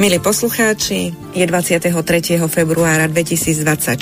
[0.00, 1.92] Milí poslucháči, je 23.
[2.48, 4.00] februára 2024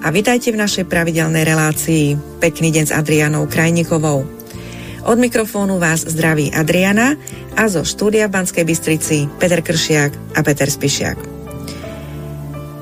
[0.00, 4.24] a vitajte v našej pravidelnej relácii Pekný deň s Adrianou Krajnikovou.
[5.04, 7.12] Od mikrofónu vás zdraví Adriana
[7.52, 11.20] a zo štúdia v Banskej Bystrici Peter Kršiak a Peter Spišiak.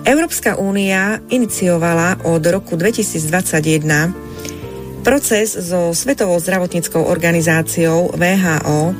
[0.06, 8.94] Európska únia iniciovala od roku 2021 proces so Svetovou zdravotníckou organizáciou VHO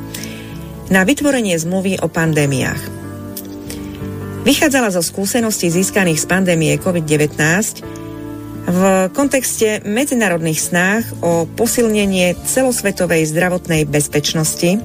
[0.91, 2.94] na vytvorenie zmluvy o pandémiách.
[4.45, 7.33] Vychádzala zo skúseností získaných z pandémie COVID-19
[8.69, 14.77] v kontexte medzinárodných snách o posilnenie celosvetovej zdravotnej bezpečnosti,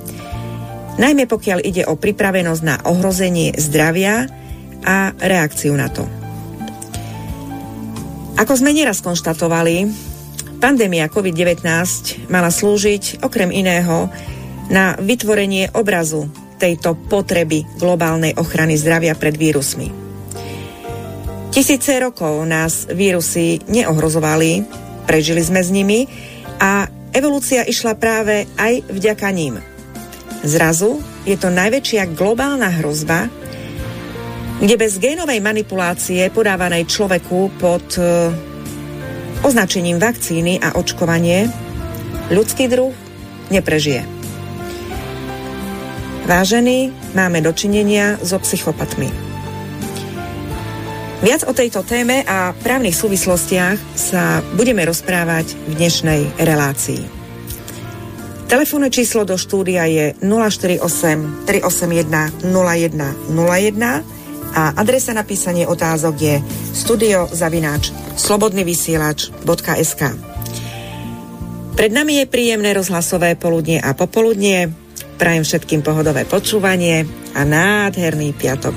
[0.96, 4.32] najmä pokiaľ ide o pripravenosť na ohrozenie zdravia
[4.80, 6.08] a reakciu na to.
[8.40, 9.92] Ako sme nieraz konštatovali,
[10.56, 11.68] pandémia COVID-19
[12.32, 14.08] mala slúžiť okrem iného
[14.72, 19.88] na vytvorenie obrazu tejto potreby globálnej ochrany zdravia pred vírusmi.
[21.50, 24.62] Tisíce rokov nás vírusy neohrozovali,
[25.08, 26.06] prežili sme s nimi
[26.62, 29.58] a evolúcia išla práve aj vďaka ním.
[30.46, 33.26] Zrazu je to najväčšia globálna hrozba,
[34.60, 38.30] kde bez génovej manipulácie podávanej človeku pod e,
[39.42, 41.48] označením vakcíny a očkovanie
[42.30, 42.92] ľudský druh
[43.48, 44.19] neprežije.
[46.30, 49.10] Vážení, máme dočinenia so psychopatmi.
[51.26, 57.02] Viac o tejto téme a právnych súvislostiach sa budeme rozprávať v dnešnej relácii.
[58.46, 66.38] Telefónne číslo do štúdia je 048 381 0101 a adresa na písanie otázok je
[66.78, 70.02] studiozavináč slobodnyvysielač.sk
[71.74, 74.89] Pred nami je príjemné rozhlasové poludnie a popoludnie.
[75.20, 77.04] Prajem všetkým pohodové počúvanie
[77.36, 78.72] a nádherný piatok.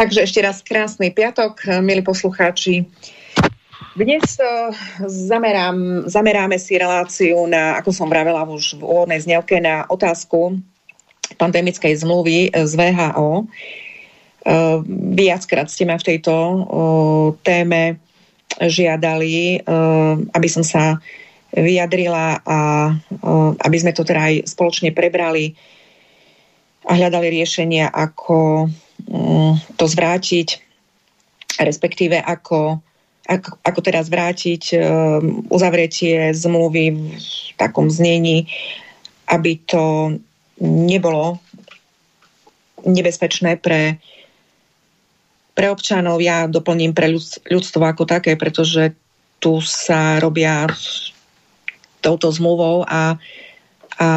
[0.00, 2.88] Takže ešte raz krásny piatok, milí poslucháči.
[4.00, 4.72] Dnes uh,
[5.04, 10.56] zamerám, zameráme si reláciu na, ako som vravela už v úvodnej znielke, na otázku,
[11.36, 13.30] pandemickej zmluvy z VHO.
[13.40, 13.44] E,
[15.14, 16.34] viackrát ste ma v tejto
[17.44, 18.00] téme
[18.58, 19.78] žiadali, e,
[20.34, 20.98] aby som sa
[21.50, 22.58] vyjadrila a
[23.58, 25.58] aby sme to teda aj spoločne prebrali
[26.86, 28.70] a hľadali riešenia, ako
[29.10, 30.48] mm, to zvrátiť,
[31.60, 32.80] respektíve ako,
[33.28, 34.76] ako, ako zvrátiť e,
[35.52, 36.84] uzavretie zmluvy
[37.18, 37.28] v
[37.60, 38.48] takom znení,
[39.28, 40.16] aby to
[40.60, 41.40] nebolo
[42.84, 43.96] nebezpečné pre,
[45.56, 46.20] pre občanov.
[46.20, 47.12] Ja doplním pre
[47.48, 48.96] ľudstvo ako také, pretože
[49.40, 50.68] tu sa robia
[52.00, 53.16] touto zmluvou a,
[54.00, 54.08] a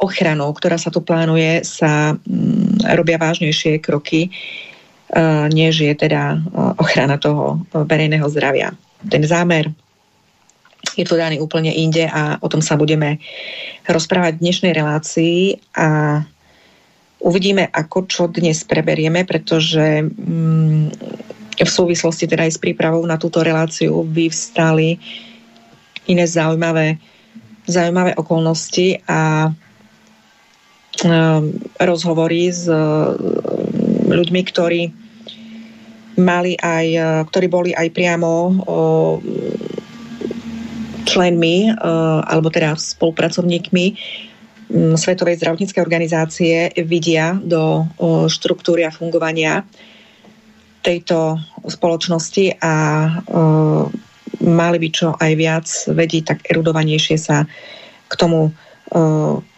[0.00, 4.32] ochranou, ktorá sa tu plánuje, sa mm, robia vážnejšie kroky,
[5.12, 6.40] uh, než je teda
[6.80, 8.72] ochrana toho verejného zdravia.
[9.08, 9.72] Ten zámer
[10.94, 13.18] je to daný úplne inde a o tom sa budeme
[13.90, 15.38] rozprávať v dnešnej relácii
[15.74, 16.22] a
[17.20, 20.86] uvidíme, ako čo dnes preberieme, pretože mm,
[21.56, 25.00] v súvislosti teda aj s prípravou na túto reláciu vyvstali
[26.06, 27.02] iné zaujímavé,
[27.66, 29.50] zaujímavé okolnosti a
[31.02, 31.42] mm,
[31.82, 32.70] rozhovory s
[34.06, 34.82] ľuďmi, ktorí
[36.16, 36.86] mali aj,
[37.28, 38.64] ktorí boli aj priamo
[41.16, 41.76] členmi, eh,
[42.28, 43.86] alebo teda spolupracovníkmi
[44.68, 49.64] mm, Svetovej zdravotníckej organizácie vidia do eh, štruktúry a fungovania
[50.84, 52.74] tejto spoločnosti a
[53.08, 53.84] eh,
[54.44, 57.48] mali by čo aj viac vedieť, tak erudovanejšie sa
[58.06, 58.52] k tomu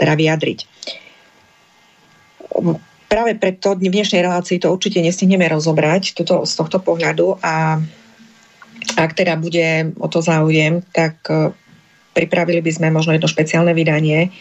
[0.00, 0.58] teda vyjadriť.
[3.12, 7.76] Práve preto v dnešnej relácii to určite nestihneme rozobrať toto, z tohto pohľadu a
[8.96, 11.52] ak teda bude o to záujem, tak e,
[12.16, 14.32] pripravili by sme možno jedno špeciálne vydanie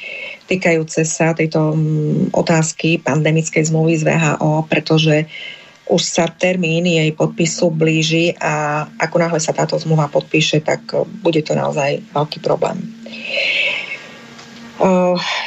[0.48, 1.76] týkajúce sa tejto
[2.32, 5.28] otázky pandemickej zmluvy z VHO, pretože
[5.88, 11.04] už sa termín jej podpisu blíži a ako náhle sa táto zmluva podpíše, tak e,
[11.24, 12.80] bude to naozaj veľký problém.
[12.80, 12.88] E,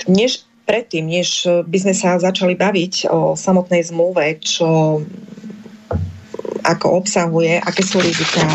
[0.08, 5.03] než predtým, než by sme sa začali baviť o samotnej zmluve, čo
[6.62, 8.46] ako obsahuje, aké sú riziká,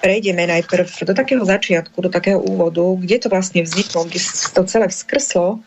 [0.00, 4.20] prejdeme najprv do takého začiatku, do takého úvodu, kde to vlastne vzniklo, kde
[4.56, 5.60] to celé vzkrslo,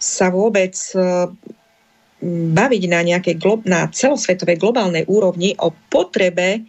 [0.00, 1.28] sa vôbec e,
[2.56, 3.36] baviť na nejakej
[3.68, 6.64] na celosvetovej globálnej úrovni o potrebe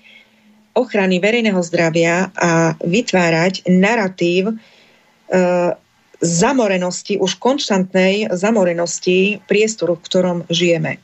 [0.76, 4.56] ochrany verejného zdravia a vytvárať narratív e,
[6.22, 11.00] zamorenosti, už konštantnej zamorenosti priestoru, v ktorom žijeme.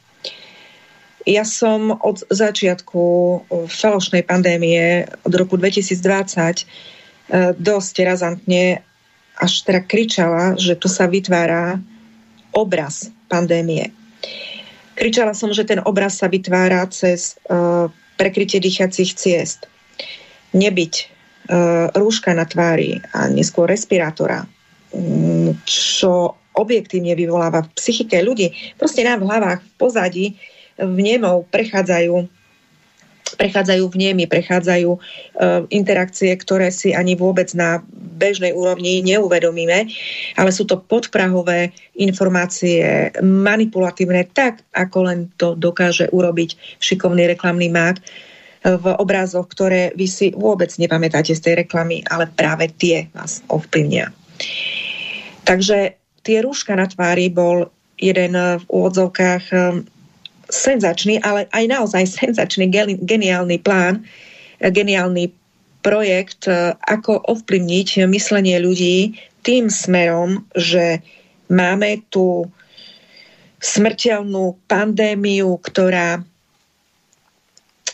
[1.28, 3.04] Ja som od začiatku
[3.68, 6.64] falošnej pandémie od roku 2020 e,
[7.60, 8.80] dosť razantne
[9.36, 11.78] až teda kričala, že tu sa vytvára
[12.56, 13.92] obraz pandémie.
[14.98, 17.86] Kričala som, že ten obraz sa vytvára cez uh,
[18.18, 19.70] prekrytie dýchacích ciest.
[20.58, 21.18] Nebyť
[21.96, 24.44] rúška na tvári a neskôr respirátora,
[24.92, 28.52] um, čo objektívne vyvoláva v psychike ľudí.
[28.76, 30.26] Proste nám v hlavách, v pozadí
[30.78, 32.30] vnemov prechádzajú
[33.36, 35.00] prechádzajú vnemy, prechádzajú e,
[35.76, 39.92] interakcie, ktoré si ani vôbec na bežnej úrovni neuvedomíme,
[40.40, 48.00] ale sú to podprahové informácie, manipulatívne, tak ako len to dokáže urobiť šikovný reklamný mák
[48.64, 54.10] v obrazoch, ktoré vy si vôbec nepamätáte z tej reklamy, ale práve tie vás ovplyvnia.
[55.46, 55.96] Takže
[56.26, 59.46] tie rúška na tvári bol jeden v úvodzovkách
[60.48, 62.72] senzačný, ale aj naozaj senzačný,
[63.04, 64.04] geniálny plán,
[64.60, 65.32] eh, geniálny
[65.84, 71.00] projekt, eh, ako ovplyvniť myslenie ľudí tým smerom, že
[71.48, 72.48] máme tu
[73.58, 76.24] smrteľnú pandémiu, ktorá eh,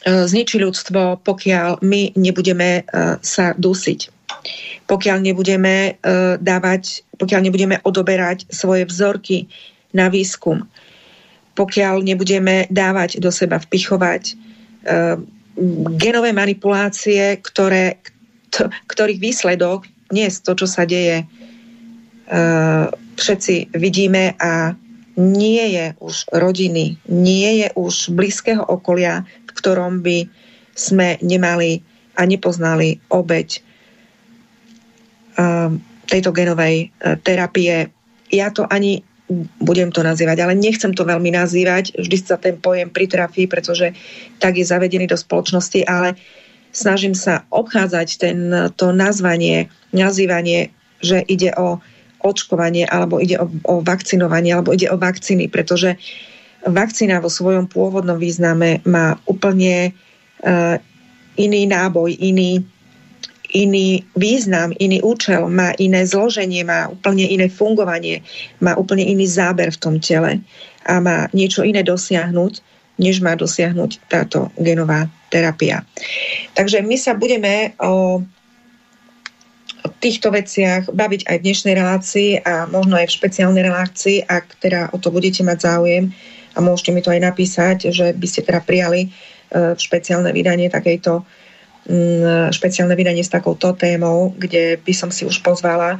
[0.03, 2.83] zničí ľudstvo, pokiaľ my nebudeme
[3.23, 4.11] sa dusiť.
[4.83, 5.95] Pokiaľ nebudeme
[6.43, 9.47] dávať, pokiaľ nebudeme odoberať svoje vzorky
[9.95, 10.67] na výskum
[11.53, 15.17] pokiaľ nebudeme dávať do seba vpichovať uh,
[16.01, 18.01] genové manipulácie, ktoré,
[18.49, 24.73] to, ktorých výsledok dnes to, čo sa deje, uh, všetci vidíme a
[25.13, 30.25] nie je už rodiny, nie je už blízkeho okolia, v ktorom by
[30.73, 31.85] sme nemali
[32.17, 33.61] a nepoznali obeď
[35.37, 35.69] uh,
[36.09, 36.89] tejto genovej
[37.21, 37.93] terapie.
[38.33, 39.05] Ja to ani
[39.61, 43.93] budem to nazývať, ale nechcem to veľmi nazývať, vždy sa ten pojem pritrafí, pretože
[44.37, 46.15] tak je zavedený do spoločnosti, ale
[46.73, 48.37] snažím sa obchádzať ten,
[48.73, 51.83] to nazvanie, nazývanie, že ide o
[52.23, 55.99] očkovanie alebo ide o, o vakcinovanie alebo ide o vakcíny, pretože
[56.63, 60.79] vakcína vo svojom pôvodnom význame má úplne uh,
[61.35, 62.63] iný náboj, iný,
[63.53, 68.25] iný význam, iný účel, má iné zloženie, má úplne iné fungovanie,
[68.59, 70.41] má úplne iný záber v tom tele
[70.89, 72.59] a má niečo iné dosiahnuť,
[72.99, 75.85] než má dosiahnuť táto genová terapia.
[76.53, 78.21] Takže my sa budeme o
[79.99, 84.91] týchto veciach baviť aj v dnešnej relácii a možno aj v špeciálnej relácii, ak teda
[84.91, 86.11] o to budete mať záujem
[86.55, 89.09] a môžete mi to aj napísať, že by ste teda prijali e,
[89.75, 91.23] špeciálne vydanie takejto
[92.51, 95.99] špeciálne vydanie s takouto témou, kde by som si už pozvala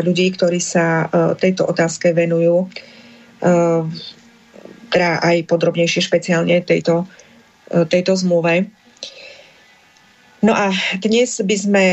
[0.00, 2.66] ľudí, ktorí sa e, tejto otázke venujú, e,
[4.88, 7.08] teda aj podrobnejšie špeciálne tejto,
[7.88, 8.68] tejto zmluve.
[10.44, 10.68] No a
[11.00, 11.84] dnes by sme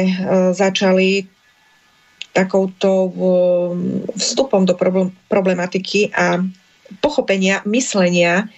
[0.51, 1.23] začali
[2.35, 3.07] takouto
[4.19, 4.75] vstupom do
[5.31, 6.43] problematiky a
[6.99, 8.51] pochopenia myslenia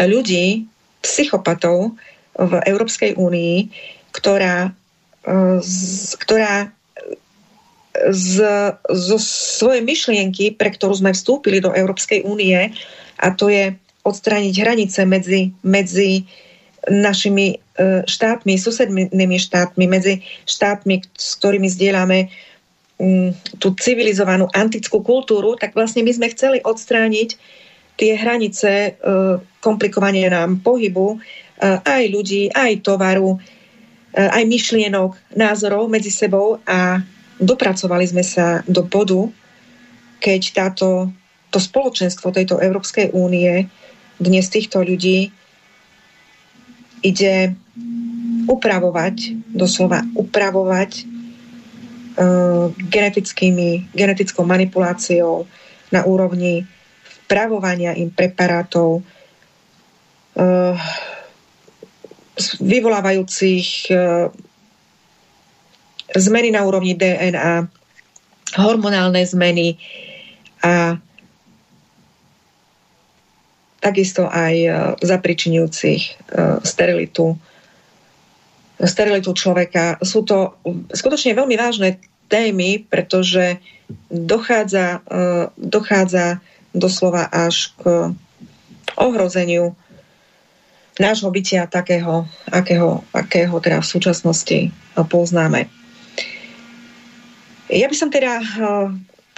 [0.00, 0.64] ľudí,
[1.04, 2.00] psychopatov,
[2.36, 3.56] v Európskej únii,
[4.12, 4.72] ktorá,
[5.24, 5.60] e,
[6.20, 6.72] ktorá
[8.10, 8.36] z,
[8.88, 12.72] zo svojej myšlienky, pre ktorú sme vstúpili do Európskej únie,
[13.20, 16.26] a to je odstrániť hranice medzi, medzi
[16.90, 17.56] našimi e,
[18.02, 22.26] štátmi, susednými štátmi, medzi štátmi, s ktorými zdieľame
[22.98, 27.38] mm, tú civilizovanú antickú kultúru, tak vlastne my sme chceli odstrániť
[27.94, 28.90] tie hranice e,
[29.62, 31.22] komplikovania nám pohybu
[31.62, 33.38] aj ľudí, aj tovaru,
[34.12, 37.00] aj myšlienok, názorov medzi sebou a
[37.38, 39.30] dopracovali sme sa do bodu,
[40.18, 41.10] keď táto,
[41.54, 43.70] to spoločenstvo tejto Európskej únie
[44.22, 45.34] dnes týchto ľudí
[47.02, 47.34] ide
[48.46, 55.46] upravovať, doslova upravovať uh, genetickými, genetickou manipuláciou
[55.90, 56.62] na úrovni
[57.26, 59.02] vpravovania im preparátov,
[62.60, 63.94] vyvolávajúcich e,
[66.16, 67.68] zmeny na úrovni DNA,
[68.58, 69.80] hormonálne zmeny
[70.62, 71.00] a
[73.82, 74.70] takisto aj e,
[75.02, 76.12] zapričinujúcich e,
[76.62, 77.34] sterilitu,
[78.78, 79.98] sterilitu človeka.
[80.02, 80.56] Sú to
[80.92, 81.98] skutočne veľmi vážne
[82.32, 83.60] témy, pretože
[84.08, 85.04] dochádza,
[85.60, 86.40] dochádza
[86.72, 88.16] doslova až k
[88.96, 89.76] ohrozeniu
[91.00, 94.58] nášho bytia takého, akého, akého teda v súčasnosti
[94.96, 95.68] poznáme.
[97.72, 98.44] Ja by som teda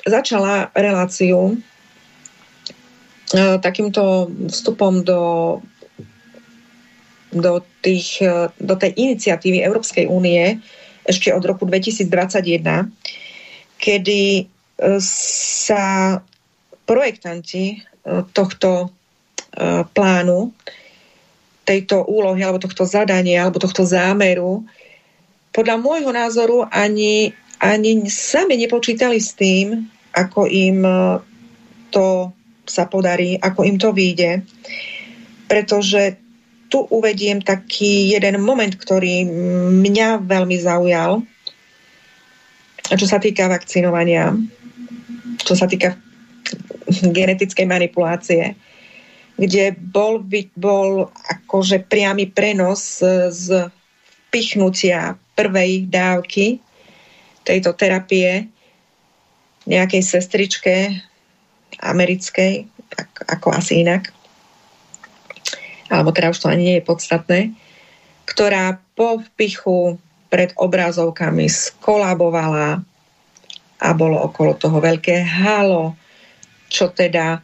[0.02, 1.54] začala reláciu
[3.62, 5.22] takýmto vstupom do,
[7.30, 8.18] do, tých,
[8.58, 10.58] do tej iniciatívy Európskej únie
[11.06, 12.90] ešte od roku 2021,
[13.78, 14.50] kedy
[15.00, 16.18] sa
[16.84, 17.80] projektanti
[18.34, 18.90] tohto
[19.94, 20.52] plánu,
[21.64, 24.64] tejto úlohy alebo tohto zadania alebo tohto zámeru
[25.54, 27.30] podľa môjho názoru ani,
[27.62, 30.82] ani sami nepočítali s tým, ako im
[31.94, 32.34] to
[32.66, 34.42] sa podarí, ako im to vyjde.
[35.46, 36.18] Pretože
[36.66, 39.22] tu uvediem taký jeden moment, ktorý
[39.78, 41.22] mňa veľmi zaujal,
[42.98, 44.34] čo sa týka vakcinovania,
[45.38, 45.94] čo sa týka
[47.14, 48.58] genetickej manipulácie,
[49.34, 50.22] kde bol,
[50.54, 53.68] bol akože priamy prenos z
[54.30, 56.62] pichnutia prvej dávky
[57.42, 58.46] tejto terapie
[59.66, 61.02] nejakej sestričke
[61.82, 62.68] americkej,
[63.26, 64.12] ako asi inak,
[65.90, 67.40] alebo teda už to ani nie je podstatné,
[68.28, 69.98] ktorá po vpichu
[70.30, 72.82] pred obrazovkami skolabovala
[73.82, 75.98] a bolo okolo toho veľké halo,
[76.70, 77.42] čo teda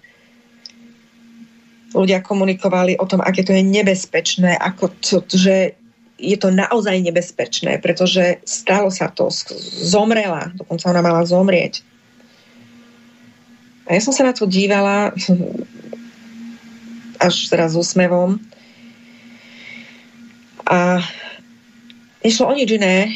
[1.91, 5.75] ľudia komunikovali o tom, aké to je nebezpečné, ako to, že
[6.21, 9.33] je to naozaj nebezpečné, pretože stalo sa to,
[9.81, 11.81] zomrela, dokonca ona mala zomrieť.
[13.89, 15.11] A ja som sa na to dívala
[17.27, 18.39] až teraz s úsmevom.
[20.69, 21.03] A
[22.23, 23.11] nešlo o nič iné,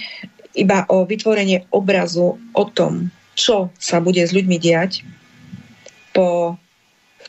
[0.59, 5.07] iba o vytvorenie obrazu o tom, čo sa bude s ľuďmi diať
[6.11, 6.59] po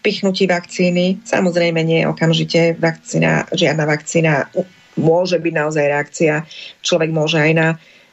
[0.05, 1.25] vpichnutí vakcíny.
[1.25, 4.53] Samozrejme nie okamžite vakcína, žiadna vakcína
[5.01, 6.45] môže byť naozaj reakcia.
[6.85, 7.67] Človek môže aj na,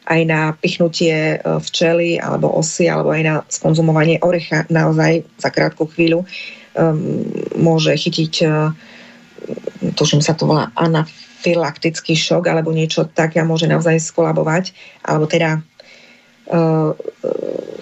[0.08, 5.84] aj na pichnutie e, včely alebo osy alebo aj na skonzumovanie orecha naozaj za krátku
[5.84, 7.28] chvíľu um,
[7.60, 8.72] môže chytiť, uh,
[9.92, 14.72] tuším sa to volá anafylaktický šok alebo niečo také a môže naozaj skolabovať,
[15.04, 15.60] alebo teda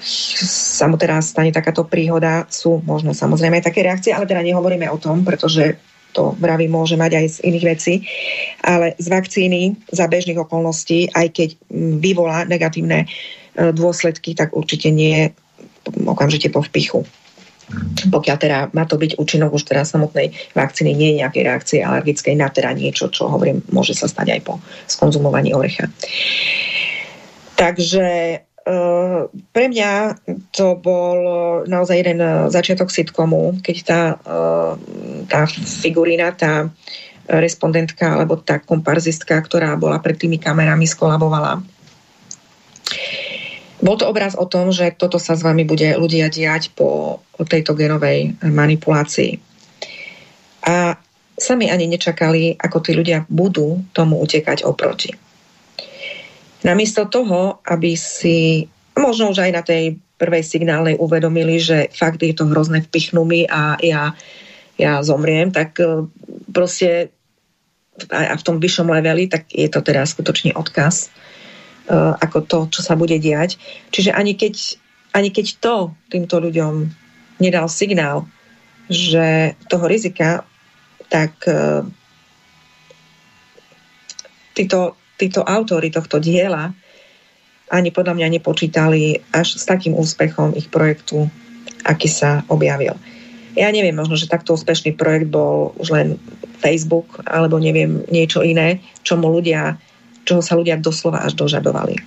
[0.00, 4.88] sa mu teraz stane takáto príhoda, sú možno samozrejme aj také reakcie, ale teda nehovoríme
[4.88, 5.76] o tom, pretože
[6.10, 7.94] to vraví môže mať aj z iných vecí,
[8.66, 11.48] ale z vakcíny za bežných okolností, aj keď
[12.02, 15.24] vyvolá negatívne uh, dôsledky, tak určite nie je
[16.04, 17.06] okamžite po vpichu
[18.10, 22.34] pokiaľ teda má to byť účinok už teda samotnej vakcíny, nie je nejakej reakcie alergickej
[22.34, 24.58] na teda niečo, čo hovorím, môže sa stať aj po
[24.90, 25.86] skonzumovaní orecha.
[27.54, 28.38] Takže e,
[29.50, 30.20] pre mňa
[30.52, 31.18] to bol
[31.64, 32.20] naozaj jeden
[32.52, 34.02] začiatok sitcomu, keď tá,
[35.26, 35.40] tá
[35.80, 36.68] figurína, tá
[37.26, 41.64] respondentka alebo tá komparzistka, ktorá bola pred tými kamerami, skolabovala
[43.80, 47.72] bol to obraz o tom, že toto sa s vami bude ľudia diať po tejto
[47.72, 49.40] genovej manipulácii.
[50.68, 51.00] A
[51.40, 55.16] sami ani nečakali, ako tí ľudia budú tomu utekať oproti.
[56.60, 62.36] Namiesto toho, aby si možno už aj na tej prvej signálnej uvedomili, že fakt je
[62.36, 64.12] to hrozné, vpichnú mi a ja,
[64.76, 66.04] ja zomriem, tak e,
[66.52, 67.14] proste
[68.08, 71.12] a v tom vyššom leveli, tak je to teda skutočne odkaz
[71.90, 73.58] E, ako to, čo sa bude diať.
[73.90, 74.78] Čiže ani keď,
[75.10, 75.74] ani keď to
[76.06, 76.86] týmto ľuďom
[77.42, 78.30] nedal signál,
[78.86, 80.46] že toho rizika,
[81.10, 81.82] tak e,
[84.54, 86.72] títo, títo autory tohto diela
[87.70, 91.30] ani podľa mňa nepočítali až s takým úspechom ich projektu,
[91.86, 92.98] aký sa objavil.
[93.54, 96.08] Ja neviem, možno, že takto úspešný projekt bol už len
[96.58, 99.78] Facebook, alebo neviem, niečo iné, čomu ľudia
[100.24, 101.98] čoho sa ľudia doslova až dožadovali.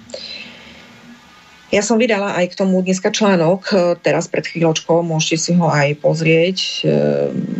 [1.74, 5.66] Ja som vydala aj k tomu dneska článok, e, teraz pred chvíľočkou, môžete si ho
[5.74, 6.94] aj pozrieť, e,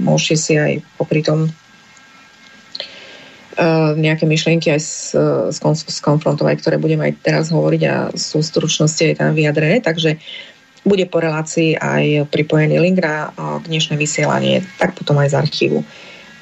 [0.06, 1.50] môžete si aj popri tom
[3.98, 4.82] nejaké myšlienky aj
[5.88, 10.18] skonfrontovať, ktoré budem aj teraz hovoriť a sú stručnosti aj tam vyjadrené, takže
[10.84, 13.32] bude po relácii aj pripojený link na
[13.64, 15.80] dnešné vysielanie, tak potom aj z archívu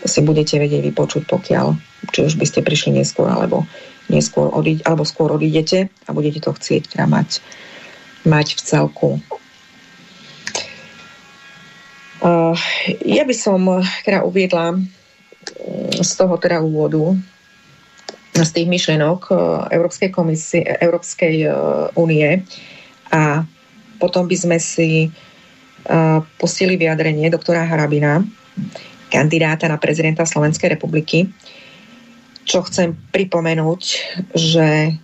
[0.02, 1.78] si budete vedieť vypočuť, pokiaľ,
[2.10, 3.70] či už by ste prišli neskôr, alebo
[4.10, 7.38] neskôr odíde, alebo skôr odídete a budete to chcieť teda mať,
[8.26, 9.10] mať v celku.
[12.22, 12.58] Uh,
[13.02, 14.78] ja by som teda uviedla
[16.02, 17.18] z toho teda úvodu
[18.32, 19.38] z tých myšlenok uh,
[19.70, 21.54] Európskej komisie, Európskej uh,
[22.00, 22.42] únie
[23.12, 23.44] a
[24.02, 25.12] potom by sme si
[26.38, 28.22] pustili vyjadrenie doktora Harabina,
[29.10, 31.28] kandidáta na prezidenta Slovenskej republiky,
[32.46, 33.82] čo chcem pripomenúť,
[34.34, 34.96] že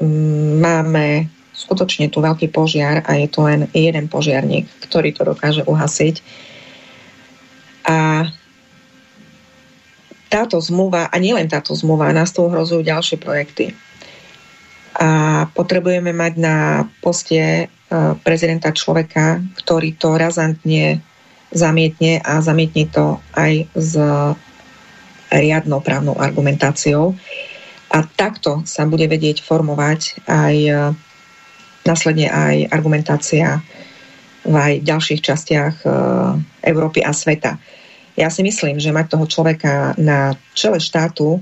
[0.00, 5.62] mm, máme skutočne tu veľký požiar a je to len jeden požiarník, ktorý to dokáže
[5.68, 6.14] uhasiť.
[7.86, 8.26] A
[10.32, 13.76] táto zmluva, a nielen táto zmluva, nás tu ohrozujú ďalšie projekty.
[14.96, 16.56] A potrebujeme mať na
[17.04, 17.64] poste e,
[18.24, 21.04] prezidenta človeka, ktorý to razantne
[21.52, 23.92] zamietne a zamietne to aj s
[25.28, 27.12] riadnou právnou argumentáciou.
[27.92, 30.72] A takto sa bude vedieť formovať aj e,
[31.84, 33.60] následne aj argumentácia
[34.48, 35.88] v aj ďalších častiach e,
[36.64, 37.60] Európy a sveta.
[38.16, 41.40] Ja si myslím, že mať toho človeka na čele štátu,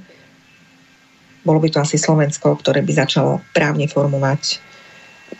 [1.42, 4.60] bolo by to asi Slovensko, ktoré by začalo právne formovať,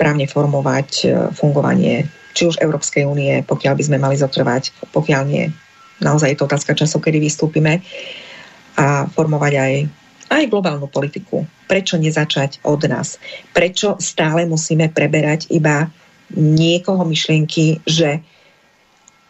[0.01, 1.07] právne formovať e,
[1.37, 5.53] fungovanie či už Európskej únie, pokiaľ by sme mali zotrvať, pokiaľ nie.
[6.01, 7.85] Naozaj je to otázka času, kedy vystúpime
[8.81, 9.73] a formovať aj,
[10.33, 11.45] aj globálnu politiku.
[11.69, 13.21] Prečo nezačať od nás?
[13.53, 15.91] Prečo stále musíme preberať iba
[16.33, 18.23] niekoho myšlienky, že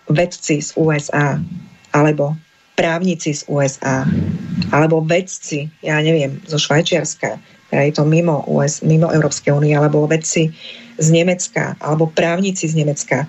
[0.07, 1.41] vedci z USA
[1.91, 2.37] alebo
[2.81, 4.09] právnici z USA,
[4.73, 7.37] alebo vedci, ja neviem, zo Švajčiarska,
[7.71, 10.51] teda je to mimo, US, mimo Európskej únie, alebo vedci
[10.97, 13.29] z Nemecka, alebo právnici z Nemecka.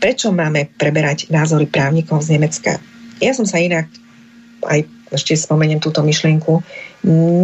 [0.00, 2.78] Prečo máme preberať názory právnikov z Nemecka?
[3.20, 3.90] Ja som sa inak,
[4.66, 6.64] aj ešte spomeniem túto myšlienku,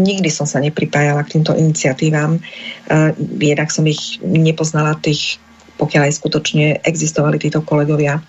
[0.07, 2.41] nikdy som sa nepripájala k týmto iniciatívam.
[2.89, 5.37] Uh, jednak som ich nepoznala tých,
[5.77, 8.23] pokiaľ aj skutočne existovali títo kolegovia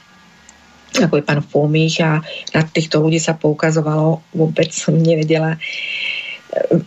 [0.98, 2.24] ako je pán Fomich a
[2.56, 5.60] na týchto ľudí sa poukazovalo, vôbec som nevedela e,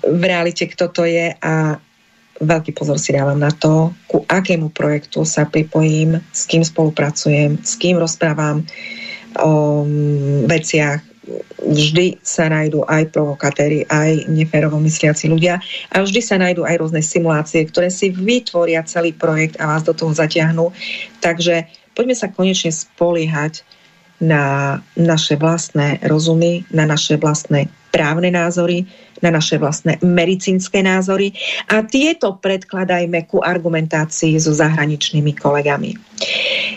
[0.02, 1.78] v realite, kto to je a
[2.42, 7.78] veľký pozor si dávam na to, ku akému projektu sa pripojím, s kým spolupracujem, s
[7.78, 8.66] kým rozprávam
[9.38, 9.86] o
[10.50, 11.00] veciach.
[11.62, 15.62] Vždy sa nájdú aj provokatéri, aj neférovo mysliaci ľudia
[15.94, 19.94] a vždy sa nájdú aj rôzne simulácie, ktoré si vytvoria celý projekt a vás do
[19.94, 20.74] toho zatiahnu.
[21.22, 23.62] Takže poďme sa konečne spoliehať
[24.22, 28.86] na naše vlastné rozumy, na naše vlastné právne názory,
[29.20, 31.34] na naše vlastné medicínske názory
[31.70, 35.94] a tieto predkladajme ku argumentácii so zahraničnými kolegami.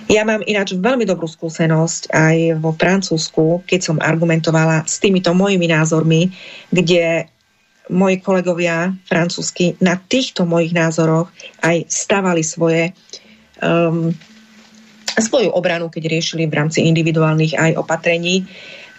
[0.09, 5.69] Ja mám ináč veľmi dobrú skúsenosť aj vo Francúzsku, keď som argumentovala s týmito mojimi
[5.69, 6.29] názormi,
[6.69, 7.25] kde
[7.89, 11.29] moji kolegovia francúzsky na týchto mojich názoroch
[11.61, 12.93] aj stavali svoje
[13.61, 14.09] um,
[15.21, 18.47] svoju obranu, keď riešili v rámci individuálnych aj opatrení.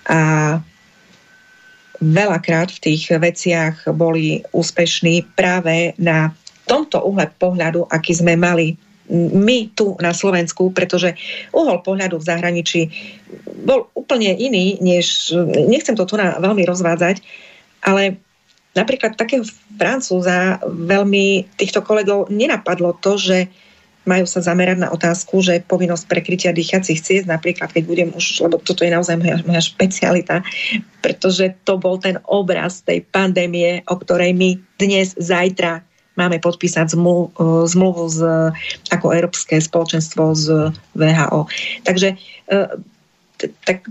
[0.06, 0.58] A
[2.00, 6.32] veľakrát v tých veciach boli úspešní práve na
[6.66, 8.76] tomto uhle pohľadu, aký sme mali
[9.10, 11.14] my tu na Slovensku, pretože
[11.54, 12.80] uhol pohľadu v zahraničí
[13.62, 17.22] bol úplne iný, než, nechcem to tu na veľmi rozvádzať,
[17.86, 18.18] ale
[18.74, 19.46] napríklad takého
[19.78, 23.46] Francúza veľmi týchto kolegov nenapadlo to, že
[24.06, 28.62] majú sa zamerať na otázku, že povinnosť prekrytia dýchacích ciest, napríklad keď budem už, lebo
[28.62, 30.46] toto je naozaj moja, moja špecialita,
[31.02, 35.82] pretože to bol ten obraz tej pandémie, o ktorej my dnes, zajtra
[36.16, 38.20] máme podpísať zmluv, e, zmluvu z,
[38.88, 41.50] ako Európske spoločenstvo z VHO.
[41.84, 42.56] Takže e,
[43.36, 43.84] tak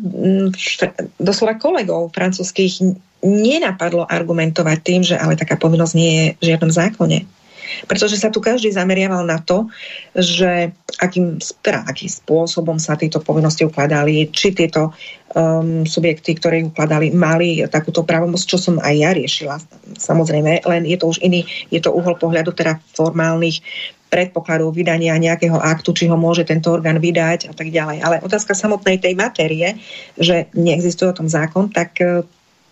[1.21, 2.81] doslova kolegov francúzských
[3.21, 7.44] nenapadlo argumentovať tým, že ale taká povinnosť nie je v žiadnom zákone
[7.85, 9.69] pretože sa tu každý zameriaval na to,
[10.15, 14.95] že akým, teda, akým spôsobom sa tieto povinnosti ukladali, či tieto
[15.35, 19.55] um, subjekty, ktoré ukladali, mali takúto právomoc, čo som aj ja riešila.
[19.99, 23.59] Samozrejme, len je to už iný, je to uhol pohľadu teda formálnych
[24.07, 27.97] predpokladov vydania nejakého aktu, či ho môže tento orgán vydať a tak ďalej.
[27.99, 29.75] Ale otázka samotnej tej matérie,
[30.15, 32.23] že neexistuje o tom zákon, tak uh,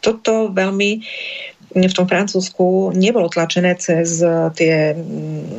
[0.03, 0.99] toto veľmi
[1.73, 4.21] v tom Francúzsku nebolo tlačené cez,
[4.53, 4.93] tie,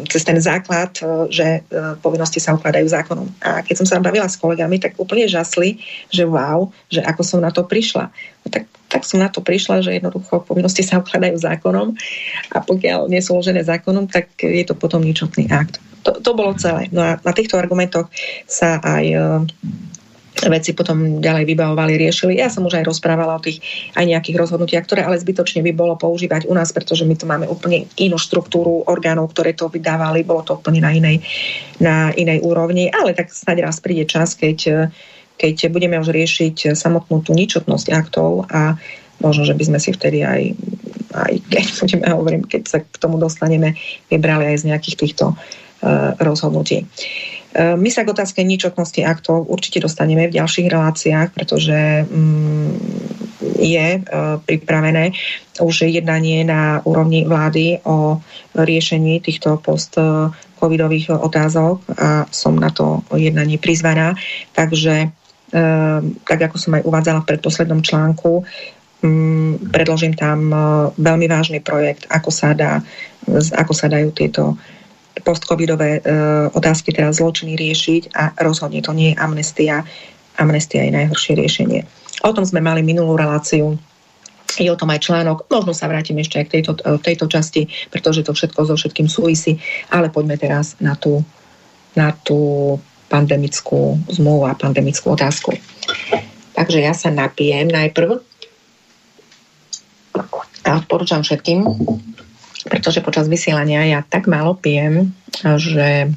[0.07, 1.61] cez ten základ, e, že e,
[1.99, 3.27] povinnosti sa ukladajú zákonom.
[3.43, 5.83] A keď som sa bavila s kolegami, tak úplne žasli,
[6.15, 8.15] že wow, že ako som na to prišla.
[8.15, 11.99] No tak, tak som na to prišla, že jednoducho povinnosti sa ukladajú zákonom
[12.55, 15.83] a pokiaľ nie sú uložené zákonom, tak je to potom ničotný akt.
[16.07, 16.93] To, to bolo celé.
[16.95, 18.13] No a na týchto argumentoch
[18.45, 19.05] sa aj
[20.35, 22.43] veci potom ďalej vybavovali, riešili.
[22.43, 23.63] Ja som už aj rozprávala o tých
[23.95, 27.47] aj nejakých rozhodnutiach, ktoré ale zbytočne by bolo používať u nás, pretože my tu máme
[27.47, 31.23] úplne inú štruktúru orgánov, ktoré to vydávali, bolo to úplne na inej,
[31.79, 34.91] na inej úrovni, ale tak snáď raz príde čas, keď,
[35.39, 38.75] keď budeme už riešiť samotnú tú ničotnosť aktov a
[39.23, 40.43] možno, že by sme si vtedy aj,
[41.15, 43.79] aj keď budeme, hovorím, keď sa k tomu dostaneme,
[44.11, 46.85] vybrali aj z nejakých týchto uh, rozhodnutí.
[47.55, 52.71] My sa k otázke ničotnosti aktov určite dostaneme v ďalších reláciách, pretože mm,
[53.63, 54.01] je e,
[54.43, 55.15] pripravené
[55.63, 58.19] už jednanie na úrovni vlády o
[58.59, 64.19] riešení týchto post-covidových otázok a som na to jednanie prizvaná.
[64.51, 65.15] Takže
[66.27, 68.43] tak ako som aj uvádzala v predposlednom článku,
[69.07, 70.51] mm, predložím tam
[70.99, 72.83] veľmi vážny projekt, ako sa, dá,
[73.55, 74.59] ako sa dajú tieto
[75.25, 76.01] postcovidové e,
[76.53, 79.83] otázky, teda zločiny riešiť a rozhodne to nie je amnestia.
[80.37, 81.81] Amnestia je najhoršie riešenie.
[82.23, 83.81] O tom sme mali minulú reláciu.
[84.55, 85.51] Je o tom aj článok.
[85.51, 89.09] Možno sa vrátim ešte aj k tejto, e, tejto časti, pretože to všetko so všetkým
[89.09, 89.59] súvisí.
[89.89, 91.25] Ale poďme teraz na tú,
[91.97, 92.77] na tú
[93.09, 95.57] pandemickú zmluvu a pandemickú otázku.
[96.55, 98.23] Takže ja sa napijem najprv
[100.65, 101.61] a odporúčam všetkým,
[102.65, 106.13] pretože počas vysielania ja tak málo pijem, že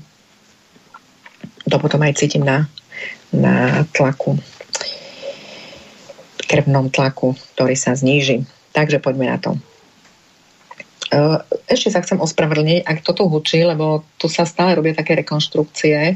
[1.68, 2.72] to potom aj cítim na,
[3.36, 4.40] na tlaku,
[6.48, 8.48] krvnom tlaku, ktorý sa zníži.
[8.72, 9.52] Takže poďme na to.
[11.12, 11.20] E,
[11.68, 16.16] ešte sa chcem ospravedlniť, ak toto hučí, lebo tu sa stále robia také rekonštrukcie.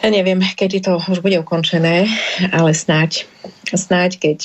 [0.00, 2.08] Ja neviem, kedy to už bude ukončené,
[2.54, 3.28] ale snáď,
[3.68, 4.38] snáď keď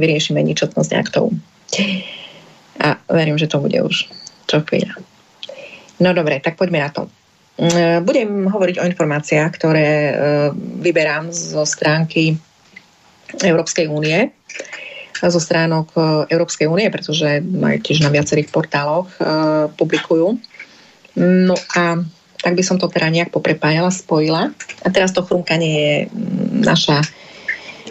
[0.00, 1.30] vyriešime ničotnosť aktov.
[2.82, 4.10] A verím, že to bude už
[4.46, 5.00] čo chvíľa.
[6.02, 7.06] No dobre, tak poďme na to.
[7.54, 10.12] Mm, budem hovoriť o informáciách, ktoré e,
[10.82, 12.34] vyberám zo stránky
[13.38, 14.34] Európskej únie,
[15.22, 16.00] zo stránok e,
[16.34, 19.18] Európskej únie, pretože aj tiež na viacerých portáloch e,
[19.70, 20.34] publikujú.
[21.22, 22.02] No a
[22.42, 24.50] tak by som to teda nejak poprepájala, spojila.
[24.82, 27.06] A teraz to chrumkanie je mm, naša,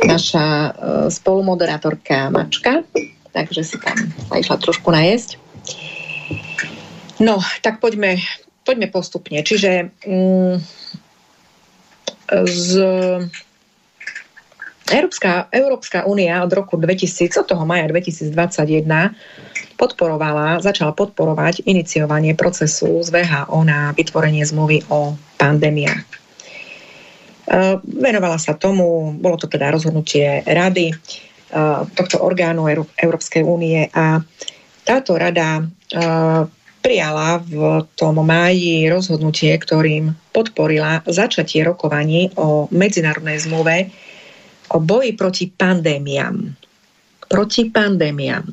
[0.04, 0.76] naša
[1.08, 2.84] spolumoderátorka Mačka,
[3.34, 3.98] takže si tam
[4.30, 5.42] sa išla trošku najesť.
[7.20, 8.22] No, tak poďme,
[8.64, 9.42] poďme postupne.
[9.42, 10.56] Čiže mm,
[12.48, 12.68] z
[14.94, 18.34] Európska, Európska únia od roku 2000, od toho maja 2021
[19.80, 26.04] podporovala, začala podporovať iniciovanie procesu z VHO na vytvorenie zmluvy o pandémiách.
[26.04, 26.18] E,
[27.84, 30.94] venovala sa tomu, bolo to teda rozhodnutie rady,
[31.94, 32.66] tohto orgánu
[32.98, 34.26] Európskej únie a
[34.82, 35.62] táto rada
[36.84, 43.88] prijala v tom máji rozhodnutie, ktorým podporila začatie rokovaní o medzinárodnej zmluve
[44.76, 46.36] o boji proti pandémiám.
[47.32, 48.46] Proti pandémiám.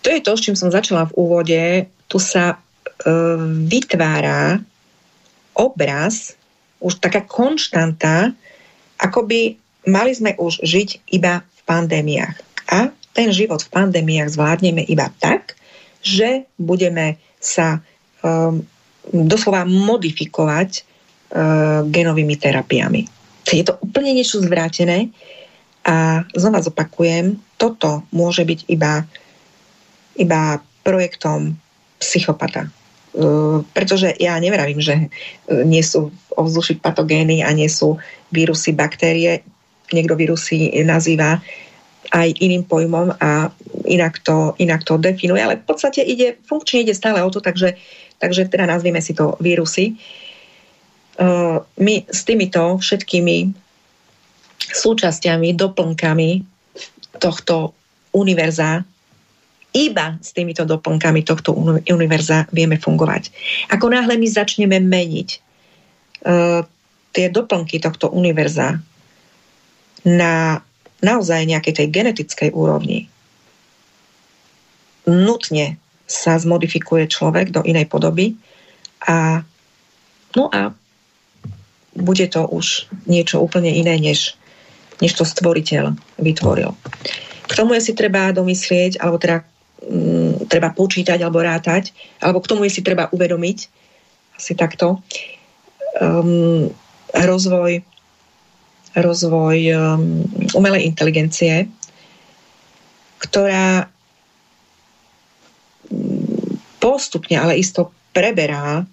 [0.00, 1.60] To je to, s čím som začala v úvode.
[2.08, 2.56] Tu sa e,
[3.68, 4.56] vytvára
[5.60, 6.38] obraz,
[6.80, 8.32] už taká konštanta,
[8.96, 12.36] akoby mali sme už žiť iba v pandémiách.
[12.68, 15.58] A ten život v pandémiách zvládneme iba tak,
[16.02, 17.82] že budeme sa
[18.22, 18.62] um,
[19.10, 23.02] doslova modifikovať uh, genovými terapiami.
[23.48, 25.10] Je to úplne niečo zvrátené
[25.82, 29.02] a znova zopakujem, toto môže byť iba,
[30.14, 31.56] iba projektom
[31.98, 32.70] psychopata.
[33.18, 37.98] Uh, pretože ja nevravím, že uh, nie sú ovzduši patogény a nie sú
[38.30, 39.42] vírusy, baktérie
[39.92, 41.40] niekto vírusy nazýva
[42.08, 43.52] aj iným pojmom a
[43.84, 47.76] inak to, inak to definuje, ale v podstate ide, funkčne ide stále o to, takže,
[48.16, 49.96] takže teda nazvieme si to vírusy.
[51.18, 53.52] Uh, my s týmito všetkými
[54.72, 56.30] súčasťami, doplnkami
[57.18, 57.74] tohto
[58.14, 58.86] univerza,
[59.74, 61.52] iba s týmito doplnkami tohto
[61.92, 63.28] univerza vieme fungovať.
[63.68, 65.28] Ako náhle my začneme meniť
[66.24, 66.64] uh,
[67.12, 68.80] tie doplnky tohto univerza
[70.06, 70.62] na
[70.98, 73.06] naozaj nejakej tej genetickej úrovni
[75.08, 78.36] nutne sa zmodifikuje človek do inej podoby
[79.04, 79.40] a
[80.36, 80.74] no a
[81.98, 84.38] bude to už niečo úplne iné, než,
[85.02, 86.76] než to stvoriteľ vytvoril.
[87.48, 89.42] K tomu je si treba domyslieť, alebo teda
[89.82, 91.90] m, mm, treba počítať alebo rátať,
[92.22, 93.58] alebo k tomu je si treba uvedomiť,
[94.38, 95.02] asi takto,
[95.98, 96.70] um,
[97.10, 97.82] rozvoj
[98.96, 100.24] rozvoj um,
[100.54, 101.68] umelej inteligencie,
[103.18, 103.90] ktorá
[105.90, 108.86] mm, postupne, ale isto preberá,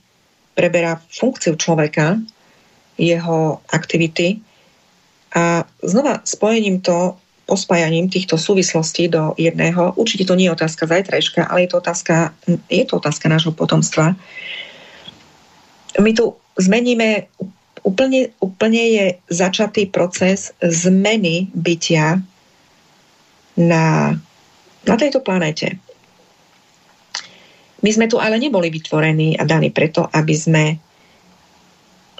[0.57, 2.19] preberá funkciu človeka,
[2.95, 4.39] jeho aktivity
[5.35, 11.45] a znova spojením to, pospájaním týchto súvislostí do jedného, určite to nie je otázka zajtrajška,
[11.45, 12.33] ale je to otázka,
[12.69, 14.17] je to otázka nášho potomstva.
[16.01, 17.29] My tu zmeníme
[17.85, 22.17] úplne, úplne je začatý proces zmeny bytia
[23.55, 24.17] na,
[24.83, 25.77] na tejto planéte.
[27.85, 30.65] My sme tu ale neboli vytvorení a daní preto, aby sme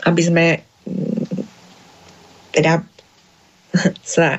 [0.06, 0.46] aby sme
[0.86, 1.42] mm,
[2.54, 2.86] teda
[4.16, 4.38] sa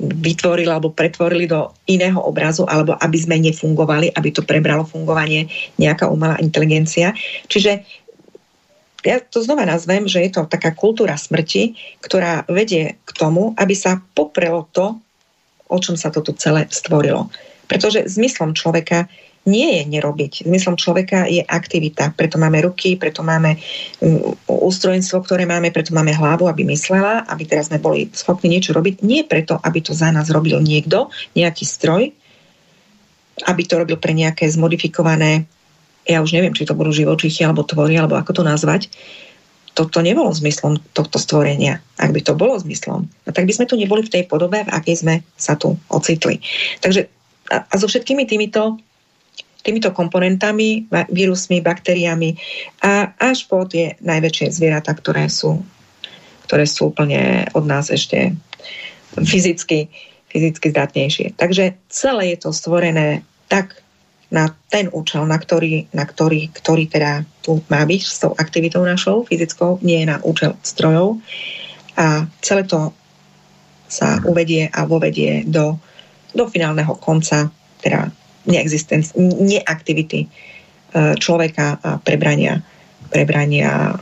[0.00, 6.08] vytvorili alebo pretvorili do iného obrazu, alebo aby sme nefungovali, aby to prebralo fungovanie nejaká
[6.08, 7.12] umelá inteligencia.
[7.52, 7.84] Čiže
[9.00, 13.72] ja to znova nazvem, že je to taká kultúra smrti, ktorá vedie k tomu, aby
[13.72, 15.00] sa poprelo to,
[15.70, 17.32] o čom sa toto celé stvorilo.
[17.70, 19.06] Pretože zmyslom človeka
[19.48, 20.44] nie je nerobiť.
[20.44, 22.12] Zmyslom človeka je aktivita.
[22.12, 27.48] Preto máme ruky, preto máme mm, ústrojenstvo, ktoré máme, preto máme hlavu, aby myslela, aby
[27.48, 29.00] teraz sme boli schopní niečo robiť.
[29.00, 32.12] Nie preto, aby to za nás robil niekto, nejaký stroj,
[33.48, 35.48] aby to robil pre nejaké zmodifikované,
[36.10, 38.90] ja už neviem, či to budú živočichy, alebo tvory, alebo ako to nazvať.
[39.70, 41.78] Toto nebolo zmyslom tohto stvorenia.
[41.94, 44.74] Ak by to bolo zmyslom, no tak by sme tu neboli v tej podobe, v
[44.74, 46.42] akej sme sa tu ocitli.
[46.82, 47.06] Takže
[47.54, 48.82] a, a so všetkými týmito
[49.60, 52.32] týmito komponentami, vírusmi, baktériami
[52.80, 55.60] a až po tie najväčšie zvieratá, ktoré sú,
[56.48, 58.32] ktoré sú úplne od nás ešte
[59.20, 59.92] fyzicky,
[60.32, 61.36] fyzicky zdatnejšie.
[61.36, 63.20] Takže celé je to stvorené
[63.52, 63.84] tak
[64.30, 68.86] na ten účel, na ktorý, na ktorý, ktorý teda tu má byť s tou aktivitou
[68.86, 71.18] našou fyzickou, nie na účel strojov.
[71.98, 72.94] A celé to
[73.90, 75.74] sa uvedie a vovedie do,
[76.30, 77.50] do finálneho konca,
[77.82, 78.06] teda
[78.46, 80.28] neaktivity e,
[81.18, 82.62] človeka a prebrania,
[83.10, 83.94] prebrania e,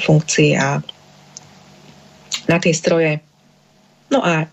[0.00, 0.80] funkcií a
[2.48, 3.20] na tie stroje.
[4.08, 4.48] No a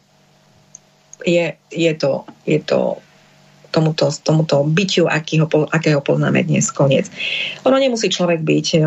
[1.24, 3.00] je, je, to, je to
[3.72, 7.08] tomuto, tomuto byťu, akýho, akého poznáme dnes koniec.
[7.64, 8.86] Ono nemusí človek byť, e,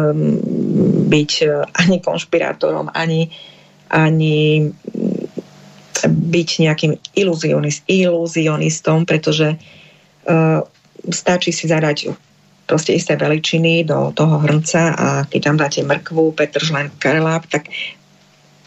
[1.08, 1.32] byť
[1.74, 3.32] ani konšpirátorom, ani,
[3.90, 4.70] ani
[6.04, 10.60] byť nejakým iluzionist, iluzionistom, pretože uh,
[11.08, 12.12] stačí si zadať
[12.64, 17.68] proste isté veličiny do toho hrnca a keď tam dáte mrkvu, petržlen, kareláp, tak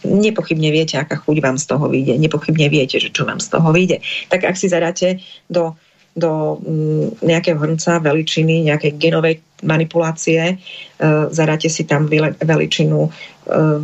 [0.05, 2.21] nepochybne viete, aká chuť vám z toho vyjde.
[2.21, 4.05] Nepochybne viete, že čo vám z toho vyjde.
[4.29, 5.17] Tak ak si zadáte
[5.49, 5.73] do,
[6.17, 12.09] do mm, nejakého hrnca veličiny, nejakej genovej manipulácie, uh, zadáte si tam
[12.41, 13.81] veličinu uh,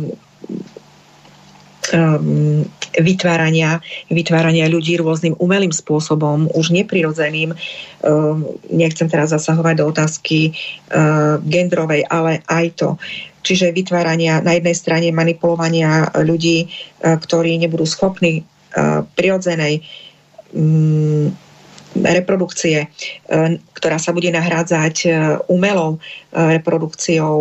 [1.94, 7.58] um, vytvárania, vytvárania ľudí rôznym umelým spôsobom, už neprirodzeným.
[8.70, 10.54] Nechcem teraz zasahovať do otázky
[11.42, 12.88] gendrovej, ale aj to.
[13.44, 16.70] Čiže vytvárania na jednej strane manipulovania ľudí,
[17.02, 19.84] ktorí nebudú schopní uh, prirodzenej
[20.54, 21.28] um,
[21.94, 22.90] reprodukcie,
[23.74, 25.08] ktorá sa bude nahrádzať
[25.46, 26.02] umelou
[26.34, 27.34] reprodukciou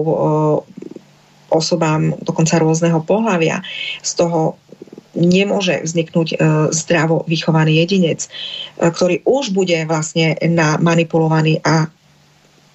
[1.53, 3.61] osobám dokonca rôzneho pohľavia.
[4.01, 4.57] Z toho
[5.13, 6.35] nemôže vzniknúť e,
[6.73, 8.29] zdravo vychovaný jedinec, e,
[8.89, 10.33] ktorý už bude vlastne
[10.81, 11.85] manipulovaný a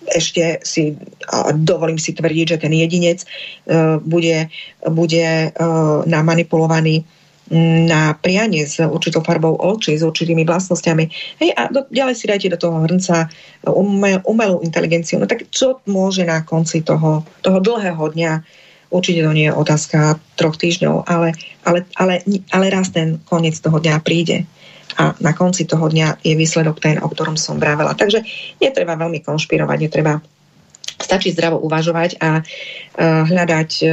[0.09, 0.97] ešte si
[1.53, 3.27] dovolím si tvrdiť, že ten jedinec e,
[4.01, 4.49] bude,
[4.87, 5.53] bude
[6.07, 7.05] namanipulovaný
[7.89, 11.05] na prianie s určitou farbou očí, s určitými vlastnosťami.
[11.41, 13.33] Hej, a do, ďalej si dajte do toho hrnca
[13.65, 15.17] umel, umelú inteligenciu.
[15.17, 18.33] No tak čo môže na konci toho, toho dlhého dňa
[18.89, 21.37] Určite to nie je otázka troch týždňov, ale,
[21.69, 24.49] ale, ale, ale raz ten koniec toho dňa príde.
[24.97, 27.93] A na konci toho dňa je výsledok ten, o ktorom som vravela.
[27.93, 28.25] Takže
[28.59, 30.25] netreba veľmi konšpirovať, netreba
[30.99, 33.93] stačí zdravo uvažovať a uh, hľadať, uh,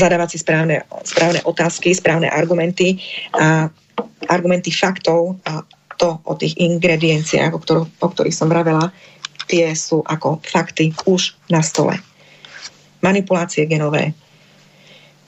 [0.00, 2.96] zadávať si správne, správne otázky, správne argumenty
[3.36, 3.68] a
[4.32, 5.60] argumenty faktov a
[6.00, 8.88] to o tých ingredienciách, o, ktorých, o ktorých som vravela,
[9.44, 12.00] tie sú ako fakty už na stole
[13.00, 14.12] manipulácie genové,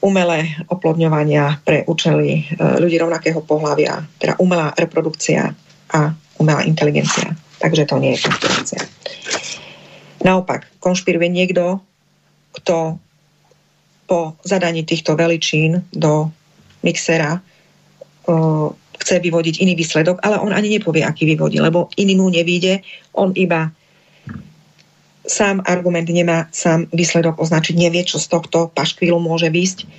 [0.01, 5.53] umelé oplodňovania pre účely e, ľudí rovnakého pohľavia, teda umelá reprodukcia
[5.93, 5.99] a
[6.37, 7.33] umelá inteligencia.
[7.61, 8.81] Takže to nie je konšpirácia.
[10.23, 11.79] Naopak, konšpiruje niekto,
[12.51, 12.99] kto
[14.13, 16.29] po zadaní týchto veličín do
[16.85, 18.69] mixera uh,
[19.01, 22.85] chce vyvodiť iný výsledok, ale on ani nepovie, aký vyvodí, lebo iný mu nevíde,
[23.17, 23.73] on iba
[25.25, 29.89] sám argument nemá sám výsledok označiť, nevie, čo z tohto paškvílu môže výsť,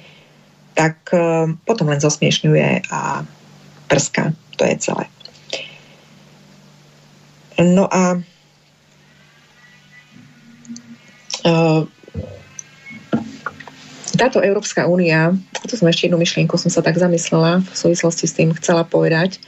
[0.78, 3.26] tak uh, potom len zosmiešňuje a
[3.90, 4.30] prska.
[4.30, 5.10] To je celé.
[7.58, 8.22] No a
[11.50, 11.82] uh,
[14.16, 18.36] táto Európska únia, to som ešte jednu myšlienku, som sa tak zamyslela v súvislosti s
[18.36, 19.40] tým chcela povedať,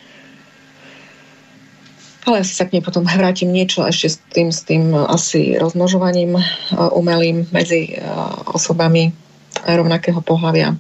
[2.26, 5.55] ale asi sa k nej potom vrátim niečo ešte s tým, s tým e, asi
[5.55, 6.42] rozmnožovaním e,
[6.74, 8.02] umelým medzi e,
[8.50, 9.14] osobami
[9.62, 10.74] rovnakého pohľavia.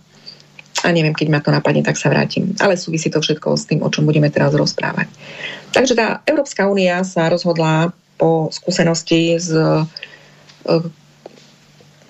[0.84, 2.52] A neviem, keď ma to napadne, tak sa vrátim.
[2.58, 5.08] Ale súvisí to všetko s tým, o čom budeme teraz rozprávať.
[5.72, 9.50] Takže tá Európska únia sa rozhodla po skúsenosti s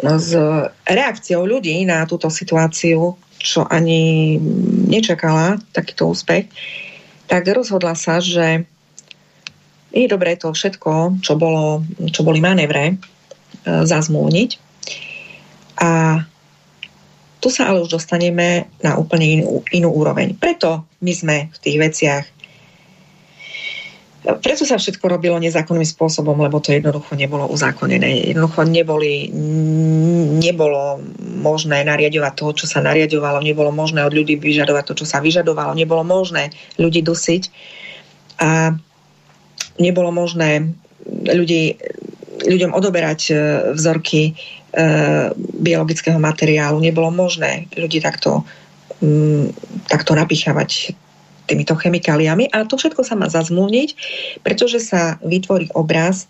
[0.02, 0.30] s
[0.84, 4.36] reakciou ľudí na túto situáciu, čo ani
[4.88, 6.48] nečakala takýto úspech,
[7.26, 8.64] tak rozhodla sa, že
[9.96, 11.80] je dobré to všetko, čo, bolo,
[12.12, 12.96] čo boli manévre, e,
[13.64, 14.50] zazmúniť.
[15.80, 16.20] A
[17.40, 20.36] tu sa ale už dostaneme na úplne inú, inú úroveň.
[20.36, 22.24] Preto my sme v tých veciach
[24.26, 28.34] preto sa všetko robilo nezákonným spôsobom, lebo to jednoducho nebolo uzákonené.
[28.34, 29.30] Jednoducho neboli,
[30.42, 35.22] nebolo možné nariadovať to, čo sa nariadovalo, nebolo možné od ľudí vyžadovať to, čo sa
[35.22, 37.42] vyžadovalo, nebolo možné ľudí dusiť.
[38.42, 38.74] A
[39.78, 40.74] nebolo možné
[41.06, 41.78] ľudí,
[42.42, 43.34] ľuďom odoberať e,
[43.78, 44.32] vzorky e,
[45.38, 48.42] biologického materiálu, nebolo možné ľudí takto,
[49.86, 50.98] takto napichávať
[51.46, 52.50] týmito chemikáliami.
[52.50, 53.88] A to všetko sa má zazmluvniť,
[54.42, 56.26] pretože sa vytvorí obraz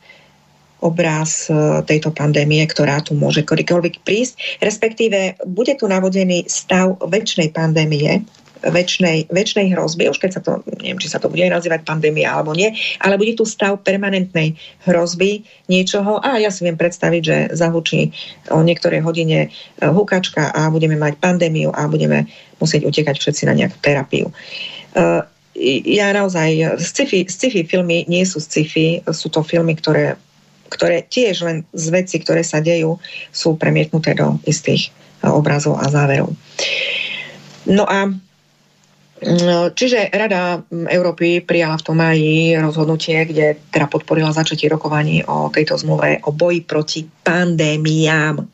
[0.85, 1.53] obraz e,
[1.89, 8.21] tejto pandémie, ktorá tu môže kedykoľvek prísť, respektíve bude tu navodený stav väčšnej pandémie,
[8.67, 12.57] väčšnej, väčšnej hrozby, už keď sa to, neviem, či sa to bude nazývať pandémia alebo
[12.57, 14.57] nie, ale bude tu stav permanentnej
[14.89, 16.19] hrozby niečoho.
[16.21, 18.13] A ja si viem predstaviť, že zahučí
[18.53, 22.29] o niektorej hodine e, hukačka a budeme mať pandémiu a budeme
[22.61, 24.33] musieť utekať všetci na nejakú terapiu.
[24.33, 24.76] Uh,
[25.57, 30.21] ja naozaj, sci-fi, sci-fi filmy nie sú sci-fi, sú to filmy, ktoré,
[30.69, 33.01] ktoré tiež len z veci, ktoré sa dejú,
[33.33, 34.93] sú premietnuté do istých
[35.25, 36.33] uh, obrazov a záverov.
[37.73, 44.69] No a mm, Čiže Rada Európy prijala v tom maji rozhodnutie, kde teda podporila začatie
[44.69, 48.45] rokovaní o tejto zmluve o boji proti pandémiám.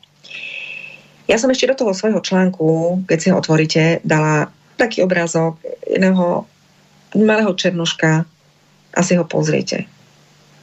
[1.23, 6.45] Ja som ešte do toho svojho článku, keď si ho otvoríte, dala taký obrázok jedného
[7.13, 8.25] malého černoška
[8.93, 9.85] a si ho pozriete.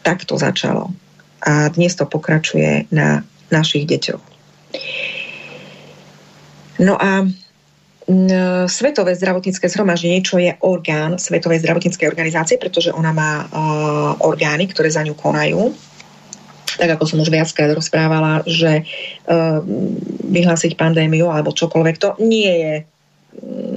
[0.03, 0.91] Tak to začalo.
[1.47, 4.23] A dnes to pokračuje na našich deťoch.
[6.81, 7.29] No a
[8.67, 13.49] Svetové zdravotnícke zhromaždenie, čo je orgán Svetovej zdravotníckej organizácie, pretože ona má uh,
[14.27, 15.71] orgány, ktoré za ňu konajú.
[16.75, 19.63] Tak ako som už viackrát rozprávala, že uh,
[20.27, 22.75] vyhlásiť pandémiu alebo čokoľvek, to nie je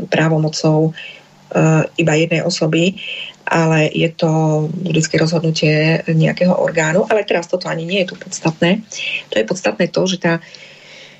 [0.09, 2.95] právomocou eh, iba jednej osoby,
[3.43, 7.03] ale je to vždycky rozhodnutie nejakého orgánu.
[7.09, 8.81] Ale teraz toto ani nie je tu podstatné.
[9.29, 10.33] To je podstatné to, že tá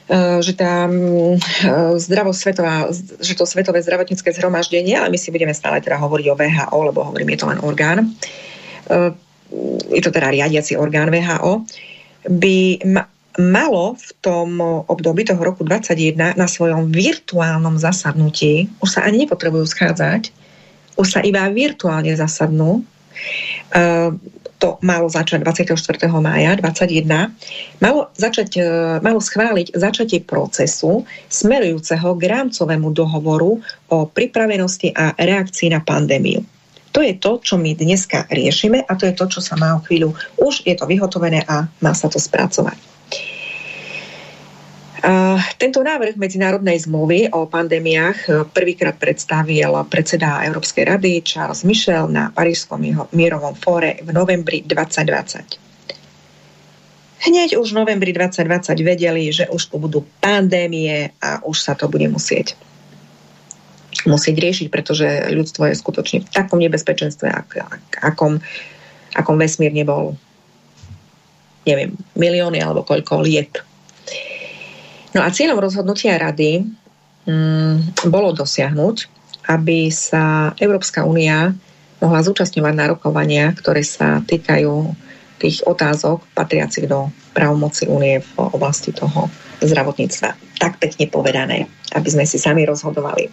[0.10, 1.40] eh, že tá mm,
[2.00, 2.88] eh, svetová,
[3.20, 7.00] že to Svetové zdravotnícke zhromaždenie, ale my si budeme stále teda hovoriť o VHO, lebo
[7.04, 8.14] hovorím, je to len orgán,
[9.94, 11.64] je to teda riadiaci orgán VHO,
[12.28, 12.82] by
[13.42, 19.66] malo v tom období toho roku 2021 na svojom virtuálnom zasadnutí, už sa ani nepotrebujú
[19.66, 20.30] schádzať,
[20.98, 22.86] už sa iba virtuálne zasadnú,
[23.74, 24.12] uh,
[24.62, 26.08] to malo začať 24.
[26.24, 28.66] mája 2021, malo, začať, uh,
[29.02, 36.46] malo schváliť začatie procesu smerujúceho k rámcovému dohovoru o pripravenosti a reakcii na pandémiu.
[36.94, 39.82] To je to, čo my dneska riešime a to je to, čo sa má o
[39.82, 40.14] chvíľu.
[40.38, 42.93] Už je to vyhotovené a má sa to spracovať.
[45.60, 52.32] Tento návrh medzinárodnej zmluvy o pandémiách e, prvýkrát predstavil predseda Európskej rady Charles Michel na
[52.32, 52.80] Parížskom
[53.12, 55.60] mierovom fóre v novembri 2020.
[57.28, 61.92] Hneď už v novembri 2020 vedeli, že už tu budú pandémie a už sa to
[61.92, 62.56] bude musieť
[64.08, 68.40] musieť riešiť, pretože ľudstvo je skutočne v takom nebezpečenstve, ak, ak, akom,
[69.16, 70.16] akom vesmír nebol
[71.64, 73.64] neviem, milióny alebo koľko liet
[75.14, 76.66] No a cieľom rozhodnutia rady
[77.30, 78.98] mm, bolo dosiahnuť,
[79.46, 81.54] aby sa Európska únia
[82.02, 84.74] mohla zúčastňovať na rokovania, ktoré sa týkajú
[85.38, 89.30] tých otázok patriacich do právomoci únie v oblasti toho
[89.62, 90.60] zdravotníctva.
[90.60, 93.30] Tak pekne povedané, aby sme si sami rozhodovali.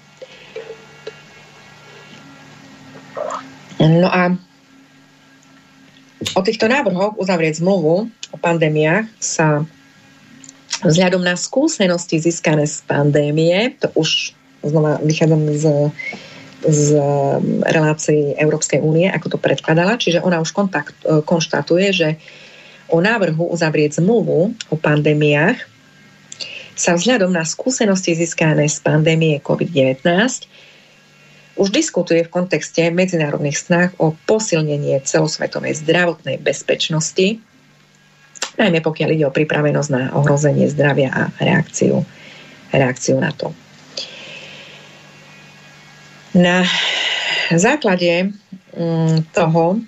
[3.81, 4.37] No a
[6.37, 9.65] o týchto návrhoch uzavrieť zmluvu o pandémiách sa
[10.81, 14.33] Vzhľadom na skúsenosti získané z pandémie, to už
[14.65, 15.65] znova vychádzam z,
[16.65, 16.85] z
[17.65, 22.09] relácií Európskej únie, ako to predkladala, čiže ona už kontakt, e, konštatuje, že
[22.89, 25.61] o návrhu uzavrieť zmluvu o pandémiách
[26.75, 30.01] sa vzhľadom na skúsenosti získané z pandémie COVID-19
[31.61, 37.37] už diskutuje v kontexte medzinárodných snah o posilnenie celosvetovej zdravotnej bezpečnosti
[38.61, 42.05] najmä pokiaľ ide o pripravenosť na ohrozenie zdravia a reakciu,
[42.73, 43.57] reakciu na to.
[46.37, 46.63] Na
[47.51, 48.31] základe
[48.77, 49.81] mm, toho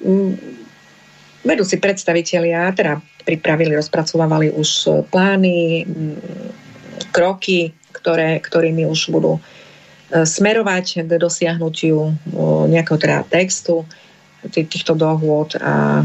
[0.00, 0.32] mm,
[1.44, 5.84] vedúci predstavitelia, teda pripravili, rozpracovávali už plány,
[7.12, 9.40] kroky, ktoré, ktorými už budú
[10.12, 12.12] smerovať k dosiahnutiu
[12.68, 13.82] nejakého teda textu
[14.50, 16.04] týchto dohôd a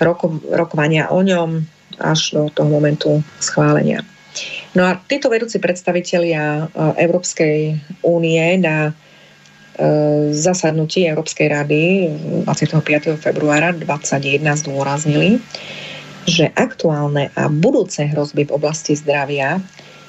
[0.00, 1.64] roko, rokovania o ňom
[1.96, 4.04] až do toho momentu schválenia.
[4.76, 6.68] No a títo vedúci predstavitelia
[7.00, 8.92] Európskej únie na
[10.32, 11.82] zasadnutí Európskej rady
[12.44, 13.16] 25.
[13.20, 15.40] februára 2021 zdôraznili,
[16.24, 19.60] že aktuálne a budúce hrozby v oblasti zdravia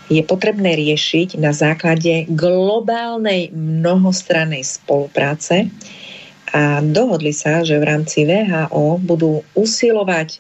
[0.08, 5.68] je potrebné riešiť na základe globálnej mnohostrannej spolupráce
[6.56, 10.40] a dohodli sa, že v rámci VHO budú usilovať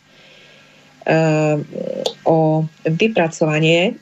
[1.07, 1.59] uh,
[2.23, 3.99] o vypracovanie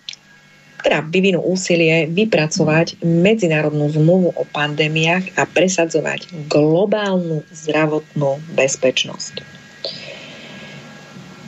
[0.86, 9.42] teda vyvinú úsilie vypracovať medzinárodnú zmluvu o pandémiách a presadzovať globálnu zdravotnú bezpečnosť.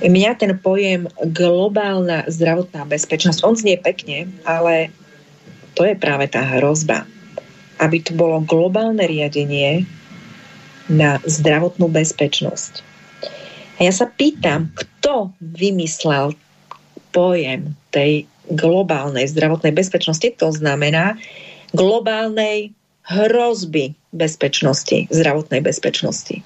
[0.02, 4.90] Mňa ten pojem globálna zdravotná bezpečnosť, on znie pekne, ale
[5.78, 7.06] to je práve tá hrozba.
[7.78, 9.86] Aby tu bolo globálne riadenie
[10.88, 12.84] na zdravotnú bezpečnosť.
[13.78, 16.34] A ja sa pýtam, kto vymyslel
[17.14, 21.20] pojem tej globálnej zdravotnej bezpečnosti, to znamená
[21.76, 22.72] globálnej
[23.08, 26.42] hrozby bezpečnosti, zdravotnej bezpečnosti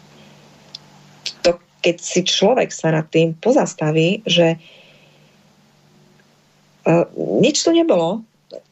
[1.82, 4.62] keď si človek sa nad tým pozastaví, že
[6.86, 7.06] uh,
[7.42, 8.22] nič tu nebolo,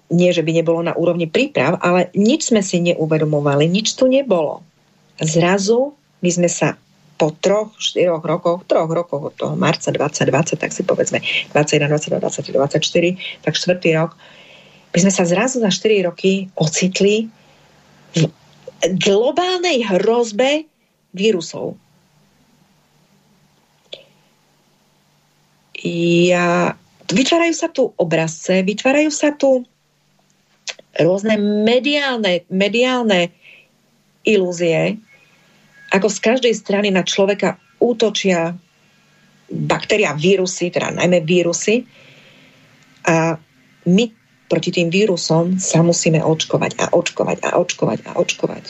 [0.10, 4.62] nie, že by nebolo na úrovni príprav, ale nič sme si neuvedomovali, nič tu nebolo.
[5.20, 6.80] Zrazu my sme sa
[7.20, 11.20] po troch, štyroch rokoch, troch rokoch od toho marca 2020, tak si povedzme
[11.52, 14.16] 21, 22, 23, 24, tak štvrtý rok,
[14.96, 17.28] my sme sa zrazu za 4 roky ocitli
[18.16, 18.32] v
[18.96, 20.66] globálnej hrozbe
[21.12, 21.76] vírusov.
[25.84, 26.76] Ja,
[27.12, 29.68] vytvárajú sa tu obrazce, vytvárajú sa tu
[31.00, 33.32] rôzne mediálne, mediálne
[34.28, 35.00] ilúzie,
[35.90, 38.54] ako z každej strany na človeka útočia
[39.50, 41.86] baktéria, vírusy, teda najmä vírusy.
[43.10, 43.38] A
[43.90, 44.06] my
[44.46, 48.66] proti tým vírusom sa musíme očkovať a očkovať a očkovať a očkovať.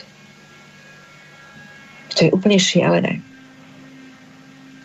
[2.15, 3.29] To je úplne šialené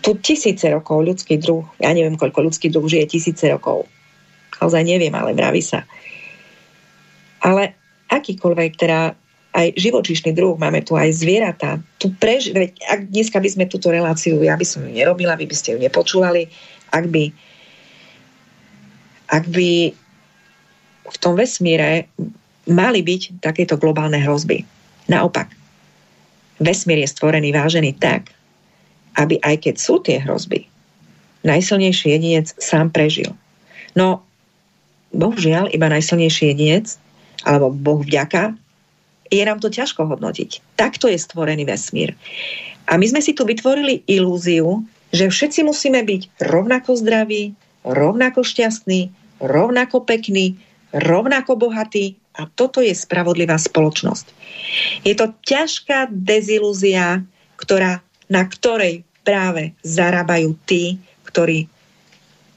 [0.04, 3.88] tu tisíce rokov ľudský druh, ja neviem, koľko ľudský druh žije tisíce rokov.
[4.60, 5.88] Naozaj neviem, ale vraví sa.
[7.40, 7.72] Ale
[8.12, 9.16] akýkoľvek, teda
[9.54, 11.78] aj živočíšny druh, máme tu aj zvieratá.
[12.02, 12.50] Tu prež...
[12.90, 15.78] Ak dneska by sme túto reláciu, ja by som ju nerobila, vy by ste ju
[15.78, 16.50] nepočúvali,
[16.90, 17.30] ak by
[19.30, 19.94] ak by
[21.04, 22.06] v tom vesmíre
[22.68, 24.62] mali byť takéto globálne hrozby.
[25.08, 25.52] Naopak,
[26.60, 28.32] vesmír je stvorený, vážený tak,
[29.16, 30.64] aby aj keď sú tie hrozby,
[31.44, 33.32] najsilnejší jedinec sám prežil.
[33.92, 34.24] No,
[35.12, 36.96] bohužiaľ, iba najsilnejší jedinec,
[37.44, 38.56] alebo Boh vďaka,
[39.30, 40.76] je nám to ťažko hodnotiť.
[40.76, 42.12] Takto je stvorený vesmír.
[42.88, 47.56] A my sme si tu vytvorili ilúziu, že všetci musíme byť rovnako zdraví,
[47.86, 49.08] rovnako šťastní,
[49.40, 50.58] rovnako pekní,
[50.92, 54.26] rovnako bohatí a toto je spravodlivá spoločnosť.
[55.06, 57.22] Je to ťažká dezilúzia,
[57.56, 60.98] ktorá na ktorej práve zarábajú tí,
[61.28, 61.70] ktorí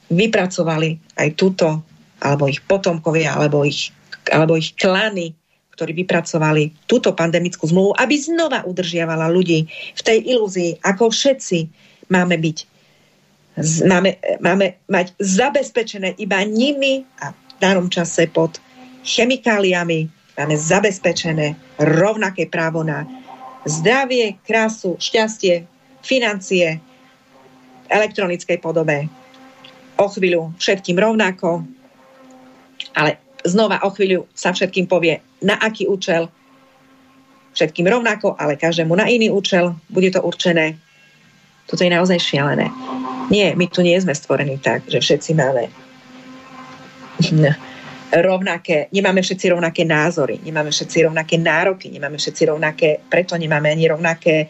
[0.07, 1.83] vypracovali aj túto,
[2.23, 3.91] alebo ich potomkovia, alebo ich,
[4.31, 5.35] alebo ich klany,
[5.77, 11.69] ktorí vypracovali túto pandemickú zmluvu, aby znova udržiavala ľudí v tej ilúzii, ako všetci
[12.09, 12.57] máme byť.
[13.85, 18.57] Máme, máme mať zabezpečené iba nimi a v danom čase pod
[19.05, 23.05] chemikáliami máme zabezpečené rovnaké právo na
[23.69, 25.65] zdravie, krásu, šťastie,
[26.01, 26.81] financie
[27.85, 29.05] v elektronickej podobe.
[29.97, 31.65] O chvíľu všetkým rovnako,
[32.93, 36.31] ale znova o chvíľu sa všetkým povie, na aký účel,
[37.53, 40.77] všetkým rovnako, ale každému na iný účel bude to určené.
[41.65, 42.69] Toto je naozaj šialené.
[43.27, 45.67] Nie, my tu nie sme stvorení tak, že všetci máme
[48.13, 53.91] rovnaké, nemáme všetci rovnaké názory, nemáme všetci rovnaké nároky, nemáme všetci rovnaké, preto nemáme ani
[53.91, 54.47] rovnaké,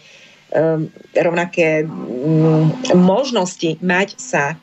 [0.54, 0.86] um,
[1.16, 4.54] rovnaké um, možnosti mať sa.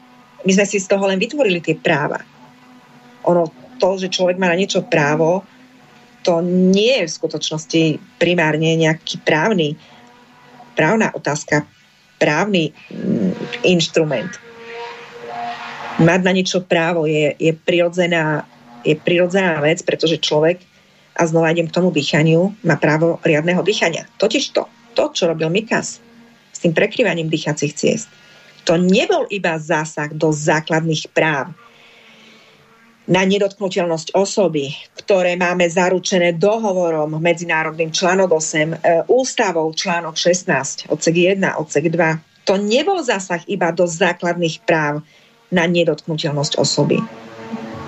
[0.47, 2.23] My sme si z toho len vytvorili tie práva.
[3.27, 3.51] Ono,
[3.85, 5.45] to, že človek má na niečo právo,
[6.25, 7.83] to nie je v skutočnosti
[8.17, 9.77] primárne nejaký právny,
[10.73, 11.69] právna otázka,
[12.17, 14.33] právny um, inštrument.
[16.01, 18.49] Mať na niečo právo je, je prirodzená
[18.85, 20.61] je prirodzená vec, pretože človek,
[21.17, 24.05] a znova idem k tomu dýchaniu, má právo riadného dýchania.
[24.21, 26.05] Totiž to, to, čo robil Mikas
[26.53, 28.09] s tým prekryvaním dýchacích ciest,
[28.65, 31.53] To nebol iba zásah do základných práv
[33.05, 38.77] na nedotknutelnosť osoby, ktoré máme zaručené dohovorom medzinárodným článok 8, e,
[39.13, 42.49] ústavou článok 16, odsek 1, odsek 2.
[42.49, 45.05] To nebol zásah iba do základných práv
[45.53, 47.01] na nedotknutelnosť osoby.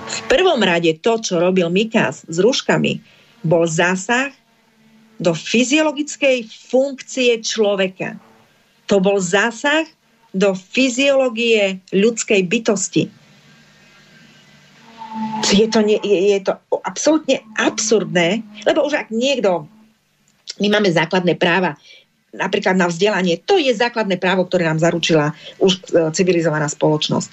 [0.07, 3.01] V prvom rade to, čo robil Mikas s rúškami,
[3.41, 4.31] bol zásah
[5.17, 8.21] do fyziologickej funkcie človeka.
[8.87, 9.89] To bol zásah
[10.31, 13.09] do fyziológie ľudskej bytosti.
[15.47, 16.53] Je to, nie, je, je to
[16.83, 19.65] absolútne absurdné, lebo už ak niekto,
[20.59, 21.79] my máme základné práva,
[22.35, 25.81] napríklad na vzdelanie, to je základné právo, ktoré nám zaručila už e,
[26.11, 27.29] civilizovaná spoločnosť.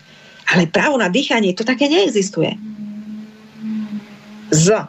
[0.54, 2.54] Ale právo na dýchanie, to také neexistuje.
[4.52, 4.86] Z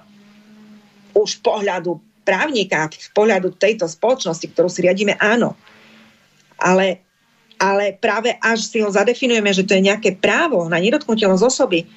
[1.16, 5.56] už pohľadu právnika, z pohľadu tejto spoločnosti, ktorú si riadíme, áno.
[6.60, 7.00] Ale,
[7.62, 11.88] ale práve až si ho zadefinujeme, že to je nejaké právo na nedotknutelnosť osoby,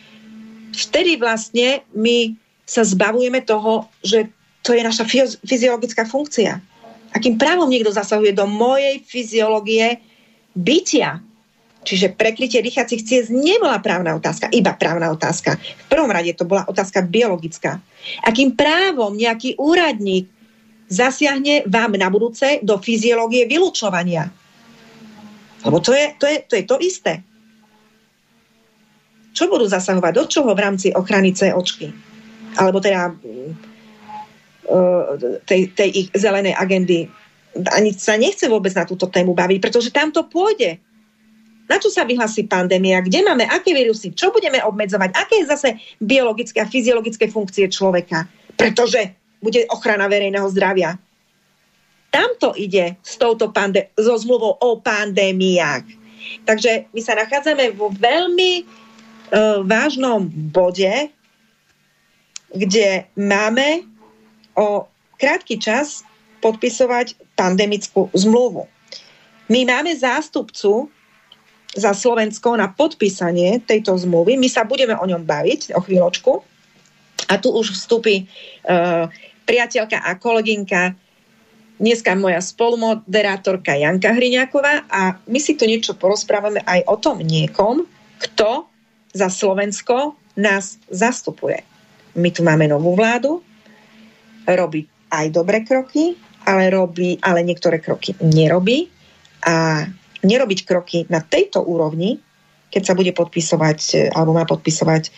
[0.78, 4.30] vtedy vlastne my sa zbavujeme toho, že
[4.62, 5.08] to je naša
[5.42, 6.60] fyziologická funkcia.
[7.16, 9.98] Akým právom niekto zasahuje do mojej fyziológie
[10.52, 11.24] bytia.
[11.88, 15.56] Čiže prekrytie dýchacích ciest nebola právna otázka, iba právna otázka.
[15.56, 17.80] V prvom rade to bola otázka biologická.
[18.28, 20.28] Akým právom nejaký úradník
[20.92, 24.28] zasiahne vám na budúce do fyziológie vylúčovania?
[25.64, 27.24] Lebo to je to, je, to, je to isté.
[29.38, 30.12] Čo budú zasahovať?
[30.18, 31.94] Do čoho v rámci ochrany očky?
[32.58, 33.54] Alebo teda mm,
[35.46, 37.06] tej, tej ich zelenej agendy.
[37.70, 40.82] Ani sa nechce vôbec na túto tému baviť, pretože tam to pôjde.
[41.70, 42.98] Na čo sa vyhlasí pandémia?
[42.98, 43.46] Kde máme?
[43.46, 44.10] Aké vírusy?
[44.10, 45.14] Čo budeme obmedzovať?
[45.14, 45.68] Aké je zase
[46.02, 48.26] biologické a fyziologické funkcie človeka?
[48.58, 50.98] Pretože bude ochrana verejného zdravia.
[52.10, 55.86] Tamto ide s touto pandé- so zmluvou o pandémiách.
[56.42, 58.64] Takže my sa nachádzame vo veľmi
[59.64, 61.12] vážnom bode,
[62.54, 63.84] kde máme
[64.56, 64.88] o
[65.20, 66.06] krátky čas
[66.40, 68.64] podpisovať pandemickú zmluvu.
[69.48, 70.88] My máme zástupcu
[71.76, 74.40] za Slovensko na podpísanie tejto zmluvy.
[74.40, 76.32] My sa budeme o ňom baviť o chvíľočku.
[77.28, 79.04] A tu už vstúpi uh,
[79.44, 80.96] priateľka a kolegynka,
[81.76, 87.84] dneska moja spolumoderátorka Janka Hriňáková a my si tu niečo porozprávame aj o tom niekom,
[88.18, 88.66] kto
[89.18, 91.66] za Slovensko nás zastupuje.
[92.14, 93.42] My tu máme novú vládu,
[94.46, 96.14] robí aj dobré kroky,
[96.46, 98.88] ale robí, ale niektoré kroky nerobí
[99.44, 99.84] a
[100.22, 102.22] nerobiť kroky na tejto úrovni,
[102.68, 105.10] keď sa bude podpisovať, e, alebo má podpisovať,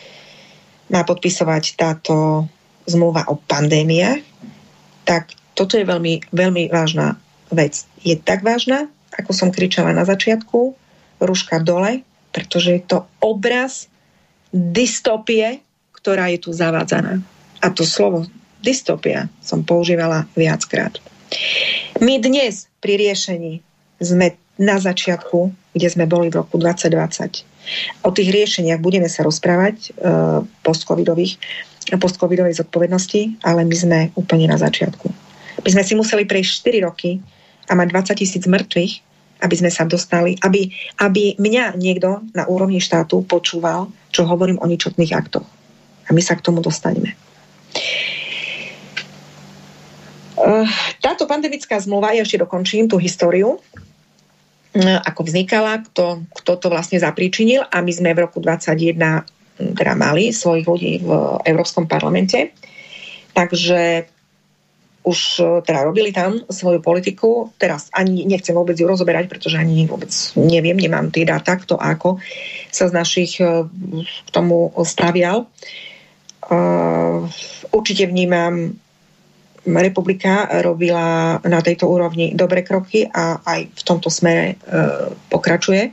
[0.90, 2.46] má podpisovať táto
[2.88, 4.22] zmluva o pandémiách,
[5.07, 7.18] tak toto je veľmi, veľmi vážna
[7.51, 7.84] vec.
[8.03, 10.74] Je tak vážna, ako som kričala na začiatku,
[11.20, 13.89] ruška dole, pretože je to obraz
[14.55, 15.62] dystopie,
[15.94, 17.22] ktorá je tu zavádzaná.
[17.61, 18.26] A to slovo
[18.61, 20.98] dystopia som používala viackrát.
[22.03, 23.62] My dnes pri riešení
[24.01, 28.05] sme na začiatku, kde sme boli v roku 2020.
[28.05, 31.40] O tých riešeniach budeme sa rozprávať uh, post-covidových,
[31.96, 35.09] post-covidovej zodpovednosti, ale my sme úplne na začiatku.
[35.61, 37.20] My sme si museli prejsť 4 roky
[37.68, 38.92] a mať 20 tisíc mŕtvych,
[39.40, 40.68] aby sme sa dostali, aby,
[41.01, 45.46] aby mňa niekto na úrovni štátu počúval, čo hovorím o ničotných aktoch.
[46.06, 47.14] A my sa k tomu dostaneme.
[50.40, 50.66] Uh,
[50.98, 53.61] táto pandemická zmluva, ja ešte dokončím tú históriu,
[54.70, 59.92] E, ako vznikala, kto, kto to vlastne zapríčinil a my sme v roku 2021 teda
[59.98, 61.11] mali svojich ľudí v
[61.42, 62.54] Európskom parlamente.
[63.34, 64.06] Takže
[65.01, 67.53] už e, teda robili tam svoju politiku.
[67.57, 72.20] Teraz ani nechcem vôbec ju rozoberať, pretože ani vôbec neviem, nemám tie dáta, kto ako
[72.68, 73.64] sa z našich e,
[74.26, 75.48] k tomu stavial.
[77.70, 78.74] Určite vnímam
[79.66, 84.74] republika robila na tejto úrovni dobré kroky a aj v tomto smere e,
[85.28, 85.92] pokračuje.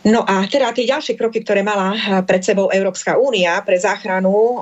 [0.00, 1.92] No a teda tie ďalšie kroky, ktoré mala
[2.24, 4.56] pred sebou Európska únia pre záchranu, e,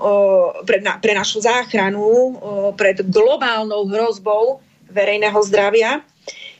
[0.66, 2.32] pre, na, pre našu záchranu e,
[2.74, 4.58] pred globálnou hrozbou
[4.90, 6.02] verejného zdravia,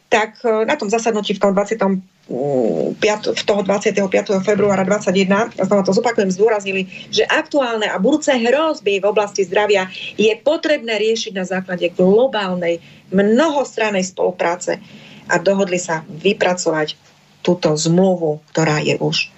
[0.09, 1.81] tak na tom zasadnutí v tom 20
[2.29, 4.45] v toho 25.
[4.45, 9.89] februára 2021, a znova to zopakujem, zdôraznili, že aktuálne a budúce hrozby v oblasti zdravia
[10.21, 14.77] je potrebné riešiť na základe globálnej mnohostrannej spolupráce
[15.25, 17.08] a dohodli sa vypracovať
[17.43, 19.31] túto zmluvu, ktorá je už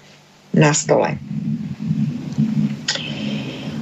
[0.55, 1.19] na stole.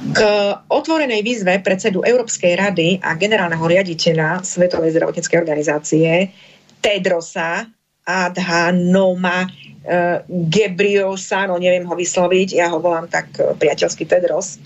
[0.09, 0.19] K
[0.65, 6.33] otvorenej výzve predsedu Európskej rady a generálneho riaditeľa Svetovej zdravotníckej organizácie
[6.81, 7.69] Tedrosa
[8.09, 14.57] Adhanoma uh, Gebriosa, no neviem ho vysloviť, ja ho volám tak uh, priateľský Tedros.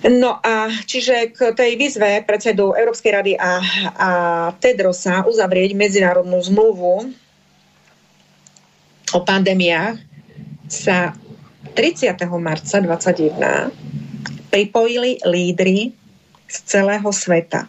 [0.00, 3.60] No a čiže k tej výzve predsedu Európskej rady a,
[3.96, 4.10] a
[4.56, 7.12] Tedrosa uzavrieť medzinárodnú zmluvu
[9.14, 9.98] o pandémiách
[10.70, 11.14] sa
[11.74, 12.14] 30.
[12.38, 15.94] marca 2021 pripojili lídry
[16.50, 17.66] z celého sveta.
[17.66, 17.68] E,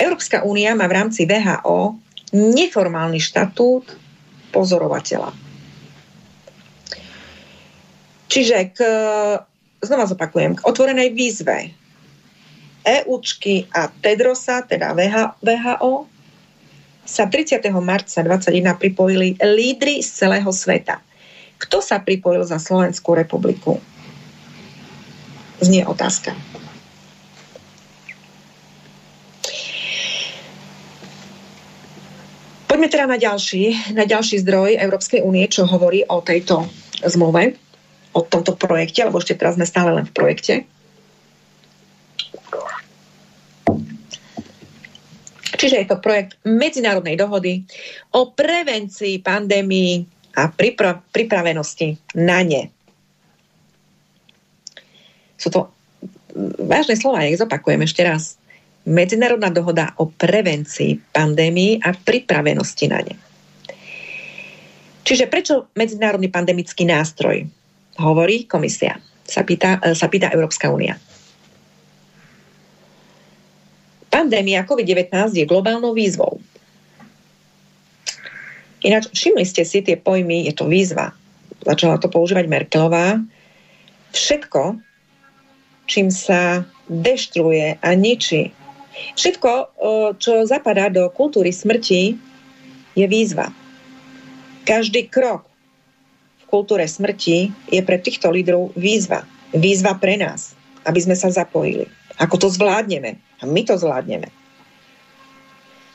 [0.00, 2.00] Európska únia má v rámci VHO
[2.32, 3.96] neformálny štatút
[4.54, 5.32] pozorovateľa.
[8.30, 8.78] Čiže k,
[9.82, 11.74] znova zopakujem, k otvorenej výzve
[12.86, 14.94] EUčky a Tedrosa, teda
[15.42, 16.06] VHO,
[17.10, 17.58] sa 30.
[17.82, 21.02] marca 2021 pripojili lídry z celého sveta.
[21.58, 23.82] Kto sa pripojil za Slovenskú republiku?
[25.58, 26.32] Znie otázka.
[32.70, 36.64] Poďme teda na ďalší, na ďalší zdroj Európskej únie, čo hovorí o tejto
[37.02, 37.58] zmluve,
[38.14, 40.54] o tomto projekte, lebo ešte teraz sme stále len v projekte.
[45.60, 47.68] Čiže je to projekt medzinárodnej dohody
[48.16, 50.08] o prevencii pandémii
[50.40, 52.72] a pripra- pripravenosti na ne.
[55.36, 55.68] Sú to
[56.64, 58.40] vážne slova, nech zopakujem ešte raz.
[58.88, 63.14] Medzinárodná dohoda o prevencii pandémii a pripravenosti na ne.
[65.04, 67.44] Čiže prečo medzinárodný pandemický nástroj?
[68.00, 68.96] Hovorí komisia.
[69.28, 70.96] Sa pýta, sa pýta Európska únia.
[74.20, 76.44] Pandémia COVID-19 je globálnou výzvou.
[78.84, 81.16] Ináč, všimli ste si tie pojmy, je to výzva.
[81.64, 83.16] Začala to používať Merkelová.
[84.12, 84.76] Všetko,
[85.88, 88.52] čím sa deštruje a ničí.
[89.16, 89.50] Všetko,
[90.20, 92.20] čo zapadá do kultúry smrti,
[92.92, 93.48] je výzva.
[94.68, 99.24] Každý krok v kultúre smrti je pre týchto lídrov výzva.
[99.56, 100.52] Výzva pre nás,
[100.84, 101.88] aby sme sa zapojili.
[102.20, 103.16] Ako to zvládneme?
[103.40, 104.28] A my to zvládneme.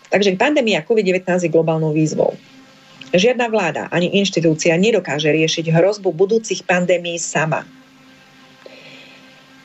[0.10, 2.38] Takže pandémia COVID-19 je globálnou výzvou.
[3.16, 7.64] Žiadna vláda ani inštitúcia nedokáže riešiť hrozbu budúcich pandémií sama.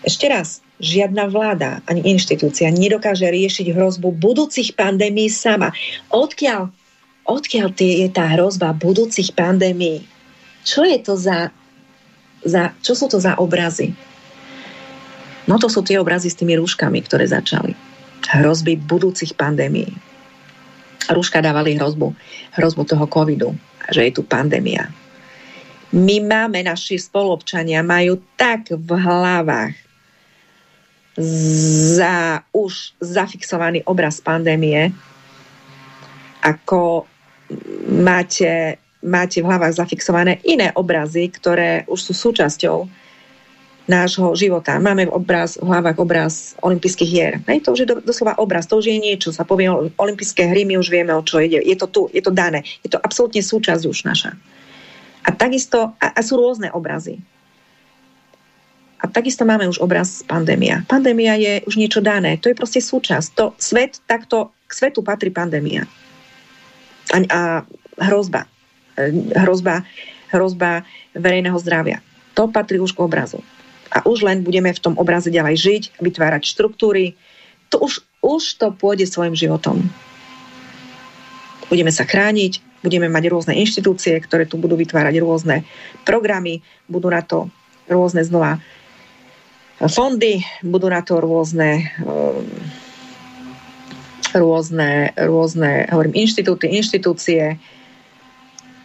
[0.01, 5.77] Ešte raz, žiadna vláda ani inštitúcia nedokáže riešiť hrozbu budúcich pandémií sama.
[6.09, 6.73] Odkiaľ,
[7.29, 10.05] odkiaľ je tá hrozba budúcich pandémií?
[10.65, 11.53] Čo je to za,
[12.45, 13.93] za čo sú to za obrazy?
[15.51, 17.75] No to sú tie obrazy s tými rúškami, ktoré začali.
[18.31, 19.91] Hrozby budúcich pandémií.
[21.11, 22.15] Rúška dávali hrozbu,
[22.55, 23.51] hrozbu toho covidu,
[23.91, 24.87] že je tu pandémia.
[25.91, 29.75] My máme, naši spolupčania majú tak v hlavách
[31.99, 34.95] za už zafixovaný obraz pandémie,
[36.47, 37.11] ako
[37.91, 43.00] máte, máte v hlavách zafixované iné obrazy, ktoré už sú súčasťou
[43.91, 44.79] nášho života.
[44.79, 47.33] Máme obraz, v hlavách obraz olympijských hier.
[47.51, 49.35] Hej, to už je do, doslova obraz, to už je niečo.
[49.35, 49.67] Sa povie
[49.99, 51.59] olympijské hry, my už vieme, o čo ide.
[51.59, 52.63] Je to tu, je to dané.
[52.87, 54.39] Je to absolútne súčasť už naša.
[55.27, 57.19] A takisto, a, a sú rôzne obrazy.
[59.03, 60.87] A takisto máme už obraz pandémia.
[60.87, 62.39] Pandémia je už niečo dané.
[62.39, 63.29] To je proste súčasť.
[63.35, 65.83] To svet, takto, k svetu patrí pandémia.
[67.11, 67.41] A, a
[68.07, 68.47] hrozba.
[69.35, 69.83] Hrozba,
[70.31, 70.85] hrozba
[71.17, 71.99] verejného zdravia.
[72.39, 73.41] To patrí už k obrazu
[73.91, 77.19] a už len budeme v tom obraze ďalej žiť, vytvárať štruktúry,
[77.71, 79.83] to už, už to pôjde svojim životom.
[81.71, 85.63] Budeme sa chrániť, budeme mať rôzne inštitúcie, ktoré tu budú vytvárať rôzne
[86.03, 87.51] programy, budú na to
[87.87, 88.59] rôzne znova
[89.87, 92.47] fondy, budú na to rôzne um,
[94.35, 97.59] rôzne, rôzne hovorím, inštitúty, inštitúcie,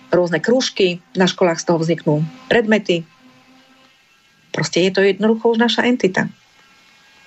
[0.09, 2.15] rôzne kružky, na školách z toho vzniknú
[2.49, 3.05] predmety,
[4.55, 6.31] Proste je to jednoducho už naša entita.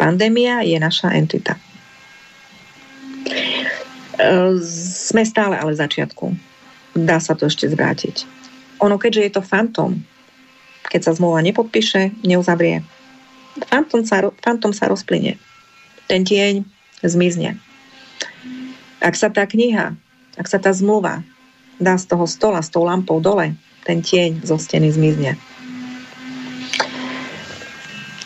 [0.01, 1.61] Pandémia je naša entita.
[4.17, 6.25] E, sme stále ale v začiatku.
[6.97, 8.25] Dá sa to ešte zvrátiť.
[8.81, 10.01] Ono, keďže je to fantom,
[10.89, 12.81] keď sa zmluva nepodpíše, neuzavrie,
[13.69, 15.37] fantom sa, fantom sa rozplyne.
[16.09, 16.65] Ten tieň
[17.05, 17.61] zmizne.
[19.05, 19.93] Ak sa tá kniha,
[20.41, 21.21] ak sa tá zmluva
[21.79, 23.55] dá z toho stola s tou lampou dole,
[23.87, 25.39] ten tieň zo steny zmizne.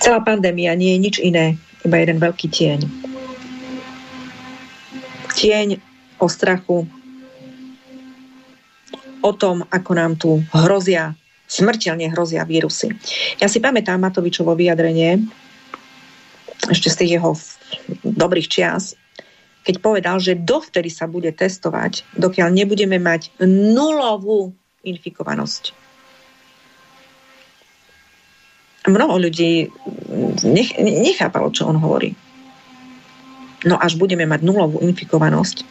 [0.02, 1.54] Celá pandémia nie je nič iné,
[1.86, 2.80] iba jeden veľký tieň.
[5.38, 5.78] Tieň
[6.18, 6.90] o strachu,
[9.22, 11.14] o tom, ako nám tu hrozia,
[11.46, 12.90] smrteľne hrozia vírusy.
[13.38, 15.22] Ja si pamätám Matovičovo vyjadrenie
[16.66, 17.38] ešte z tých jeho
[18.02, 18.98] dobrých čias,
[19.62, 24.50] keď povedal, že dovtedy sa bude testovať, dokiaľ nebudeme mať nulovú
[24.82, 25.81] infikovanosť.
[28.82, 29.70] Mnoho ľudí
[30.42, 32.14] nech, nechápalo, čo on hovorí.
[33.62, 35.62] No až budeme mať nulovú infikovanosť,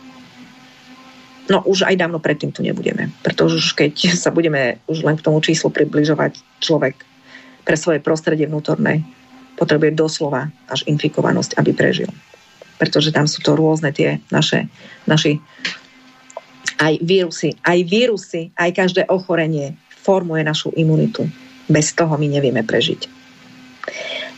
[1.51, 3.11] no už aj dávno predtým tu nebudeme.
[3.19, 7.03] Pretože už keď sa budeme už len k tomu číslu približovať, človek
[7.67, 9.03] pre svoje prostredie vnútorné
[9.59, 12.07] potrebuje doslova až infikovanosť, aby prežil
[12.81, 14.65] pretože tam sú to rôzne tie naše,
[15.05, 15.37] naši
[16.81, 21.29] aj vírusy, aj vírusy, aj každé ochorenie formuje našu imunitu.
[21.71, 23.07] Bez toho my nevieme prežiť.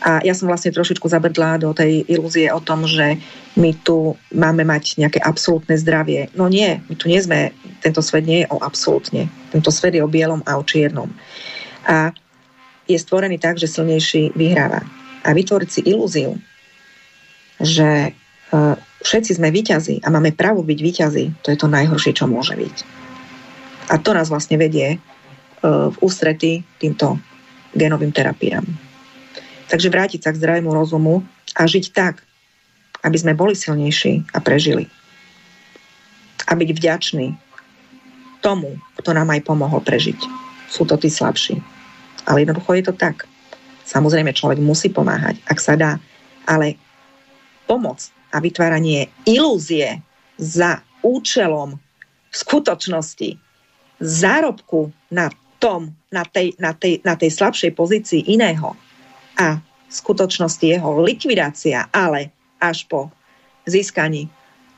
[0.03, 3.17] A ja som vlastne trošičku zabrdla do tej ilúzie o tom, že
[3.55, 6.27] my tu máme mať nejaké absolútne zdravie.
[6.35, 9.31] No nie, my tu nie sme, tento svet nie je o absolútne.
[9.55, 11.07] Tento svet je o bielom a o čiernom.
[11.87, 12.11] A
[12.83, 14.83] je stvorený tak, že silnejší vyhráva.
[15.23, 16.35] A vytvoriť si ilúziu,
[17.63, 18.11] že
[19.03, 22.75] všetci sme výťazí a máme právo byť výťazí, to je to najhoršie, čo môže byť.
[23.91, 24.97] A to nás vlastne vedie e,
[25.63, 27.15] v ústrety týmto
[27.71, 28.67] genovým terapiám.
[29.71, 31.23] Takže vrátiť sa k zdravému rozumu
[31.55, 32.21] a žiť tak,
[33.03, 34.91] aby sme boli silnejší a prežili.
[36.47, 37.33] A byť vďační
[38.43, 40.19] tomu, kto nám aj pomohol prežiť.
[40.67, 41.63] Sú to tí slabší.
[42.27, 43.23] Ale jednoducho je to tak.
[43.87, 45.91] Samozrejme, človek musí pomáhať, ak sa dá.
[46.43, 46.75] Ale
[47.67, 48.03] pomoc
[48.35, 50.03] a vytváranie ilúzie
[50.35, 51.79] za účelom
[52.31, 53.39] skutočnosti
[54.03, 55.31] zárobku na
[55.63, 58.75] tom, na tej, na tej, na tej slabšej pozícii iného
[59.39, 63.07] a v skutočnosti jeho likvidácia, ale až po
[63.63, 64.27] získaní,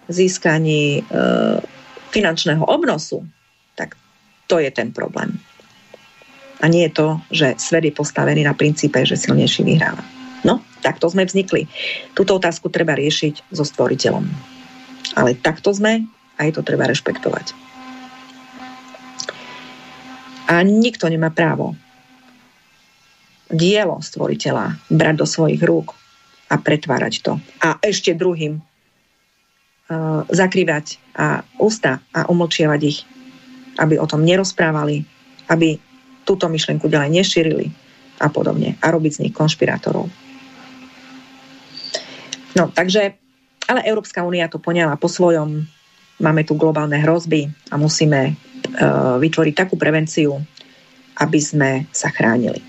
[0.05, 1.03] získaní e,
[2.13, 3.25] finančného obnosu,
[3.73, 3.97] tak
[4.45, 5.33] to je ten problém.
[6.61, 10.05] A nie je to, že svet je postavený na princípe, že silnejší vyhráva.
[10.45, 11.65] No, takto sme vznikli.
[12.13, 14.23] Túto otázku treba riešiť so stvoriteľom.
[15.17, 16.05] Ale takto sme
[16.37, 17.74] a je to treba rešpektovať.
[20.45, 21.73] A nikto nemá právo
[23.49, 25.93] dielo stvoriteľa brať do svojich rúk
[26.49, 27.33] a pretvárať to.
[27.61, 33.05] A ešte druhým uh, zakrývať a ústa a umlčievať ich,
[33.77, 35.05] aby o tom nerozprávali,
[35.49, 35.77] aby
[36.25, 37.65] túto myšlienku ďalej nešírili
[38.17, 38.77] a podobne.
[38.81, 40.09] A robiť z nich konšpirátorov.
[42.55, 43.19] No, takže,
[43.67, 45.67] ale Európska únia to poňala po svojom.
[46.15, 48.39] Máme tu globálne hrozby a musíme
[49.21, 50.41] vytvoriť takú prevenciu,
[51.21, 52.59] aby sme sa chránili.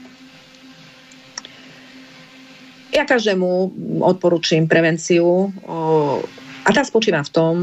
[2.94, 6.18] Ja každému odporúčam prevenciu uh,
[6.64, 7.54] a tá spočíva v tom,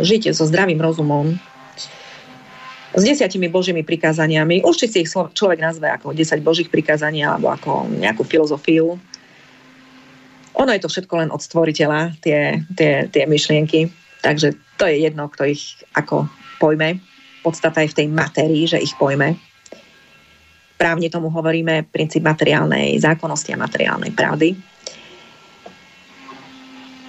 [0.00, 1.36] žiť so zdravým rozumom,
[2.92, 4.64] s desiatimi božími prikázaniami.
[4.64, 9.00] Určite si ich človek nazve ako 10 božích prikázaní alebo ako nejakú filozofiu
[10.52, 13.88] ono je to všetko len od stvoriteľa, tie, tie, tie myšlienky.
[14.20, 16.28] Takže to je jedno, kto ich ako
[16.60, 17.00] pojme.
[17.42, 19.34] Podstata je v tej matérii, že ich pojme.
[20.78, 24.54] Právne tomu hovoríme princíp materiálnej zákonnosti a materiálnej pravdy.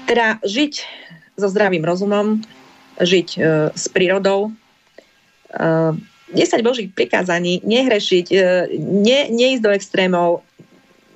[0.09, 0.73] Teda žiť
[1.39, 2.41] so zdravým rozumom,
[3.01, 3.39] žiť e,
[3.73, 4.53] s prírodou,
[5.49, 8.37] e, 10 božích prikázaní, nehrešiť, e,
[8.77, 10.45] ne, neísť do extrémov,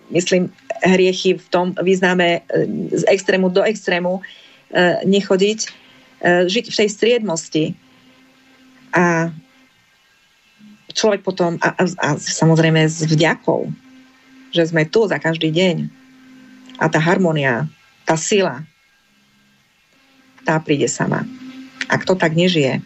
[0.10, 0.50] myslím,
[0.84, 4.22] hriechy v tom význame e, z extrému do extrému e,
[5.06, 5.70] nechodiť, e,
[6.50, 7.64] žiť v tej striednosti.
[8.98, 9.30] A
[10.98, 13.70] človek potom, a, a, a samozrejme s vďakou,
[14.50, 15.86] že sme tu za každý deň
[16.82, 17.70] a tá harmonia,
[18.10, 18.66] tá sila,
[20.42, 21.22] tá príde sama.
[21.86, 22.82] A kto tak nežije,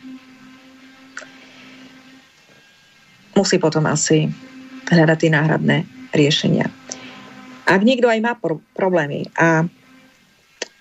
[3.32, 4.28] musí potom asi
[4.91, 5.78] hľadať tie náhradné
[6.12, 6.68] riešenia.
[7.64, 9.64] Ak niekto aj má pro- problémy a,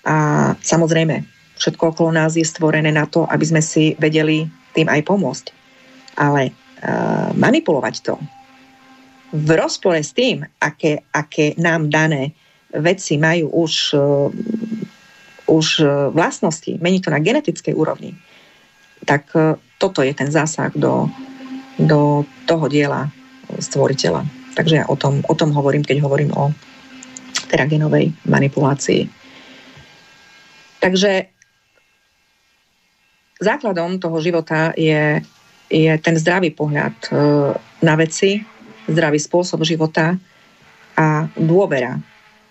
[0.02, 0.16] a
[0.58, 1.22] samozrejme
[1.60, 5.46] všetko okolo nás je stvorené na to, aby sme si vedeli tým aj pomôcť.
[6.18, 8.14] Ale uh, manipulovať to
[9.30, 12.34] v rozpore s tým, aké, aké nám dané
[12.74, 14.30] veci majú už, uh,
[15.46, 18.18] už uh, vlastnosti, mení to na genetickej úrovni,
[19.06, 21.06] tak uh, toto je ten zásah do,
[21.78, 23.06] do toho diela
[23.58, 24.26] stvoriteľa.
[24.58, 26.50] Takže ja o tom, o tom hovorím, keď hovorím o
[27.50, 29.10] teda genovej manipulácii.
[30.78, 31.29] Takže
[33.40, 35.24] základom toho života je,
[35.72, 37.08] je ten zdravý pohľad e,
[37.80, 38.44] na veci,
[38.86, 40.14] zdravý spôsob života
[40.94, 41.96] a dôvera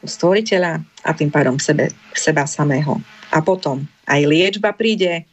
[0.01, 2.97] stvoriteľa a tým pádom sebe, seba samého.
[3.29, 5.29] A potom aj liečba príde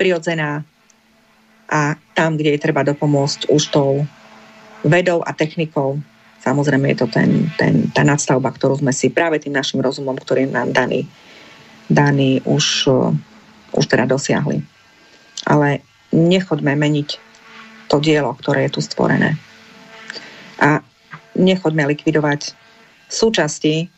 [0.00, 0.64] prirodzená
[1.68, 4.02] a tam, kde je treba dopomôcť už tou
[4.82, 6.00] vedou a technikou,
[6.42, 10.50] Samozrejme je to ten, ten, tá nadstavba, ktorú sme si práve tým našim rozumom, ktorý
[10.50, 11.06] je nám daný,
[11.92, 12.88] Dáni už,
[13.72, 14.62] už teda dosiahli.
[15.48, 17.08] Ale nechoďme meniť
[17.88, 19.36] to dielo, ktoré je tu stvorené.
[20.62, 20.80] A
[21.34, 22.54] nechoďme likvidovať
[23.08, 23.88] súčasti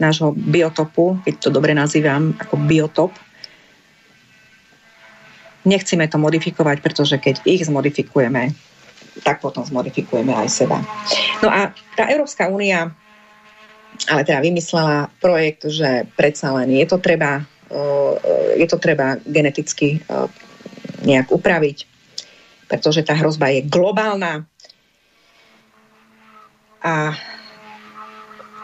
[0.00, 3.12] nášho biotopu, keď to dobre nazývam ako biotop,
[5.64, 8.56] nechceme to modifikovať, pretože keď ich zmodifikujeme,
[9.20, 10.80] tak potom zmodifikujeme aj seba.
[11.44, 12.96] No a tá Európska únia
[14.08, 17.44] ale teda vymyslela projekt, že predsa len je to treba,
[18.58, 20.28] je to treba geneticky eh,
[21.06, 21.78] nejak upraviť,
[22.68, 24.44] pretože tá hrozba je globálna.
[26.80, 27.12] A,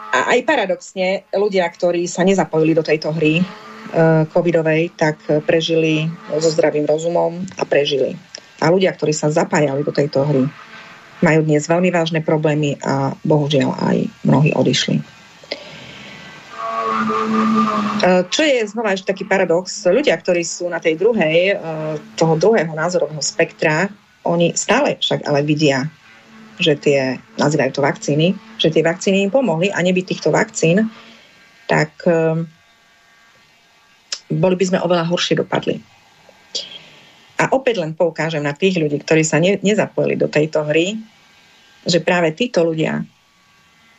[0.09, 6.49] a aj paradoxne ľudia, ktorí sa nezapojili do tejto hry uh, covidovej, tak prežili so
[6.49, 8.17] zdravým rozumom a prežili.
[8.57, 10.49] A ľudia, ktorí sa zapájali do tejto hry,
[11.21, 15.16] majú dnes veľmi vážne problémy a bohužiaľ aj mnohí odišli.
[16.97, 21.57] Eh, čo je znova ešte taký paradox, ľudia, ktorí sú na tej druhej, eh,
[22.17, 23.89] toho druhého názorového spektra,
[24.25, 25.85] oni stále však ale vidia,
[26.57, 28.27] že tie, nazývajú to vakcíny,
[28.57, 30.89] že tie vakcíny im pomohli a nebyť týchto vakcín,
[31.69, 32.41] tak eh,
[34.33, 35.77] boli by sme oveľa horšie dopadli.
[37.37, 40.97] A opäť len poukážem na tých ľudí, ktorí sa ne, nezapojili do tejto hry,
[41.85, 43.05] že práve títo ľudia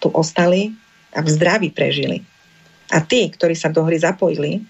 [0.02, 0.74] tu ostali
[1.14, 2.26] a v zdraví prežili.
[2.88, 4.64] A tí, ktorí sa do hry zapojili,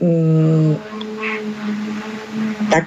[0.00, 0.72] mm,
[2.72, 2.86] tak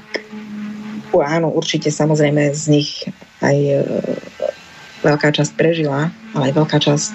[1.16, 2.92] áno, určite samozrejme z nich
[3.40, 3.80] aj e,
[5.06, 7.14] veľká časť prežila, ale aj veľká časť,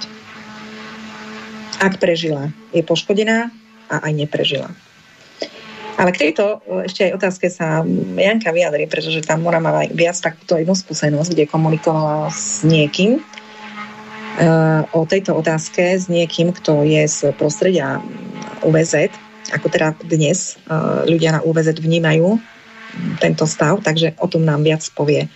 [1.80, 3.50] ak prežila, je poškodená
[3.90, 4.70] a aj neprežila.
[6.00, 7.84] Ale k tejto e, ešte aj otázke sa
[8.16, 13.20] Janka vyjadri, pretože tam ona má viac takúto jednu skúsenosť, kde komunikovala s niekým,
[14.96, 18.00] o tejto otázke s niekým, kto je z prostredia
[18.64, 19.12] UVZ,
[19.52, 22.40] ako teda dnes eh, ľudia na UVZ vnímajú
[23.22, 25.30] tento stav, takže o tom nám viac povie,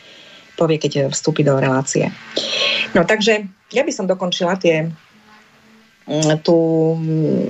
[0.59, 2.11] povie keď vstúpi do relácie.
[2.96, 4.90] No takže ja by som dokončila tie
[6.11, 7.44] mm, mm,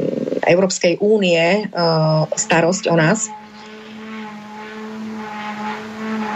[0.44, 3.28] Európskej únie eh, starosť o nás,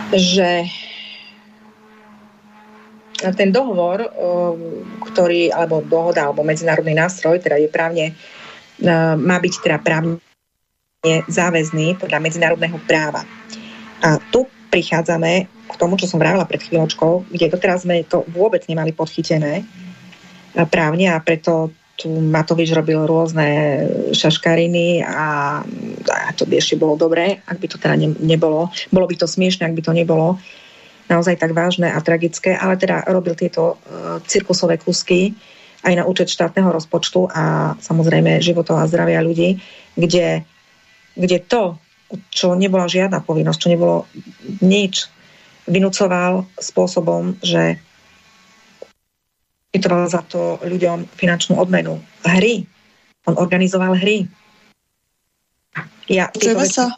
[0.09, 0.65] že
[3.19, 9.55] ten dohovor, um, ktorý, alebo dohoda, alebo medzinárodný nástroj, teda je právne, uh, má byť
[9.59, 10.23] teda právne
[11.27, 13.27] záväzný podľa medzinárodného práva.
[14.03, 18.63] A tu prichádzame k tomu, čo som vravila pred chvíľočkou, kde doteraz sme to vôbec
[18.71, 23.83] nemali podchytené uh, právne a preto tu Matovič robil rôzne
[24.15, 25.59] šaškariny a,
[26.07, 28.71] a to by ešte bolo dobré, ak by to teda ne, nebolo.
[28.95, 30.39] Bolo by to smiešne, ak by to nebolo
[31.09, 35.33] naozaj tak vážne a tragické, ale teda robil tieto uh, cirkusové kusky
[35.83, 39.63] aj na účet štátneho rozpočtu a samozrejme životov a zdravia ľudí,
[39.95, 40.43] kde,
[41.15, 41.79] kde to,
[42.33, 43.97] čo nebola žiadna povinnosť, čo nebolo
[44.65, 45.07] nič,
[45.69, 47.79] vynúcoval spôsobom, že
[49.71, 52.01] vytoval za to ľuďom finančnú odmenu.
[52.25, 52.65] Hry.
[53.29, 54.25] On organizoval hry.
[56.09, 56.33] Ja,
[56.65, 56.97] sa.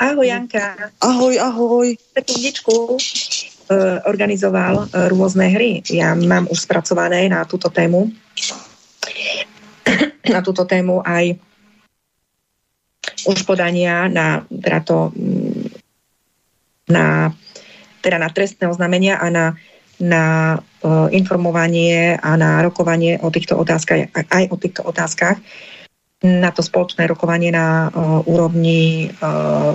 [0.00, 0.96] Ahoj Janka.
[0.96, 1.92] Ahoj, ahoj.
[2.16, 2.96] Sekundičku e,
[4.08, 5.84] organizoval e, rôzne hry.
[5.92, 8.08] Ja mám už spracované na túto tému
[10.32, 11.36] na túto tému aj
[13.28, 15.68] už podania na, teda to, mm,
[16.88, 17.36] na,
[18.00, 19.52] teda na trestné oznámenia a na,
[20.00, 20.24] na
[20.80, 25.36] uh, informovanie a na rokovanie o týchto otázkach, aj o týchto otázkach
[26.20, 29.72] na to spoločné rokovanie na uh, úrovni, uh,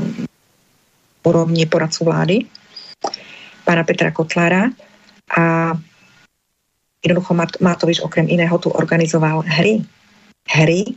[1.25, 2.37] úrovni poradcu vlády
[3.65, 4.69] pána Petra Kotlára
[5.33, 5.73] a
[7.01, 9.81] jednoducho Mat- Matovič okrem iného tu organizoval hry.
[10.45, 10.93] Hry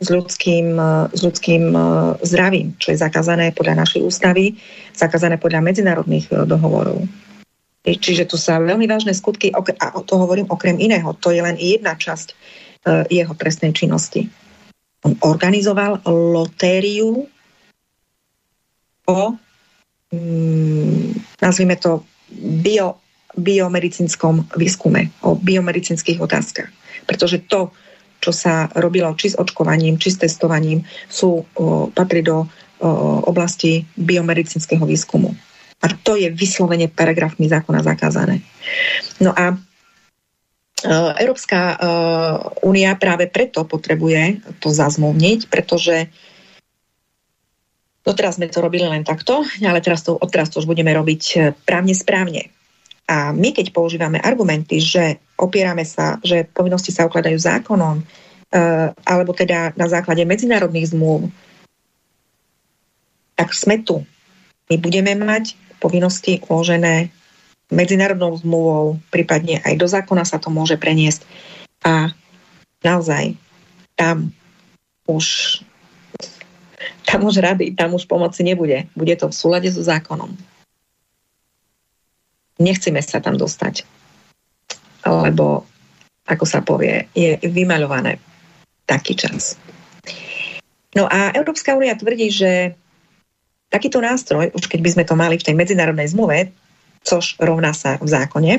[0.00, 0.80] s ľudským,
[1.12, 1.76] s ľudským
[2.24, 4.56] zdravím, čo je zakázané podľa našej ústavy,
[4.96, 7.04] zakázané podľa medzinárodných dohovorov.
[7.84, 9.60] Čiže tu sa veľmi vážne skutky, a
[10.00, 12.32] to hovorím okrem iného, to je len jedna časť
[13.12, 14.32] jeho trestnej činnosti.
[15.20, 17.24] Organizoval lotériu
[19.08, 19.20] o,
[20.12, 22.04] mm, nazvime to,
[22.62, 23.00] bio,
[23.36, 26.68] biomedicínskom výskume, o biomedicínskych otázkach.
[27.06, 27.72] Pretože to,
[28.20, 31.48] čo sa robilo či s očkovaním, či s testovaním, sú,
[31.96, 32.44] patrí do
[33.24, 35.32] oblasti biomedicínskeho výskumu.
[35.80, 38.44] A to je vyslovene paragrafmi zákona zakázané.
[39.20, 39.56] No a
[40.88, 41.76] Európska eh,
[42.64, 46.08] únia práve preto potrebuje to zazmluvniť, pretože
[48.00, 51.40] doteraz sme to robili len takto, ale teraz to, odteraz to už budeme robiť eh,
[51.52, 52.48] právne správne.
[53.10, 58.06] A my, keď používame argumenty, že opierame sa, že povinnosti sa ukladajú zákonom,
[59.02, 61.26] alebo teda na základe medzinárodných zmluv,
[63.34, 64.06] tak sme tu.
[64.70, 67.10] My budeme mať povinnosti uložené
[67.70, 71.22] medzinárodnou zmluvou, prípadne aj do zákona sa to môže preniesť.
[71.86, 72.12] A
[72.82, 73.38] naozaj
[73.94, 74.34] tam
[75.06, 75.58] už
[77.04, 78.86] tam už rady, tam už pomoci nebude.
[78.94, 80.30] Bude to v súlade so zákonom.
[82.62, 83.82] Nechceme sa tam dostať.
[85.02, 85.66] Lebo,
[86.28, 88.20] ako sa povie, je vymaľované
[88.86, 89.58] taký čas.
[90.94, 92.78] No a Európska únia tvrdí, že
[93.70, 96.50] takýto nástroj, už keď by sme to mali v tej medzinárodnej zmluve,
[97.04, 98.52] což rovná sa v zákone,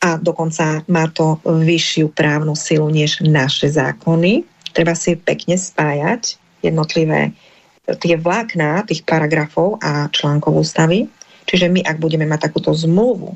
[0.00, 4.48] a dokonca má to vyššiu právnu silu než naše zákony.
[4.72, 7.36] Treba si pekne spájať jednotlivé
[7.84, 11.04] tie vlákna tých paragrafov a článkov ústavy.
[11.44, 13.34] Čiže my, ak budeme mať takúto zmluvu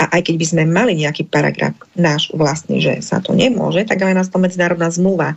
[0.00, 4.00] a aj keď by sme mali nejaký paragraf náš vlastný, že sa to nemôže, tak
[4.00, 5.36] ale nás to medzinárodná zmluva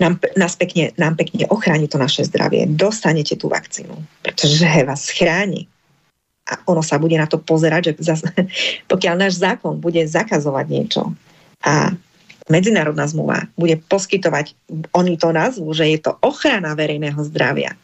[0.00, 2.64] nám, nás pekne, nám pekne ochráni to naše zdravie.
[2.70, 5.68] Dostanete tú vakcínu, pretože vás chráni.
[6.48, 8.20] A ono sa bude na to pozerať, že zas,
[8.92, 11.02] pokiaľ náš zákon bude zakazovať niečo
[11.62, 11.92] a
[12.48, 14.56] medzinárodná zmluva bude poskytovať,
[14.96, 17.76] oni to nazvú, že je to ochrana verejného zdravia.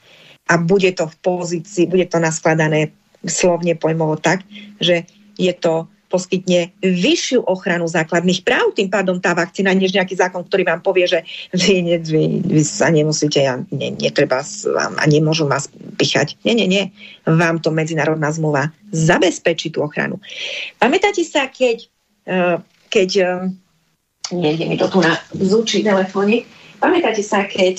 [0.48, 2.92] A bude to v pozícii, bude to naskladané
[3.24, 4.44] slovne pojmovo tak,
[4.80, 5.08] že
[5.40, 10.62] je to poskytne vyššiu ochranu základných práv, tým pádom tá vakcína, než nejaký zákon, ktorý
[10.62, 15.66] vám povie, že vy, vy, vy sa nemusíte, ja, ne, netreba vám a nemôžu vás
[15.98, 16.38] pichať.
[16.46, 16.94] Nie, nie, nie.
[17.26, 20.22] Vám to medzinárodná zmluva zabezpečí tú ochranu.
[20.78, 21.90] Pamätáte sa, keď,
[22.30, 22.62] eh,
[22.94, 23.50] keď eh,
[24.30, 26.46] nejde mi to tu na zúči telefónik,
[26.78, 27.76] pamätáte sa, keď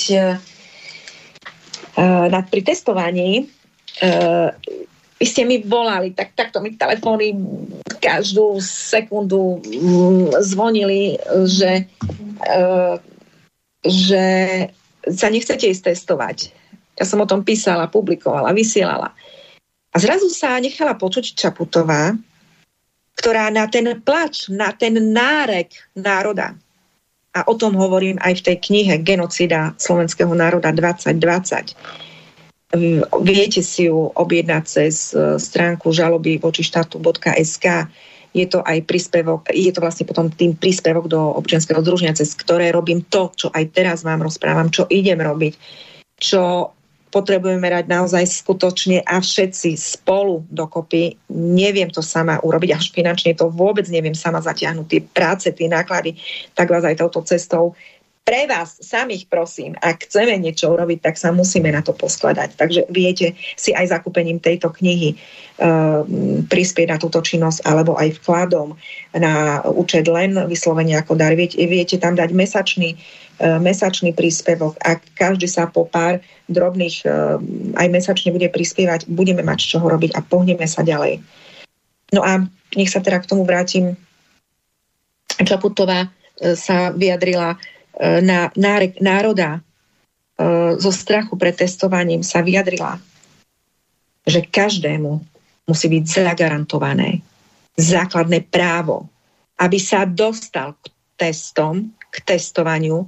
[1.98, 3.50] uh, pri testovaní
[5.16, 7.32] vy ste mi volali, tak takto mi telefóny
[8.04, 11.16] každú sekundu mm, zvonili,
[11.48, 11.88] že,
[12.44, 13.00] uh,
[13.82, 14.26] že
[15.08, 16.38] sa nechcete ísť testovať.
[17.00, 19.16] Ja som o tom písala, publikovala, vysielala.
[19.92, 22.12] A zrazu sa nechala počuť Čaputová,
[23.16, 26.60] ktorá na ten plač, na ten nárek národa,
[27.36, 31.76] a o tom hovorím aj v tej knihe Genocida slovenského národa 2020,
[33.22, 37.66] Viete si ju objednať cez e, stránku žaloby voči štátu.sk.
[38.36, 42.74] Je to aj príspevok, je to vlastne potom tým príspevok do občianského združenia, cez ktoré
[42.74, 45.56] robím to, čo aj teraz vám rozprávam, čo idem robiť,
[46.20, 46.76] čo
[47.16, 51.16] potrebujeme rať naozaj skutočne a všetci spolu dokopy.
[51.32, 54.86] Neviem to sama urobiť, až finančne to vôbec neviem sama zatiahnuť.
[54.92, 56.20] Tie práce, tie náklady,
[56.52, 57.72] tak vás aj touto cestou
[58.26, 62.58] pre vás samých prosím, ak chceme niečo urobiť, tak sa musíme na to poskladať.
[62.58, 66.02] Takže viete si aj zakúpením tejto knihy uh,
[66.50, 68.74] prispieť na túto činnosť alebo aj vkladom
[69.14, 71.38] na účet len vyslovene ako dar.
[71.38, 74.74] Viete, viete tam dať mesačný, uh, mesačný príspevok.
[74.82, 76.18] Ak každý sa po pár
[76.50, 77.38] drobných uh,
[77.78, 81.22] aj mesačne bude prispievať, budeme mať z čoho robiť a pohneme sa ďalej.
[82.10, 82.42] No a
[82.74, 83.94] nech sa teda k tomu vrátim.
[85.38, 89.62] Čaputová sa vyjadrila E, na nárek národa e,
[90.76, 93.00] zo strachu pred testovaním sa vyjadrila,
[94.28, 95.12] že každému
[95.66, 97.24] musí byť zagarantované
[97.76, 99.08] základné právo,
[99.60, 103.08] aby sa dostal k testom, k testovaniu,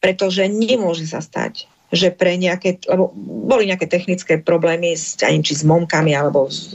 [0.00, 3.12] pretože nemôže sa stať, že pre nejaké, lebo
[3.44, 6.72] boli nejaké technické problémy s, neviem, či s momkami alebo s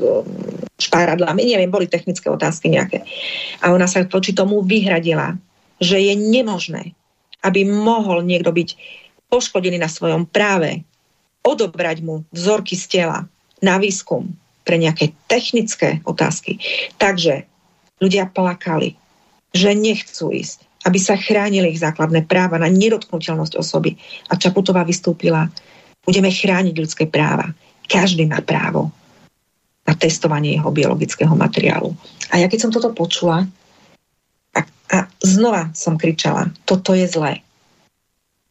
[0.75, 3.05] špáradlami, neviem, boli technické otázky nejaké.
[3.63, 5.39] A ona sa voči tomu vyhradila,
[5.79, 6.93] že je nemožné,
[7.45, 8.69] aby mohol niekto byť
[9.29, 10.81] poškodený na svojom práve,
[11.45, 13.29] odobrať mu vzorky z tela
[13.61, 14.33] na výskum
[14.65, 16.57] pre nejaké technické otázky.
[16.97, 17.45] Takže
[18.01, 18.97] ľudia plakali,
[19.53, 23.93] že nechcú ísť, aby sa chránili ich základné práva na nedotknutelnosť osoby.
[24.33, 25.47] A Čaputová vystúpila,
[26.01, 27.53] budeme chrániť ľudské práva.
[27.85, 28.89] Každý má právo
[29.85, 31.93] na testovanie jeho biologického materiálu.
[32.33, 33.45] A ja keď som toto počula,
[34.91, 37.41] a znova som kričala, toto je zlé.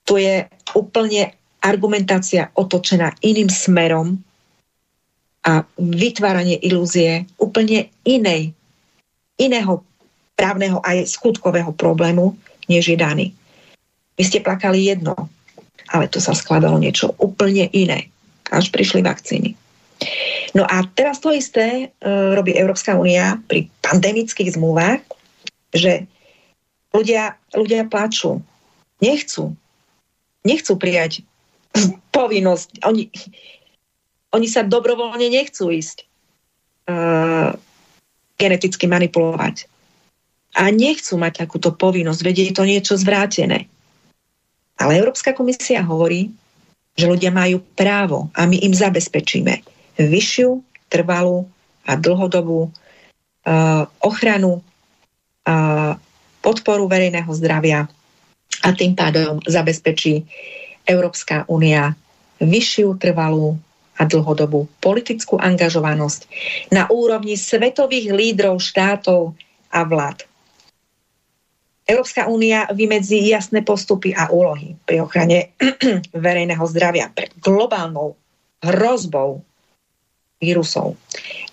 [0.04, 0.44] To je
[0.76, 1.32] úplne
[1.64, 4.20] argumentácia otočená iným smerom
[5.44, 8.52] a vytváranie ilúzie úplne inej,
[9.40, 9.80] iného
[10.36, 12.36] právneho aj skutkového problému,
[12.68, 13.26] než je daný.
[14.20, 15.16] Vy ste plakali jedno,
[15.88, 18.08] ale to sa skladalo niečo úplne iné,
[18.52, 19.56] až prišli vakcíny.
[20.54, 25.00] No a teraz to isté uh, robí Európska únia pri pandemických zmluvách,
[25.74, 26.06] že
[26.94, 28.38] Ľudia, ľudia plačú.
[29.02, 29.58] Nechcú.
[30.46, 31.26] Nechcú prijať
[32.14, 32.86] povinnosť.
[32.86, 33.10] Oni,
[34.30, 36.06] oni sa dobrovoľne nechcú ísť
[36.86, 37.50] uh,
[38.38, 39.66] geneticky manipulovať.
[40.54, 43.66] a nechcú mať takúto povinnosť, vedieť to niečo zvrátené.
[44.78, 46.30] Ale Európska komisia hovorí,
[46.94, 49.66] že ľudia majú právo a my im zabezpečíme
[49.98, 51.50] vyššiu, trvalú
[51.82, 54.62] a dlhodobú uh, ochranu,
[56.40, 57.88] podporu verejného zdravia
[58.64, 60.24] a tým pádom zabezpečí
[60.84, 61.96] Európska únia
[62.40, 63.56] vyššiu, trvalú
[63.94, 66.26] a dlhodobú politickú angažovanosť
[66.74, 69.38] na úrovni svetových lídrov štátov
[69.70, 70.26] a vlád.
[71.84, 75.52] Európska únia vymedzí jasné postupy a úlohy pri ochrane
[76.16, 78.16] verejného zdravia pred globálnou
[78.64, 79.44] hrozbou
[80.40, 80.96] vírusov.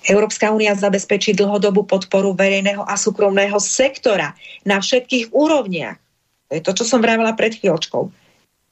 [0.10, 4.34] Európska únia zabezpečí dlhodobú podporu verejného a súkromného sektora
[4.66, 5.98] na všetkých úrovniach.
[6.50, 8.10] To je to, čo som vravela pred chvíľočkou.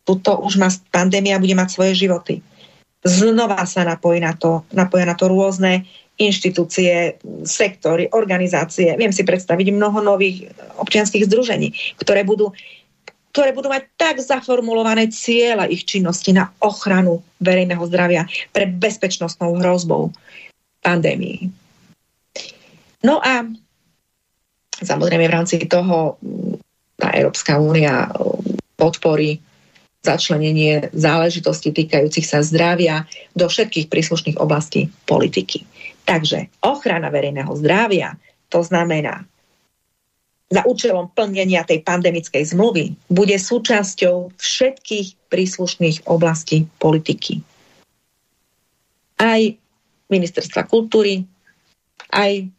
[0.10, 2.42] Tuto už má pandémia, bude mať svoje životy.
[3.06, 5.86] Znova sa napojí na to, napoja na to rôzne
[6.20, 7.16] inštitúcie,
[7.48, 8.92] sektory, organizácie.
[9.00, 12.52] Viem si predstaviť mnoho nových občianských združení, ktoré budú,
[13.32, 20.12] ktoré budú mať tak zaformulované cieľa ich činnosti na ochranu verejného zdravia pred bezpečnostnou hrozbou
[20.84, 21.50] pandémii.
[23.04, 23.48] No a
[24.80, 26.20] samozrejme v rámci toho
[27.00, 28.12] tá Európska únia
[28.76, 29.40] podporí
[30.00, 33.04] začlenenie záležitostí týkajúcich sa zdravia
[33.36, 35.68] do všetkých príslušných oblastí politiky.
[36.08, 38.16] Takže ochrana verejného zdravia,
[38.48, 39.28] to znamená
[40.50, 47.46] za účelom plnenia tej pandemickej zmluvy, bude súčasťou všetkých príslušných oblastí politiky.
[49.22, 49.42] Aj
[50.10, 51.24] ministerstva kultúry,
[52.14, 52.50] aj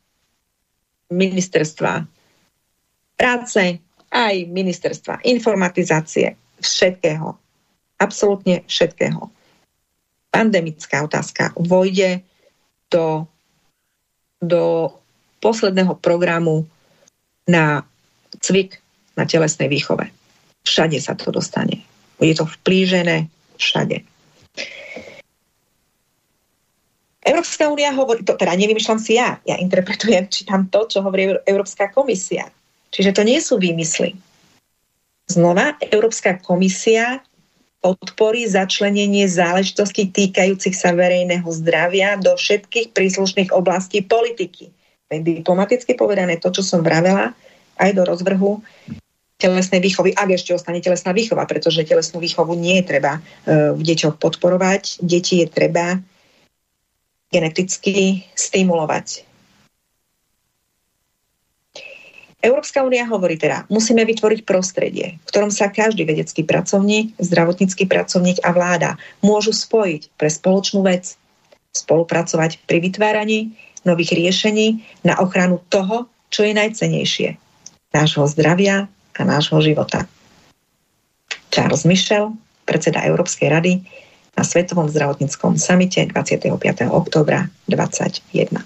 [1.10, 2.06] ministerstva
[3.18, 3.62] práce,
[4.10, 7.34] aj ministerstva informatizácie, všetkého.
[8.00, 9.28] Absolútne všetkého.
[10.30, 12.22] Pandemická otázka vojde
[12.90, 13.26] do
[14.40, 14.88] do
[15.44, 16.64] posledného programu
[17.44, 17.84] na
[18.40, 18.80] cvik
[19.16, 20.08] na telesnej výchove.
[20.64, 21.84] Všade sa to dostane.
[22.16, 23.28] Bude to vplížené
[23.60, 24.00] všade.
[27.20, 31.92] Európska únia hovorí, to teda nevymýšľam si ja, ja interpretujem, čítam to, čo hovorí Európska
[31.92, 32.48] komisia.
[32.90, 34.16] Čiže to nie sú výmysly.
[35.30, 37.22] Znova, Európska komisia
[37.80, 44.68] podporí začlenenie záležitostí týkajúcich sa verejného zdravia do všetkých príslušných oblastí politiky.
[45.08, 47.32] Diplomaticky povedané to, čo som vravela,
[47.80, 48.60] aj do rozvrhu
[49.40, 53.80] telesnej výchovy, ak ešte ostane telesná výchova, pretože telesnú výchovu nie je treba uh, v
[53.80, 55.00] deťoch podporovať.
[55.00, 55.96] Deti je treba
[57.30, 59.30] geneticky stimulovať
[62.40, 68.40] Európska únia hovorí teda, musíme vytvoriť prostredie, v ktorom sa každý vedecký pracovník, zdravotnícky pracovník
[68.40, 71.20] a vláda môžu spojiť pre spoločnú vec,
[71.76, 73.52] spolupracovať pri vytváraní
[73.84, 77.36] nových riešení na ochranu toho, čo je najcenejšie.
[77.92, 80.08] Nášho zdravia a nášho života.
[81.52, 82.32] Charles Michel,
[82.64, 83.72] predseda Európskej rady
[84.40, 86.88] na Svetovom zdravotníckom samite 25.
[86.88, 88.56] oktobra 2021.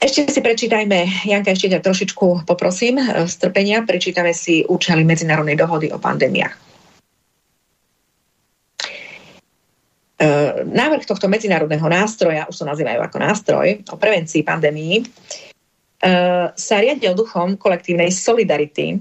[0.00, 5.92] Ešte si prečítajme, Janka, ešte ťa trošičku poprosím e, strpenia, prečítame si účely medzinárodnej dohody
[5.92, 6.50] o pandémiách.
[6.50, 6.58] E,
[10.66, 15.06] návrh tohto medzinárodného nástroja, už to nazývajú ako nástroj o prevencii pandémií, e,
[16.48, 18.98] sa riadil duchom kolektívnej solidarity,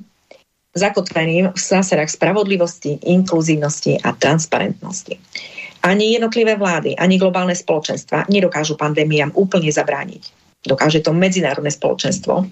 [0.75, 5.17] zakotveným v zásadách spravodlivosti, inkluzívnosti a transparentnosti.
[5.79, 12.47] Ani jednotlivé vlády, ani globálne spoločenstva nedokážu pandémiám úplne zabrániť dokáže to medzinárodné spoločenstvo,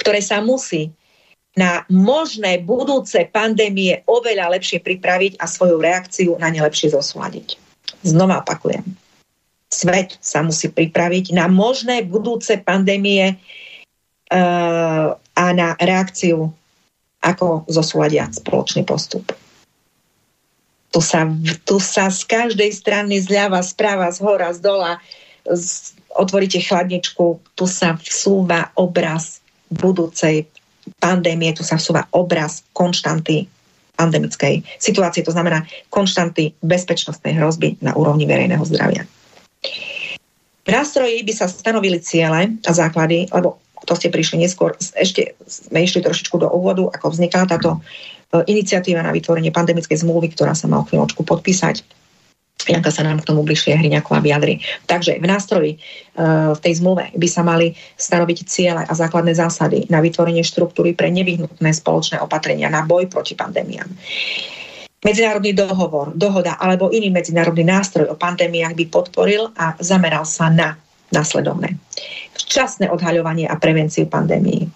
[0.00, 0.90] ktoré sa musí
[1.54, 7.54] na možné budúce pandémie oveľa lepšie pripraviť a svoju reakciu na ne lepšie zosúľadiť.
[8.02, 8.82] Znova opakujem.
[9.70, 13.38] Svet sa musí pripraviť na možné budúce pandémie
[14.34, 16.50] uh, a na reakciu,
[17.24, 19.32] ako zosúľadia spoločný postup.
[20.92, 21.26] Tu sa,
[21.66, 25.02] tu sa z každej strany, zľava, správa, z hora, z dola,
[25.48, 29.42] z, otvoríte chladničku, tu sa vsúva obraz
[29.72, 30.46] budúcej
[31.02, 33.50] pandémie, tu sa vsúva obraz konštanty
[33.94, 39.06] pandemickej situácie, to znamená konštanty bezpečnostnej hrozby na úrovni verejného zdravia.
[40.64, 45.84] V nástroji by sa stanovili ciele a základy, lebo to ste prišli neskôr, ešte sme
[45.84, 47.80] išli trošičku do úvodu, ako vznikla táto e,
[48.48, 52.04] iniciatíva na vytvorenie pandemickej zmluvy, ktorá sa má o chvíľočku podpísať
[52.64, 54.56] Janka sa nám k tomu bližšie Hriňaková vyjadri.
[54.88, 55.78] Takže v nástroji e,
[56.56, 61.12] v tej zmluve by sa mali stanoviť ciele a základné zásady na vytvorenie štruktúry pre
[61.12, 63.88] nevyhnutné spoločné opatrenia na boj proti pandémiám.
[65.04, 70.80] Medzinárodný dohovor, dohoda alebo iný medzinárodný nástroj o pandémiách by podporil a zameral sa na
[71.12, 71.76] nasledovné.
[72.34, 74.66] Včasné odhaľovanie a prevenciu pandémií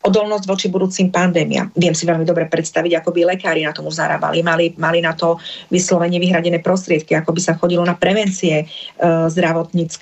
[0.00, 1.76] odolnosť voči budúcim pandémiám.
[1.76, 4.40] Viem si veľmi dobre predstaviť, ako by lekári na tomu zarábali.
[4.40, 5.36] Mali, mali na to
[5.68, 8.66] vyslovene vyhradené prostriedky, ako by sa chodilo na prevencie e,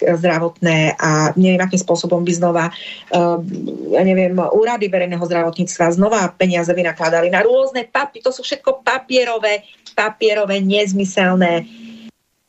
[0.07, 2.73] zdravotné a neviem, akým spôsobom by znova, e,
[3.99, 8.23] ja neviem, úrady verejného zdravotníctva znova peniaze vynakladali na rôzne papy.
[8.23, 9.67] To sú všetko papierové,
[9.99, 11.67] papierové, nezmyselné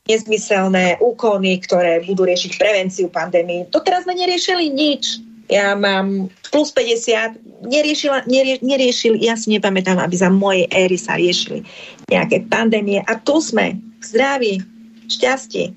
[0.09, 3.69] nezmyselné úkony, ktoré budú riešiť prevenciu pandémie.
[3.69, 9.97] To teraz sme neriešili nič ja mám plus 50, neriešila, nerie, neriešili, ja si nepamätám,
[9.97, 11.65] aby za mojej éry sa riešili
[12.05, 13.01] nejaké pandémie.
[13.09, 14.61] A tu sme, zdraví,
[15.09, 15.73] šťastí,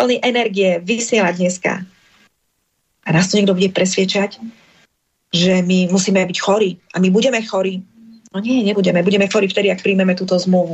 [0.00, 1.72] plný energie vysielať dneska.
[3.04, 4.40] A nás to niekto bude presviečať,
[5.36, 7.84] že my musíme byť chorí a my budeme chorí.
[8.32, 9.04] No nie, nebudeme.
[9.04, 10.72] Budeme chorí vtedy, ak príjmeme túto zmluvu.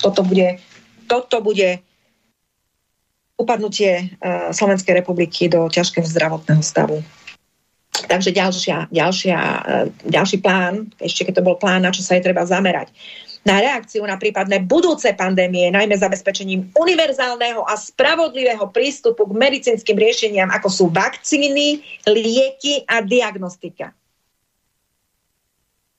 [0.00, 0.56] Toto bude,
[1.12, 1.84] toto bude
[3.36, 7.04] upadnutie uh, Slovenskej republiky do ťažkého zdravotného stavu.
[7.92, 12.24] Takže ďalšia, ďalšia, uh, ďalší plán, ešte keď to bol plán, na čo sa je
[12.24, 12.88] treba zamerať,
[13.42, 20.48] na reakciu na prípadné budúce pandémie, najmä zabezpečením univerzálneho a spravodlivého prístupu k medicínskym riešeniam,
[20.54, 23.90] ako sú vakcíny, lieky a diagnostika.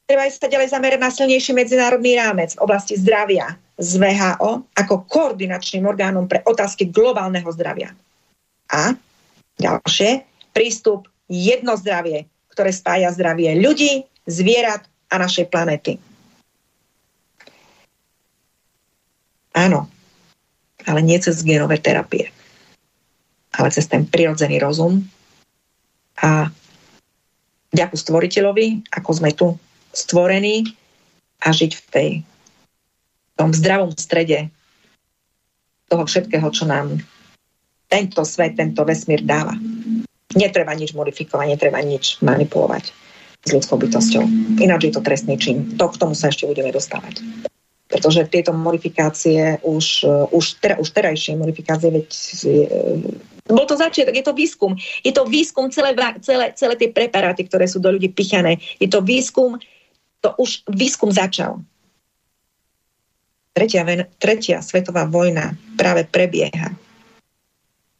[0.04, 5.88] Treba sa ďalej zamerať na silnejší medzinárodný rámec v oblasti zdravia, z VHO ako koordinačným
[5.90, 7.96] orgánom pre otázky globálneho zdravia.
[8.70, 8.94] A
[9.58, 15.98] ďalšie, prístup jedno zdravie, ktoré spája zdravie ľudí, zvierat a našej planety.
[19.54, 19.86] Áno,
[20.86, 22.34] ale nie cez genové terapie,
[23.54, 25.06] ale cez ten prirodzený rozum
[26.18, 26.50] a
[27.70, 29.54] ďakujem stvoriteľovi, ako sme tu
[29.94, 30.74] stvorení
[31.40, 32.10] a žiť v tej
[33.38, 34.50] tom zdravom strede
[35.90, 36.98] toho všetkého, čo nám
[37.86, 39.54] tento svet, tento vesmír dáva.
[40.34, 42.90] Netreba nič modifikovať, netreba nič manipulovať
[43.44, 44.24] s ľudskou bytosťou.
[44.58, 45.78] Ináč je to trestný čin.
[45.78, 47.22] To k tomu sa ešte budeme dostávať.
[47.86, 54.16] Pretože tieto modifikácie už, uh, už, tera, už terajšie modifikácie, veď uh, bol to začiatok,
[54.18, 54.74] je to výskum.
[55.06, 55.94] Je to výskum celé,
[56.24, 58.58] celé, celé tie preparáty, ktoré sú do ľudí pichané.
[58.82, 59.62] Je to výskum,
[60.24, 61.60] to už výskum začal
[63.54, 63.84] tretia,
[64.18, 66.74] tretia svetová vojna práve prebieha.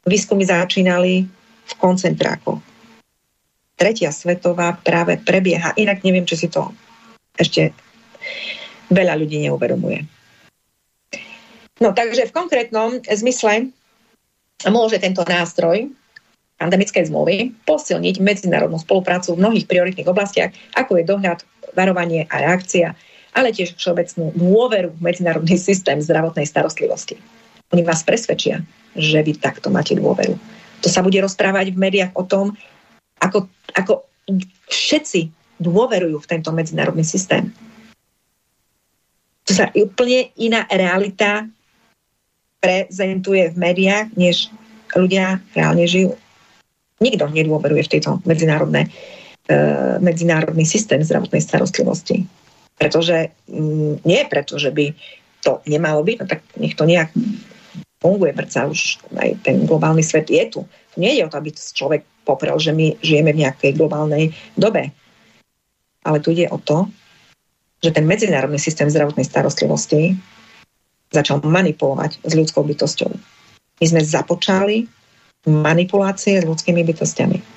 [0.04, 1.24] Výskumy začínali
[1.64, 2.60] v koncentrákoch.
[3.74, 5.72] Tretia svetová práve prebieha.
[5.76, 6.72] Inak neviem, či si to
[7.36, 7.72] ešte
[8.92, 10.04] veľa ľudí neuvedomuje.
[11.82, 13.74] No takže v konkrétnom zmysle
[14.68, 15.90] môže tento nástroj
[16.60, 21.42] pandemickej zmluvy posilniť medzinárodnú spoluprácu v mnohých prioritných oblastiach, ako je dohľad,
[21.74, 22.94] varovanie a reakcia
[23.34, 27.18] ale tiež všeobecnú dôveru v medzinárodný systém zdravotnej starostlivosti.
[27.74, 28.62] Oni vás presvedčia,
[28.94, 30.38] že vy takto máte dôveru.
[30.86, 32.54] To sa bude rozprávať v médiách o tom,
[33.18, 34.06] ako, ako
[34.70, 37.50] všetci dôverujú v tento medzinárodný systém.
[39.44, 41.44] To sa úplne iná realita
[42.62, 44.48] prezentuje v médiách, než
[44.94, 46.16] ľudia reálne žijú.
[47.02, 48.88] Nikto nedôveruje v tejto medzinárodné,
[50.00, 52.24] medzinárodný systém zdravotnej starostlivosti.
[52.80, 54.90] Pretože mm, nie preto, že by
[55.44, 57.12] to nemalo byť, no tak nech to nejak
[58.00, 60.60] funguje, predsa už aj ten globálny svet je tu.
[60.96, 64.92] Nie je o to, aby človek poprel, že my žijeme v nejakej globálnej dobe.
[66.04, 66.88] Ale tu ide o to,
[67.84, 70.16] že ten medzinárodný systém zdravotnej starostlivosti
[71.12, 73.12] začal manipulovať s ľudskou bytosťou.
[73.80, 74.88] My sme započali
[75.44, 77.53] manipulácie s ľudskými bytostiami.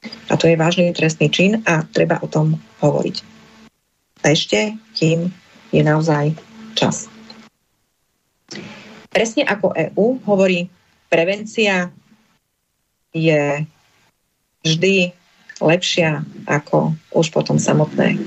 [0.00, 3.40] A to je vážny trestný čin a treba o tom hovoriť
[4.24, 5.32] ešte, kým
[5.72, 6.36] je naozaj
[6.76, 7.08] čas.
[9.10, 10.70] Presne ako EÚ hovorí,
[11.10, 11.90] prevencia
[13.10, 13.66] je
[14.62, 15.10] vždy
[15.60, 18.22] lepšia ako už potom samotné,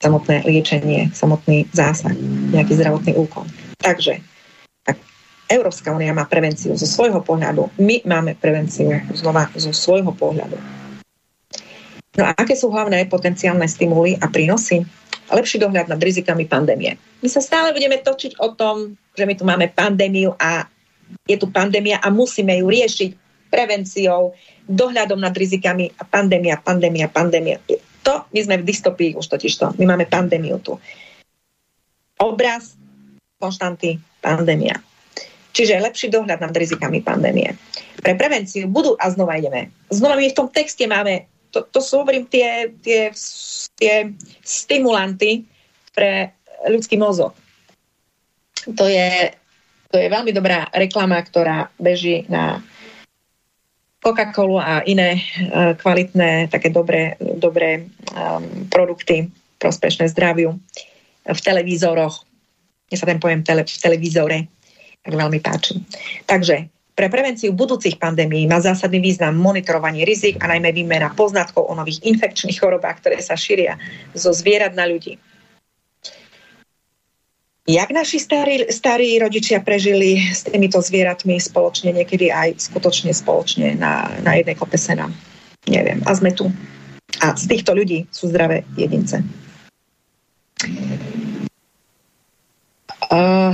[0.00, 2.16] samotné liečenie, samotný zásah,
[2.52, 3.44] nejaký zdravotný úkon.
[3.76, 4.24] Takže
[4.88, 4.96] ak
[5.52, 10.56] Európska únia má prevenciu zo svojho pohľadu, my máme prevenciu znova zo svojho pohľadu.
[12.16, 14.84] No a aké sú hlavné potenciálne stimuly a prínosy?
[15.26, 16.94] lepší dohľad nad rizikami pandémie.
[17.22, 20.70] My sa stále budeme točiť o tom, že my tu máme pandémiu a
[21.26, 23.10] je tu pandémia a musíme ju riešiť
[23.50, 24.34] prevenciou,
[24.66, 27.62] dohľadom nad rizikami a pandémia, pandémia, pandémia.
[28.02, 29.66] To, my sme v dystopii už totiž to.
[29.78, 30.74] My máme pandémiu tu.
[32.18, 32.74] Obraz,
[33.38, 34.78] konštanty, pandémia.
[35.54, 37.54] Čiže lepší dohľad nad rizikami pandémie.
[38.02, 42.04] Pre prevenciu budú, a znova ideme, znova my v tom texte máme to, to sú,
[42.04, 43.08] hovorím, tie, tie,
[43.80, 44.12] tie
[44.44, 45.48] stimulanty
[45.96, 46.36] pre
[46.68, 47.32] ľudský mozog.
[48.76, 49.32] To je,
[49.88, 52.60] to je veľmi dobrá reklama, ktorá beží na
[54.04, 60.60] Coca-Colu a iné uh, kvalitné, také dobré, dobré um, produkty prospešné zdraviu
[61.24, 62.22] v televízoroch.
[62.92, 64.38] Mne sa ten pojem tele, v televízore
[65.02, 65.80] tak veľmi páči.
[66.28, 71.76] Takže pre prevenciu budúcich pandémií má zásadný význam monitorovanie rizik a najmä výmena poznatkov o
[71.76, 73.76] nových infekčných chorobách, ktoré sa šíria
[74.16, 75.20] zo zvierat na ľudí.
[77.66, 84.16] Jak naši starí, starí rodičia prežili s týmito zvieratmi spoločne, niekedy aj skutočne spoločne na,
[84.22, 85.10] na jednej kope sena?
[85.66, 86.00] Neviem.
[86.06, 86.48] A sme tu.
[87.20, 89.20] A z týchto ľudí sú zdravé jedince.
[93.10, 93.50] Uh,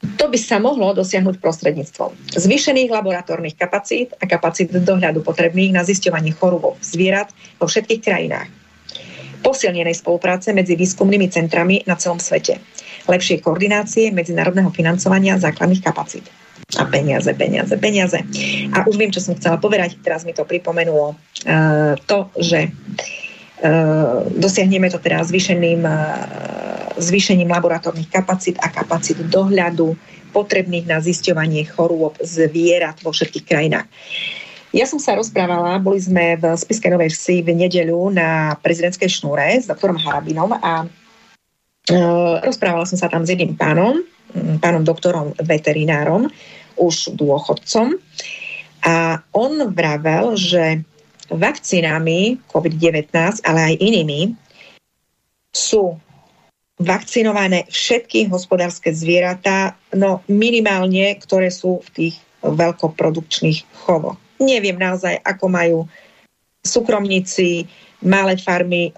[0.00, 6.32] to by sa mohlo dosiahnuť prostredníctvom zvýšených laboratórnych kapacít a kapacít dohľadu potrebných na zisťovanie
[6.32, 7.28] chorôb zvierat
[7.60, 8.48] vo všetkých krajinách.
[9.44, 12.60] Posilnenej spolupráce medzi výskumnými centrami na celom svete.
[13.08, 16.28] Lepšie koordinácie medzinárodného financovania základných kapacít.
[16.76, 18.20] A peniaze, peniaze, peniaze.
[18.76, 19.98] A už viem, čo som chcela povedať.
[20.04, 28.08] Teraz mi to pripomenulo uh, to, že uh, dosiahneme to teda zvýšeným uh, zvýšením laboratórnych
[28.12, 29.96] kapacít a kapacít dohľadu
[30.30, 33.88] potrebných na zisťovanie chorôb zvierat vo všetkých krajinách.
[34.70, 39.58] Ja som sa rozprávala, boli sme v Spiskej Novej Vsi v nedeľu na prezidentskej šnúre
[39.58, 40.86] s doktorom Harabinom a
[41.90, 41.98] e,
[42.46, 43.98] rozprávala som sa tam s jedným pánom,
[44.62, 46.30] pánom doktorom veterinárom,
[46.78, 47.98] už dôchodcom.
[48.86, 50.86] A on vravel, že
[51.34, 53.10] vakcínami COVID-19,
[53.42, 54.38] ale aj inými,
[55.50, 55.98] sú
[56.80, 64.16] vakcinované všetky hospodárske zvieratá, no minimálne, ktoré sú v tých veľkoprodukčných chovoch.
[64.40, 65.78] Neviem naozaj, ako majú
[66.64, 67.68] súkromníci,
[68.00, 68.96] malé farmy,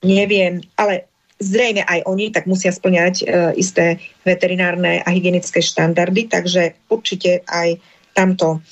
[0.00, 1.04] neviem, ale
[1.36, 3.24] zrejme aj oni tak musia splňať e,
[3.60, 7.76] isté veterinárne a hygienické štandardy, takže určite aj
[8.16, 8.64] tamto,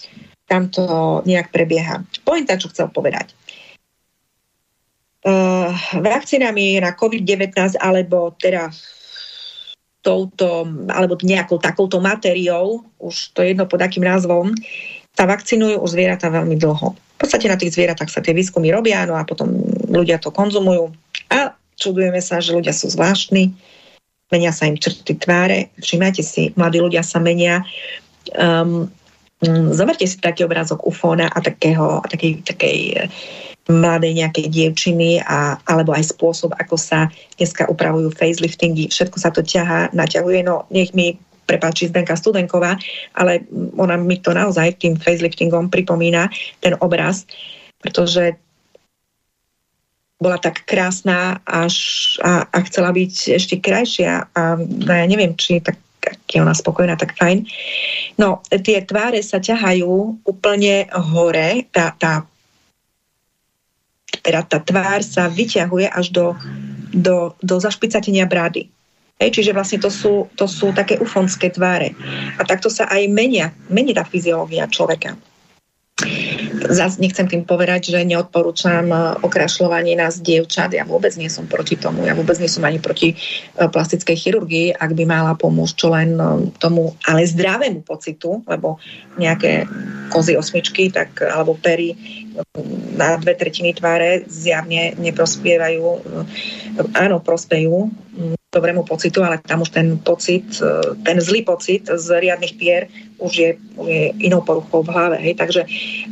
[0.49, 2.03] tamto nejak prebieha.
[2.25, 3.37] Pointa, čo chcel povedať
[5.99, 8.71] vakcínami na COVID-19 alebo teda
[10.07, 14.55] touto, alebo nejakou takouto materiou, už to je jedno pod akým názvom,
[15.19, 16.95] sa vakcinujú už zvieratá veľmi dlho.
[16.95, 19.51] V podstate na tých zvieratách sa tie výskumy robia, no a potom
[19.91, 20.95] ľudia to konzumujú.
[21.33, 23.51] A čudujeme sa, že ľudia sú zvláštni,
[24.31, 25.75] menia sa im črty tváre.
[25.83, 27.67] Všimnajte si, mladí ľudia sa menia.
[28.37, 28.87] Um,
[29.75, 32.79] zoberte si taký obrázok ufóna a takého, takej, takej
[33.67, 38.87] mladej nejakej dievčiny a, alebo aj spôsob, ako sa dneska upravujú faceliftingy.
[38.87, 40.47] Všetko sa to ťahá, naťahuje.
[40.47, 42.79] No nech mi prepáči Zdenka Studenková,
[43.15, 43.47] ale
[43.79, 47.27] ona mi to naozaj tým faceliftingom pripomína ten obraz,
[47.79, 48.35] pretože
[50.17, 51.77] bola tak krásna až
[52.25, 55.77] a, a chcela byť ešte krajšia a no ja neviem, či tak
[56.31, 57.47] je ona spokojná, tak fajn.
[58.19, 62.23] No, tie tváre sa ťahajú úplne hore, tá, tá
[64.27, 66.27] teda tá tvár sa vyťahuje až do,
[66.91, 68.67] do, do zašpicatenia brády.
[69.17, 71.97] Hej, čiže vlastne to sú, to sú také ufonské tváre.
[72.37, 75.17] A takto sa aj menia, mení tá fyziológia človeka.
[76.69, 80.77] Zas nechcem tým povedať, že neodporúčam e, okrašľovanie nás dievčat.
[80.77, 82.05] Ja vôbec nie som proti tomu.
[82.05, 86.21] Ja vôbec nie som ani proti e, plastickej chirurgii, ak by mala pomôcť čo len
[86.21, 88.77] e, tomu, ale zdravému pocitu, lebo
[89.17, 89.65] nejaké
[90.13, 91.97] kozy osmičky tak, alebo pery
[92.97, 95.85] na dve tretiny tváre zjavne neprospievajú.
[96.97, 97.93] Áno, prospejú
[98.57, 102.89] dobrému pocitu, ale tam už ten pocit, e, ten zlý pocit z riadnych pier
[103.21, 103.51] už je,
[103.85, 105.17] je inou poruchou v hlave.
[105.21, 105.37] Hej?
[105.37, 105.63] Takže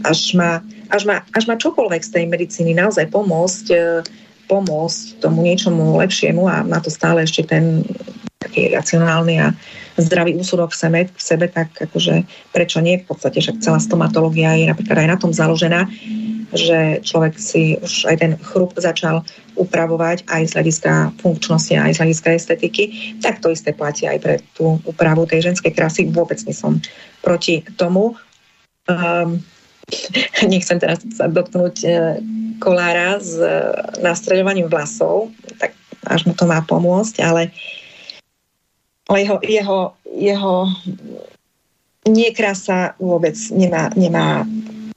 [0.05, 0.61] až má,
[0.93, 4.05] až, má, až má čokoľvek z tej medicíny naozaj pomôcť, e,
[4.45, 7.81] pomôcť tomu niečomu lepšiemu a má to stále ešte ten
[8.45, 9.57] taký racionálny a
[9.97, 13.03] zdravý úsudok v sebe, v sebe tak akože prečo nie?
[13.03, 15.87] V podstate však celá stomatológia je napríklad aj na tom založená,
[16.55, 19.27] že človek si už aj ten chrup začal
[19.59, 22.85] upravovať aj z hľadiska funkčnosti, aj z hľadiska estetiky,
[23.23, 26.07] tak to isté platí aj pre tú úpravu tej ženskej krásy.
[26.11, 26.79] Vôbec nie som
[27.23, 28.15] proti tomu.
[28.87, 29.43] Um,
[30.53, 31.89] nechcem teraz sa dotknúť e,
[32.59, 33.49] kolára s e,
[34.01, 35.31] nastreľovaním vlasov,
[35.61, 37.53] tak až mu to má pomôcť, ale,
[39.09, 40.55] ale jeho, jeho, jeho
[42.09, 44.49] niekrása vôbec nemá, nemá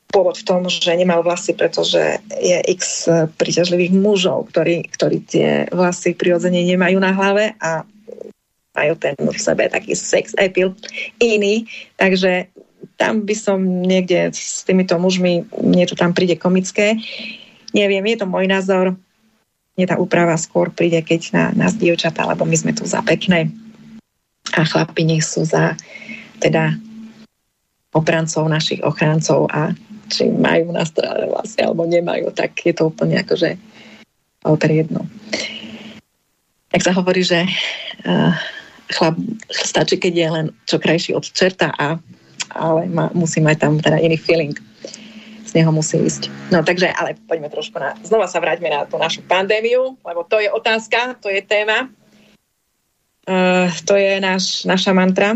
[0.07, 1.99] pôvod v tom, že nemal vlasy, pretože
[2.39, 7.83] je x príťažlivých mužov, ktorí, ktorí tie vlasy prirodzene nemajú na hlave a
[8.77, 10.71] majú ten v sebe taký sex appeal
[11.19, 11.67] iný.
[11.99, 12.47] Takže
[12.95, 16.95] tam by som niekde s týmito mužmi, niečo tam príde komické.
[17.75, 18.95] Neviem, je to môj názor.
[19.77, 23.53] Mne tá úprava skôr príde, keď na nás dievčatá, lebo my sme tu za pekné
[24.55, 25.75] a chlapi nech sú za
[26.39, 26.77] teda
[27.91, 29.73] obrancov, našich ochráncov a
[30.07, 33.59] či majú nastrelené vlasy alebo nemajú, tak je to úplne akože
[34.71, 35.03] jedno.
[36.71, 37.43] Tak sa hovorí, že
[38.95, 39.15] chlap
[39.51, 41.99] stačí, keď je len čo krajší od čerta, a,
[42.55, 44.55] ale má, musí mať tam teda iný feeling.
[45.47, 46.27] Z neho musí ísť.
[46.51, 47.95] No takže, ale poďme trošku na...
[48.03, 51.91] Znova sa vráťme na tú našu pandémiu, lebo to je otázka, to je téma.
[53.27, 55.35] Uh, to je náš, naša mantra.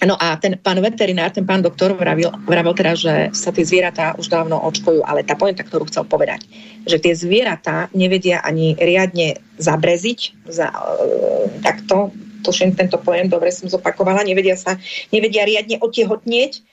[0.00, 4.16] No a ten pán veterinár, ten pán doktor vravil, vravil teda, že sa tie zvieratá
[4.16, 6.40] už dávno očkujú, ale tá pointa, ktorú chcel povedať,
[6.88, 13.68] že tie zvieratá nevedia ani riadne zabreziť, za, uh, takto, tuším tento pojem, dobre som
[13.68, 14.80] zopakovala, nevedia sa,
[15.12, 16.64] nevedia riadne otehotnieť,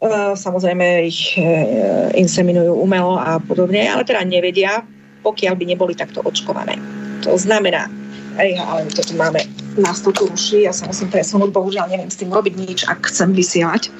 [0.00, 4.80] uh, samozrejme ich uh, inseminujú umelo a podobne, ale teda nevedia,
[5.20, 6.80] pokiaľ by neboli takto očkované.
[7.28, 7.99] To znamená,
[8.40, 9.44] Ej, ale to tu máme,
[9.76, 13.36] nás tu ruší, ja sa musím presunúť, bohužiaľ neviem s tým robiť nič, ak chcem
[13.36, 13.92] vysielať.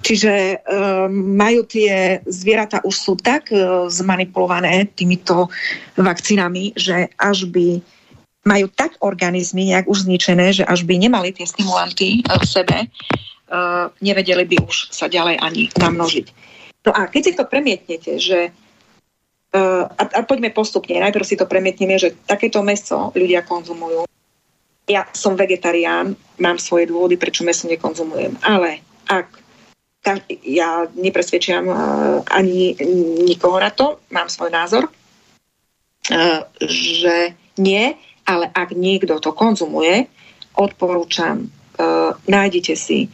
[0.00, 5.52] Čiže um, majú tie zvieratá už sú tak uh, zmanipulované týmito
[6.00, 7.84] vakcínami, že až by
[8.48, 13.92] majú tak organizmy nejak už zničené, že až by nemali tie stimulanty v sebe, uh,
[14.00, 16.26] nevedeli by už sa ďalej ani namnožiť.
[16.88, 18.56] No a keď si to premietnete, že
[19.50, 20.94] a, a poďme postupne.
[21.02, 24.06] Najprv si to premietneme, že takéto meso ľudia konzumujú.
[24.86, 28.38] Ja som vegetarián, mám svoje dôvody, prečo meso nekonzumujem.
[28.42, 29.26] Ale ak
[30.46, 31.76] ja nepresvedčiam uh,
[32.30, 32.78] ani
[33.26, 37.94] nikoho na to, mám svoj názor, uh, že nie,
[38.24, 40.06] ale ak niekto to konzumuje,
[40.56, 43.10] odporúčam, uh, nájdete si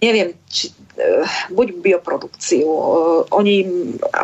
[0.00, 2.66] neviem, či, uh, buď bioprodukciu.
[2.66, 3.62] Uh, oni,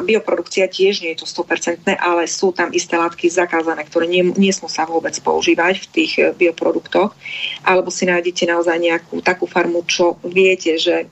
[0.03, 4.67] bioprodukcia tiež nie je to 100%, ale sú tam isté látky zakázané, ktoré nie, nesmú
[4.67, 7.13] sa vôbec používať v tých uh, bioproduktoch.
[7.63, 11.07] Alebo si nájdete naozaj nejakú takú farmu, čo viete, že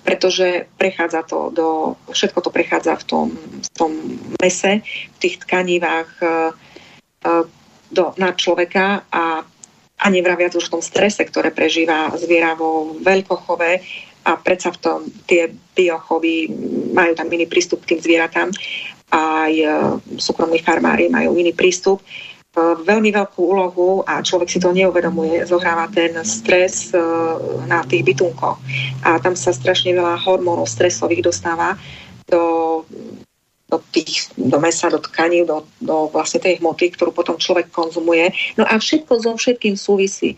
[0.00, 1.68] pretože prechádza to do,
[2.08, 3.92] všetko to prechádza v tom, v tom
[4.40, 6.16] mese, v tých tkanivách
[7.92, 9.44] do, na človeka a
[10.00, 13.70] a nevraviac už v tom strese, ktoré prežíva zviera vo veľkochove
[14.24, 16.48] a predsa v tom tie biochovy
[16.92, 18.48] majú tam iný prístup k tým zvieratám
[19.10, 19.66] aj e,
[20.16, 22.00] súkromní farmári majú iný prístup.
[22.00, 22.06] E,
[22.82, 26.98] veľmi veľkú úlohu a človek si to neuvedomuje, zohráva ten stres e,
[27.66, 28.58] na tých bytunkoch.
[29.04, 31.74] A tam sa strašne veľa hormónov stresových dostáva
[32.30, 32.82] do
[33.70, 38.34] do, tých, do mesa, do tkaní, do, do vlastne tej hmoty, ktorú potom človek konzumuje.
[38.58, 40.34] No a všetko so všetkým súvisí.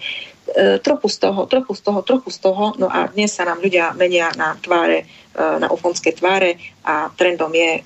[0.53, 2.65] E, trochu z toho, trochu z toho, trochu z toho.
[2.77, 7.51] No a dnes sa nám ľudia menia na tváre, e, na ufonské tváre a trendom
[7.51, 7.81] je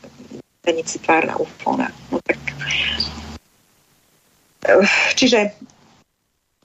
[0.66, 1.86] meniť si tvár na ufona.
[2.10, 2.42] No tak...
[4.66, 4.82] E,
[5.14, 5.54] čiže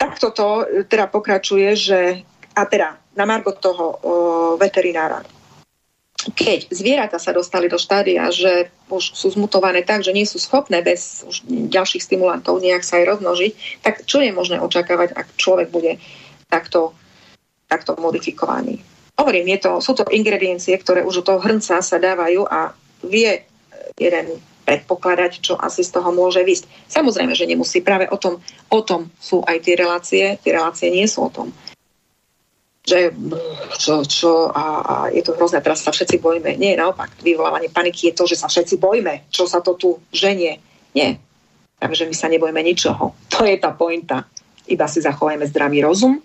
[0.02, 0.48] takto to
[0.90, 1.99] teda pokračuje, že
[2.58, 4.14] a teda na margo toho o,
[4.58, 5.22] veterinára
[6.30, 10.85] keď zvieratá sa dostali do štádia, že už sú zmutované tak, že nie sú schopné
[10.85, 15.73] bez už ďalších stimulantov nejak sa aj rozmnožiť, tak čo je možné očakávať, ak človek
[15.73, 15.98] bude
[16.52, 16.93] takto,
[17.65, 18.84] takto modifikovaný?
[19.18, 22.73] Hovorím, je to, sú to ingrediencie, ktoré už u toho hrnca sa dávajú a
[23.06, 23.41] vie
[23.98, 26.69] jeden predpokladať, čo asi z toho môže vysť.
[26.88, 27.81] Samozrejme, že nemusí.
[27.81, 28.39] Práve o tom,
[28.72, 30.26] o tom sú aj tie relácie.
[30.39, 31.49] Tie relácie nie sú o tom
[32.82, 33.14] že
[33.78, 36.58] čo, čo a, a je to hrozné, teraz sa všetci bojíme.
[36.58, 40.58] Nie, naopak, vyvolávanie paniky je to, že sa všetci bojíme, čo sa to tu ženie.
[40.98, 41.22] Nie.
[41.78, 43.14] Takže my sa nebojíme ničoho.
[43.38, 44.26] To je tá pointa.
[44.70, 46.22] Iba si zachovajme zdravý rozum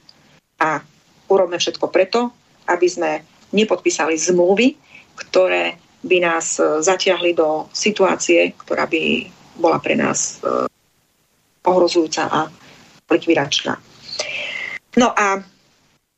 [0.60, 0.80] a
[1.28, 2.32] urobme všetko preto,
[2.68, 3.10] aby sme
[3.52, 4.76] nepodpísali zmluvy,
[5.16, 9.26] ktoré by nás e, zatiahli do situácie, ktorá by
[9.56, 10.68] bola pre nás e,
[11.64, 12.40] ohrozujúca a
[13.10, 13.74] likvidačná.
[14.96, 15.40] No a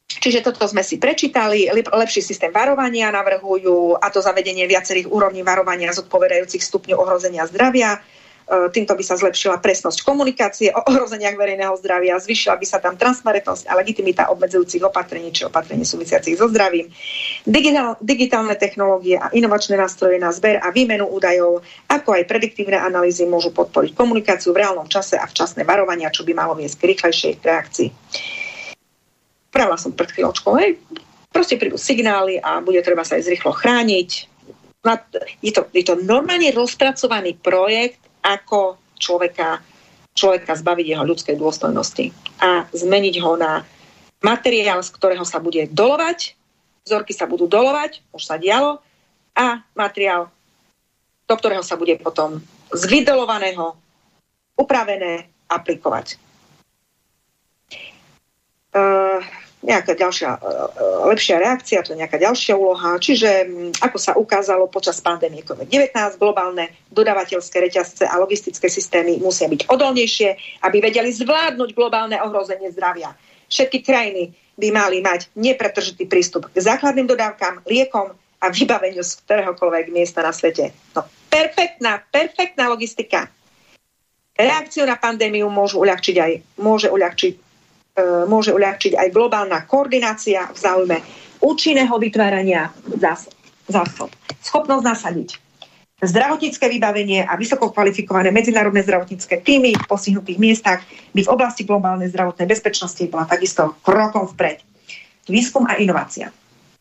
[0.09, 5.93] Čiže toto sme si prečítali, lepší systém varovania navrhujú a to zavedenie viacerých úrovní varovania
[5.93, 8.01] zodpovedajúcich stupňov ohrozenia zdravia.
[8.49, 12.97] E, týmto by sa zlepšila presnosť komunikácie o ohrozeniach verejného zdravia, zvyšila by sa tam
[12.97, 16.89] transparentnosť a legitimita obmedzujúcich opatrení či opatrení súvisiacich so zdravím.
[17.45, 23.29] Digitál, digitálne technológie a inovačné nástroje na zber a výmenu údajov, ako aj prediktívne analýzy
[23.29, 27.33] môžu podporiť komunikáciu v reálnom čase a včasné varovania, čo by malo viesť k rýchlejšej
[27.45, 27.89] reakcii.
[29.59, 30.79] Pravila som pred chvíľočkou, hej,
[31.35, 34.11] proste prídu signály a bude treba sa aj zrýchlo chrániť.
[35.43, 39.59] Je to, je to normálne rozpracovaný projekt, ako človeka,
[40.15, 43.67] človeka zbaviť jeho ľudskej dôstojnosti a zmeniť ho na
[44.23, 46.39] materiál, z ktorého sa bude dolovať,
[46.87, 48.79] vzorky sa budú dolovať, už sa dialo,
[49.35, 50.31] a materiál,
[51.27, 52.39] do ktorého sa bude potom
[52.71, 53.75] z vydolovaného
[54.55, 56.19] upravené aplikovať.
[58.75, 59.23] Uh,
[59.59, 60.39] nejaká ďalšia e,
[61.11, 62.99] lepšia reakcia, to je nejaká ďalšia úloha.
[62.99, 63.29] Čiže
[63.83, 70.63] ako sa ukázalo počas pandémie COVID-19, globálne dodávateľské reťazce a logistické systémy musia byť odolnejšie,
[70.63, 73.15] aby vedeli zvládnuť globálne ohrozenie zdravia.
[73.49, 79.91] Všetky krajiny by mali mať nepretržitý prístup k základným dodávkam, liekom a vybaveniu z ktoréhokoľvek
[79.91, 80.71] miesta na svete.
[80.95, 83.27] No, perfektná, perfektná logistika.
[84.39, 86.33] Reakciu na pandémiu môžu uľahčiť aj,
[86.63, 87.39] môže uľahčiť, e,
[88.27, 90.99] môže uľahčiť aj globálna koordinácia v záujme
[91.43, 92.73] účinného vytvárania
[93.69, 94.11] zásob.
[94.43, 95.31] Schopnosť nasadiť
[95.99, 100.81] zdravotnícke vybavenie a vysoko kvalifikované medzinárodné zdravotnícke týmy v postihnutých miestach
[101.11, 104.63] by v oblasti globálnej zdravotnej bezpečnosti bola takisto krokom vpred.
[105.27, 106.31] Výskum a inovácia.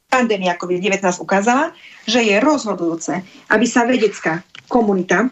[0.07, 1.73] Pandémia COVID-19 ukázala,
[2.05, 5.27] že je rozhodujúce, aby sa vedecká komunita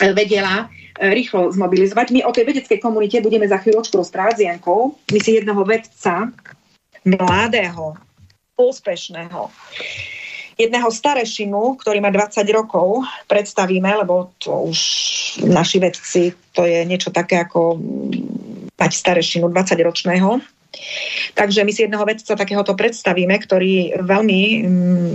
[0.00, 2.10] vedela E, rýchlo zmobilizovať.
[2.12, 4.94] My o tej vedeckej komunite budeme za chvíľočku rozprávať s Jankou.
[5.12, 6.32] My si jedného vedca,
[7.02, 7.98] mladého,
[8.54, 9.50] úspešného,
[10.60, 14.78] jedného starešinu, ktorý má 20 rokov, predstavíme, lebo to už
[15.48, 17.80] naši vedci, to je niečo také ako
[18.76, 20.38] mať starešinu 20-ročného.
[21.36, 25.12] Takže my si jedného vedca takéhoto predstavíme, ktorý veľmi mm,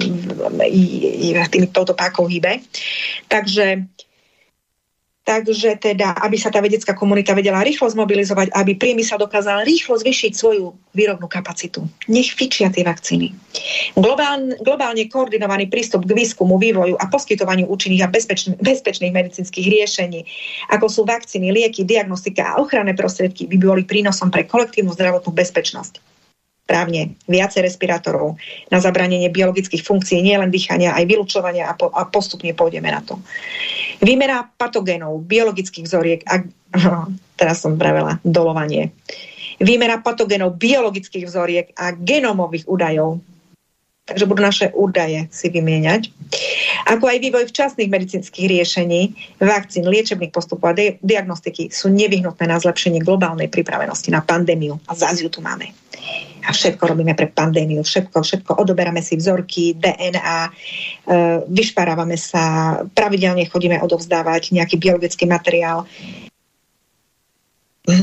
[1.73, 2.61] touto pákou hýbe.
[3.25, 3.89] Takže
[5.27, 10.31] Takže teda, aby sa tá vedecká komunita vedela rýchlo zmobilizovať, aby priemysel dokázal rýchlo zvyšiť
[10.31, 11.83] svoju výrobnú kapacitu.
[12.07, 13.35] Nech fičia tie vakcíny.
[13.99, 20.23] Globálne, globálne koordinovaný prístup k výskumu, vývoju a poskytovaniu účinných a bezpečn- bezpečných medicínskych riešení,
[20.71, 26.16] ako sú vakcíny, lieky, diagnostika a ochranné prostriedky, by boli prínosom pre kolektívnu zdravotnú bezpečnosť
[26.67, 28.35] právne viacej respirátorov
[28.67, 33.17] na zabranenie biologických funkcií, nielen dýchania, aj vylúčovania a, po, a postupne pôjdeme na to.
[34.03, 36.43] Výmera patogénov, biologických vzoriek a
[37.39, 38.91] teraz som pravila dolovanie.
[39.57, 43.23] Výmera patogénov, biologických vzoriek a genomových údajov
[44.07, 46.09] takže budú naše údaje si vymieňať.
[46.87, 49.11] Ako aj vývoj včasných medicínskych riešení,
[49.43, 54.79] vakcín, liečebných postupov a diagnostiky sú nevyhnutné na zlepšenie globálnej pripravenosti na pandémiu.
[54.87, 55.75] A zase ju tu máme.
[56.47, 60.51] A všetko robíme pre pandémiu, všetko, všetko odoberáme si vzorky, DNA, e,
[61.43, 65.83] vyšparávame sa, pravidelne chodíme odovzdávať nejaký biologický materiál.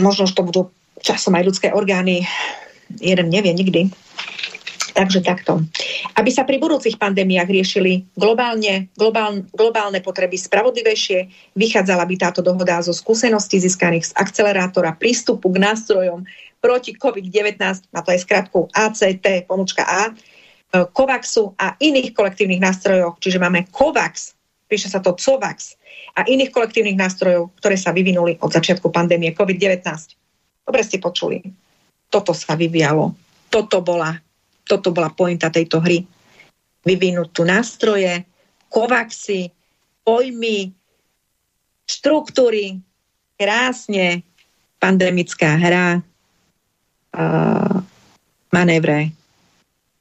[0.05, 0.63] Možno, že to budú
[1.01, 2.29] časom aj ľudské orgány,
[3.01, 3.89] jeden nevie nikdy.
[4.95, 5.59] Takže takto.
[6.15, 12.79] Aby sa pri budúcich pandémiách riešili globálne, globál, globálne potreby spravodlivejšie, vychádzala by táto dohoda
[12.79, 16.23] zo skúseností získaných z akcelerátora prístupu k nástrojom
[16.65, 17.61] proti COVID-19,
[17.93, 20.17] a to je skratkou ACT, pomočka A,
[20.73, 24.33] COVAXu a iných kolektívnych nástrojov, čiže máme COVAX,
[24.65, 25.77] píše sa to COVAX,
[26.17, 29.85] a iných kolektívnych nástrojov, ktoré sa vyvinuli od začiatku pandémie COVID-19.
[30.65, 31.45] Dobre ste počuli.
[32.09, 33.13] Toto sa vyvíjalo.
[33.53, 34.17] Toto bola
[34.65, 36.09] toto bola pointa tejto hry.
[36.85, 38.25] Vyvinúť tu nástroje,
[38.73, 39.53] kovaxy,
[40.05, 40.73] pojmy,
[41.85, 42.81] štruktúry,
[43.37, 44.25] krásne,
[44.81, 46.01] pandemická hra,
[47.15, 47.79] uh,
[48.53, 49.15] manévre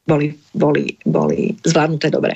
[0.03, 2.35] boli, boli, boli zvládnuté dobre.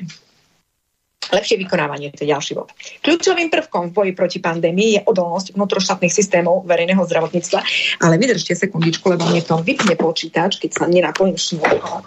[1.27, 2.71] Lepšie vykonávanie, to je ďalší bod.
[3.03, 7.59] Kľúčovým prvkom v boji proti pandémii je odolnosť vnútroštátnych systémov verejného zdravotníctva.
[7.99, 11.99] Ale vydržte sekundičku, lebo mne to vypne počítač, keď sa nenapojím šnúrkou.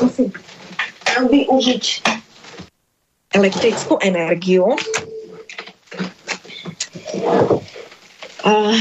[0.00, 0.32] Musím
[1.04, 1.84] využiť
[3.36, 4.72] elektrickú energiu.
[8.42, 8.72] Uh,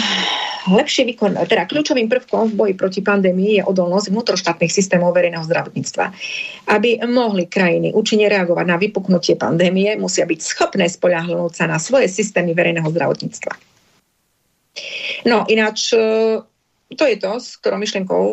[0.69, 6.05] lepšie výkon, teda kľúčovým prvkom v boji proti pandémii je odolnosť vnútroštátnych systémov verejného zdravotníctva.
[6.69, 12.05] Aby mohli krajiny účinne reagovať na vypuknutie pandémie, musia byť schopné spoľahnúť sa na svoje
[12.11, 13.53] systémy verejného zdravotníctva.
[15.25, 16.39] No ináč, e,
[16.95, 18.23] to je to, s ktorou myšlienkou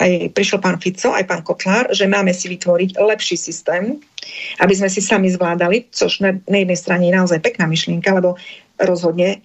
[0.00, 3.98] aj prišiel pán Fico, aj pán Kotlár, že máme si vytvoriť lepší systém,
[4.58, 8.40] aby sme si sami zvládali, což na, na jednej strane je naozaj pekná myšlienka, lebo
[8.80, 9.42] rozhodne,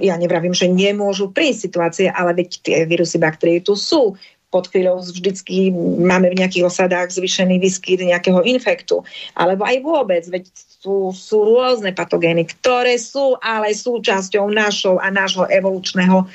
[0.00, 4.16] ja nevravím, že nemôžu prísť situácie, ale veď tie vírusy, baktérie tu sú.
[4.50, 5.70] Pod chvíľou vždycky
[6.02, 9.06] máme v nejakých osadách zvyšený výskyt nejakého infektu.
[9.38, 10.50] Alebo aj vôbec, veď
[10.80, 16.26] sú, sú rôzne patogény, ktoré sú ale súčasťou našou a nášho evolučného e,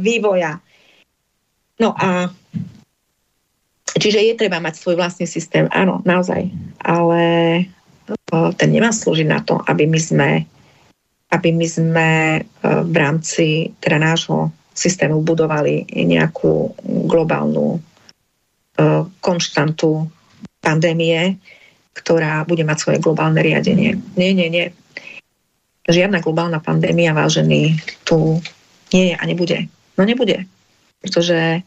[0.00, 0.56] vývoja.
[1.76, 2.32] No a
[3.96, 6.52] čiže je treba mať svoj vlastný systém, áno, naozaj.
[6.84, 7.22] Ale
[8.30, 10.30] ten nemá slúžiť na to, aby my sme
[11.30, 16.74] aby my sme e, v rámci teda nášho systému budovali nejakú
[17.06, 17.80] globálnu e,
[19.22, 20.10] konštantu
[20.58, 21.38] pandémie,
[21.94, 23.94] ktorá bude mať svoje globálne riadenie.
[24.18, 24.66] Nie, nie, nie.
[25.86, 28.42] Žiadna globálna pandémia, vážený, tu
[28.90, 29.70] nie je a nebude.
[29.94, 30.46] No nebude.
[30.98, 31.62] Pretože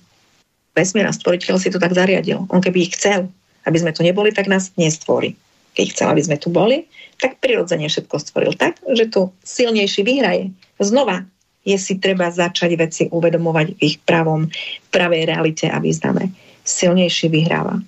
[0.74, 2.46] vesmír a stvoriteľ si to tak zariadil.
[2.50, 3.30] On keby ich chcel,
[3.66, 5.38] aby sme tu neboli, tak nás nestvorí.
[5.74, 6.86] Keď chcel, aby sme tu boli,
[7.18, 10.54] tak prirodzene všetko stvoril tak, že tu silnejší vyhraje.
[10.78, 11.26] Znova
[11.64, 14.52] je si treba začať veci uvedomovať v ich pravom,
[14.92, 16.30] pravej realite a význame.
[16.68, 17.80] Silnejší vyhráva.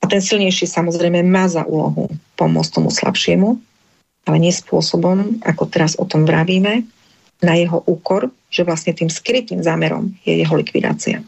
[0.00, 2.08] A ten silnejší samozrejme má za úlohu
[2.40, 3.60] pomôcť tomu slabšiemu,
[4.24, 6.86] ale nie spôsobom, ako teraz o tom vravíme,
[7.40, 11.22] na jeho úkor, že vlastne tým skrytým zámerom je jeho likvidácia.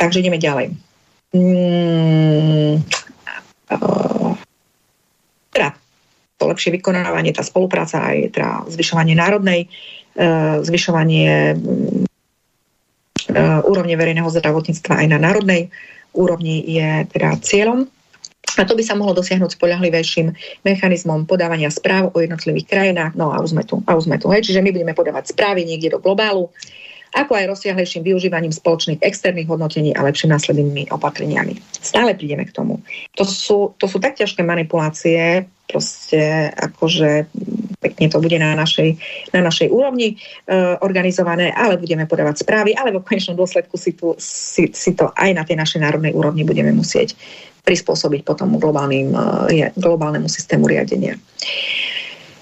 [0.00, 0.72] Takže ideme ďalej.
[1.36, 2.80] Mm,
[3.68, 4.32] uh,
[5.52, 5.76] teda
[6.40, 9.68] to lepšie vykonávanie, tá spolupráca aj teda zvyšovanie národnej,
[10.16, 11.60] uh, zvyšovanie uh,
[13.68, 15.68] úrovne verejného zdravotníctva aj na národnej
[16.16, 17.84] úrovni je teda cieľom.
[18.58, 20.34] A to by sa mohlo dosiahnuť spolahlivejším
[20.66, 23.14] mechanizmom podávania správ o jednotlivých krajinách.
[23.14, 23.78] No a už sme tu.
[23.86, 24.42] A už sme tu hej.
[24.42, 26.50] Čiže my budeme podávať správy niekde do globálu,
[27.14, 31.56] ako aj rozsiahlejším využívaním spoločných externých hodnotení a lepším následnými opatreniami.
[31.72, 32.84] Stále prídeme k tomu.
[33.16, 37.28] To sú, to sú tak ťažké manipulácie, proste akože
[37.80, 38.96] pekne to bude na našej,
[39.36, 44.16] na našej úrovni e, organizované, ale budeme podávať správy, ale v konečnom dôsledku si, tu,
[44.18, 47.14] si, si to aj na tej našej národnej úrovni budeme musieť
[47.68, 49.12] prispôsobiť potom globálnym,
[49.52, 51.20] e, globálnemu systému riadenia.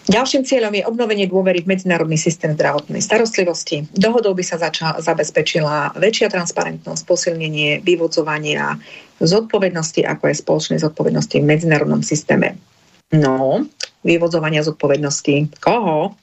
[0.07, 3.90] Ďalším cieľom je obnovenie dôvery v medzinárodný systém zdravotnej starostlivosti.
[3.90, 8.78] Dohodou by sa začala, zabezpečila väčšia transparentnosť, posilnenie vyvodzovania
[9.19, 12.55] zodpovednosti, ako aj spoločnej zodpovednosti v medzinárodnom systéme.
[13.11, 13.66] No,
[14.07, 16.15] vyvodzovania zodpovednosti koho?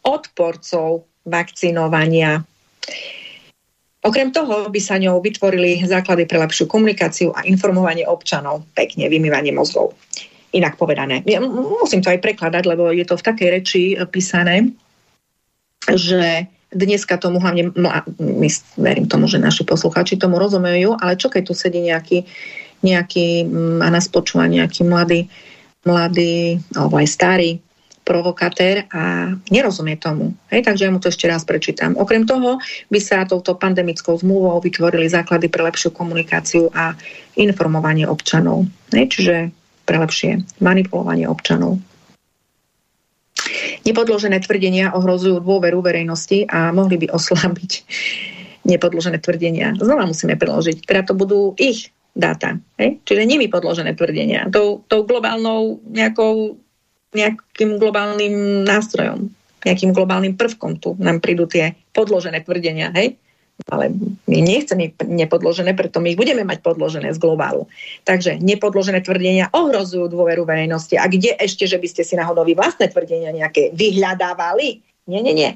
[0.00, 2.40] Odporcov vakcinovania.
[4.06, 8.62] Okrem toho by sa ňou vytvorili základy pre lepšiu komunikáciu a informovanie občanov.
[8.78, 9.98] Pekne, vymývanie mozgov.
[10.54, 11.26] Inak povedané.
[11.26, 14.70] Ja musím to aj prekladať, lebo je to v takej reči písané,
[15.90, 17.74] že dneska tomu hlavne,
[18.18, 22.22] my verím tomu, že naši poslucháči tomu rozumejú, ale čo keď tu sedí nejaký,
[22.86, 23.42] nejaký
[23.82, 25.26] a nás počúva nejaký mladý,
[25.82, 27.50] mladý alebo aj starý
[28.06, 30.30] provokatér a nerozumie tomu.
[30.54, 31.98] Hej, takže ja mu to ešte raz prečítam.
[31.98, 36.94] Okrem toho by sa touto pandemickou zmluvou vytvorili základy pre lepšiu komunikáciu a
[37.34, 38.70] informovanie občanov.
[38.94, 39.34] Hej, čiže
[39.82, 41.82] pre lepšie manipulovanie občanov.
[43.82, 47.72] Nepodložené tvrdenia ohrozujú dôveru verejnosti a mohli by oslabiť
[48.66, 49.74] nepodložené tvrdenia.
[49.78, 50.86] Znova musíme preložiť.
[50.86, 52.58] Teda to budú ich dáta.
[52.78, 52.98] Hej?
[53.06, 54.50] Čiže nimi podložené tvrdenia.
[54.50, 56.58] Tou, tou globálnou nejakou
[57.16, 59.32] nejakým globálnym nástrojom,
[59.64, 63.16] nejakým globálnym prvkom tu nám prídu tie podložené tvrdenia, hej?
[63.72, 63.88] Ale
[64.28, 67.64] my nechceme nepodložené, preto my ich budeme mať podložené z globálu.
[68.04, 70.92] Takže nepodložené tvrdenia ohrozujú dôveru verejnosti.
[71.00, 74.84] A kde ešte, že by ste si náhodou vlastné tvrdenia nejaké vyhľadávali?
[75.08, 75.50] Nie, nie, nie.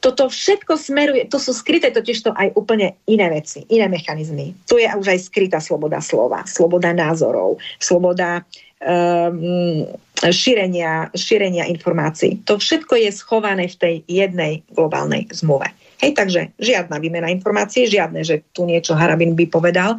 [0.00, 4.56] Toto všetko smeruje, to sú skryté totiž to aj úplne iné veci, iné mechanizmy.
[4.64, 8.42] Tu je už aj skrytá sloboda slova, sloboda názorov, sloboda
[8.80, 9.84] um,
[10.28, 12.44] šírenia, šírenia informácií.
[12.44, 15.72] To všetko je schované v tej jednej globálnej zmluve.
[16.04, 19.96] Hej, takže žiadna výmena informácií, žiadne, že tu niečo Harabin by povedal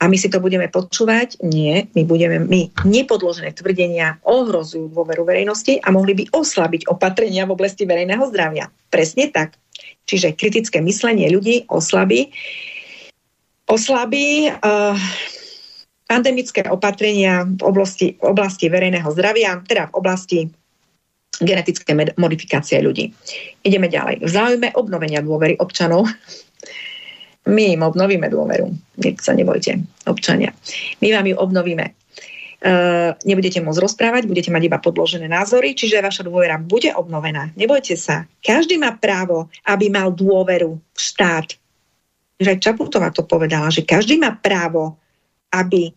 [0.00, 1.44] a my si to budeme počúvať.
[1.44, 7.52] Nie, my budeme, my nepodložené tvrdenia ohrozujú dôveru verejnosti a mohli by oslabiť opatrenia v
[7.52, 8.72] oblasti verejného zdravia.
[8.88, 9.60] Presne tak.
[10.08, 12.32] Čiže kritické myslenie ľudí oslabí,
[13.68, 14.96] oslabí uh,
[16.10, 20.38] pandemické opatrenia v oblasti, v oblasti verejného zdravia, teda v oblasti
[21.38, 23.14] genetické modifikácie ľudí.
[23.62, 24.26] Ideme ďalej.
[24.26, 26.10] V záujme obnovenia dôvery občanov
[27.48, 28.68] my im obnovíme dôveru.
[29.00, 30.52] Nech sa nebojte, občania.
[31.00, 31.96] My vám ju obnovíme.
[32.60, 37.48] Uh, nebudete môcť rozprávať, budete mať iba podložené názory, čiže vaša dôvera bude obnovená.
[37.56, 38.28] Nebojte sa.
[38.44, 41.56] Každý má právo, aby mal dôveru v štát.
[42.36, 45.00] Že Čaputová to povedala, že každý má právo,
[45.48, 45.88] aby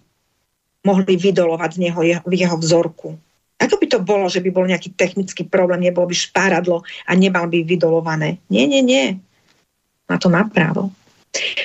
[0.83, 3.15] mohli vydolovať z neho jeho, jeho vzorku.
[3.63, 7.47] Ako by to bolo, že by bol nejaký technický problém, nebolo by špáradlo a nemal
[7.47, 8.43] by vydolované?
[8.51, 9.15] Nie, nie, nie.
[10.11, 10.91] Na to má právo.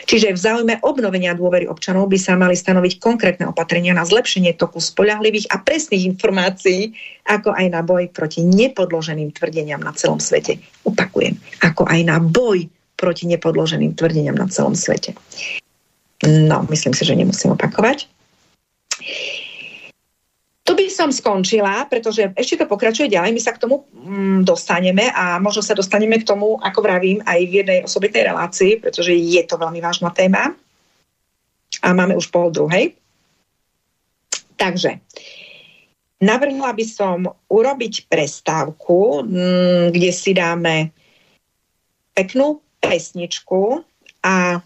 [0.08, 4.80] Čiže v záujme obnovenia dôvery občanov by sa mali stanoviť konkrétne opatrenia na zlepšenie toku
[4.80, 6.96] spoľahlivých a presných informácií,
[7.28, 10.56] ako aj na boj proti nepodloženým tvrdeniam na celom svete.
[10.88, 12.64] Opakujem, ako aj na boj
[12.96, 15.12] proti nepodloženým tvrdeniam na celom svete.
[16.24, 18.08] No, myslím si, že nemusím opakovať.
[20.68, 25.08] Tu by som skončila, pretože ešte to pokračuje ďalej, my sa k tomu mm, dostaneme
[25.08, 29.40] a možno sa dostaneme k tomu, ako vravím, aj v jednej osobitej relácii, pretože je
[29.48, 30.52] to veľmi vážna téma
[31.80, 32.92] a máme už pol druhej.
[34.60, 35.00] Takže,
[36.20, 40.92] navrhla by som urobiť prestávku, mm, kde si dáme
[42.12, 43.86] peknú pesničku
[44.26, 44.60] a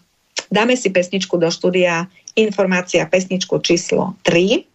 [0.53, 4.73] dáme si pesničku do štúdia informácia pesničku číslo 3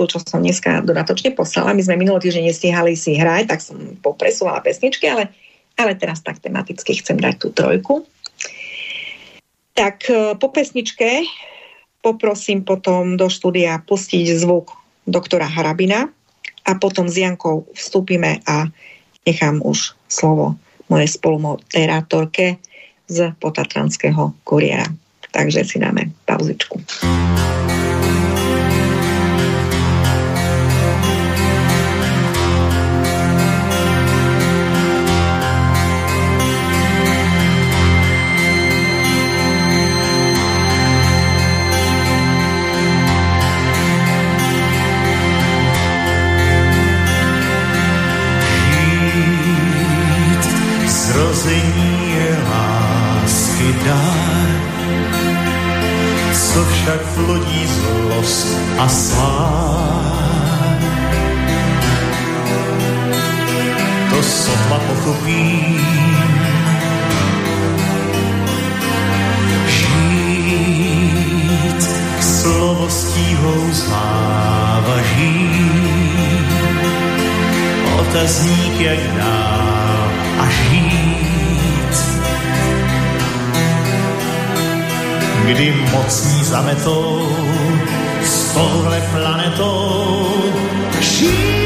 [0.00, 1.76] tú, čo som dneska dodatočne poslala.
[1.76, 5.28] My sme minulý týždeň nestihali si hrať, tak som popresúvala pesničky, ale,
[5.76, 8.08] ale teraz tak tematicky chcem dať tú trojku.
[9.76, 11.28] Tak e, po pesničke
[12.00, 14.72] poprosím potom do štúdia pustiť zvuk
[15.04, 16.08] doktora Harabina
[16.64, 18.72] a potom s Jankou vstúpime a
[19.28, 20.56] nechám už slovo
[20.88, 22.56] mojej spolumoderátorke
[23.10, 24.86] z Potatranského kuriéra.
[25.30, 26.78] Takže si dáme pauzičku.
[58.78, 60.00] A svár.
[64.10, 65.80] To sotva pochopím,
[69.68, 70.60] žít
[72.20, 75.50] slovo stíhou zmávaží.
[78.00, 81.39] Otazník jak dál a žít.
[85.50, 87.28] Kdy mocní zametou
[88.54, 90.52] touhle planetou
[91.00, 91.59] žít.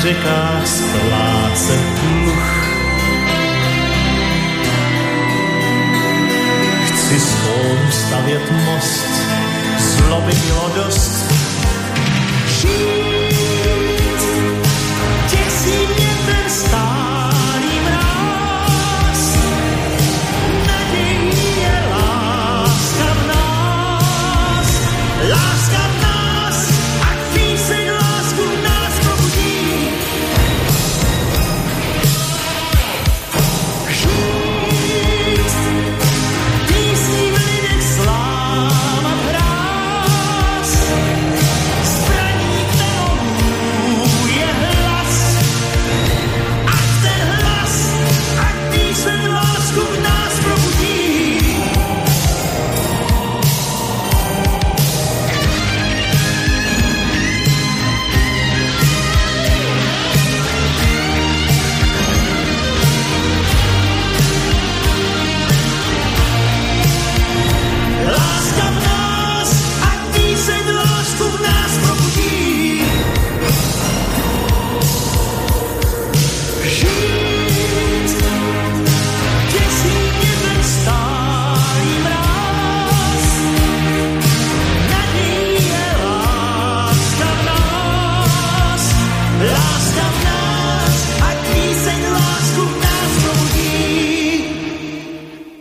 [0.00, 2.66] Řekách splácet dluh.
[6.86, 9.06] Chci spolu stavět most,
[9.78, 11.32] zloby bylo dost.
[12.60, 12.99] Žít,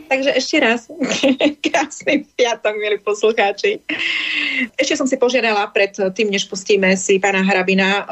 [0.10, 0.90] ešte raz
[1.66, 3.78] krásny piatok, milí poslucháči.
[4.76, 8.06] Ešte som si požiadala pred tým, než pustíme si pána Hrabina uh,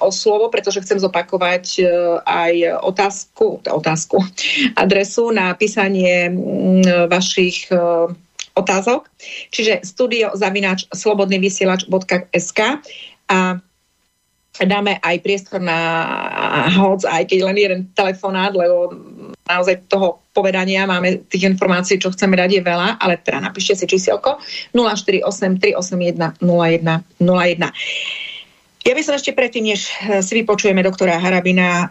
[0.00, 1.88] o slovo, pretože chcem zopakovať uh,
[2.24, 4.24] aj otázku, otázku,
[4.74, 6.80] adresu na písanie um,
[7.12, 8.08] vašich uh,
[8.56, 9.12] otázok.
[9.52, 12.60] Čiže studio zavináč slobodnyvysielač.sk
[13.28, 13.38] a
[14.64, 15.80] dáme aj priestor na
[16.80, 18.88] hoc, aj keď len jeden telefonát, lebo
[19.44, 23.88] naozaj toho povedania, máme tých informácií, čo chceme dať je veľa, ale teda napíšte si
[23.88, 24.36] čísielko
[24.76, 25.24] 048
[25.56, 27.72] 381 01 01.
[28.86, 31.88] Ja by som ešte predtým, než eh, si vypočujeme doktora Harabina, eh,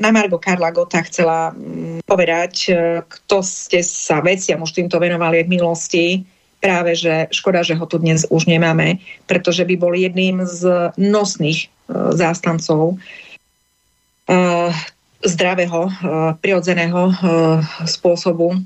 [0.00, 5.44] na Margo Karla Gota chcela mm, povedať, eh, kto ste sa veciam už týmto venovali
[5.44, 6.24] v minulosti.
[6.62, 11.66] Práve, že škoda, že ho tu dnes už nemáme, pretože by bol jedným z nosných
[11.90, 13.02] zástancov
[15.22, 15.90] zdravého,
[16.42, 17.14] prirodzeného
[17.86, 18.58] spôsobu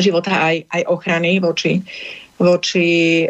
[0.00, 1.84] života aj, aj ochrany voči,
[2.40, 3.24] voči,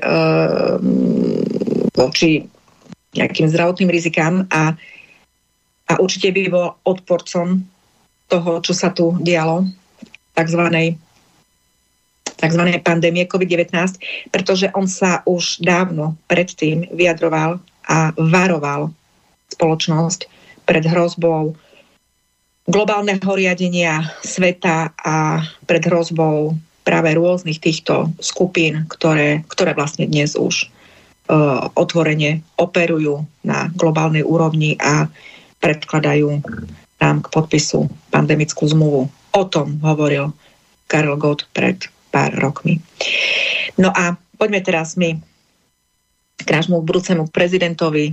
[1.92, 2.30] voči
[3.14, 4.74] nejakým zdravotným rizikám a,
[5.90, 7.62] a určite by bol odporcom
[8.26, 9.68] toho, čo sa tu dialo,
[10.34, 10.98] takzvanej
[12.34, 12.62] tzv.
[12.82, 13.70] pandémie COVID-19,
[14.34, 18.90] pretože on sa už dávno predtým vyjadroval a varoval
[19.54, 20.26] spoločnosť
[20.64, 21.54] pred hrozbou
[22.64, 30.68] globálneho riadenia sveta a pred hrozbou práve rôznych týchto skupín, ktoré, ktoré vlastne dnes už
[31.24, 31.32] E,
[31.72, 35.08] otvorene operujú na globálnej úrovni a
[35.56, 36.44] predkladajú
[37.00, 39.08] nám k podpisu pandemickú zmluvu.
[39.32, 40.36] O tom hovoril
[40.84, 42.76] Karel Gott pred pár rokmi.
[43.80, 45.16] No a poďme teraz my
[46.44, 48.12] k nášmu budúcemu prezidentovi,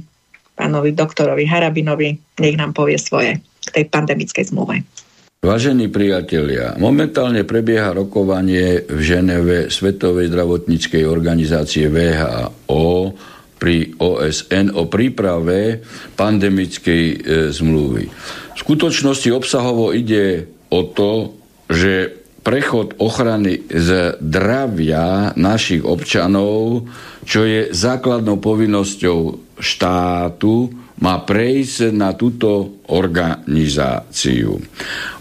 [0.55, 2.09] pánovi doktorovi Harabinovi,
[2.39, 4.83] nech nám povie svoje k tej pandemickej zmluve.
[5.41, 13.17] Vážení priatelia, momentálne prebieha rokovanie v Ženeve Svetovej zdravotníckej organizácie VHO
[13.57, 15.81] pri OSN o príprave
[16.13, 17.15] pandemickej e,
[17.49, 18.05] zmluvy.
[18.53, 21.33] V skutočnosti obsahovo ide o to,
[21.65, 26.85] že prechod ochrany zdravia našich občanov,
[27.25, 34.61] čo je základnou povinnosťou štátu, má prejsť na túto organizáciu.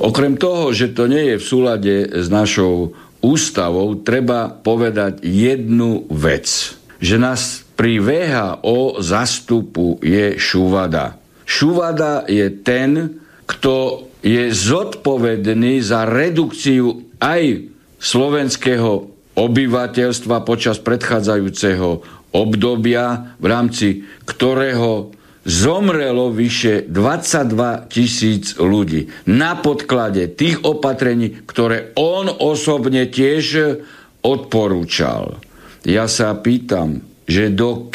[0.00, 6.76] Okrem toho, že to nie je v súlade s našou ústavou, treba povedať jednu vec.
[7.00, 11.16] Že nás pri VHO zastupuje Šuvada.
[11.48, 23.46] Šuvada je ten, kto je zodpovedný za redukciu aj slovenského obyvateľstva počas predchádzajúceho obdobia, v
[23.46, 23.88] rámci
[24.26, 25.10] ktorého
[25.42, 33.80] zomrelo vyše 22 tisíc ľudí na podklade tých opatrení, ktoré on osobne tiež
[34.20, 35.40] odporúčal.
[35.88, 37.88] Ja sa pýtam, že do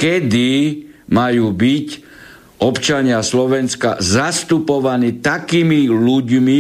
[1.06, 1.88] majú byť
[2.66, 6.60] občania Slovenska zastupovaní takými ľuďmi,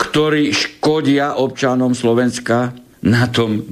[0.00, 2.72] ktorí škodia občanom Slovenska
[3.04, 3.68] na tom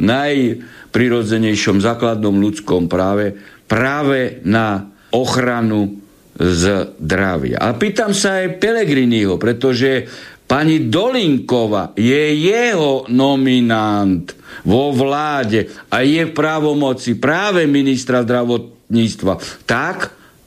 [0.93, 3.32] najprirodzenejšom základnom ľudskom práve,
[3.64, 5.97] práve na ochranu
[6.36, 7.64] zdravia.
[7.64, 10.05] A pýtam sa aj Pelegriniho, pretože
[10.44, 14.36] pani Dolinkova je jeho nominant
[14.69, 19.64] vo vláde a je v právomoci práve ministra zdravotníctva.
[19.64, 19.97] Tak,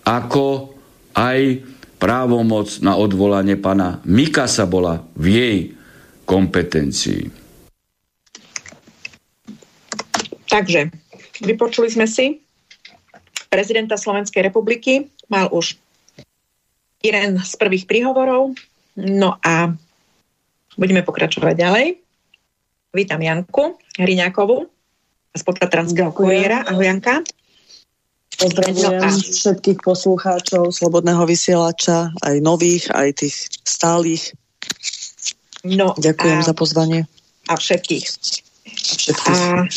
[0.06, 0.78] ako
[1.18, 1.40] aj
[1.98, 5.58] právomoc na odvolanie pana Mikasa bola v jej
[6.22, 7.45] kompetencii.
[10.46, 10.94] Takže,
[11.42, 12.40] vypočuli sme si
[13.50, 15.80] prezidenta Slovenskej republiky, mal už
[17.02, 18.58] jeden z prvých príhovorov.
[18.96, 19.74] No a
[20.80, 21.88] budeme pokračovať ďalej.
[22.96, 24.68] Vítam Janku Hriňákovú
[25.36, 26.64] z Podtatranského kuriéra.
[26.64, 27.20] Ahoj Janka.
[28.36, 29.12] Pozdravujem no a...
[29.12, 34.36] všetkých poslucháčov Slobodného vysielača, aj nových, aj tých stálych.
[35.64, 36.48] No Ďakujem a...
[36.48, 37.08] za pozvanie.
[37.48, 38.06] A všetkých.
[38.08, 39.40] A všetkých.
[39.40, 39.68] A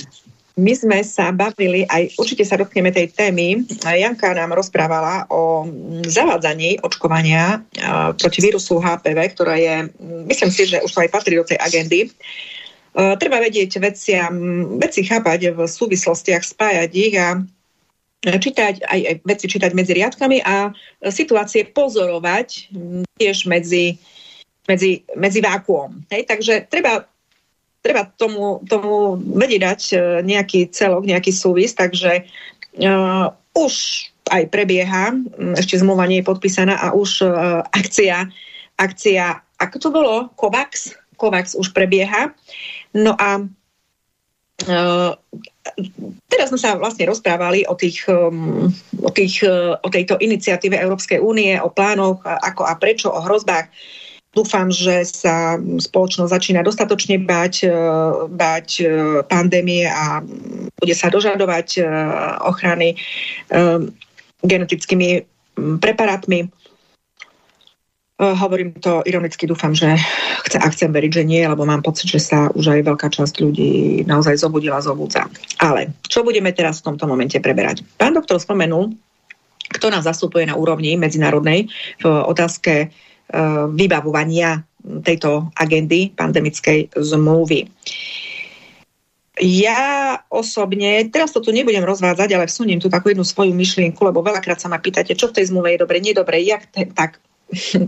[0.59, 3.62] my sme sa bavili, aj určite sa dotkneme tej témy.
[3.78, 5.62] Janka nám rozprávala o
[6.02, 7.62] zavádzaní očkovania
[8.18, 9.86] proti vírusu HPV, ktorá je,
[10.26, 12.10] myslím si, že už to aj patrí do tej agendy.
[12.98, 14.18] Treba vedieť veci,
[14.82, 17.39] veci chápať v súvislostiach, spájať ich a
[18.18, 20.74] čítať, aj, aj veci čítať medzi riadkami a
[21.06, 22.74] situácie pozorovať
[23.14, 23.94] tiež medzi,
[24.66, 26.10] medzi, medzi vákuom.
[26.10, 26.26] Hej?
[26.26, 27.06] Takže treba
[27.82, 29.96] treba tomu, tomu vedieť dať e,
[30.26, 32.26] nejaký celok, nejaký súvis, takže
[32.82, 33.74] uh, už
[34.28, 35.16] aj prebieha,
[35.56, 38.28] ešte zmluva nie je podpísaná a už uh, akcia,
[38.76, 40.14] akcia, ako to bolo?
[40.36, 40.94] COVAX?
[41.16, 42.36] COVAX už prebieha.
[42.92, 43.40] No a
[44.68, 45.12] uh,
[46.28, 48.68] teraz sme sa vlastne rozprávali o, tých, um,
[49.00, 53.72] o, tých, uh, o tejto iniciatíve Európskej únie, o plánoch, ako a prečo, o hrozbách.
[53.72, 53.97] Uh,
[54.39, 57.74] Dúfam, že sa spoločnosť začína dostatočne bať, e,
[58.31, 58.85] bať e,
[59.27, 60.23] pandémie a
[60.78, 61.81] bude sa dožadovať e,
[62.47, 62.94] ochrany
[64.39, 65.27] genetickými
[65.82, 66.47] preparátmi.
[68.19, 69.98] Hovorím to ironicky, dúfam, že
[70.47, 73.43] chce, a chcem veriť, že nie, lebo mám pocit, že sa už aj veľká časť
[73.43, 75.27] ľudí naozaj zobudila, zobudza.
[75.59, 77.82] Ale čo budeme teraz v tomto momente preberať?
[77.98, 78.94] Pán doktor spomenul,
[79.74, 81.66] kto nás zastupuje na úrovni medzinárodnej
[81.98, 82.94] v otázke
[83.72, 84.64] vybavovania
[85.05, 87.68] tejto agendy pandemickej zmluvy.
[89.38, 94.18] Ja osobne, teraz to tu nebudem rozvádzať, ale vsuniem tu takú jednu svoju myšlienku, lebo
[94.18, 97.22] veľakrát sa ma pýtate, čo v tej zmluve je dobre, nedobre, jak te, tak.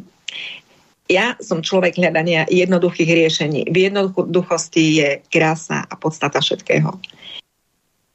[1.11, 3.61] ja som človek hľadania jednoduchých riešení.
[3.67, 6.95] V jednoduchosti je krása a podstata všetkého.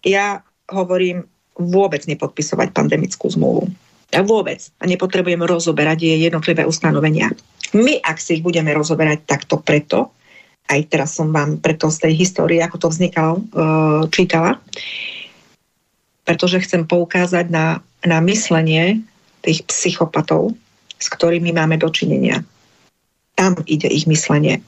[0.08, 0.40] Ja
[0.72, 1.28] hovorím
[1.60, 3.68] vôbec nepodpisovať pandemickú zmluvu.
[4.14, 4.62] Ja vôbec.
[4.80, 7.34] A nepotrebujem rozoberať jej jednotlivé ustanovenia.
[7.74, 10.14] My, ak si ich budeme rozoberať takto preto,
[10.70, 13.44] aj teraz som vám preto z tej histórie, ako to vznikalo, e,
[14.10, 14.58] čítala,
[16.26, 19.06] pretože chcem poukázať na, na myslenie
[19.46, 20.58] tých psychopatov,
[20.98, 22.42] s ktorými máme dočinenia.
[23.38, 24.64] Tam ide ich myslenie.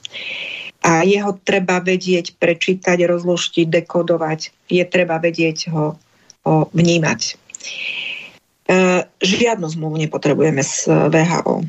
[0.86, 4.70] A jeho treba vedieť, prečítať, rozloštiť, dekodovať.
[4.70, 5.98] Je treba vedieť ho,
[6.46, 7.34] ho vnímať.
[8.68, 11.64] E, žiadnu zmluvu nepotrebujeme s VHO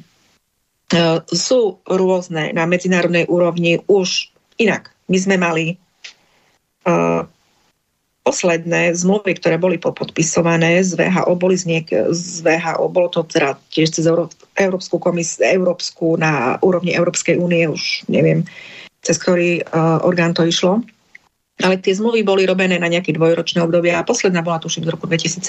[0.89, 4.89] E, sú rôzne na medzinárodnej úrovni už inak.
[5.05, 5.65] My sme mali
[8.25, 13.57] posledné zmluvy, ktoré boli podpisované z VHO, boli z, niek- z VHO, bolo to teda
[13.73, 18.45] tiež cez Euró- Európsku komisiu, Európsku na úrovni Európskej únie, už neviem,
[19.01, 20.81] cez ktorý uh, orgán to išlo.
[21.59, 25.09] Ale tie zmluvy boli robené na nejaké dvojročné obdobie a posledná bola tuším z roku
[25.09, 25.45] 2017.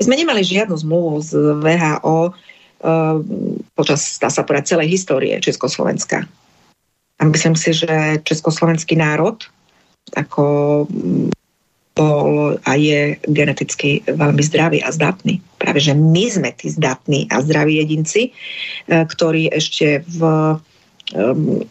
[0.00, 2.32] My sme nemali žiadnu zmluvu z VHO,
[2.80, 6.24] Ehm, počas, dá sa povedať, celej histórie Československa.
[7.20, 9.36] A myslím si, že československý národ
[10.16, 10.44] ako
[10.88, 11.28] mm,
[11.92, 15.44] bol a je geneticky veľmi zdravý a zdatný.
[15.60, 20.20] Práve, že my sme tí zdatní a zdraví jedinci, eh, ktorí ešte v
[21.12, 21.68] ehm,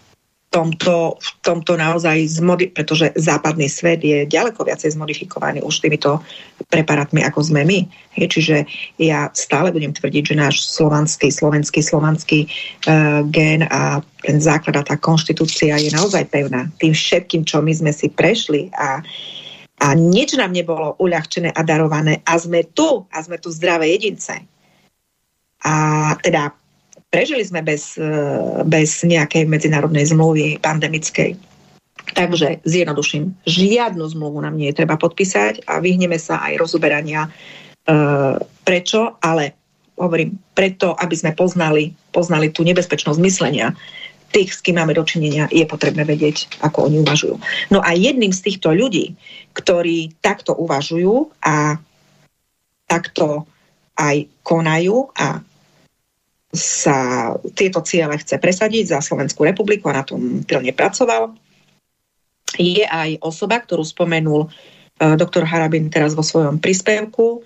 [0.49, 6.25] tomto, v tomto naozaj, zmodi- pretože západný svet je ďaleko viacej zmodifikovaný už týmito
[6.73, 7.79] preparátmi, ako sme my.
[8.17, 8.57] Je, čiže
[8.97, 14.83] ja stále budem tvrdiť, že náš slovanský, slovenský, slovanský uh, gen a ten základ a
[14.83, 16.67] tá konštitúcia je naozaj pevná.
[16.81, 19.05] Tým všetkým, čo my sme si prešli a
[19.79, 24.43] a nič nám nebolo uľahčené a darované a sme tu a sme tu zdravé jedince.
[25.63, 25.75] A
[26.19, 26.51] teda
[27.09, 28.09] prežili sme bez, e,
[28.65, 31.35] bez nejakej medzinárodnej zmluvy pandemickej.
[32.09, 37.29] Takže zjednoduším, žiadnu zmluvu nám nie je treba podpísať a vyhneme sa aj rozoberania e,
[38.65, 39.53] prečo, ale
[39.99, 43.75] hovorím preto, aby sme poznali, poznali tú nebezpečnosť myslenia
[44.29, 47.35] tých, s kým máme dočinenia, je potrebné vedieť, ako oni uvažujú.
[47.73, 49.17] No a jedným z týchto ľudí,
[49.57, 51.81] ktorí takto uvažujú a
[52.85, 53.49] takto
[53.97, 55.41] aj konajú a
[56.49, 61.37] sa tieto ciele chce presadiť za Slovenskú republiku a na tom pilne pracoval.
[62.57, 67.45] Je aj osoba, ktorú spomenul uh, doktor Harabin teraz vo svojom príspevku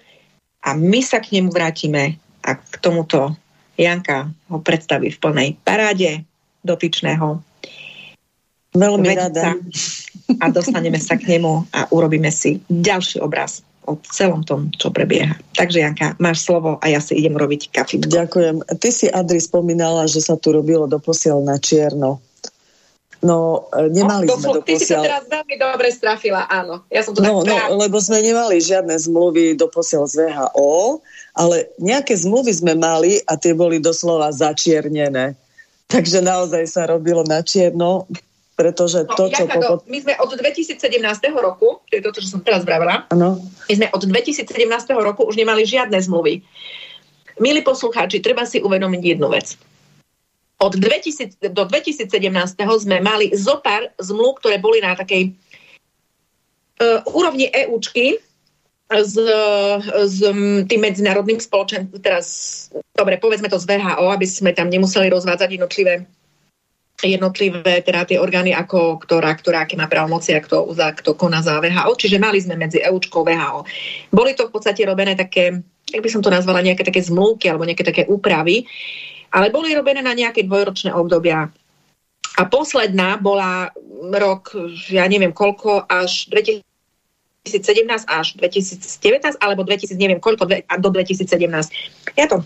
[0.63, 3.35] a my sa k nemu vrátime a k tomuto
[3.75, 6.23] Janka ho predstaví v plnej paráde
[6.63, 7.43] dotyčného.
[8.73, 9.59] Veľmi rada.
[10.39, 15.35] A dostaneme sa k nemu a urobíme si ďalší obraz o celom tom, čo prebieha.
[15.59, 18.07] Takže Janka, máš slovo a ja si idem robiť kafitko.
[18.07, 18.63] Ďakujem.
[18.79, 22.23] Ty si, Adri, spomínala, že sa tu robilo doposiaľ na čierno.
[23.23, 24.67] No, e, nemali no, sme doposiaľ...
[24.67, 26.83] Ty si to teraz veľmi dobre strafila, áno.
[26.91, 30.99] Ja som to no, tak no, lebo sme nemali žiadne zmluvy doposiaľ z VHO,
[31.39, 35.39] ale nejaké zmluvy sme mali a tie boli doslova začiernené.
[35.87, 38.07] Takže naozaj sa robilo na čierno
[38.53, 39.43] pretože no, to, čo...
[39.49, 39.85] Popod...
[39.89, 40.77] My sme od 2017
[41.33, 43.41] roku, to je to, čo som teraz vravela, ano.
[43.69, 44.45] my sme od 2017
[45.01, 46.45] roku už nemali žiadne zmluvy.
[47.41, 49.57] Milí poslucháči, treba si uvedomiť jednu vec.
[50.61, 52.07] Od 2000, do 2017
[52.61, 58.21] sme mali zopár zmluv, ktoré boli na takej uh, úrovni EUčky,
[58.93, 59.17] s,
[59.89, 60.17] s
[60.69, 62.27] tým medzinárodným spoločenstvom, teraz,
[62.93, 66.05] dobre, povedzme to z VHO, aby sme tam nemuseli rozvádzať jednotlivé
[67.07, 71.59] jednotlivé teda tie orgány, ako ktorá, ktorá aké má právomoci a kto, kto koná za
[71.59, 71.93] VHO.
[71.97, 73.67] Čiže mali sme medzi EUčkou VHO.
[74.13, 77.67] Boli to v podstate robené také, jak by som to nazvala, nejaké také zmluvky alebo
[77.67, 78.65] nejaké také úpravy,
[79.33, 81.49] ale boli robené na nejaké dvojročné obdobia.
[82.33, 83.69] A posledná bola
[84.13, 84.57] rok,
[84.89, 91.29] ja neviem koľko, až 2017 až 2019, alebo 2000, neviem koľko, do 2017.
[92.17, 92.41] Ja to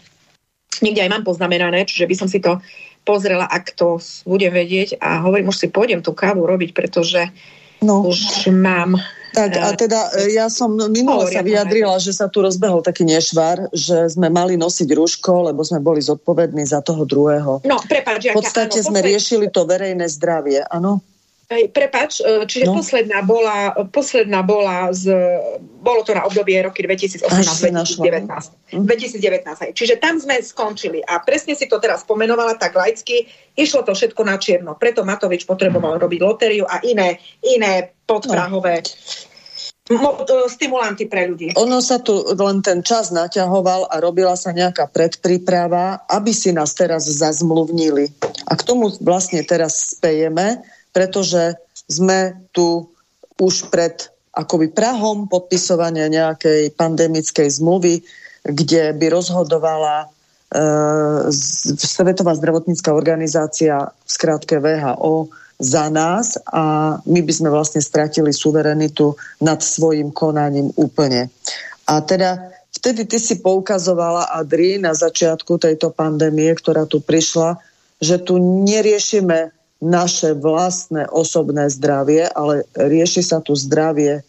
[0.82, 2.60] niekde aj mám poznamenané, čiže by som si to
[3.08, 7.32] pozrela, ak to budem vedieť a hovorím, už si pôjdem tú kávu robiť, pretože
[7.80, 8.04] no.
[8.04, 9.00] už mám
[9.38, 13.70] Tak a teda e, ja som minule sa vyjadrila, že sa tu rozbehol taký nešvar,
[13.70, 17.62] že sme mali nosiť rúško, lebo sme boli zodpovední za toho druhého.
[17.64, 21.06] No, prepáč, V podstate áno, sme riešili to verejné zdravie, áno?
[21.48, 22.76] Prepač, e, čiže no.
[22.76, 25.16] posledná bola, posledná bola z,
[25.80, 28.84] bolo to na obdobie roky 2018-2019.
[28.84, 29.48] 2019.
[29.72, 34.28] Čiže tam sme skončili a presne si to teraz pomenovala tak laicky, išlo to všetko
[34.28, 34.76] na čierno.
[34.76, 38.84] Preto Matovič potreboval robiť lotériu a iné, iné podprahové
[39.88, 40.20] no
[40.52, 41.56] stimulanty pre ľudí.
[41.56, 46.76] Ono sa tu len ten čas naťahoval a robila sa nejaká predpríprava, aby si nás
[46.76, 48.12] teraz zazmluvnili.
[48.52, 50.60] A k tomu vlastne teraz spejeme,
[50.98, 51.54] pretože
[51.86, 52.90] sme tu
[53.38, 58.02] už pred akoby Prahom podpisovania nejakej pandemickej zmluvy,
[58.42, 60.08] kde by rozhodovala e,
[61.78, 69.18] Svetová zdravotnícká organizácia, v skrátke VHO, za nás a my by sme vlastne stratili suverenitu
[69.42, 71.34] nad svojim konaním úplne.
[71.90, 77.58] A teda vtedy ty si poukazovala, Adri, na začiatku tejto pandémie, ktorá tu prišla,
[77.98, 84.24] že tu neriešime naše vlastné osobné zdravie, ale rieši sa tu zdravie e,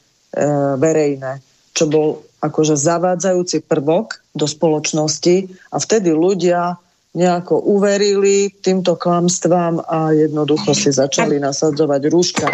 [0.77, 1.41] verejné,
[1.73, 2.09] čo bol
[2.39, 6.79] akože zavádzajúci prvok do spoločnosti a vtedy ľudia
[7.17, 12.47] nejako uverili týmto klamstvám a jednoducho si začali nasadzovať rúška.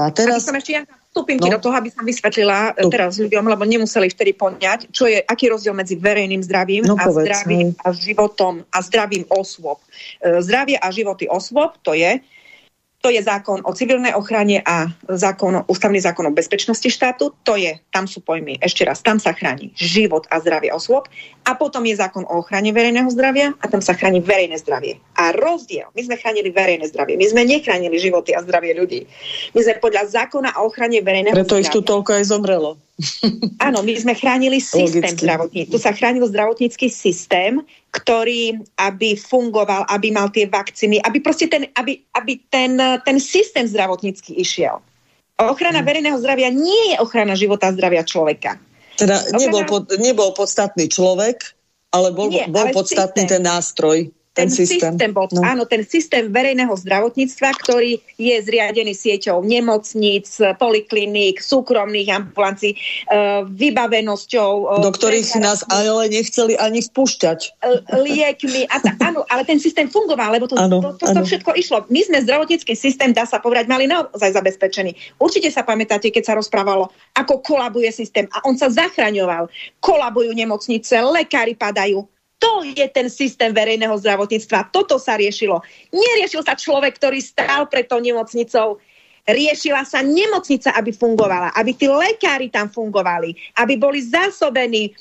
[0.00, 0.48] A teraz...
[0.48, 0.82] Aby som ešte ja
[1.12, 1.52] vstúpim no.
[1.52, 2.88] do toho, aby som vysvetlila tu.
[2.88, 7.04] teraz ľuďom, lebo nemuseli vtedy poňať, čo je, aký rozdiel medzi verejným zdravím no, a
[7.04, 7.80] povedz, zdravím no.
[7.84, 9.76] a životom a zdravím osôb.
[10.24, 12.16] E, zdravie a životy osôb, to je,
[13.02, 17.34] to je zákon o civilnej ochrane a zákon, ústavný zákon o bezpečnosti štátu.
[17.42, 21.10] To je, tam sú pojmy, ešte raz, tam sa chráni život a zdravie osôb.
[21.42, 25.02] A potom je zákon o ochrane verejného zdravia a tam sa chráni verejné zdravie.
[25.18, 29.02] A rozdiel, my sme chránili verejné zdravie, my sme nechránili životy a zdravie ľudí.
[29.50, 31.66] My sme podľa zákona o ochrane verejného Preto zdravia.
[31.66, 32.78] ich tu toľko aj zomrelo.
[33.58, 35.74] Áno, my sme chránili systém zdravotnícky.
[35.74, 37.58] Tu sa chránil zdravotnícky systém,
[37.92, 43.68] ktorý, aby fungoval, aby mal tie vakcíny, aby proste ten, aby, aby ten, ten systém
[43.68, 44.80] zdravotnícky išiel.
[45.36, 45.88] Ochrana hmm.
[45.88, 48.56] verejného zdravia nie je ochrana života a zdravia človeka.
[48.96, 49.40] Teda ochrana...
[49.44, 51.52] nebol, pod, nebol podstatný človek,
[51.92, 53.32] ale bol, nie, bol ale podstatný systém.
[53.36, 53.98] ten nástroj
[54.32, 54.96] ten, ten systém.
[54.96, 55.44] systém bol, no.
[55.44, 62.78] áno, ten systém verejného zdravotníctva, ktorý je zriadený sieťou nemocníc, polikliník, súkromných ambulancií, e,
[63.44, 64.80] vybavenosťou.
[64.80, 67.60] E, Do ktorých nás ale nechceli ani vpúšťať.
[67.92, 68.64] Liekmi.
[68.72, 71.84] A ta, áno, ale ten systém fungoval, lebo to, ano, to, to, to všetko išlo.
[71.92, 75.20] My sme zdravotnícky systém, dá sa povedať, mali naozaj zabezpečený.
[75.20, 79.52] Určite sa pamätáte, keď sa rozprávalo, ako kolabuje systém a on sa zachraňoval.
[79.84, 82.08] Kolabujú nemocnice, lekári padajú
[82.42, 84.74] to je ten systém verejného zdravotníctva.
[84.74, 85.62] Toto sa riešilo.
[85.94, 88.82] Neriešil sa človek, ktorý stál pred tou nemocnicou.
[89.22, 94.92] Riešila sa nemocnica, aby fungovala, aby tí lekári tam fungovali, aby boli zásobení e,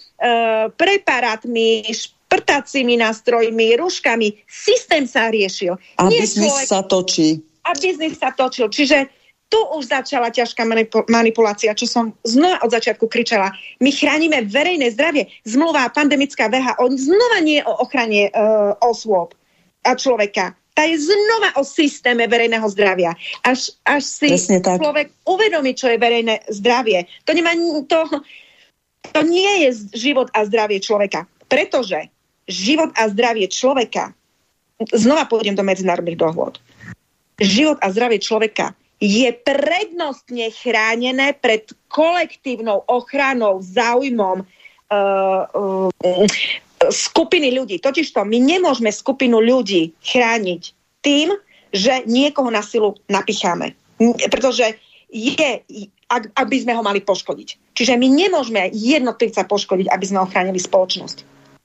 [0.69, 4.45] preparátmi, šprtacími nástrojmi, ruškami.
[4.45, 5.73] Systém sa riešil.
[5.97, 7.41] A Nie biznis človek, sa točí.
[7.65, 8.69] A biznis sa točil.
[8.69, 9.09] Čiže
[9.51, 10.63] tu už začala ťažká
[11.11, 13.51] manipulácia, čo som znova od začiatku kričala.
[13.83, 15.27] My chránime verejné zdravie.
[15.43, 18.39] Zmluva pandemická VHO znova nie je o ochrane e,
[18.79, 19.35] osôb
[19.83, 20.55] a človeka.
[20.71, 23.11] Tá je znova o systéme verejného zdravia.
[23.43, 24.31] Až, až si
[24.63, 27.03] človek uvedomí, čo je verejné zdravie.
[27.27, 27.51] To, nemá,
[27.91, 28.07] to,
[29.11, 31.27] to nie je život a zdravie človeka.
[31.51, 32.07] Pretože
[32.47, 34.15] život a zdravie človeka,
[34.95, 36.55] znova pôjdem do medzinárodných dohôd,
[37.43, 38.71] život a zdravie človeka
[39.01, 45.89] je prednostne chránené pred kolektívnou ochranou záujmom uh, uh,
[46.89, 47.81] skupiny ľudí.
[47.81, 50.61] Totižto my nemôžeme skupinu ľudí chrániť
[51.01, 51.33] tým,
[51.73, 53.73] že niekoho na silu napicháme.
[54.29, 54.77] Pretože
[55.09, 55.51] je,
[56.37, 57.73] aby sme ho mali poškodiť.
[57.73, 61.17] Čiže my nemôžeme jednotlivca poškodiť, aby sme ochránili spoločnosť.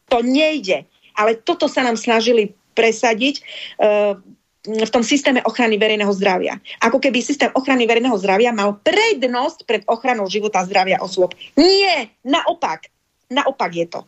[0.08, 0.88] To nejde.
[1.16, 3.44] Ale toto sa nám snažili presadiť.
[3.76, 4.20] Uh,
[4.66, 6.58] v tom systéme ochrany verejného zdravia.
[6.82, 11.32] Ako keby systém ochrany verejného zdravia mal prednosť pred ochranou života a zdravia osôb.
[11.54, 12.90] Nie, naopak.
[13.30, 14.00] Naopak je to.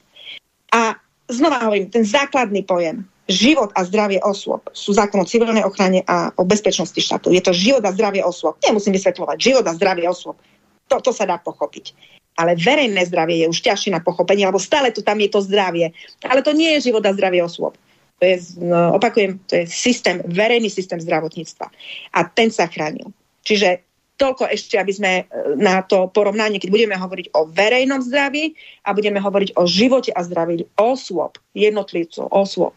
[0.74, 0.98] A
[1.30, 6.32] znova hovorím, ten základný pojem život a zdravie osôb sú zákon o civilnej ochrane a
[6.40, 7.28] o bezpečnosti štátu.
[7.30, 8.56] Je to život a zdravie osôb.
[8.64, 9.36] Nemusím vysvetľovať.
[9.36, 10.40] Život a zdravie osôb.
[10.88, 11.92] To, to sa dá pochopiť.
[12.40, 15.92] Ale verejné zdravie je už ťažšie na pochopenie, lebo stále tu tam je to zdravie.
[16.24, 17.76] Ale to nie je život a zdravie osôb.
[18.18, 21.70] To je, no, opakujem, to je systém, verejný systém zdravotníctva.
[22.14, 23.14] A ten sa chránil.
[23.46, 23.86] Čiže
[24.18, 25.24] toľko ešte, aby sme e,
[25.54, 30.26] na to porovnanie, keď budeme hovoriť o verejnom zdraví a budeme hovoriť o živote a
[30.26, 32.74] zdraví osôb, jednotlivcov, osôb.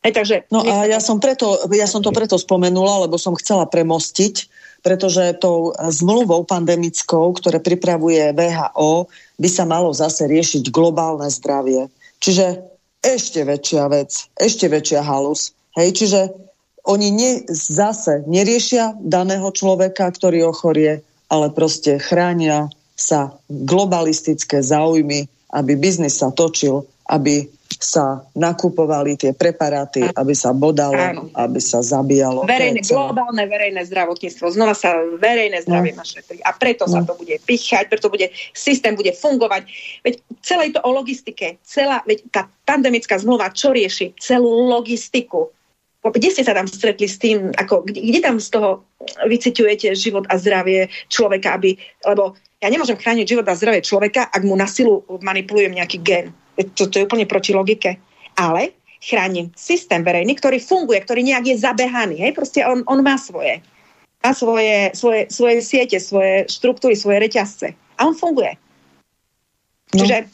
[0.00, 3.68] Hej, takže, no a ja som, preto, ja som to preto spomenula, lebo som chcela
[3.68, 4.48] premostiť
[4.84, 9.08] pretože tou zmluvou pandemickou, ktoré pripravuje VHO,
[9.40, 11.88] by sa malo zase riešiť globálne zdravie.
[12.20, 12.73] Čiže
[13.04, 15.52] ešte väčšia vec, ešte väčšia halus.
[15.76, 16.20] Hej, čiže
[16.84, 25.72] oni ne, zase neriešia daného človeka, ktorý ochorie, ale proste chránia sa globalistické záujmy, aby
[25.76, 27.48] biznis sa točil, aby
[27.84, 31.28] sa nakupovali tie preparáty, aby sa bodalo, Áno.
[31.36, 32.48] aby sa zabíjalo.
[32.48, 34.56] Verejné, globálne verejné zdravotníctvo.
[34.56, 36.00] Znova sa verejné zdravie no.
[36.00, 36.24] naše.
[36.48, 36.96] A preto no.
[36.96, 39.68] sa to bude pichať, preto bude, systém bude fungovať.
[40.00, 41.60] Veď celé to o logistike.
[41.60, 44.16] Celá, veď tá pandemická zmluva čo rieši?
[44.16, 45.52] Celú logistiku.
[46.04, 48.84] Kde ste sa tam stretli s tým, ako, kde, kde tam z toho
[49.24, 54.40] vyciťujete život a zdravie človeka, aby, lebo ja nemôžem chrániť život a zdravie človeka, ak
[54.44, 57.98] mu na silu manipulujem nejaký gen to, to je úplne proti logike.
[58.34, 58.74] Ale
[59.04, 62.16] chránim systém verejný, ktorý funguje, ktorý nejak je zabehaný.
[62.24, 62.32] Hej?
[62.32, 63.60] Proste on, on má svoje.
[64.24, 67.68] Má svoje, svoje, svoje siete, svoje štruktúry, svoje reťazce.
[68.00, 68.56] A on funguje.
[69.94, 70.02] No.
[70.02, 70.26] Čiže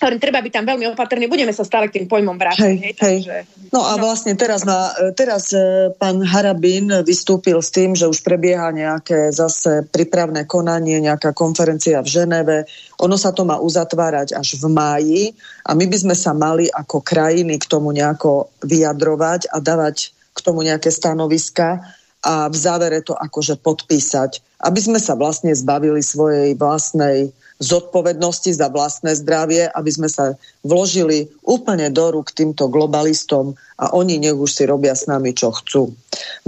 [0.00, 2.32] Hovorím, treba byť tam veľmi opatrný, budeme sa stále k tým pojmom.
[2.40, 2.94] Hej, hej, hej.
[2.96, 3.36] Takže,
[3.68, 4.08] no a no.
[4.08, 9.84] vlastne teraz, má, teraz e, pán Harabín vystúpil s tým, že už prebieha nejaké zase
[9.92, 12.64] prípravné konanie, nejaká konferencia v Ženeve.
[13.04, 15.22] Ono sa to má uzatvárať až v máji
[15.68, 20.38] a my by sme sa mali ako krajiny k tomu nejako vyjadrovať a dávať k
[20.40, 21.84] tomu nejaké stanoviska
[22.24, 28.72] a v závere to akože podpísať, aby sme sa vlastne zbavili svojej vlastnej zodpovednosti za
[28.72, 30.32] vlastné zdravie, aby sme sa
[30.64, 35.52] vložili úplne do rúk týmto globalistom a oni nech už si robia s nami, čo
[35.52, 35.92] chcú.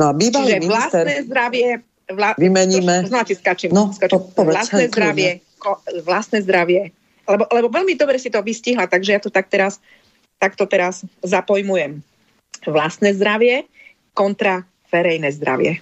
[0.01, 1.05] No a bývalý Čiže minister...
[1.05, 1.69] vlastné zdravie...
[2.13, 2.31] Vla...
[2.41, 3.09] Vymeníme...
[3.13, 4.13] To skačím, no, skačím.
[4.17, 5.31] To povedz, vlastné hej, zdravie,
[5.61, 6.83] ko, vlastné zdravie.
[7.29, 9.79] Lebo, lebo veľmi dobre si to vystihla, takže ja to tak teraz,
[10.41, 12.01] takto teraz zapojmujem.
[12.65, 13.69] Vlastné zdravie
[14.17, 15.79] kontra verejné zdravie.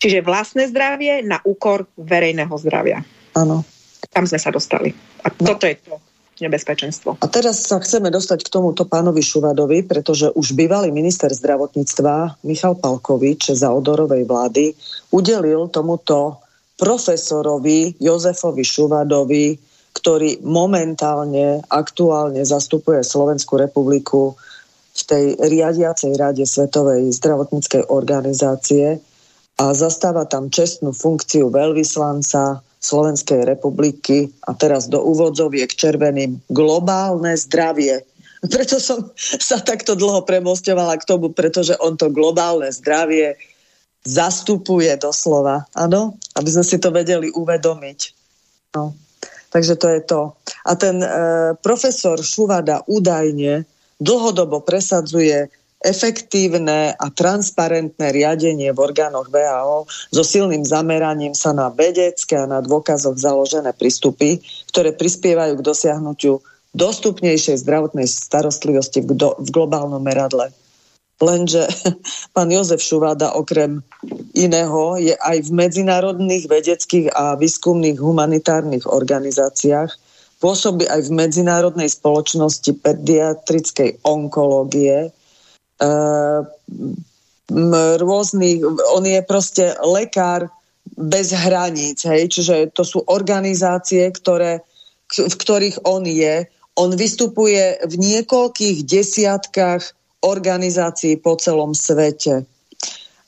[0.00, 3.04] Čiže vlastné zdravie na úkor verejného zdravia.
[3.36, 3.64] Áno
[4.10, 4.90] tam sme sa dostali.
[5.22, 6.00] A toto je to
[6.42, 7.22] nebezpečenstvo.
[7.22, 12.74] A teraz sa chceme dostať k tomuto pánovi Šuvadovi, pretože už bývalý minister zdravotníctva Michal
[12.82, 14.74] Palkovič za odorovej vlády
[15.14, 16.42] udelil tomuto
[16.74, 19.54] profesorovi Jozefovi Šuvadovi,
[19.92, 24.34] ktorý momentálne, aktuálne zastupuje Slovenskú republiku
[24.92, 28.98] v tej riadiacej rade Svetovej zdravotníckej organizácie
[29.60, 38.02] a zastáva tam čestnú funkciu veľvyslanca Slovenskej republiky a teraz do úvodzoviek červeným globálne zdravie.
[38.54, 43.38] Preto som sa takto dlho premostovala k tomu, pretože on to globálne zdravie
[44.02, 46.18] zastupuje doslova, áno?
[46.34, 48.00] Aby sme si to vedeli uvedomiť.
[48.74, 48.98] No.
[49.54, 50.20] Takže to je to.
[50.66, 51.08] A ten e,
[51.60, 53.62] profesor Šuvada údajne
[54.02, 55.52] dlhodobo presadzuje
[55.82, 59.84] efektívne a transparentné riadenie v orgánoch VAO
[60.14, 64.38] so silným zameraním sa na vedecké a na dôkazoch založené prístupy,
[64.70, 66.40] ktoré prispievajú k dosiahnutiu
[66.72, 70.54] dostupnejšej zdravotnej starostlivosti v, do, v globálnom meradle.
[71.22, 71.68] Lenže
[72.34, 73.84] pán Jozef Šuvada okrem
[74.34, 79.94] iného je aj v medzinárodných vedeckých a výskumných humanitárnych organizáciách,
[80.42, 85.14] pôsobí aj v medzinárodnej spoločnosti pediatrickej onkológie,
[87.98, 88.58] rôznych,
[88.96, 90.48] on je proste lekár
[90.96, 94.62] bez hraníc, hej, čiže to sú organizácie, ktoré,
[95.08, 96.46] v ktorých on je.
[96.76, 99.82] On vystupuje v niekoľkých desiatkách
[100.24, 102.48] organizácií po celom svete.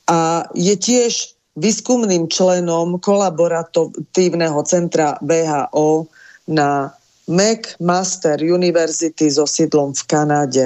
[0.09, 6.09] A je tiež výskumným členom kolaboratívneho centra VHO
[6.51, 6.93] na
[7.25, 10.65] McMaster University so sídlom v Kanade.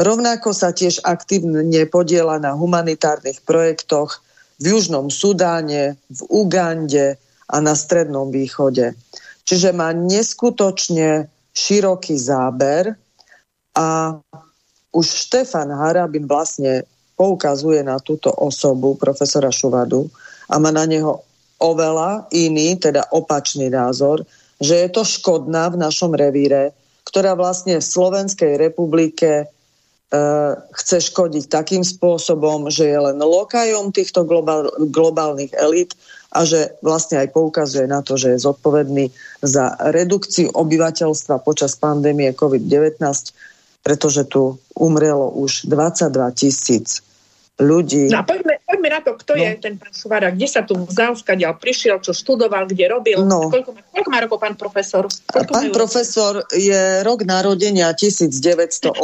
[0.00, 4.24] Rovnako sa tiež aktívne podiela na humanitárnych projektoch
[4.56, 8.96] v Južnom Sudáne, v Ugande a na Strednom východe.
[9.44, 12.96] Čiže má neskutočne široký záber
[13.76, 14.16] a
[14.92, 20.08] už Štefan Harabin vlastne poukazuje na túto osobu, profesora Šuvadu,
[20.48, 21.20] a má na neho
[21.60, 24.24] oveľa iný, teda opačný názor,
[24.58, 26.74] že je to škodná v našom revíre,
[27.06, 29.46] ktorá vlastne v Slovenskej republike e,
[30.74, 35.96] chce škodiť takým spôsobom, že je len lokajom týchto globál, globálnych elít
[36.28, 39.08] a že vlastne aj poukazuje na to, že je zodpovedný
[39.40, 43.00] za redukciu obyvateľstva počas pandémie COVID-19,
[43.80, 47.00] pretože tu umrelo už 22 tisíc
[47.56, 48.12] ľudí.
[48.12, 49.42] No a poďme, poďme na to, kto no.
[49.42, 53.18] je ten pán Suvara, kde sa tu vzal, skadiaľ prišiel, čo študoval, kde robil.
[53.26, 53.50] No.
[53.50, 55.10] Koľko, má, koľko má rokov pán profesor?
[55.10, 55.74] Koľko pán majú?
[55.74, 58.94] profesor je rok narodenia 1980,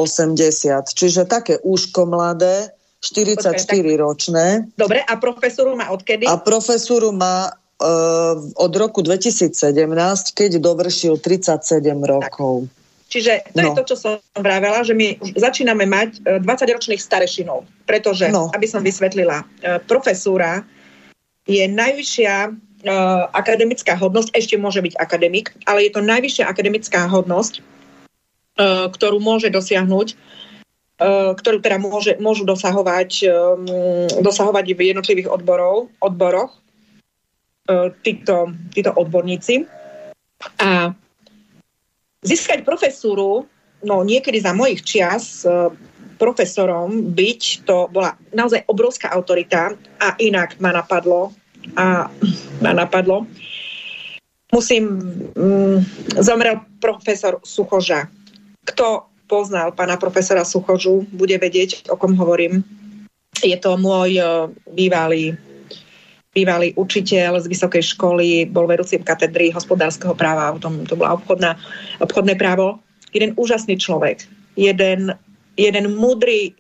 [0.95, 2.71] čiže také úško mladé,
[3.03, 3.59] 44
[3.99, 4.71] ročné.
[4.79, 6.25] Dobre, a profesoru má odkedy?
[6.25, 9.51] A profesoru má uh, od roku 2017,
[10.33, 12.71] keď dovršil 37 rokov.
[13.15, 13.71] Čiže to no.
[13.71, 18.51] je to, čo som vravela, že my začíname mať 20-ročných e, starešinov, pretože, no.
[18.51, 20.67] aby som vysvetlila, e, profesúra
[21.47, 27.61] je najvyššia uh, akademická hodnosť, ešte môže byť akademik, ale je to najvyššia akademická hodnosť,
[28.97, 30.17] ktorú môže dosiahnuť
[31.37, 33.29] ktorú teda môže, môžu dosahovať,
[34.25, 36.55] dosahovať v jednotlivých odborov, odboroch
[38.07, 39.67] títo, títo odborníci.
[40.63, 40.95] A
[42.25, 43.45] Získať profesúru,
[43.85, 45.69] no niekedy za mojich čias e,
[46.17, 51.37] profesorom byť, to bola naozaj obrovská autorita a inak ma napadlo
[51.77, 52.09] a
[52.65, 53.29] ma napadlo.
[54.49, 54.85] Musím,
[55.37, 55.79] mm,
[56.25, 58.09] zomrel profesor Suchoža.
[58.65, 62.65] Kto poznal pána profesora Suchožu, bude vedieť, o kom hovorím.
[63.45, 64.25] Je to môj e,
[64.73, 65.37] bývalý
[66.35, 71.55] bývalý učiteľ z vysokej školy, bol vedúcim katedry hospodárskeho práva, tom, to bola obchodná,
[72.03, 72.83] obchodné právo.
[73.15, 74.27] Jeden úžasný človek,
[74.59, 75.15] jeden,
[75.55, 76.53] jeden múdry,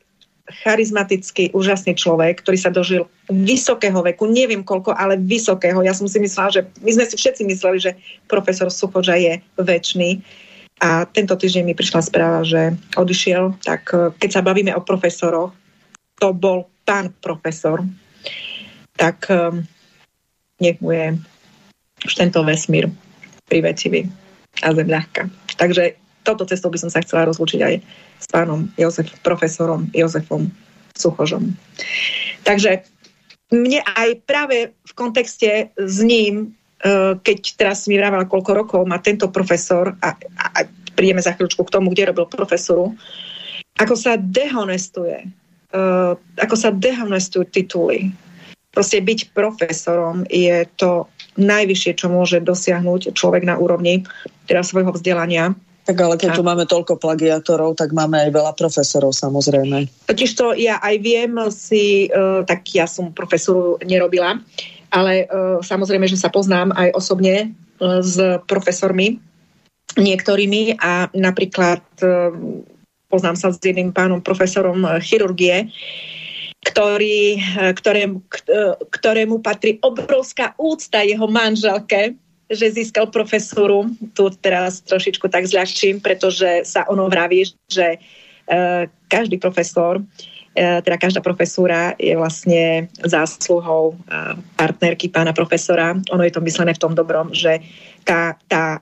[0.44, 5.80] charizmatický, úžasný človek, ktorý sa dožil vysokého veku, neviem koľko, ale vysokého.
[5.80, 7.96] Ja som si myslela, že my sme si všetci mysleli, že
[8.28, 10.20] profesor Suchoža je väčší.
[10.84, 13.56] A tento týždeň mi prišla správa, že odišiel.
[13.64, 15.54] Tak eh, keď sa bavíme o profesoroch,
[16.20, 17.80] to bol pán profesor,
[18.96, 19.66] tak um,
[20.62, 21.18] nech mu je
[22.04, 22.90] už tento vesmír
[23.48, 24.06] privetivý
[24.62, 25.28] a zem ľahká.
[25.58, 27.74] Takže toto cestou by som sa chcela rozlúčiť aj
[28.22, 30.48] s pánom Jozef, profesorom Jozefom
[30.96, 31.52] Suchožom.
[32.46, 32.86] Takže
[33.52, 38.98] mne aj práve v kontexte s ním, uh, keď teraz mi vravala, koľko rokov má
[39.02, 40.60] tento profesor a, a, a
[40.94, 42.94] prídeme za chvíľučku k tomu, kde robil profesoru,
[43.74, 45.28] ako sa dehonestuje,
[45.74, 48.14] uh, ako sa dehonestujú tituly,
[48.74, 51.06] Proste byť profesorom je to
[51.38, 54.02] najvyššie, čo môže dosiahnuť človek na úrovni
[54.50, 55.54] teda svojho vzdelania.
[55.84, 60.08] Tak ale keď tu máme toľko plagiátorov, tak máme aj veľa profesorov samozrejme.
[60.08, 64.40] Totiž to ja aj viem si, uh, tak ja som profesoru nerobila,
[64.88, 68.16] ale uh, samozrejme, že sa poznám aj osobne uh, s
[68.48, 69.20] profesormi
[69.94, 71.84] niektorými a napríklad
[73.06, 75.70] poznám sa s jedným pánom profesorom chirurgie,
[76.64, 77.38] ktorý,
[77.76, 78.24] ktorému,
[78.88, 82.16] ktorému patrí obrovská úcta jeho manželke,
[82.48, 83.92] že získal profesúru.
[84.16, 90.00] Tu teraz trošičku tak zľahčím, pretože sa ono vraví, že uh, každý profesor,
[90.54, 95.98] teda každá profesúra je vlastne zásluhou uh, partnerky pána profesora.
[96.14, 97.58] Ono je to myslené v tom dobrom, že
[98.06, 98.78] tá, tá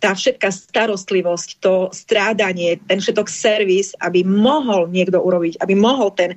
[0.00, 6.36] tá všetká starostlivosť, to strádanie, ten všetok servis, aby mohol niekto urobiť, aby mohol ten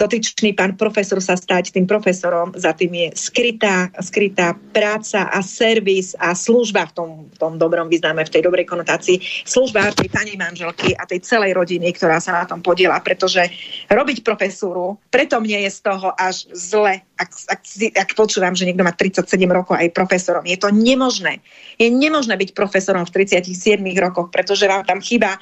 [0.00, 6.16] dotyčný pán profesor sa stať tým profesorom, za tým je skrytá, skrytá práca a servis
[6.16, 10.34] a služba v tom, v tom dobrom význame, v tej dobrej konotácii, služba tej pani
[10.40, 13.46] manželky a tej celej rodiny, ktorá sa na tom podiela, pretože
[13.92, 17.60] robiť profesúru, preto mne je z toho až zle, ak, ak,
[17.92, 20.42] ak počúvam, že niekto má 37 rokov aj profesorom.
[20.48, 21.44] Je to nemožné.
[21.76, 25.36] Je nemožné byť profesorom v 37 rokoch, pretože vám tam chýba,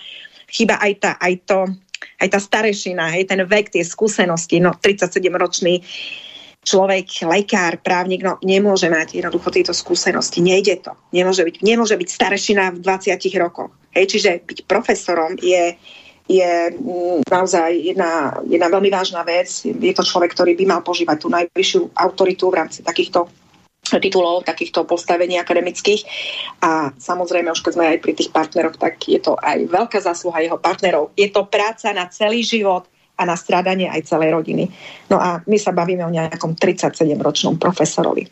[0.51, 1.59] chýba aj, tá, aj to
[2.21, 5.85] aj tá starešina, hej, ten vek, tie skúsenosti, no 37-ročný
[6.61, 10.45] človek, lekár, právnik, no nemôže mať jednoducho tieto skúsenosti.
[10.45, 10.93] Nejde to.
[11.13, 13.73] Nemôže byť, nemôže byť starešina v 20 rokoch.
[13.97, 15.75] Hej, čiže byť profesorom je,
[16.29, 19.49] je mm, naozaj jedna, jedna veľmi vážna vec.
[19.65, 23.33] Je to človek, ktorý by mal požívať tú najvyššiu autoritu v rámci takýchto
[23.99, 26.07] titulov, takýchto postavení akademických.
[26.63, 30.45] A samozrejme, už keď sme aj pri tých partneroch, tak je to aj veľká zásluha
[30.45, 31.11] jeho partnerov.
[31.19, 32.87] Je to práca na celý život
[33.19, 34.71] a na strádanie aj celej rodiny.
[35.11, 38.29] No a my sa bavíme o nejakom 37-ročnom profesorovi.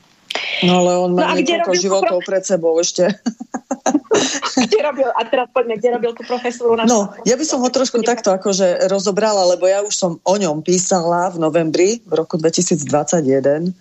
[0.64, 3.08] No ale on má no, niekoľko životov pred sebou ešte.
[4.68, 6.74] kde robil, a teraz poďme, kde robil tú profesúru?
[6.74, 10.34] Na no, ja by som ho trošku takto akože rozobrala, lebo ja už som o
[10.34, 13.72] ňom písala v novembri v roku 2021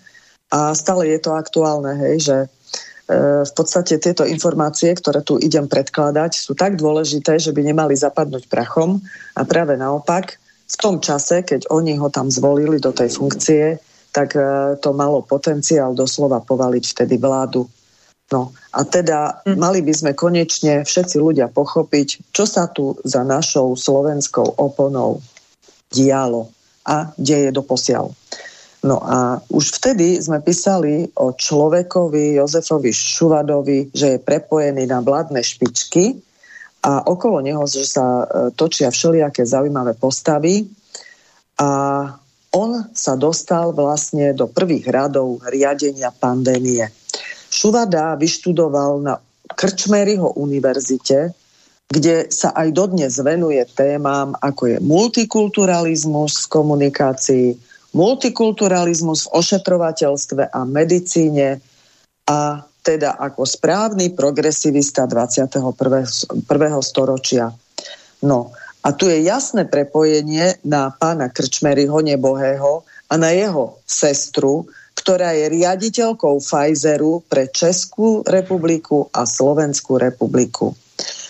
[0.52, 2.48] a stále je to aktuálne, hej, že e,
[3.44, 8.48] v podstate tieto informácie, ktoré tu idem predkladať, sú tak dôležité, že by nemali zapadnúť
[8.48, 9.04] prachom
[9.36, 13.80] a práve naopak, v tom čase, keď oni ho tam zvolili do tej funkcie,
[14.12, 17.68] tak e, to malo potenciál doslova povaliť vtedy vládu.
[18.28, 19.56] No a teda hm.
[19.56, 25.24] mali by sme konečne všetci ľudia pochopiť, čo sa tu za našou slovenskou oponou
[25.92, 26.52] dialo
[26.84, 28.12] a deje doposiaľ.
[28.86, 35.42] No a už vtedy sme písali o človekovi Jozefovi Šuvadovi, že je prepojený na vládne
[35.42, 36.14] špičky
[36.86, 40.70] a okolo neho že sa e, točia všelijaké zaujímavé postavy
[41.58, 41.70] a
[42.54, 46.86] on sa dostal vlastne do prvých radov riadenia pandémie.
[47.50, 49.18] Šuvada vyštudoval na
[49.48, 51.34] Krčmeryho univerzite,
[51.88, 57.48] kde sa aj dodnes venuje témam, ako je multikulturalizmus v komunikácii,
[57.98, 61.58] multikulturalizmus v ošetrovateľstve a medicíne
[62.30, 65.58] a teda ako správny progresivista 21.
[66.86, 67.50] storočia.
[68.22, 68.54] No
[68.86, 75.52] a tu je jasné prepojenie na pána Krčmeryho nebohého a na jeho sestru, ktorá je
[75.52, 80.72] riaditeľkou Pfizeru pre Českú republiku a Slovenskú republiku.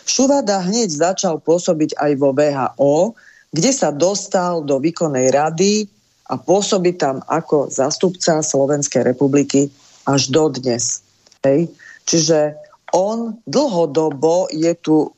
[0.07, 3.17] Šuvada hneď začal pôsobiť aj vo VHO,
[3.51, 5.96] kde sa dostal do výkonnej rady
[6.27, 9.71] a pôsobí tam ako zastupca Slovenskej republiky
[10.03, 11.03] až dodnes.
[11.43, 11.71] Hej.
[12.07, 12.55] Čiže
[12.95, 15.09] on dlhodobo je tu e,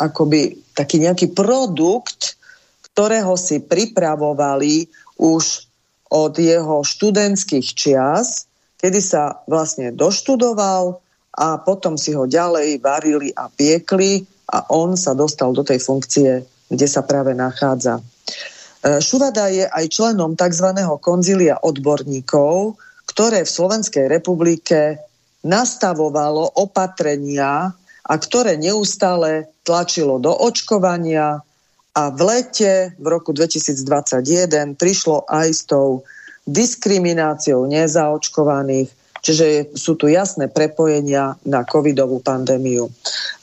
[0.00, 2.40] akoby taký nejaký produkt,
[2.92, 4.88] ktorého si pripravovali
[5.20, 5.44] už
[6.10, 8.48] od jeho študentských čias,
[8.80, 11.00] kedy sa vlastne doštudoval,
[11.30, 16.42] a potom si ho ďalej varili a piekli a on sa dostal do tej funkcie,
[16.66, 18.02] kde sa práve nachádza.
[18.02, 18.04] E,
[18.80, 20.72] Šuvada je aj členom tzv.
[21.04, 24.96] konzilia odborníkov, ktoré v Slovenskej republike
[25.44, 31.44] nastavovalo opatrenia a ktoré neustále tlačilo do očkovania
[31.92, 36.06] a v lete v roku 2021 prišlo aj s tou
[36.48, 42.88] diskrimináciou nezaočkovaných Čiže sú tu jasné prepojenia na covidovú pandémiu.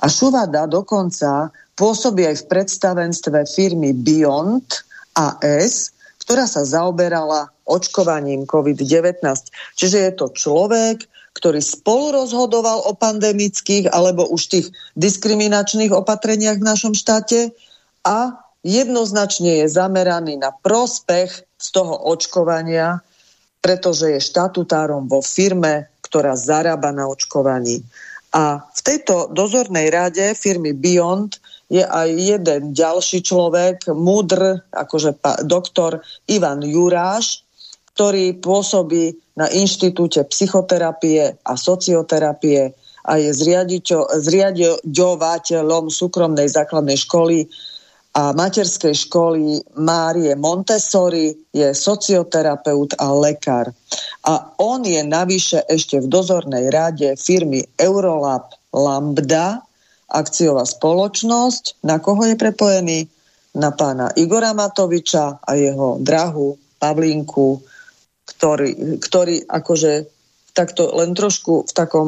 [0.02, 4.87] A Šuvada dokonca pôsobí aj v predstavenstve firmy Beyond
[5.18, 9.26] AS, ktorá sa zaoberala očkovaním COVID-19.
[9.74, 16.68] Čiže je to človek, ktorý spolu rozhodoval o pandemických alebo už tých diskriminačných opatreniach v
[16.70, 17.50] našom štáte
[18.06, 23.02] a jednoznačne je zameraný na prospech z toho očkovania
[23.68, 27.84] pretože je štatutárom vo firme, ktorá zarába na očkovaní.
[28.32, 31.36] A v tejto dozornej rade firmy Beyond
[31.68, 36.00] je aj jeden ďalší človek, múdr, akože doktor
[36.32, 37.44] Ivan Juráš,
[37.96, 42.72] ktorý pôsobí na Inštitúte psychoterapie a socioterapie
[43.08, 43.32] a je
[44.20, 47.48] zriadovateľom súkromnej základnej školy
[48.18, 53.70] a materskej školy Márie Montessori, je socioterapeut a lekár.
[54.26, 59.62] A on je navyše ešte v dozornej rade firmy Eurolab Lambda,
[60.08, 61.84] akciová spoločnosť.
[61.84, 63.00] Na koho je prepojený?
[63.58, 67.58] Na pána Igora Matoviča a jeho drahu Pavlínku,
[68.30, 70.06] ktorý, ktorý akože
[70.54, 72.08] takto len trošku v takom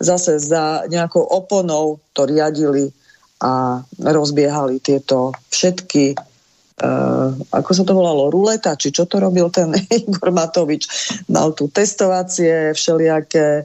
[0.00, 2.92] zase za nejakou oponou to riadili
[3.40, 6.16] a rozbiehali tieto všetky
[6.76, 10.84] Uh, ako sa to volalo, ruleta, či čo to robil ten Igor Matovič.
[11.32, 13.64] Mal tu testovacie, všelijaké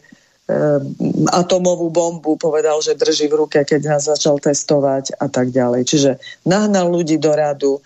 [1.31, 5.87] atomovú bombu, povedal, že drží v ruke, keď nás začal testovať a tak ďalej.
[5.87, 6.11] Čiže
[6.43, 7.81] nahnal ľudí do radu, uh,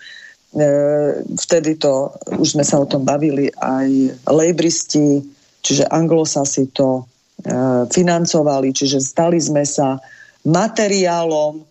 [1.36, 3.90] vtedy to, už sme sa o tom bavili, aj
[4.30, 5.22] lejbristi,
[5.62, 7.06] čiže anglosasi to
[7.92, 10.00] financovali, čiže stali sme sa
[10.48, 11.62] materiálom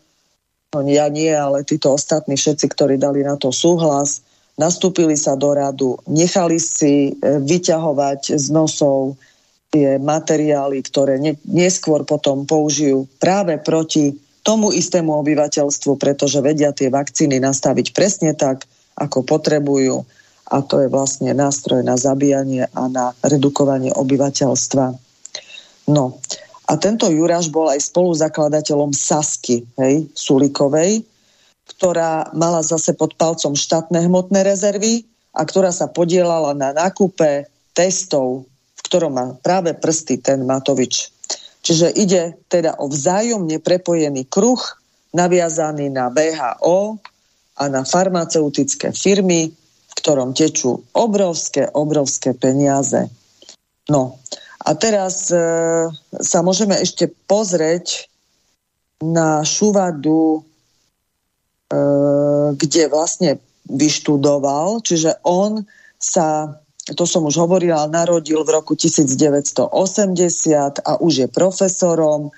[0.74, 4.26] no ja nie, ale títo ostatní všetci, ktorí dali na to súhlas,
[4.58, 9.14] nastúpili sa do radu, nechali si vyťahovať z nosov
[9.74, 14.14] tie materiály, ktoré ne, neskôr potom použijú práve proti
[14.46, 20.06] tomu istému obyvateľstvu, pretože vedia tie vakcíny nastaviť presne tak, ako potrebujú.
[20.46, 24.94] A to je vlastne nástroj na zabíjanie a na redukovanie obyvateľstva.
[25.90, 26.22] No,
[26.64, 31.02] a tento Juraš bol aj spoluzakladateľom Sasky, hej, Sulikovej,
[31.74, 38.46] ktorá mala zase pod palcom štátne hmotné rezervy a ktorá sa podielala na nákupe testov,
[38.94, 41.10] ktorom má práve prsty ten Matovič.
[41.66, 44.62] Čiže ide teda o vzájomne prepojený kruh,
[45.10, 47.02] naviazaný na VHO
[47.58, 49.50] a na farmaceutické firmy,
[49.90, 53.10] v ktorom tečú obrovské, obrovské peniaze.
[53.90, 54.22] No,
[54.62, 55.42] a teraz e,
[56.22, 58.06] sa môžeme ešte pozrieť
[59.02, 60.40] na Šuvadu, e,
[62.54, 65.66] kde vlastne vyštudoval, čiže on
[65.98, 66.62] sa,
[66.92, 69.72] to som už hovorila, narodil v roku 1980
[70.84, 72.28] a už je profesorom,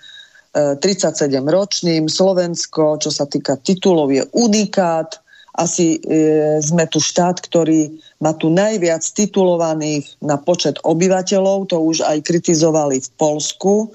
[0.56, 2.08] 37 e.
[2.08, 5.20] Slovensko, čo sa týka titulov, je unikát
[5.56, 7.88] asi e, sme tu štát, ktorý
[8.20, 13.88] má tu najviac titulovaných na počet obyvateľov, to už aj kritizovali v Polsku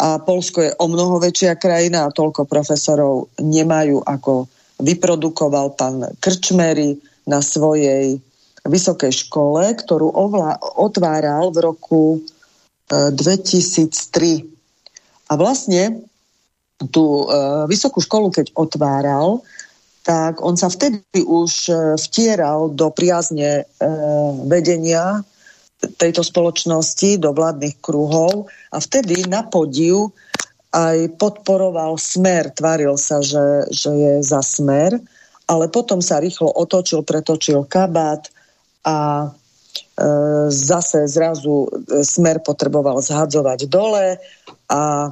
[0.00, 4.48] a Polsko je o mnoho väčšia krajina a toľko profesorov nemajú, ako
[4.80, 6.96] vyprodukoval pán Krčmery
[7.28, 8.20] na svojej
[8.70, 12.18] vysokej škole, ktorú ovla- otváral v roku e,
[13.12, 14.46] 2003.
[15.28, 16.00] A vlastne
[16.88, 17.36] tú e,
[17.68, 19.44] vysokú školu, keď otváral,
[20.00, 23.88] tak on sa vtedy už e, vtieral do priazne e,
[24.48, 25.20] vedenia
[25.80, 30.12] tejto spoločnosti, do vládnych kruhov a vtedy na podiu
[30.70, 35.00] aj podporoval smer, tvaril sa, že, že je za smer,
[35.50, 38.30] ale potom sa rýchlo otočil, pretočil kabát
[38.84, 39.30] a e,
[40.50, 44.16] zase zrazu e, smer potreboval zhadzovať dole
[44.70, 45.10] a e,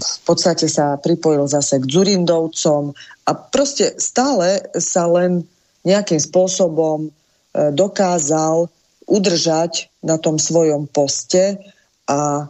[0.00, 2.96] v podstate sa pripojil zase k Dzurindovcom
[3.28, 5.44] a proste stále sa len
[5.84, 7.12] nejakým spôsobom
[7.52, 8.68] dokázal
[9.04, 11.60] udržať na tom svojom poste
[12.08, 12.48] a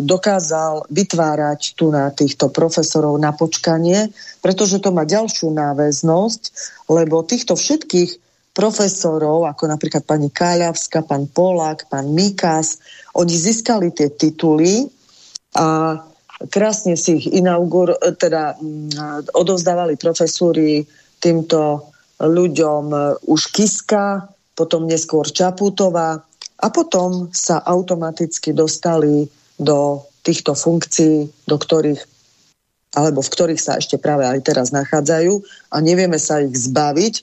[0.00, 4.10] dokázal vytvárať tu na týchto profesorov na počkanie,
[4.42, 6.42] pretože to má ďalšiu náväznosť,
[6.90, 8.10] lebo týchto všetkých
[8.50, 12.82] profesorov, ako napríklad pani Káľavská, pán Polák, pán Mikas,
[13.14, 14.90] oni získali tie tituly
[15.54, 15.98] a
[16.50, 20.82] krásne si ich inaugur, teda mm, odovzdávali profesúry
[21.22, 22.84] týmto ľuďom
[23.24, 24.28] už Kiska,
[24.58, 26.20] potom neskôr Čaputová,
[26.60, 29.26] a potom sa automaticky dostali
[29.56, 32.04] do týchto funkcií, do ktorých
[32.90, 35.38] alebo v ktorých sa ešte práve aj teraz nachádzajú
[35.70, 37.22] a nevieme sa ich zbaviť.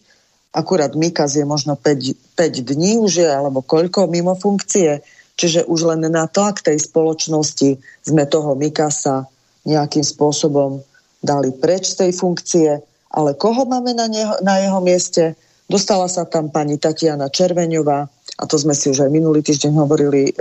[0.55, 5.03] Akurát Mikas je možno 5, 5 dní už je, alebo koľko mimo funkcie.
[5.35, 7.77] Čiže už len na tlak tej spoločnosti
[8.07, 9.27] sme toho Mikasa
[9.67, 10.81] nejakým spôsobom
[11.19, 12.79] dali preč z tej funkcie.
[13.11, 15.35] Ale koho máme na, neho, na jeho mieste?
[15.67, 18.07] Dostala sa tam pani Tatiana Červeňová,
[18.37, 20.33] a to sme si už aj minulý týždeň hovorili e,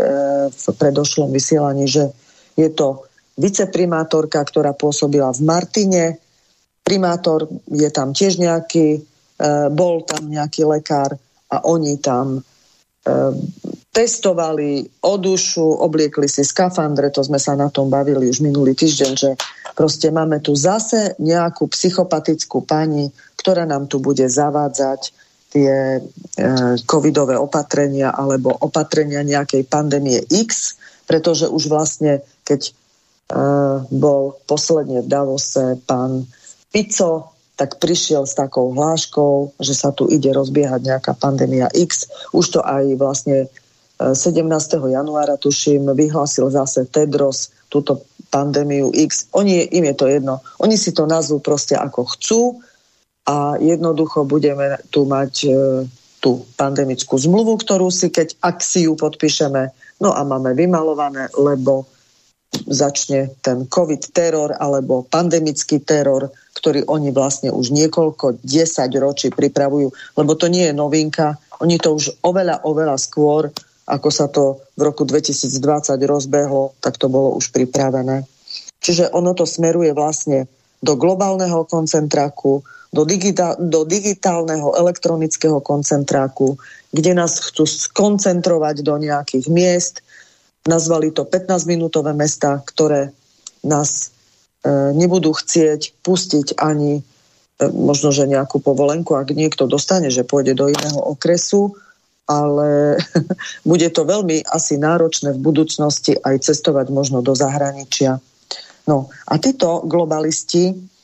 [0.53, 2.13] v predošlom vysielaní, že
[2.57, 3.09] je to
[3.41, 6.05] viceprimátorka, ktorá pôsobila v Martine,
[6.85, 11.17] primátor je tam tiež nejaký, e, bol tam nejaký lekár
[11.49, 12.45] a oni tam
[13.97, 19.13] testovali o dušu, obliekli si skafandre, to sme sa na tom bavili už minulý týždeň,
[19.17, 19.31] že
[19.73, 23.09] proste máme tu zase nejakú psychopatickú pani,
[23.41, 25.15] ktorá nám tu bude zavádzať
[25.51, 26.01] tie e,
[26.85, 32.73] covidové opatrenia alebo opatrenia nejakej pandémie X, pretože už vlastne, keď e,
[33.89, 36.27] bol posledne v Davose pán
[36.75, 42.11] Pico, tak prišiel s takou hláškou, že sa tu ide rozbiehať nejaká pandémia X.
[42.37, 43.49] Už to aj vlastne
[43.97, 44.45] 17.
[44.45, 49.33] E, januára, tuším, vyhlásil zase Tedros túto pandémiu X.
[49.33, 50.45] Oni, im je to jedno.
[50.61, 52.41] Oni si to nazvú proste ako chcú
[53.27, 55.51] a jednoducho budeme tu mať e,
[56.23, 59.63] tú pandemickú zmluvu, ktorú si, keď ak si ju podpíšeme,
[60.03, 61.91] no a máme vymalované, lebo
[62.65, 69.93] začne ten COVID teror alebo pandemický teror, ktorý oni vlastne už niekoľko desať ročí pripravujú,
[70.17, 73.53] lebo to nie je novinka, oni to už oveľa, oveľa skôr,
[73.87, 75.53] ako sa to v roku 2020
[76.07, 78.25] rozbehlo, tak to bolo už pripravené.
[78.81, 80.51] Čiže ono to smeruje vlastne
[80.83, 82.63] do globálneho koncentráku,
[82.97, 86.57] do, digitál, do digitálneho elektronického koncentráku,
[86.89, 89.95] kde nás chcú skoncentrovať do nejakých miest.
[90.65, 93.13] Nazvali to 15-minútové mesta, ktoré
[93.61, 94.09] nás
[94.65, 97.03] e, nebudú chcieť pustiť ani e,
[97.69, 101.77] možno, že nejakú povolenku, ak niekto dostane, že pôjde do iného okresu,
[102.25, 102.97] ale
[103.71, 108.19] bude to veľmi asi náročné v budúcnosti aj cestovať možno do zahraničia.
[108.89, 110.96] No a títo globalisti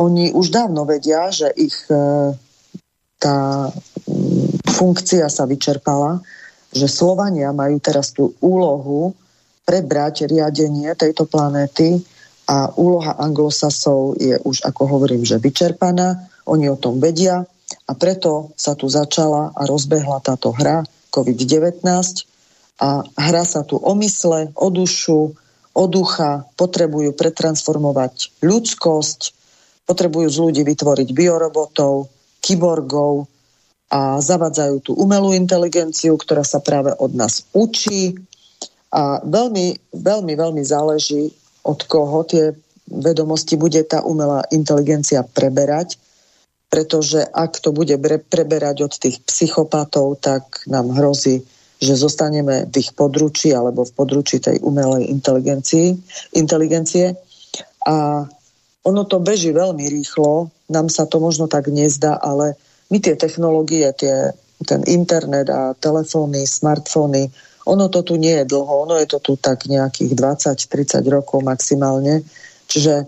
[0.00, 2.32] oni už dávno vedia, že ich e,
[3.20, 3.38] tá
[3.68, 6.24] mm, funkcia sa vyčerpala,
[6.72, 9.12] že Slovania majú teraz tú úlohu
[9.68, 12.00] prebrať riadenie tejto planéty
[12.50, 16.26] a úloha anglosasov je už, ako hovorím, že vyčerpaná.
[16.50, 17.46] Oni o tom vedia
[17.86, 20.82] a preto sa tu začala a rozbehla táto hra
[21.14, 21.86] COVID-19
[22.80, 25.36] a hra sa tu o mysle, o dušu,
[25.76, 29.20] o ducha, potrebujú pretransformovať ľudskosť,
[29.90, 32.06] Potrebujú z ľudí vytvoriť biorobotov,
[32.38, 33.26] kyborgov
[33.90, 38.14] a zavadzajú tú umelú inteligenciu, ktorá sa práve od nás učí
[38.94, 41.34] a veľmi, veľmi, veľmi záleží
[41.66, 42.54] od koho tie
[42.90, 45.98] vedomosti bude tá umelá inteligencia preberať,
[46.70, 47.94] pretože ak to bude
[48.30, 51.42] preberať od tých psychopatov, tak nám hrozí,
[51.78, 55.96] že zostaneme v ich područí alebo v područí tej umelej inteligencie.
[56.34, 57.14] inteligencie.
[57.86, 58.26] A
[58.84, 62.56] ono to beží veľmi rýchlo, nám sa to možno tak nezdá, ale
[62.88, 64.32] my tie technológie, tie,
[64.64, 67.28] ten internet a telefóny, smartfóny,
[67.68, 72.24] ono to tu nie je dlho, ono je to tu tak nejakých 20-30 rokov maximálne.
[72.66, 73.04] Čiže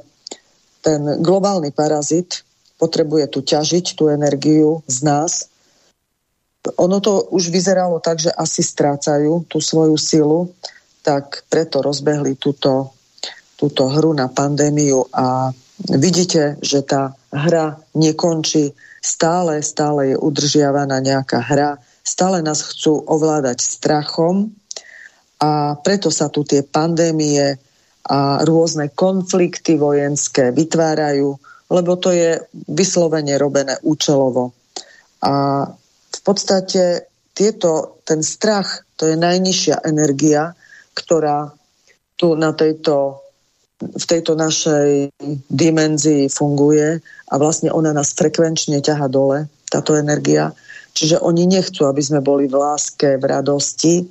[0.84, 2.44] ten globálny parazit
[2.76, 5.48] potrebuje tu ťažiť tú energiu z nás.
[6.78, 10.50] Ono to už vyzeralo tak, že asi strácajú tú svoju silu,
[11.02, 12.94] tak preto rozbehli túto,
[13.58, 15.50] túto hru na pandémiu a
[15.88, 23.58] vidíte, že tá hra nekončí, stále, stále je udržiavaná nejaká hra, stále nás chcú ovládať
[23.62, 24.54] strachom.
[25.42, 27.58] A preto sa tu tie pandémie
[28.02, 31.38] a rôzne konflikty vojenské vytvárajú,
[31.70, 34.50] lebo to je vyslovene robené účelovo.
[35.22, 35.66] A
[36.10, 40.54] v podstate tieto, ten strach, to je najnižšia energia,
[40.92, 41.54] ktorá
[42.18, 43.22] tu na tejto,
[43.90, 45.10] v tejto našej
[45.50, 50.54] dimenzii funguje a vlastne ona nás frekvenčne ťaha dole, táto energia.
[50.92, 54.04] Čiže oni nechcú, aby sme boli v láske, v radosti,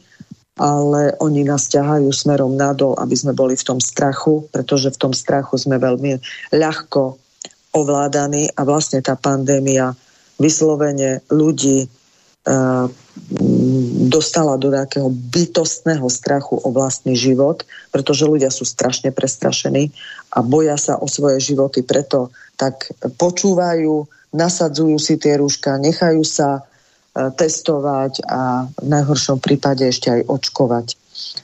[0.57, 5.14] ale oni nás ťahajú smerom nadol, aby sme boli v tom strachu, pretože v tom
[5.15, 6.18] strachu sme veľmi
[6.53, 7.18] ľahko
[7.72, 9.95] ovládaní a vlastne tá pandémia
[10.41, 12.85] vyslovene ľudí uh,
[14.01, 17.61] dostala do takého bytostného strachu o vlastný život,
[17.93, 19.93] pretože ľudia sú strašne prestrašení
[20.33, 22.89] a boja sa o svoje životy, preto tak
[23.21, 26.65] počúvajú, nasadzujú si tie rúška, nechajú sa
[27.11, 30.95] E, testovať a v najhoršom prípade ešte aj očkovať.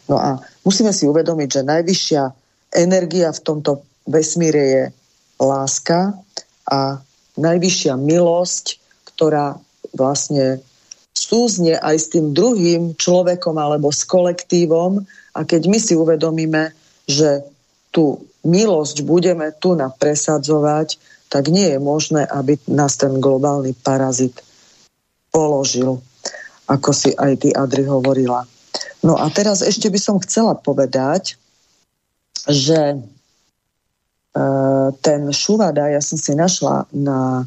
[0.08, 2.24] No a musíme si uvedomiť, že najvyššia
[2.72, 4.84] energia v tomto vesmíre je
[5.44, 6.16] láska
[6.72, 7.04] a
[7.36, 8.80] najvyššia milosť,
[9.12, 9.60] ktorá
[9.92, 10.64] vlastne
[11.18, 15.02] súzne aj s tým druhým človekom alebo s kolektívom
[15.34, 16.70] a keď my si uvedomíme,
[17.10, 17.42] že
[17.90, 24.40] tú milosť budeme tu presadzovať, tak nie je možné, aby nás ten globálny parazit
[25.34, 26.00] položil,
[26.70, 28.48] ako si aj ty Adri hovorila.
[29.04, 31.36] No a teraz ešte by som chcela povedať,
[32.48, 32.98] že e,
[35.04, 37.44] ten Šuvada, ja som si našla na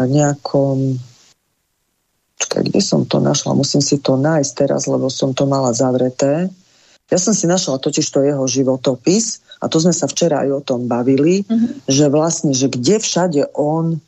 [0.00, 0.96] nejakom
[2.40, 3.52] čakaj, kde som to našla?
[3.52, 6.48] Musím si to nájsť teraz, lebo som to mala zavreté.
[7.12, 10.60] Ja som si našla totiž to jeho životopis a to sme sa včera aj o
[10.64, 11.84] tom bavili, mm-hmm.
[11.90, 14.00] že vlastne, že kde všade on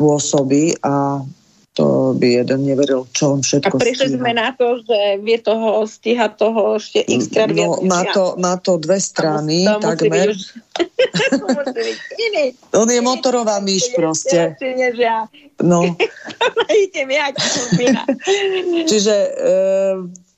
[0.00, 1.22] pôsobí a
[1.74, 5.82] to by jeden neveril, čo on všetko A prišli sme na to, že vie toho
[5.82, 10.30] stíhať toho ešte x krát no, má to, má to dve strany, to takmer.
[10.30, 10.54] Už...
[12.78, 14.54] on je motorová myš proste.
[15.58, 15.82] No.
[18.90, 19.30] Čiže e,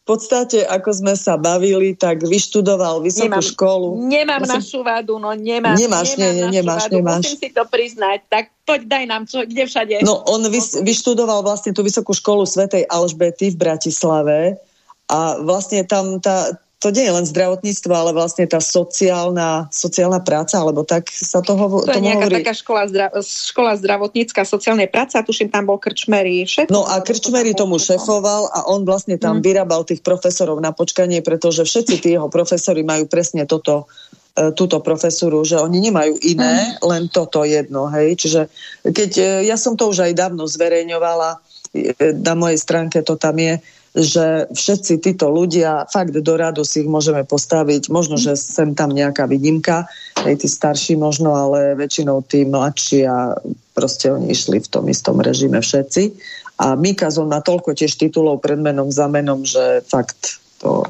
[0.07, 3.89] podstate, ako sme sa bavili, tak vyštudoval vysokú nemám, školu.
[4.07, 4.55] Nemám Musím...
[4.55, 5.75] našu vadu, no nemám.
[5.75, 6.94] Nemáš, nemám nie, nemáš, vadu.
[7.02, 7.23] nemáš.
[7.26, 9.94] Musím si to priznať, tak poď daj nám, čo, kde všade.
[10.07, 14.62] No on vys, vyštudoval vlastne tú vysokú školu Svetej Alžbety v Bratislave
[15.10, 20.60] a vlastne tam tá, to nie je len zdravotníctvo, ale vlastne tá sociálna, sociálna práca,
[20.60, 21.88] alebo tak sa to hovorí.
[21.88, 22.44] To je nejaká hovorí.
[22.44, 26.68] taká škola, zdra, škola zdravotnícka sociálnej práce a tuším, tam bol Krčmery šéf.
[26.68, 29.44] No a Krčmery tomu šefoval a on vlastne tam hmm.
[29.44, 33.88] vyrábal tých profesorov na počkanie, pretože všetci tí jeho profesori majú presne toto
[34.36, 36.84] e, túto profesúru, že oni nemajú iné, mm.
[36.84, 38.20] len toto jedno, hej.
[38.20, 38.40] Čiže
[38.84, 41.40] keď, e, ja som to už aj dávno zverejňovala,
[41.72, 43.64] e, na mojej stránke to tam je,
[43.97, 48.92] že všetci títo ľudia, fakt do radu si ich môžeme postaviť, možno, že sem tam
[48.92, 49.89] nejaká výnimka,
[50.20, 53.41] aj tí starší možno, ale väčšinou tí mladší a
[53.73, 56.12] proste oni išli v tom istom režime všetci.
[56.60, 60.84] A Mikazon má toľko tiež titulov pred menom za menom, že fakt to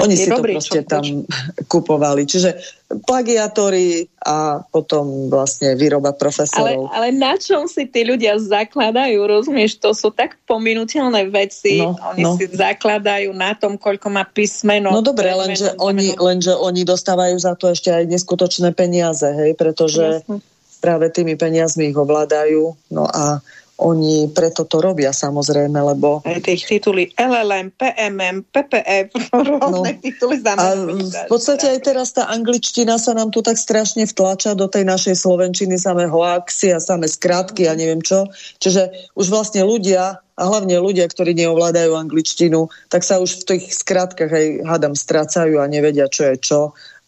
[0.00, 1.04] oni si to proste tam
[1.72, 2.24] kupovali.
[2.24, 2.56] Čiže
[3.04, 6.90] plagiatóri a potom vlastne výroba profesorov.
[6.90, 9.78] Ale, ale na čom si tí ľudia zakladajú, rozumieš?
[9.78, 11.84] To sú tak pominuteľné veci.
[11.84, 12.34] No, oni no.
[12.34, 14.90] si zakladajú na tom, koľko má písmeno.
[14.90, 19.54] No dobre, lenže oni, lenže oni dostávajú za to ešte aj neskutočné peniaze, hej?
[19.54, 20.42] Pretože Jasne.
[20.82, 22.74] práve tými peniazmi ich ovládajú.
[22.90, 23.38] No a
[23.80, 26.20] oni preto to robia samozrejme, lebo...
[26.22, 29.08] Aj tých tituly LLM, PMM, PPF,
[29.48, 34.04] rôzne no, tituly A v podstate aj teraz tá angličtina sa nám tu tak strašne
[34.04, 38.28] vtlača do tej našej slovenčiny, samé hoaxy a samé skratky a neviem čo.
[38.60, 43.76] Čiže už vlastne ľudia, a hlavne ľudia, ktorí neovládajú angličtinu, tak sa už v tých
[43.76, 46.58] skratkách aj hádam strácajú a nevedia, čo je čo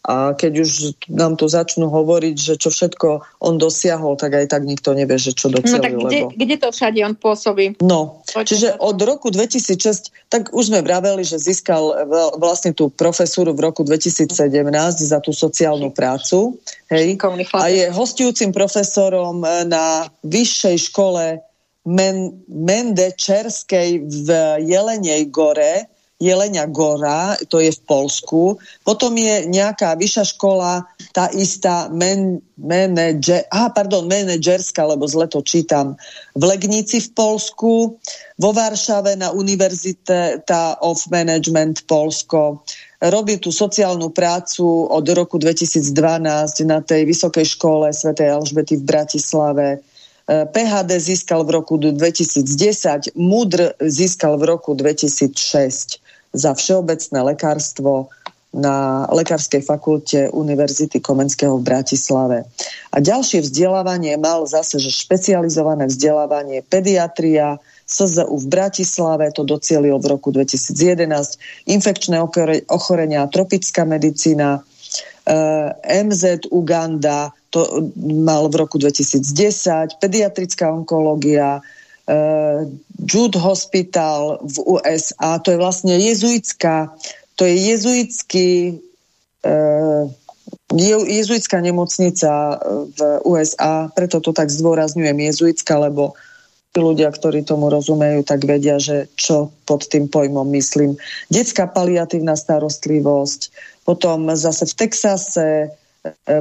[0.03, 0.71] a keď už
[1.07, 5.31] nám tu začnú hovoriť, že čo všetko on dosiahol, tak aj tak nikto nevie, že
[5.31, 5.79] čo docelil.
[5.79, 6.35] No tak kde, lebo...
[6.35, 7.79] kde to všade on pôsobí?
[7.79, 12.03] No, Poďme čiže od roku 2006, tak už sme vraveli, že získal
[12.35, 14.27] vlastne tú profesúru v roku 2017
[14.99, 16.59] za tú sociálnu prácu.
[16.91, 17.15] Hej,
[17.55, 19.39] a je hostujúcim profesorom
[19.71, 21.39] na vyššej škole
[21.87, 24.27] Men- Mendečerskej v
[24.67, 25.87] Jelenej Gore,
[26.23, 28.55] Jelenia Gora, to je v Polsku.
[28.87, 35.43] Potom je nejaká vyššia škola tá istá men, menedže, aha, pardon, menedžerská, lebo zle to
[35.43, 35.99] čítam,
[36.31, 37.99] v Legnici v Polsku,
[38.39, 40.39] vo Varšave na Univerzite
[40.79, 42.63] of Management Polsko.
[43.03, 45.91] Robí tu sociálnu prácu od roku 2012
[46.63, 48.15] na tej Vysokej škole Sv.
[48.15, 49.67] Alžbety v Bratislave.
[49.75, 56.02] E, PHD získal v roku 2010, MUDR získal v roku 2006
[56.33, 58.09] za všeobecné lekárstvo
[58.53, 62.45] na Lekárskej fakulte Univerzity Komenského v Bratislave.
[62.93, 67.57] A ďalšie vzdelávanie mal zase, že špecializované vzdelávanie pediatria,
[67.89, 71.09] SZU v Bratislave, to docielil v roku 2011,
[71.65, 72.21] infekčné
[72.69, 74.61] ochorenia, tropická medicína,
[75.25, 75.73] eh,
[76.05, 81.61] MZ Uganda, to mal v roku 2010, pediatrická onkológia,
[82.99, 86.91] Jude Hospital v USA, to je vlastne jezuitská
[87.35, 88.49] to je jezuitský
[89.45, 90.05] uh,
[91.05, 92.55] jezuitská nemocnica e,
[92.97, 92.99] v
[93.29, 96.17] USA, preto to tak zdôrazňujem jezuitská, lebo
[96.73, 100.97] tí ľudia, ktorí tomu rozumejú, tak vedia, že čo pod tým pojmom myslím.
[101.29, 103.53] Detská paliatívna starostlivosť,
[103.85, 105.49] potom zase v Texase,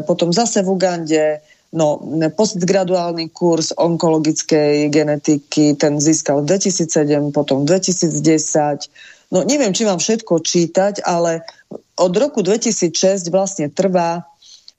[0.08, 1.99] potom zase v Ugande, no,
[2.36, 9.99] postgraduálny kurz onkologickej genetiky, ten získal v 2007, potom v 2010, no neviem, či mám
[9.99, 11.42] všetko čítať, ale
[11.97, 14.20] od roku 2006 vlastne trvá,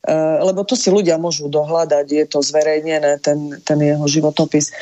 [0.05, 0.13] e,
[0.45, 4.69] lebo to si ľudia môžu dohľadať, je to zverejnené, ten, ten jeho životopis.
[4.69, 4.73] E,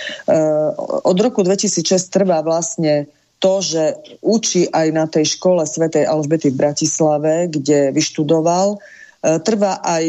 [1.08, 3.08] od roku 2006 trvá vlastne
[3.42, 8.78] to, že učí aj na tej škole Svetej Alžbety v Bratislave, kde vyštudoval.
[9.22, 10.06] E, trvá aj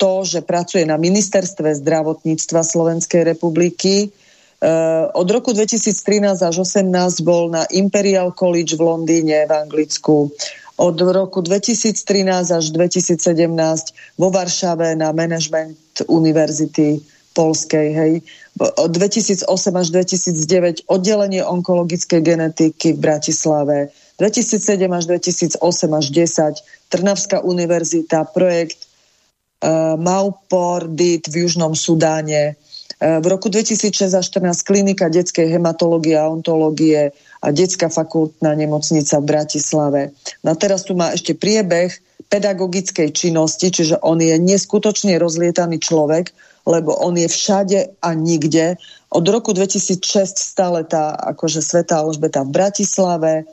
[0.00, 4.10] to, že pracuje na ministerstve zdravotníctva Slovenskej republiky,
[4.56, 10.32] Eh, od roku 2013 až 2018 bol na Imperial College v Londýne v Anglicku.
[10.80, 17.04] Od roku 2013 až 2017 vo Varšave na Management Univerzity
[17.36, 17.86] Polskej.
[17.92, 18.12] Hej.
[18.56, 19.44] Od 2008
[19.76, 23.92] až 2009 oddelenie onkologickej genetiky v Bratislave.
[24.18, 25.60] 2007 až 2008
[25.94, 32.54] až 10 Trnavská univerzita, projekt uh, Maupordit v Južnom Sudáne,
[32.96, 37.12] E, v roku 2006 až 14 klinika detskej hematológie a ontológie
[37.44, 40.00] a detská fakultná nemocnica v Bratislave.
[40.40, 41.92] No a teraz tu má ešte priebeh
[42.32, 46.32] pedagogickej činnosti, čiže on je neskutočne rozlietaný človek,
[46.66, 48.80] lebo on je všade a nikde.
[49.12, 50.00] Od roku 2006
[50.40, 53.44] stále tá akože Sveta Alžbeta v Bratislave, e,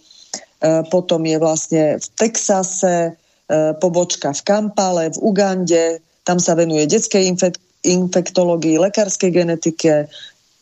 [0.87, 3.11] potom je vlastne v Texase, e,
[3.77, 10.07] pobočka v Kampale, v Ugande, tam sa venuje detskej infek- infektológii, lekárskej genetike,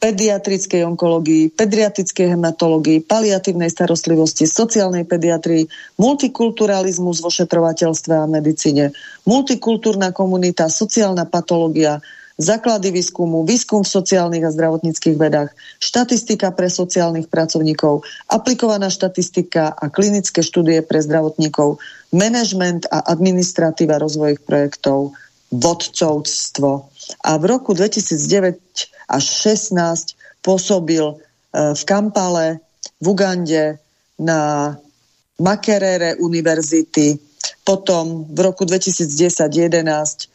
[0.01, 5.69] pediatrickej onkológii, pediatrickej hematológii, paliatívnej starostlivosti, sociálnej pediatrii,
[6.01, 8.89] multikulturalizmus vo šetrovateľstve a medicíne,
[9.29, 12.01] multikultúrna komunita, sociálna patológia,
[12.41, 19.87] základy výskumu, výskum v sociálnych a zdravotníckých vedách, štatistika pre sociálnych pracovníkov, aplikovaná štatistika a
[19.93, 21.77] klinické štúdie pre zdravotníkov,
[22.11, 25.13] manažment a administratíva rozvojových projektov,
[25.53, 26.89] vodcovstvo.
[27.23, 28.57] A v roku 2009
[29.11, 31.15] až 16 pôsobil e,
[31.77, 32.63] v Kampale,
[32.97, 33.77] v Ugande,
[34.21, 34.73] na
[35.41, 37.17] Makerere univerzity,
[37.65, 40.29] potom v roku 2010-11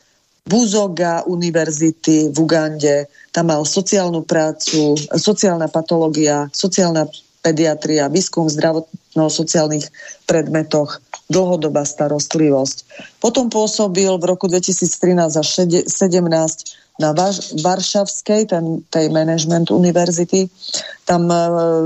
[0.47, 7.11] Buzoga univerzity v Ugande, tam mal sociálnu prácu, sociálna patológia, sociálna
[7.43, 9.87] pediatria, výskum v zdravotno-sociálnych
[10.27, 12.77] predmetoch, dlhodobá starostlivosť.
[13.19, 17.13] Potom pôsobil v roku 2013 až 2017 na
[17.61, 20.49] Varšavskej, ten, tej Management Univerzity.
[21.05, 21.37] Tam e,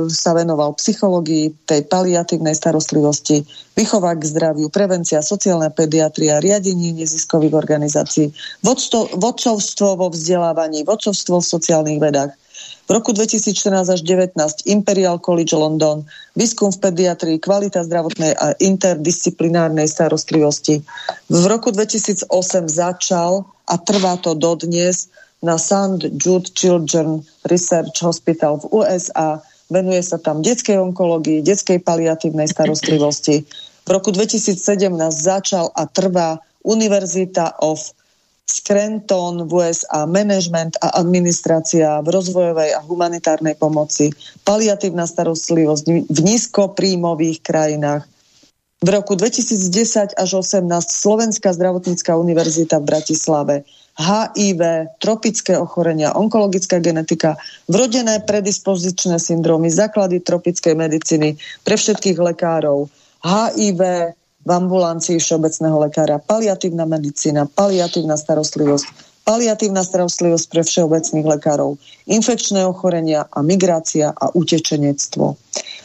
[0.06, 3.42] sa venoval psychológii, tej paliatívnej starostlivosti,
[3.74, 8.30] výchova k zdraviu, prevencia, sociálna pediatria, riadenie neziskových organizácií,
[9.18, 12.32] vodcovstvo vo vzdelávaní, vodcovstvo v sociálnych vedách,
[12.90, 16.02] v roku 2014 až 2019 Imperial College London,
[16.34, 20.82] výskum v pediatrii, kvalita zdravotnej a interdisciplinárnej starostlivosti.
[21.30, 22.26] V roku 2008
[22.66, 25.06] začal a trvá to dodnes
[25.38, 26.18] na St.
[26.18, 29.38] Jude Children Research Hospital v USA.
[29.70, 33.46] Venuje sa tam detskej onkológii, detskej paliatívnej starostlivosti.
[33.86, 34.58] V roku 2017
[35.14, 37.94] začal a trvá Univerzita of
[38.50, 44.10] Scranton v USA, management a administrácia v rozvojovej a humanitárnej pomoci,
[44.42, 48.10] paliatívna starostlivosť v nízkopríjmových krajinách.
[48.80, 53.54] V roku 2010 až 18 Slovenská zdravotnícká univerzita v Bratislave,
[54.00, 57.36] HIV, tropické ochorenia, onkologická genetika,
[57.68, 62.88] vrodené predispozičné syndromy, základy tropickej medicíny pre všetkých lekárov,
[63.20, 68.86] HIV, v ambulancii všeobecného lekára, paliatívna medicína, paliatívna starostlivosť,
[69.28, 71.76] paliatívna starostlivosť pre všeobecných lekárov,
[72.08, 75.36] infekčné ochorenia a migrácia a utečenectvo.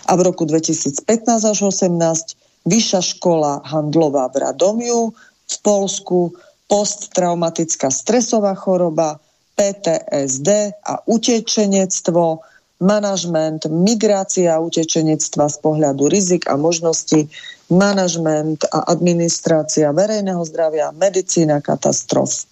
[0.05, 1.03] A v roku 2015
[1.51, 5.13] až 2018 Vyššia škola handlová v Radomiu,
[5.45, 6.33] v Polsku,
[6.65, 9.21] posttraumatická stresová choroba,
[9.53, 12.41] PTSD a utečenectvo,
[12.81, 17.29] manažment, migrácia a utečenectva z pohľadu rizik a možností,
[17.71, 22.45] manažment a administrácia verejného zdravia, medicína katastrof.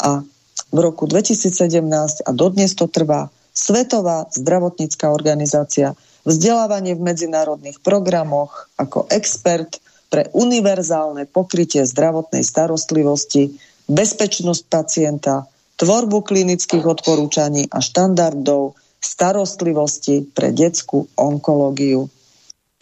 [0.00, 0.24] A
[0.72, 5.96] v roku 2017 a dodnes to trvá Svetová zdravotnícká organizácia
[6.28, 9.80] vzdelávanie v medzinárodných programoch ako expert
[10.12, 13.56] pre univerzálne pokrytie zdravotnej starostlivosti,
[13.88, 15.48] bezpečnosť pacienta,
[15.80, 22.08] tvorbu klinických odporúčaní a štandardov starostlivosti pre detskú onkológiu.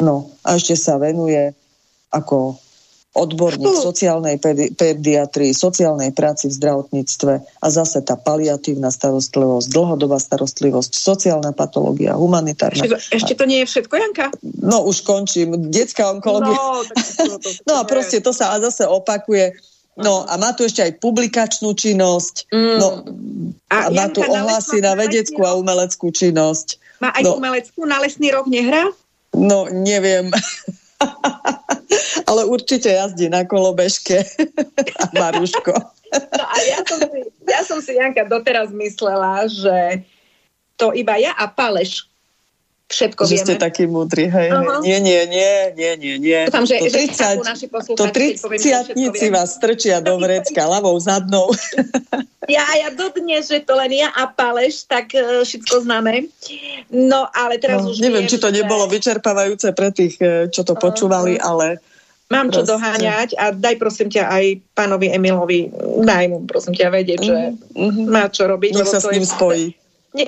[0.02, 1.54] No a ešte sa venuje
[2.15, 2.62] ako
[3.15, 10.99] odborník sociálnej pedi- pediatrii, sociálnej práci v zdravotníctve a zase tá paliatívna starostlivosť, dlhodobá starostlivosť,
[10.99, 12.91] sociálna patológia, humanitárna.
[12.91, 14.26] Ešte, ešte to nie je všetko, Janka?
[14.59, 15.70] No už končím.
[15.70, 16.59] Detská onkológia.
[16.59, 19.55] No, to, to, to, no a proste to sa a zase opakuje.
[19.94, 22.51] No a má tu ešte aj publikačnú činnosť.
[22.51, 22.78] Mm.
[22.83, 22.89] No,
[23.70, 26.83] a, a má tu ohlasy na vedeckú a umeleckú činnosť.
[26.99, 27.39] Má aj no.
[27.39, 28.91] umeleckú, na lesný rok nehrá?
[29.31, 30.34] No, neviem.
[32.31, 34.24] Ale určite jazdí na kolobežke
[35.18, 35.74] Maruško.
[36.15, 37.18] No a ja som, si,
[37.50, 40.07] ja som si, Janka, doteraz myslela, že
[40.78, 42.07] to iba ja a Paleš
[42.94, 43.42] všetko že vieme.
[43.42, 44.78] ste takí múdri, hej, uh-huh.
[44.86, 46.40] Nie, nie, nie, nie, nie, nie.
[46.47, 47.66] Dúfam, že, to 30, naši
[47.98, 51.50] to 30 vás strčia do vrecka, ľavou, zadnou.
[52.44, 56.28] Ja, ja dodnes, že to len ja a Paleš, tak uh, všetko známe.
[56.92, 58.60] No, ale teraz no, už Neviem, viem, či to že...
[58.60, 61.48] nebolo vyčerpávajúce pre tých, e, čo to počúvali, uh-huh.
[61.48, 61.81] ale...
[62.28, 65.73] Mám čo doháňať a daj prosím ťa aj pánovi Emilovi,
[66.05, 68.12] daj mu prosím ťa vedieť, že uh-huh.
[68.12, 68.76] má čo robiť.
[68.76, 69.76] Nech sa s ním spojí.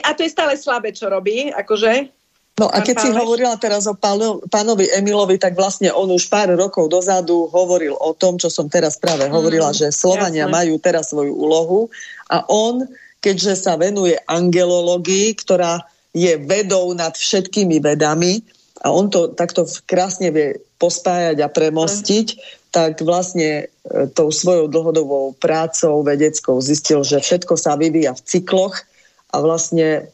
[0.05, 2.16] A to je stále slabé, čo robí, akože
[2.57, 6.57] No a keď si hovorila teraz o páno, pánovi Emilovi, tak vlastne on už pár
[6.57, 10.57] rokov dozadu hovoril o tom, čo som teraz práve hovorila, mm, že Slovania jasne.
[10.57, 11.93] majú teraz svoju úlohu
[12.33, 12.89] a on,
[13.21, 15.85] keďže sa venuje angelológii, ktorá
[16.17, 18.41] je vedou nad všetkými vedami
[18.81, 22.41] a on to takto krásne vie pospájať a premostiť, mm.
[22.73, 28.81] tak vlastne e, tou svojou dlhodobou prácou vedeckou zistil, že všetko sa vyvíja v cykloch
[29.29, 30.09] a vlastne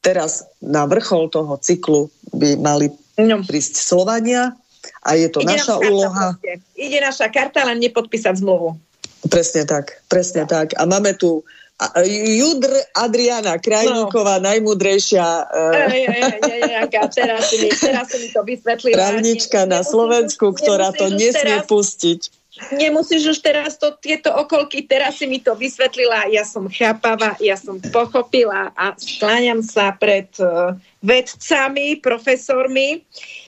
[0.00, 2.88] teraz na vrchol toho cyklu by mali
[3.20, 3.44] no.
[3.44, 4.56] prísť Slovania
[5.04, 6.26] a je to Ide naša úloha.
[6.36, 6.52] Proste.
[6.76, 8.76] Ide naša karta, len nepodpísať zmluvu.
[9.28, 10.72] Presne tak, presne tak.
[10.80, 11.44] A máme tu
[12.36, 14.52] Judr Adriana Krajníková, no.
[14.52, 15.88] najmudrejšia uh,
[17.08, 18.96] teraz, si mi, teraz si mi to vysvetlila.
[19.00, 25.16] Právnička na Slovensku, ktorá to nesmie teraz, pustiť nemusíš už teraz to, tieto okolky, teraz
[25.16, 30.76] si mi to vysvetlila, ja som chápava, ja som pochopila a skláňam sa pred uh,
[31.00, 33.02] vedcami, profesormi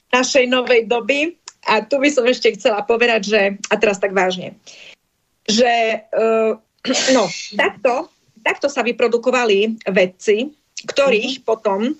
[0.09, 1.37] našej novej doby.
[1.63, 4.59] A tu by som ešte chcela povedať, že, a teraz tak vážne,
[5.47, 6.59] že uh,
[7.15, 7.23] no,
[7.55, 8.11] takto,
[8.43, 10.51] takto sa vyprodukovali vedci,
[10.83, 11.47] ktorých mm-hmm.
[11.47, 11.95] potom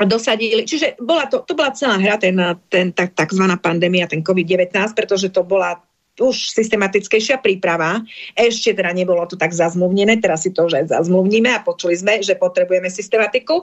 [0.00, 2.32] dosadili, čiže bola to, to bola celá hra, ten,
[2.72, 5.76] ten tak, takzvaná pandémia, ten COVID-19, pretože to bola
[6.18, 8.02] už systematickejšia príprava.
[8.34, 12.24] Ešte teda nebolo to tak zazmluvnené, teraz si to už aj zazmluvníme a počuli sme,
[12.24, 13.62] že potrebujeme systematiku.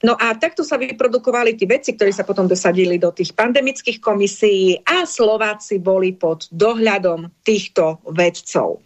[0.00, 4.80] No a takto sa vyprodukovali tí veci, ktorí sa potom dosadili do tých pandemických komisí
[4.80, 8.80] a Slováci boli pod dohľadom týchto vedcov.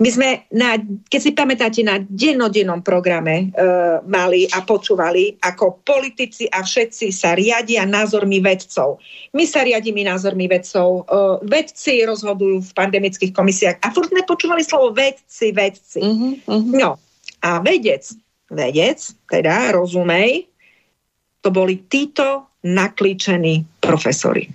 [0.00, 3.60] My sme, na, keď si pamätáte, na dennodennom programe e,
[4.08, 9.04] mali a počúvali, ako politici a všetci sa riadia názormi vedcov.
[9.36, 10.88] My sa riadíme názormi vedcov.
[10.88, 11.00] E,
[11.44, 16.00] vedci rozhodujú v pandemických komisiách a furt sme počúvali slovo vedci, vedci.
[16.00, 16.72] Mm-hmm.
[16.72, 16.96] No
[17.44, 20.48] a vedec vedec, teda rozumej,
[21.40, 24.48] to boli títo naklíčení profesori.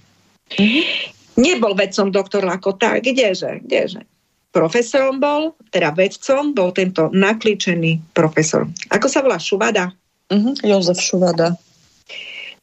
[1.34, 4.06] Nebol vedcom doktor Lakota, kdeže, kdeže.
[4.54, 8.70] Profesorom bol, teda vedcom bol tento naklíčený profesor.
[8.94, 9.90] Ako sa volá Šuvada?
[10.30, 11.58] Mm-hmm, Jozef Šuvada.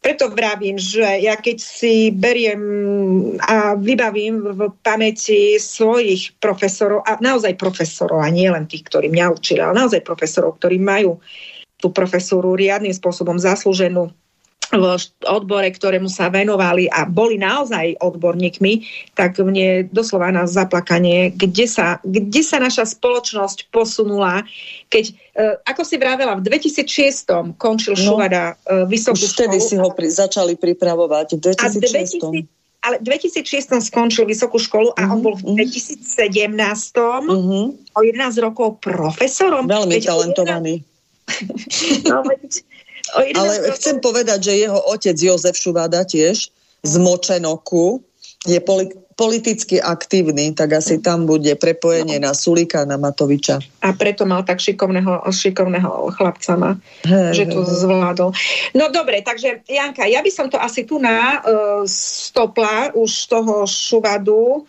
[0.01, 2.63] Preto vravím, že ja keď si beriem
[3.45, 9.27] a vybavím v pamäti svojich profesorov, a naozaj profesorov, a nie len tých, ktorí mňa
[9.29, 11.21] učili, ale naozaj profesorov, ktorí majú
[11.77, 14.09] tú profesúru riadnym spôsobom zaslúženú
[14.71, 14.87] v
[15.27, 18.87] odbore, ktorému sa venovali a boli naozaj odborníkmi,
[19.19, 24.47] tak mne doslova na zaplakanie, kde sa, kde sa naša spoločnosť posunula,
[24.87, 25.15] keď, e,
[25.67, 30.07] ako si vravela, v 2006 končil no, Šuvada e, vysokú už vtedy si ho pri,
[30.07, 32.23] začali pripravovať, v 2006.
[32.23, 35.57] A 2000, ale v 2006 skončil vysokú školu a on Mhm, bol v mhm.
[35.67, 37.61] 2017 Mhm.
[37.93, 39.67] o 11 rokov profesorom.
[39.67, 40.75] Veľmi talentovaný.
[40.81, 40.91] 11
[42.11, 42.70] No, veď o 11
[43.15, 48.01] Ale chcem povedať, že jeho otec Jozef Šuvada tiež z Močenoku
[48.49, 53.61] je poli- politicky aktívny, tak asi tam bude prepojenie na Sulika, na Matoviča.
[53.85, 56.73] A preto mal tak šikovného, šikovného chlapca, má,
[57.05, 57.69] Hej, že to hej.
[57.85, 58.33] zvládol.
[58.73, 63.69] No dobre, takže Janka, ja by som to asi tu na uh, stopla už toho
[63.69, 64.65] šuvadu.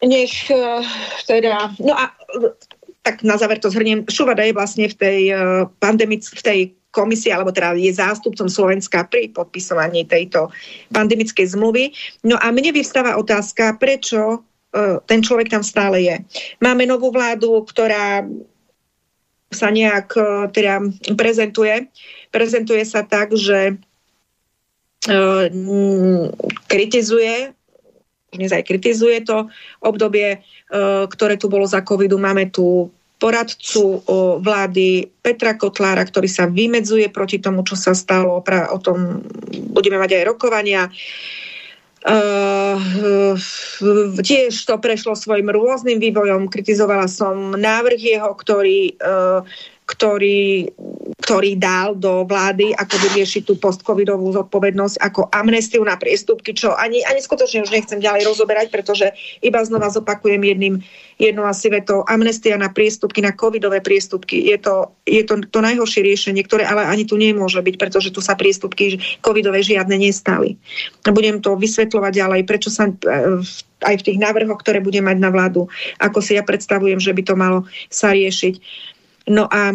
[0.00, 0.80] Nech uh,
[1.28, 2.56] teda, no a uh,
[3.04, 4.08] tak na záver to zhrniem.
[4.08, 6.60] Šuvada je vlastne v tej uh, pandemic, v tej
[6.98, 10.50] komisii, alebo teda je zástupcom Slovenska pri podpisovaní tejto
[10.90, 11.94] pandemickej zmluvy.
[12.26, 16.16] No a mne vyvstáva otázka, prečo uh, ten človek tam stále je.
[16.58, 18.26] Máme novú vládu, ktorá
[19.48, 20.84] sa nejak e, teda
[21.16, 21.88] prezentuje.
[22.28, 23.80] Prezentuje sa tak, že
[25.08, 25.16] e,
[26.68, 27.56] kritizuje
[28.28, 29.48] dnes aj kritizuje to
[29.80, 30.38] obdobie, e,
[31.08, 32.20] ktoré tu bolo za covidu.
[32.20, 34.02] Máme tu poradcu
[34.38, 38.38] vlády Petra Kotlára, ktorý sa vymedzuje proti tomu, čo sa stalo.
[38.46, 39.26] O tom
[39.74, 40.86] budeme mať aj rokovania.
[41.98, 43.34] Uh,
[44.22, 46.46] tiež to prešlo svojim rôznym vývojom.
[46.46, 49.42] Kritizovala som návrh jeho, ktorý, uh,
[49.82, 50.70] ktorý,
[51.18, 57.02] ktorý dal do vlády, ako vyriešiť tú postcovidovú zodpovednosť, ako amnestiu na priestupky, čo ani,
[57.02, 59.10] ani skutočne už nechcem ďalej rozoberať, pretože
[59.42, 60.78] iba znova zopakujem jedným,
[61.18, 64.46] jednou asi vetou, amnestia na priestupky, na covidové priestupky.
[64.46, 68.22] Je to, je to to najhoršie riešenie, ktoré ale ani tu nemôže byť, pretože tu
[68.22, 70.54] sa priestupky covidové žiadne nestali.
[71.02, 72.94] Budem to vysvetľovať ďalej, prečo sa e,
[73.82, 75.66] aj v tých návrhoch, ktoré budem mať na vládu,
[75.98, 78.54] ako si ja predstavujem, že by to malo sa riešiť.
[79.34, 79.74] No a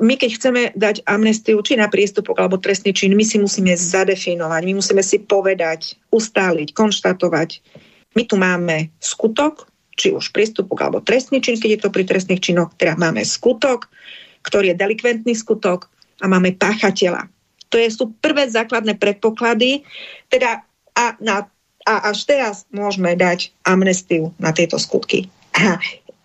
[0.00, 4.62] my keď chceme dať amnestiu či na priestupok alebo trestný čin, my si musíme zadefinovať,
[4.64, 7.60] my musíme si povedať, ustáliť, konštatovať.
[8.16, 9.68] My tu máme skutok,
[10.00, 13.92] či už priestupok alebo trestný čin, keď je to pri trestných činoch, teda máme skutok,
[14.48, 15.92] ktorý je delikventný skutok
[16.24, 17.28] a máme páchateľa.
[17.68, 19.84] To je, sú prvé základné predpoklady,
[20.28, 20.64] teda
[20.96, 21.48] a, na,
[21.84, 25.28] a až teraz môžeme dať amnestiu na tieto skutky.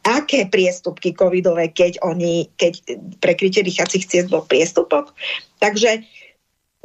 [0.07, 5.11] Aké priestupky covidové, keď oni, keď prekrytie dýchacích ciest bol priestupok.
[5.59, 6.07] Takže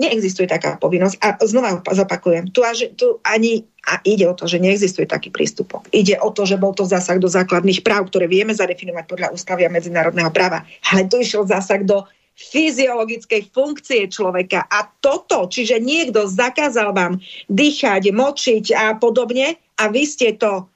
[0.03, 1.17] neexistuje taká povinnosť.
[1.23, 5.87] A znova zopakujem, tu, až, tu ani a ide o to, že neexistuje taký prístupok.
[5.95, 9.63] Ide o to, že bol to zásah do základných práv, ktoré vieme zadefinovať podľa ústavy
[9.67, 10.67] a medzinárodného práva.
[10.91, 12.03] Ale tu išiel zásah do
[12.33, 14.65] fyziologickej funkcie človeka.
[14.67, 20.67] A toto, čiže niekto zakázal vám dýchať, močiť a podobne a vy ste to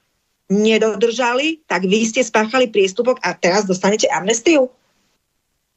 [0.46, 4.70] nedodržali, tak vy ste spáchali priestupok a teraz dostanete amnestiu.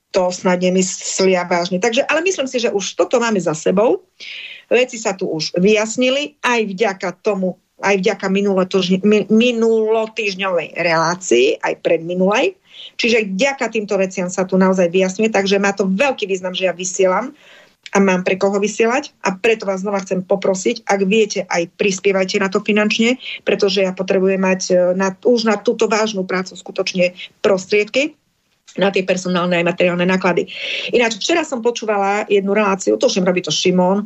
[0.10, 1.78] To snad nemyslia vážne.
[1.78, 4.02] Takže, ale myslím si, že už toto máme za sebou.
[4.70, 8.26] Veci sa tu už vyjasnili aj vďaka tomu, aj vďaka
[9.30, 12.58] minulotýždňovej relácii, aj predminulej.
[12.98, 16.74] Čiže vďaka týmto veciam sa tu naozaj vyjasňuje, takže má to veľký význam, že ja
[16.74, 17.34] vysielam
[17.94, 19.14] a mám pre koho vysielať.
[19.26, 23.92] A preto vás znova chcem poprosiť, ak viete, aj prispievajte na to finančne, pretože ja
[23.96, 28.14] potrebujem mať e, na, už na túto vážnu prácu skutočne prostriedky
[28.78, 30.46] na tie personálne aj materiálne náklady.
[30.94, 34.06] Ináč, včera som počúvala jednu reláciu, to už robí to Šimón,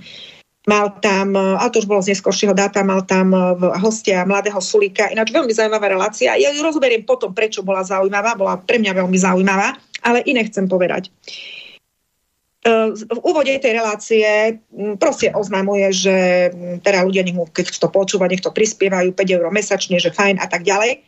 [0.63, 3.39] mal tam, e, a to už bolo z neskoršieho dáta, mal tam e,
[3.83, 6.39] hostia mladého Sulíka, ináč veľmi zaujímavá relácia.
[6.39, 9.75] Ja ju rozoberiem potom, prečo bola zaujímavá, bola pre mňa veľmi zaujímavá,
[10.07, 11.11] ale iné chcem povedať
[12.63, 14.59] v úvode tej relácie
[14.95, 16.15] proste oznamuje, že
[16.79, 20.39] teda ľudia, nech mu, keď to počúva, nech to prispievajú 5 eur mesačne, že fajn
[20.39, 21.03] a tak ďalej.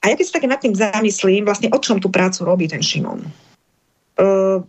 [0.00, 2.80] A ja keď sa tak nad tým zamyslím, vlastne o čom tú prácu robí ten
[2.80, 3.20] Šimon.
[4.16, 4.64] Uh,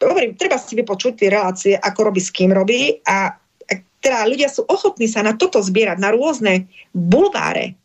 [0.00, 3.36] hovorím, treba si vypočuť tie relácie, ako robí, s kým robí a
[4.04, 7.76] teda ľudia sú ochotní sa na toto zbierať, na rôzne bulváre,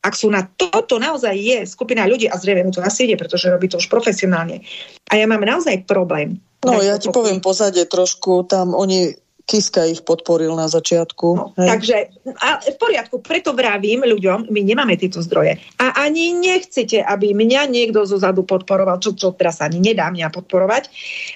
[0.00, 3.52] ak sú na toto naozaj je skupina ľudí, a zrejme mu to asi ide, pretože
[3.52, 4.64] robí to už profesionálne.
[5.12, 6.40] A ja mám naozaj problém.
[6.64, 9.16] No ja ti poviem pozadie trošku, tam oni
[9.50, 11.28] Kiska ich podporil na začiatku.
[11.34, 15.58] No, takže a v poriadku, preto vravím ľuďom, my nemáme tieto zdroje.
[15.82, 20.30] A ani nechcete, aby mňa niekto zo zadu podporoval, čo, čo teraz ani nedá mňa
[20.30, 20.86] podporovať.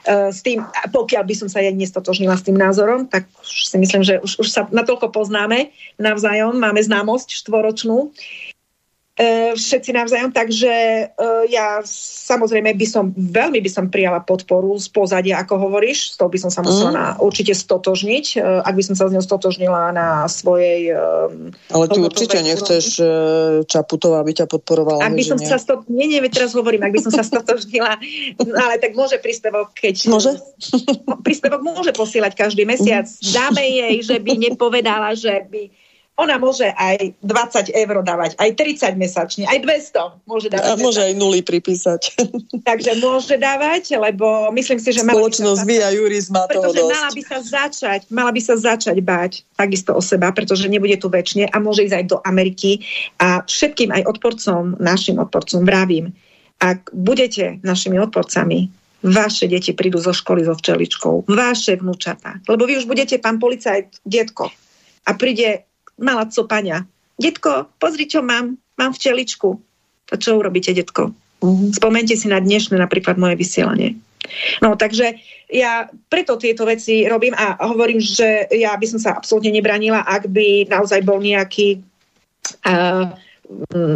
[0.06, 0.62] Uh, s tým,
[0.94, 4.46] pokiaľ by som sa ja nestotožnila s tým názorom, tak už si myslím, že už,
[4.46, 8.14] už sa natoľko poznáme navzájom, máme známosť štvoročnú.
[9.14, 11.02] E, všetci navzájom, takže e,
[11.46, 11.78] ja
[12.26, 16.34] samozrejme by som, veľmi by som prijala podporu z pozadia, ako hovoríš, s tou by
[16.34, 16.98] som sa musela mm.
[16.98, 20.90] na, určite stotožniť, e, ak by som sa z ňou stotožnila na svojej...
[21.70, 22.98] Ale ty určite nechceš
[23.70, 25.06] Čaputová, aby ťa podporovala.
[25.06, 25.46] Ak by som nie?
[25.46, 25.86] sa sto...
[25.86, 27.94] Nie, nie, teraz hovorím, ak by som sa stotožnila,
[28.42, 30.10] ale tak môže príspevok, keď...
[30.10, 30.42] Môže?
[31.22, 33.06] Príspevok môže posielať každý mesiac.
[33.06, 33.30] Mhm.
[33.38, 35.83] Dáme jej, že by nepovedala, že by
[36.14, 40.70] ona môže aj 20 eur dávať, aj 30 mesačne, aj 200 môže dávať.
[40.70, 42.14] A môže aj nuly pripísať.
[42.68, 45.02] Takže môže dávať, lebo myslím si, že...
[45.02, 46.86] Spoločnosť Via Juris má toho dosť.
[46.86, 51.10] mala by sa začať, mala by sa začať báť takisto o seba, pretože nebude tu
[51.10, 52.86] väčšine a môže ísť aj do Ameriky
[53.18, 56.14] a všetkým aj odporcom, našim odporcom vravím,
[56.62, 58.70] ak budete našimi odporcami,
[59.02, 64.00] vaše deti prídu zo školy so včeličkou, vaše vnúčata, lebo vy už budete pán policajt,
[64.06, 64.48] detko
[65.04, 65.68] a príde
[65.98, 66.86] malá copania.
[67.18, 68.58] Detko, pozri, čo mám.
[68.74, 69.54] Mám včeličku.
[70.10, 71.14] A čo urobíte, detko?
[71.40, 71.70] Uh-huh.
[71.70, 73.96] Spomente si na dnešné napríklad moje vysielanie.
[74.64, 75.20] No takže
[75.52, 80.32] ja preto tieto veci robím a hovorím, že ja by som sa absolútne nebranila, ak
[80.32, 81.84] by naozaj bol nejaký
[82.64, 83.12] uh,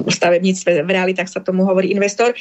[0.09, 2.37] stavebníctve v realitách sa tomu hovorí investor.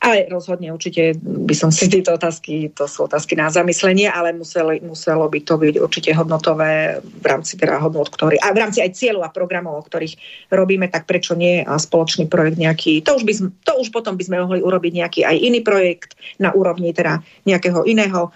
[0.00, 4.84] Ale rozhodne určite by som si tieto otázky, to sú otázky na zamyslenie, ale museli,
[4.84, 8.92] muselo by to byť určite hodnotové v rámci teda hodnot, ktorý, a v rámci aj
[8.92, 10.16] cieľov a programov, o ktorých
[10.52, 13.32] robíme, tak prečo nie a spoločný projekt nejaký, to už, by
[13.64, 17.88] to už potom by sme mohli urobiť nejaký aj iný projekt na úrovni teda nejakého
[17.88, 18.30] iného,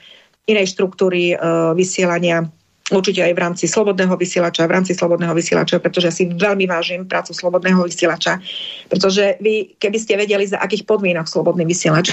[0.48, 2.48] inej štruktúry uh, vysielania
[2.90, 7.06] určite aj v rámci slobodného vysielača, v rámci slobodného vysielača, pretože ja si veľmi vážim
[7.06, 8.42] prácu slobodného vysielača,
[8.90, 12.12] pretože vy, keby ste vedeli, za akých podmienok slobodný vysielač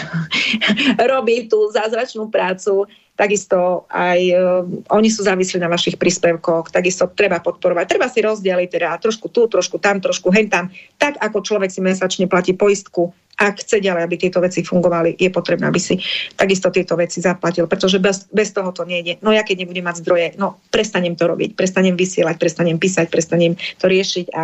[1.11, 2.85] robí tú zázračnú prácu,
[3.17, 4.61] takisto aj uh,
[4.93, 7.85] oni sú závislí na vašich príspevkoch, takisto treba podporovať.
[7.89, 10.69] Treba si rozdeliť teda trošku tu, trošku tam, trošku hentam,
[11.01, 15.29] tak ako človek si mesačne platí poistku ak chce ďalej, aby tieto veci fungovali, je
[15.29, 16.01] potrebné, aby si
[16.33, 19.21] takisto tieto veci zaplatil, pretože bez, bez toho to nejde.
[19.21, 23.53] No ja keď nebudem mať zdroje, no prestanem to robiť, prestanem vysielať, prestanem písať, prestanem
[23.77, 24.43] to riešiť a,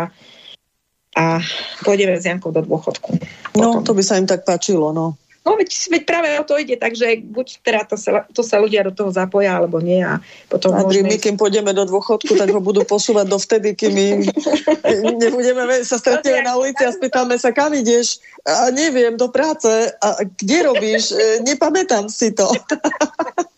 [1.18, 1.24] a
[1.82, 3.18] pôjdeme s Jankou do dôchodku.
[3.58, 5.18] No, to by sa im tak páčilo, no.
[5.44, 8.80] No veď, veď práve o to ide, takže buď teda to sa, to sa ľudia
[8.80, 10.00] do toho zapoja, alebo nie.
[10.00, 11.12] A potom a môžeme...
[11.12, 14.06] my, kým pôjdeme do dôchodku, tak ho budú posúvať do vtedy, kým my
[15.20, 18.24] nebudeme, sa stretneme na ulici a spýtame sa, kam ideš?
[18.48, 19.68] A neviem, do práce.
[20.00, 21.12] A kde robíš?
[21.12, 22.48] E, nepamätám si to.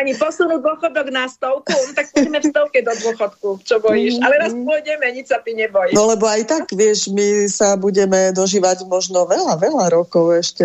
[0.00, 4.20] Ani posunú dôchodok na stovku, no tak pôjdeme v stovke do dôchodku, čo bojíš.
[4.20, 4.64] Ale raz mm.
[4.68, 5.96] pôjdeme, nič sa ty nebojíš.
[5.96, 10.61] No lebo aj tak, vieš, my sa budeme dožívať možno veľa, veľa rokov ešte.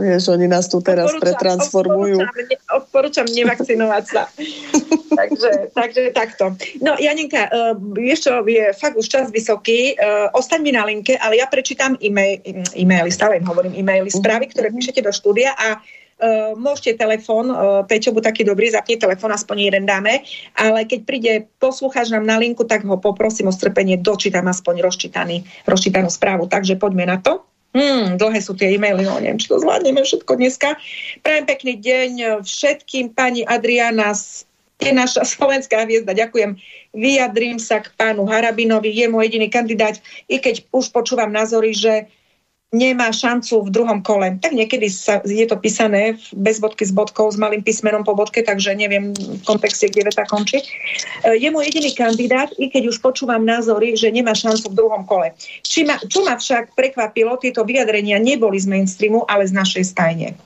[0.00, 2.18] Vieš, oni nás tu teraz odporúčam, pretransformujú.
[2.24, 4.22] Odporúčam, odporúčam nevakcinovať sa.
[5.20, 6.56] takže, takže takto.
[6.80, 10.00] No, Janinka, uh, vieš čo, je fakt už čas vysoký.
[10.00, 12.40] Uh, ostaň mi na linke, ale ja prečítam e-mail,
[12.72, 15.84] e-maily, stále im hovorím e-maily, správy, ktoré píšete do štúdia a
[16.20, 20.20] Uh, môžete telefón, uh, Peťo, buď taký dobrý, zapni telefón, aspoň jeden dáme,
[20.52, 25.48] ale keď príde poslucháč nám na linku, tak ho poprosím o strpenie, dočítam aspoň rozčítaný,
[25.64, 26.44] rozčítanú správu.
[26.44, 27.40] Takže poďme na to.
[27.70, 30.74] Hmm, dlhé sú tie e-maily, no neviem, či to zvládneme všetko dneska.
[31.22, 32.10] Prajem pekný deň
[32.42, 33.14] všetkým.
[33.14, 34.10] Pani Adriana
[34.80, 36.10] je naša slovenská hviezda.
[36.16, 36.58] Ďakujem.
[36.96, 38.90] Vyjadrím sa k pánu Harabinovi.
[38.90, 42.10] Je môj jediný kandidát, i keď už počúvam názory, že
[42.70, 44.38] nemá šancu v druhom kole.
[44.38, 48.46] Tak niekedy sa, je to písané bez bodky s bodkou, s malým písmenom po bodke,
[48.46, 50.62] takže neviem v kontexte, kde veta končí.
[50.62, 50.66] E,
[51.34, 55.34] je môj jediný kandidát, i keď už počúvam názory, že nemá šancu v druhom kole.
[55.66, 60.38] Či ma, čo ma však prekvapilo, tieto vyjadrenia neboli z mainstreamu, ale z našej stajne.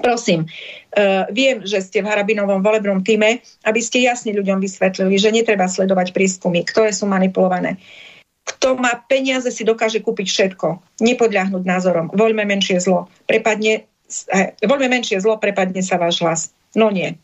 [0.00, 5.28] Prosím, uh, viem, že ste v Harabinovom volebnom týme, aby ste jasne ľuďom vysvetlili, že
[5.28, 7.76] netreba sledovať prískumy, ktoré sú manipulované.
[7.76, 8.11] Uh,
[8.42, 10.82] kto má peniaze, si dokáže kúpiť všetko.
[10.98, 12.10] Nepodľahnúť názorom.
[12.10, 13.06] Voľme menšie zlo.
[13.30, 13.86] Prepadne,
[14.34, 16.40] eh, voľme menšie zlo, prepadne sa váš hlas.
[16.74, 17.14] No nie.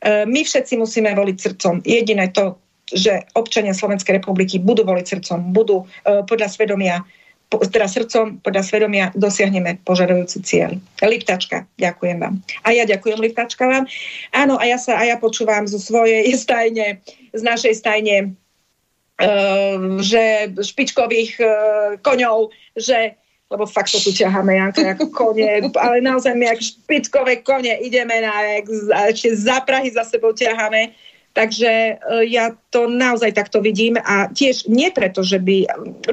[0.00, 1.74] Eh, my všetci musíme voliť srdcom.
[1.84, 7.04] Jediné to, že občania Slovenskej republiky budú voliť srdcom, budú eh, podľa svedomia
[7.50, 10.78] teda srdcom podľa svedomia dosiahneme požadujúci cieľ.
[11.02, 12.38] Liptačka, ďakujem vám.
[12.62, 13.90] A ja ďakujem Liptačka vám.
[14.30, 17.02] Áno, a ja sa a ja počúvam zo svojej stajne,
[17.34, 18.38] z našej stajne
[20.00, 20.22] že
[20.56, 21.50] špičkových uh,
[22.00, 23.16] koňov, že
[23.50, 28.22] lebo fakt to tu ťaháme, Janka, ako kone, ale naozaj my ako špičkové kone ideme
[28.22, 28.30] na
[28.94, 30.94] a ešte za Prahy za sebou ťaháme.
[31.30, 35.62] Takže uh, ja to naozaj takto vidím a tiež nie preto, že by,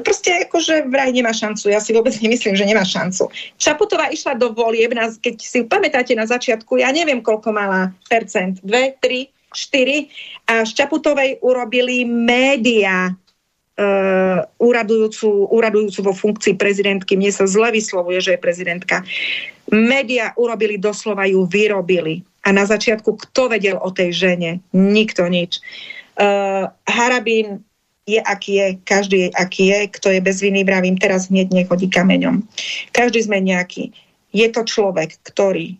[0.02, 3.26] proste akože vraj nemá šancu, ja si vôbec nemyslím, že nemá šancu.
[3.58, 8.94] Čaputová išla do volieb, keď si pamätáte na začiatku, ja neviem, koľko mala percent, dve,
[9.02, 9.37] tri, 4
[10.48, 13.12] a z Čaputovej urobili média
[14.58, 17.14] úradujúcu, úradujúcu vo funkcii prezidentky.
[17.14, 19.06] Mne sa zle vyslovuje, že je prezidentka.
[19.70, 22.26] Média urobili doslova ju vyrobili.
[22.42, 24.58] A na začiatku kto vedel o tej žene?
[24.74, 25.62] Nikto nič.
[26.18, 27.62] Uh, Harabín
[28.08, 31.86] je, aký je, každý je, aký je, kto je bez viny, vravím, teraz hneď nechodí
[31.92, 32.42] kameňom.
[32.90, 33.92] Každý sme nejaký.
[34.32, 35.76] Je to človek, ktorý,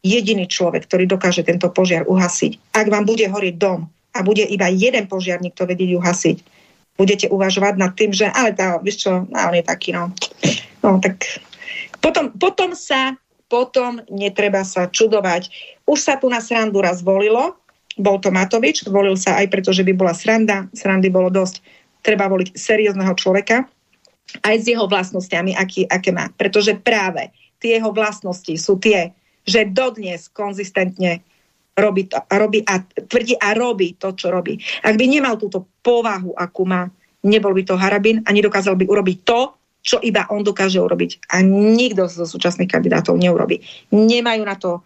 [0.00, 2.72] jediný človek, ktorý dokáže tento požiar uhasiť.
[2.72, 6.38] Ak vám bude horieť dom a bude iba jeden požiarník to vedieť uhasiť,
[6.96, 10.12] budete uvažovať nad tým, že ale tá, vieš čo, no, on je taký, no.
[10.80, 11.20] No, tak
[12.00, 13.16] potom, potom sa,
[13.52, 15.52] potom netreba sa čudovať.
[15.84, 17.60] Už sa tu na srandu raz volilo,
[18.00, 20.70] bol to Matovič, volil sa aj preto, že by bola sranda.
[20.72, 21.60] Srandy bolo dosť.
[22.00, 23.68] Treba voliť seriózneho človeka,
[24.40, 26.32] aj s jeho vlastnosťami, aký, aké má.
[26.32, 27.28] Pretože práve
[27.60, 29.12] tie jeho vlastnosti sú tie,
[29.50, 31.26] že dodnes konzistentne
[31.74, 34.54] robí, to, robí a tvrdí a robí to, čo robí.
[34.86, 36.86] Ak by nemal túto povahu, akú má,
[37.26, 39.40] nebol by to Harabin a nedokázal by urobiť to,
[39.80, 41.34] čo iba on dokáže urobiť.
[41.34, 43.64] A nikto zo súčasných kandidátov neurobi.
[43.90, 44.84] Nemajú na to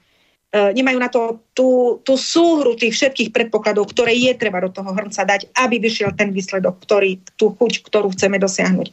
[0.55, 4.95] E, nemajú na to tú, tú súhru tých všetkých predpokladov, ktoré je treba do toho
[4.95, 8.89] hrnca dať, aby vyšiel ten výsledok, ktorý, tú chuť, ktorú chceme dosiahnuť.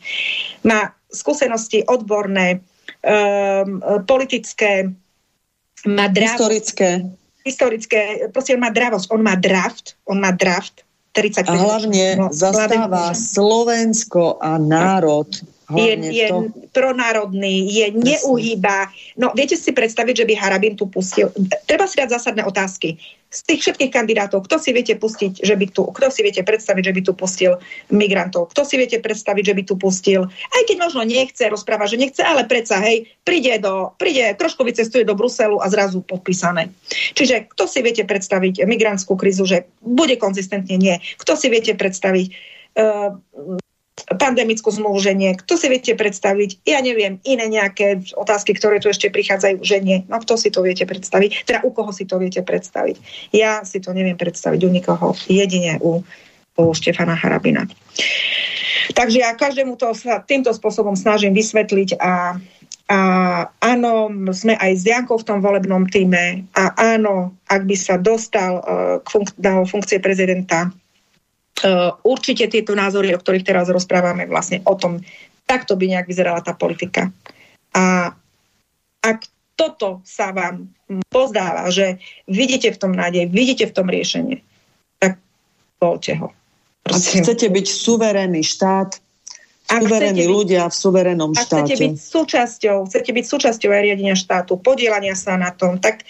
[0.66, 2.66] Má skúsenosti odborné,
[3.06, 3.78] um,
[4.10, 4.90] politické,
[5.88, 6.38] má dravosť.
[6.38, 6.90] Historické.
[7.42, 12.28] Historické, proste on má dravosť, on má draft, on má draft, 35 A hlavne no,
[12.32, 15.28] zastáva Slovensko a národ
[15.76, 16.28] je, je
[16.76, 18.92] pronárodný, je neuhýba.
[19.16, 21.32] No viete si predstaviť, že by Harabin tu pustil.
[21.68, 23.00] Treba si dať zásadné otázky.
[23.32, 26.84] Z tých všetkých kandidátov, kto si viete pustiť, že by tu, kto si viete predstaviť,
[26.84, 27.52] že by tu pustil
[27.88, 28.52] migrantov?
[28.52, 32.20] Kto si viete predstaviť, že by tu pustil, aj keď možno nechce, rozpráva, že nechce,
[32.20, 36.76] ale predsa, hej, príde, do, príde trošku vycestuje do Bruselu a zrazu podpísané.
[37.16, 41.00] Čiže kto si viete predstaviť migrantskú krízu, že bude konzistentne nie.
[41.16, 42.28] Kto si viete predstaviť
[42.76, 43.16] uh,
[44.18, 45.36] pandemickú zmluvu, že nie.
[45.36, 46.64] Kto si viete predstaviť?
[46.64, 50.04] Ja neviem, iné nejaké otázky, ktoré tu ešte prichádzajú, že nie.
[50.08, 51.48] No kto si to viete predstaviť?
[51.48, 53.30] Teda u koho si to viete predstaviť?
[53.36, 55.08] Ja si to neviem predstaviť u nikoho.
[55.28, 56.02] Jedine u,
[56.56, 57.68] u Štefana Harabina.
[58.92, 62.36] Takže ja každému to sa týmto spôsobom snažím vysvetliť a,
[62.92, 63.00] a
[63.64, 68.60] áno, sme aj s Jankou v tom volebnom týme a áno, ak by sa dostal
[68.60, 68.64] uh,
[69.00, 70.74] k funk- do funkcie prezidenta
[72.06, 75.02] určite tieto názory, o ktorých teraz rozprávame, vlastne o tom,
[75.46, 77.12] takto by nejak vyzerala tá politika.
[77.76, 78.16] A
[79.02, 79.20] ak
[79.58, 80.70] toto sa vám
[81.10, 84.42] pozdáva, že vidíte v tom nádej, vidíte v tom riešenie,
[84.98, 85.22] tak
[85.78, 86.34] voľte ho.
[86.82, 87.22] Prosím.
[87.22, 88.98] Ak chcete byť suverénny štát,
[89.70, 91.46] suverénni ľudia v suverénnom štáte.
[91.46, 96.04] Ak chcete byť súčasťou, chcete byť súčasťou aj riadenia štátu, podielania sa na tom, tak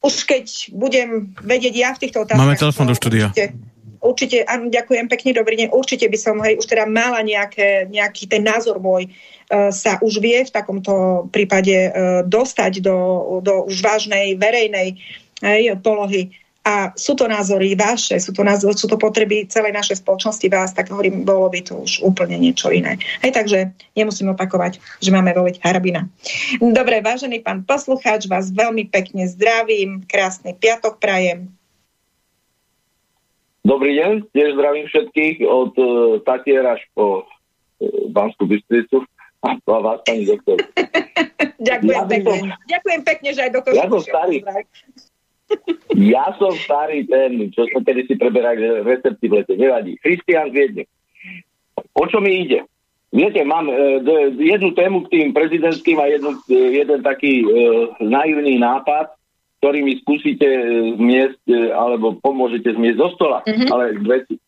[0.00, 2.40] už keď budem vedieť ja v týchto otázkach...
[2.40, 3.32] Máme telefon do štúdia.
[3.32, 3.56] Určite,
[4.00, 8.26] určite, áno, ďakujem pekne, dobrý deň, určite by som, hej, už teda mala nejaké, nejaký
[8.26, 12.96] ten názor môj uh, sa už vie v takomto prípade uh, dostať do,
[13.44, 14.96] do už vážnej verejnej
[15.44, 16.32] hej, polohy.
[16.60, 20.76] A sú to názory vaše, sú to, názory, sú to potreby celej našej spoločnosti vás,
[20.76, 23.00] tak hovorím, bolo by to už úplne niečo iné.
[23.24, 26.04] Hej, takže nemusím opakovať, že máme voliť Harabina.
[26.60, 31.48] Dobre, vážený pán poslucháč, vás veľmi pekne zdravím, krásny piatok prajem.
[33.60, 39.04] Dobrý deň, tiež zdravím všetkých od uh, Tatier až po uh, Banskú Bystricu
[39.44, 40.56] a, a vás, pani doktor.
[41.68, 42.32] Ďakujem ja pekne.
[42.40, 43.72] Som, Ďakujem pekne, že aj doktor.
[43.76, 44.36] Ja som starý.
[46.16, 49.54] ja som starý ten, čo sme kedy si preberali recepty v lete.
[49.60, 50.00] Nevadí.
[50.00, 50.88] Christian Viedne.
[51.92, 52.64] O čo mi ide?
[53.12, 54.00] Viete, mám uh,
[54.40, 59.19] jednu tému k tým prezidentským a jednu, uh, jeden taký uh, naivný nápad
[59.60, 60.62] ktorý mi skúsite e,
[60.96, 63.68] zmiesť, e, alebo pomôžete zmiesť zo stola, mm-hmm.
[63.68, 64.40] ale veci.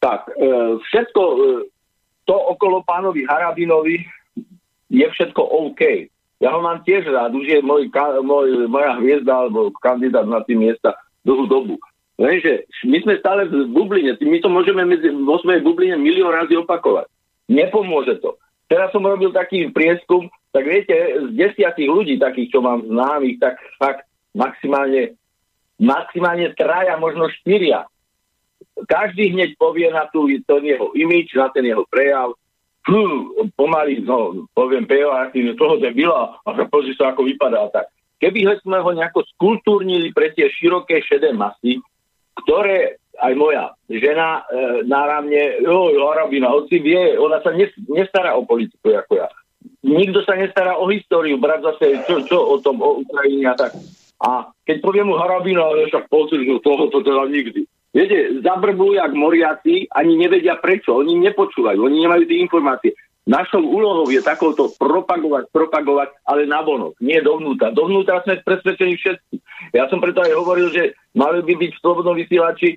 [0.00, 1.22] Tak, e, všetko
[2.24, 4.00] to okolo pánovi Harabinovi
[4.88, 6.08] je všetko OK.
[6.40, 7.92] Ja ho mám tiež rád, už je môj,
[8.24, 10.96] môj, moja hviezda alebo kandidát na tým miesta
[11.28, 11.76] dlhú dobu.
[12.16, 16.56] Lenže my sme stále v bubline, my to môžeme medzi, vo svojej bubline milión razy
[16.56, 17.10] opakovať.
[17.52, 18.40] Nepomôže to.
[18.72, 23.60] Teraz som robil taký prieskum, tak viete, z desiatich ľudí, takých, čo mám známych, tak
[23.76, 25.14] fakt maximálne,
[25.80, 27.86] maximálne traja, možno štyria.
[28.74, 32.34] Každý hneď povie na tú, ten jeho imič, na ten jeho prejav,
[32.84, 33.00] Fú,
[33.56, 37.88] pomaly, no, poviem pejoratívne, toho debila a pozri sa, ako vypadá tak.
[38.20, 41.80] Keby sme ho nejako skultúrnili pre tie široké šedé masy,
[42.44, 48.44] ktoré aj moja žena e, náramne, jo, Arabina, hoci vie, ona sa nes, nestará o
[48.44, 49.32] politiku ako ja.
[49.80, 53.72] Nikto sa nestará o históriu, brat zase, čo, čo o tom, o Ukrajine a tak.
[54.24, 57.68] A keď poviem mu Harabina, však pocit, že toho to teda nikdy.
[57.94, 62.90] Viete, zabrbú jak moriaci, ani nevedia prečo, oni nepočúvajú, oni nemajú tie informácie.
[63.24, 67.72] Našou úlohou je takouto propagovať, propagovať, ale na vonok, nie dovnútra.
[67.72, 69.34] Dovnútra sme presvedčení všetci.
[69.72, 72.76] Ja som preto aj hovoril, že mali by byť v slobodnom vysielači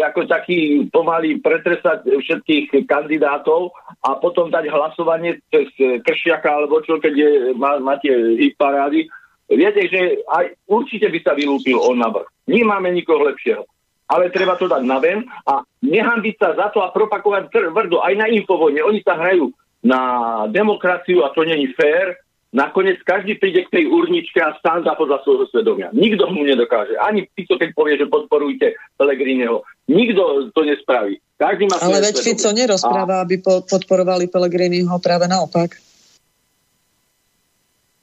[0.00, 3.76] ako taký pomaly pretresať všetkých kandidátov
[4.08, 5.68] a potom dať hlasovanie cez
[6.00, 8.08] Kršiaka alebo čo, keď je, má, máte
[8.40, 9.04] ich parády.
[9.48, 12.28] Viete, že aj určite by sa vylúpil on na vrch.
[12.48, 13.64] Nemáme nikoho lepšieho
[14.08, 18.14] ale treba to dať na ven a nehambiť sa za to a propagovať tvrdo aj
[18.16, 18.80] na infovojne.
[18.80, 19.52] Oni sa hrajú
[19.84, 20.00] na
[20.48, 22.16] demokraciu a to není fér.
[22.48, 25.92] Nakoniec každý príde k tej urničke a stán za podľa svojho svedomia.
[25.92, 26.96] Nikto mu nedokáže.
[26.96, 29.68] Ani Fico, keď povie, že podporujte Pelegrineho.
[29.84, 31.20] Nikto to nespraví.
[31.36, 32.24] Každý má Ale veď svedomie.
[32.24, 33.22] Fico nerozpráva, a...
[33.28, 35.76] aby podporovali Pelegriniho práve naopak.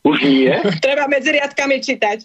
[0.05, 0.53] Už nie?
[0.85, 2.17] Treba medzi riadkami čítať.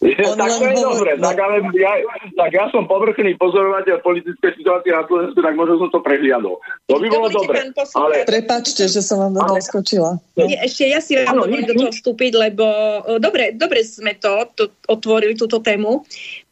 [0.00, 1.92] Tak to je dobre, tak, ale ja,
[2.32, 6.56] tak ja som povrchný pozorovateľ politické situácie na Slovensku, tak možno som to prehliadol.
[6.88, 7.68] To by bolo dobre.
[7.76, 8.24] Ale...
[8.24, 10.16] Prepačte, že som vám do toho skočila.
[10.40, 10.48] No.
[10.48, 12.64] Ešte ja si vám dovolím do toho vstúpiť, lebo
[13.20, 16.00] dobre, dobre sme to, to otvorili, túto tému,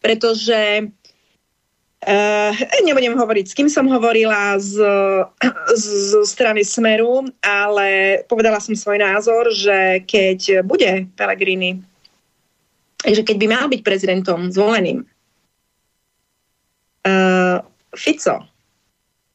[0.05, 0.92] pretože
[1.98, 2.54] Uh,
[2.86, 4.78] nebudem hovoriť, s kým som hovorila z,
[5.74, 11.82] z, z strany Smeru, ale povedala som svoj názor, že keď bude Pellegrini
[13.06, 15.06] že keď by mal byť prezidentom zvoleným,
[17.06, 17.62] uh,
[17.94, 18.42] Fico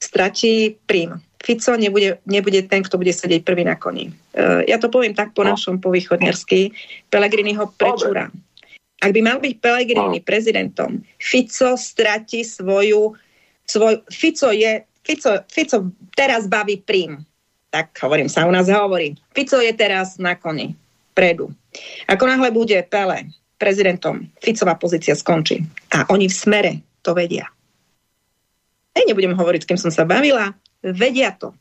[0.04, 1.24] stratí príjm.
[1.44, 4.12] Fico nebude, nebude ten, kto bude sedieť prvý na koni.
[4.36, 5.56] Uh, ja to poviem tak po no.
[5.56, 6.76] našom, po východňarsky.
[7.08, 8.28] Pelegrini ho prečúra.
[9.04, 10.24] Ak by mal byť Pelegrini no.
[10.24, 13.20] prezidentom, Fico stratí svoju...
[13.68, 14.88] Svoj, Fico je...
[15.04, 17.20] Fico, Fico teraz baví príjm.
[17.68, 19.20] Tak hovorím sa, u nás hovorí.
[19.36, 20.72] Fico je teraz na koni.
[21.12, 21.52] Predu.
[22.08, 23.28] Ako náhle bude Pele
[23.64, 25.64] prezidentom, Ficová pozícia skončí.
[25.96, 27.48] A oni v smere to vedia.
[28.94, 30.52] Hej, nebudem hovoriť, s kým som sa bavila,
[30.84, 31.56] vedia to.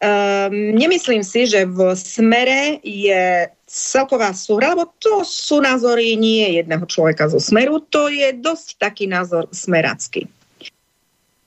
[0.00, 6.82] Um, nemyslím si, že v smere je celková súhra, lebo to sú názory nie jedného
[6.90, 10.26] človeka zo smeru, to je dosť taký názor smeracký.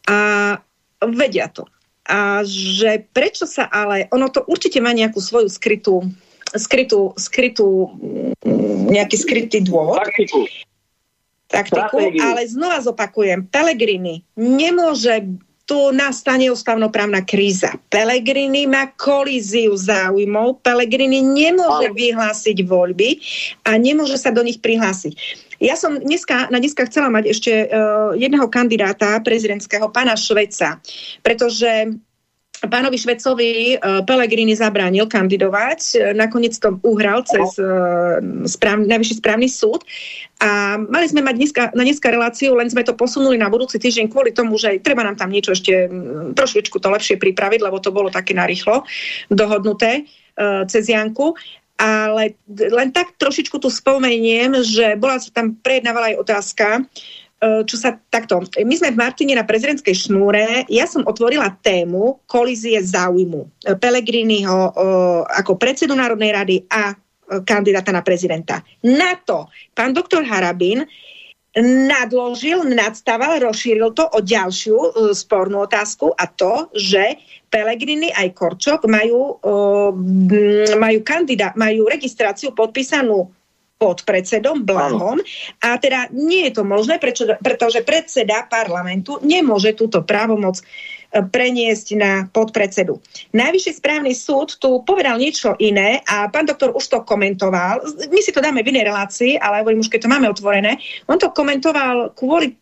[0.07, 0.55] A
[1.03, 1.67] vedia to.
[2.07, 6.07] A že prečo sa ale, ono to určite má nejakú svoju skrytú
[6.53, 7.89] skrytú, skrytú
[8.45, 10.05] mm, nejaký skrytý dôvod.
[10.05, 10.45] Taktiku.
[11.49, 17.79] Taktiku, ale znova zopakujem, Pelegrini nemôže tu nastane ústavnoprávna kríza.
[17.87, 23.23] Pelegrini má kolíziu záujmov, Pelegrini nemôže vyhlásiť voľby
[23.63, 25.15] a nemôže sa do nich prihlásiť.
[25.63, 30.83] Ja som dneska, na dneska chcela mať ešte uh, jedného kandidáta prezidentského, pána Šveca,
[31.23, 31.95] pretože
[32.67, 39.47] pánovi Švecovi uh, Pelegrini zabránil kandidovať, e, nakoniec to uhral cez uh, správ, najvyšší správny
[39.51, 39.83] súd.
[40.39, 44.11] A mali sme mať dneska, na dneska reláciu, len sme to posunuli na budúci týždeň
[44.11, 45.87] kvôli tomu, že treba nám tam niečo ešte
[46.35, 48.83] trošičku to lepšie pripraviť, lebo to bolo také narýchlo
[49.31, 50.03] dohodnuté
[50.39, 51.35] uh, cez Janku.
[51.73, 57.95] Ale len tak trošičku tu spomeniem, že bola tam prejednávala aj otázka, E, čo sa
[57.95, 63.75] takto, my sme v Martine na prezidentskej šnúre, ja som otvorila tému kolízie záujmu e,
[63.75, 64.71] Pelegriniho e,
[65.43, 68.61] ako predsedu Národnej rady a kandidáta na prezidenta.
[68.83, 70.85] Na to pán doktor Harabin
[71.61, 77.21] nadložil, nadstaval, rozšíril to o ďalšiu spornú otázku a to, že
[77.53, 79.93] Pelegrini aj Korčok majú, uh,
[80.73, 83.29] majú, kandidá, majú registráciu podpísanú
[83.83, 85.19] pod predsedom Blahom
[85.59, 91.87] a teda nie je to možné, prečo, pretože predseda parlamentu nemôže túto právomoc e, preniesť
[91.99, 92.95] na podpredsedu.
[93.35, 97.83] Najvyšší správny súd tu povedal niečo iné a pán doktor už to komentoval.
[98.07, 100.79] My si to dáme v inej relácii, ale hovorím už, keď to máme otvorené.
[101.11, 102.55] On to komentoval kvôli,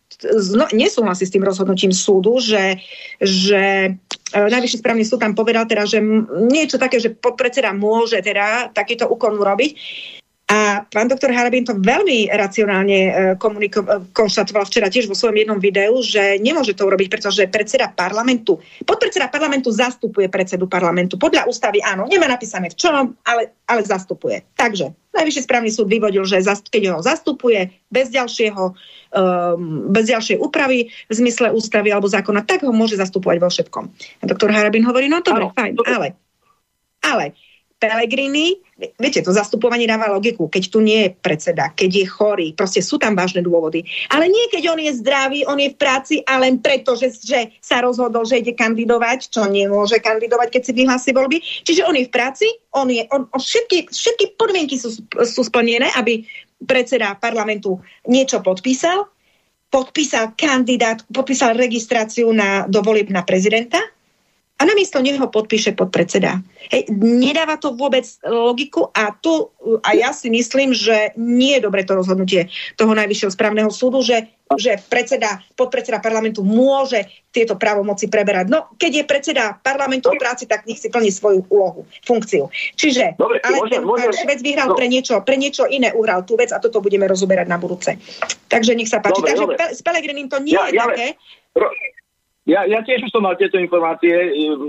[0.58, 2.82] no, nesúhlasí s tým rozhodnutím súdu, že,
[3.22, 3.94] že
[4.34, 6.02] e, Najvyšší správny súd tam povedal teda, že
[6.50, 9.70] niečo také, že podpredseda môže teda takýto úkon urobiť.
[10.52, 15.40] A pán doktor Harabin to veľmi racionálne e, komuniko- e, konštatoval včera tiež vo svojom
[15.40, 21.16] jednom videu, že nemôže to urobiť, pretože predseda parlamentu, podpredseda parlamentu zastupuje predsedu parlamentu.
[21.16, 24.44] Podľa ústavy áno, nemá napísané v čom, ale, ale zastupuje.
[24.52, 30.88] Takže Najvyšší správny súd vyvodil, že keď ho zastupuje bez ďalšieho um, bez ďalšej úpravy
[30.88, 33.84] v zmysle ústavy alebo zákona, tak ho môže zastupovať vo všetkom.
[33.92, 36.16] A doktor Harabin hovorí, no dobre, fajn, ale,
[37.04, 37.36] ale
[37.82, 38.62] Pelegrini,
[38.94, 42.94] viete, to zastupovanie dáva logiku, keď tu nie je predseda, keď je chorý, proste sú
[42.94, 43.82] tam vážne dôvody.
[44.14, 47.58] Ale nie, keď on je zdravý, on je v práci a len preto, že, že
[47.58, 51.42] sa rozhodol, že ide kandidovať, čo nemôže kandidovať, keď si vyhlási voľby.
[51.42, 54.94] Čiže on je v práci, on je, on, on všetky, všetky podmienky sú,
[55.26, 56.22] sú splnené, aby
[56.62, 59.10] predseda parlamentu niečo podpísal
[59.72, 63.80] podpísal kandidát, podpísal registráciu na, do volieb na prezidenta
[64.62, 66.38] a namiesto neho podpíše podpredseda.
[66.70, 69.50] Hej, nedáva to vôbec logiku a tu
[69.82, 72.46] a ja si myslím, že nie je dobre to rozhodnutie
[72.78, 77.02] toho najvyššieho správneho súdu, že, že predseda, podpredseda parlamentu môže
[77.34, 78.46] tieto právomoci preberať.
[78.46, 82.46] No, keď je predseda parlamentu v práci, tak nech si plní svoju úlohu, funkciu.
[82.78, 84.78] Čiže, Dobre, ale môžem- ten môžem- Švec vyhral no.
[84.78, 87.98] pre, niečo, pre niečo iné, uhral tú vec a toto budeme rozoberať na budúce.
[88.46, 89.18] Takže nech sa páči.
[89.18, 89.56] Dobre, Takže dobre.
[89.74, 91.06] S Pelegrinim to nie Ja- je ja- také.
[91.58, 91.74] Ro-
[92.42, 94.10] Ja, ja tiež už som mal tieto informácie,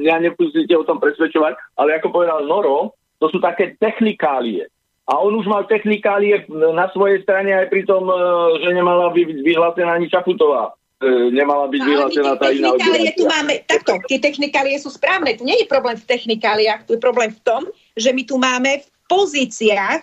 [0.05, 4.69] ja nepustite o tom presvedčovať, ale ako povedal Noro, to sú také technikálie.
[5.09, 8.15] A on už mal technikálie na svojej strane aj pri tom, e,
[8.63, 10.71] že nemala byť vyhlásená ani Čaputová.
[11.03, 15.35] E, Nemala byť No, vyhlásená tá iná technikálie tu máme, takto, tie technikálie sú správne,
[15.35, 17.67] tu nie je problém v technikáliách, tu je problém v tom,
[17.99, 20.01] že my tu máme v pozíciách,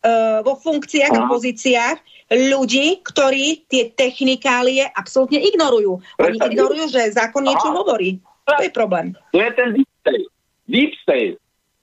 [0.00, 1.28] uh, vo funkciách a Aha.
[1.28, 1.98] pozíciách
[2.30, 5.98] ľudí, ktorí tie technikálie absolútne ignorujú.
[6.22, 8.22] Oni ignorujú, že zákon niečo hovorí.
[8.46, 9.18] To je problém.
[9.34, 10.26] To je ten deep state.
[10.70, 11.34] Deep state.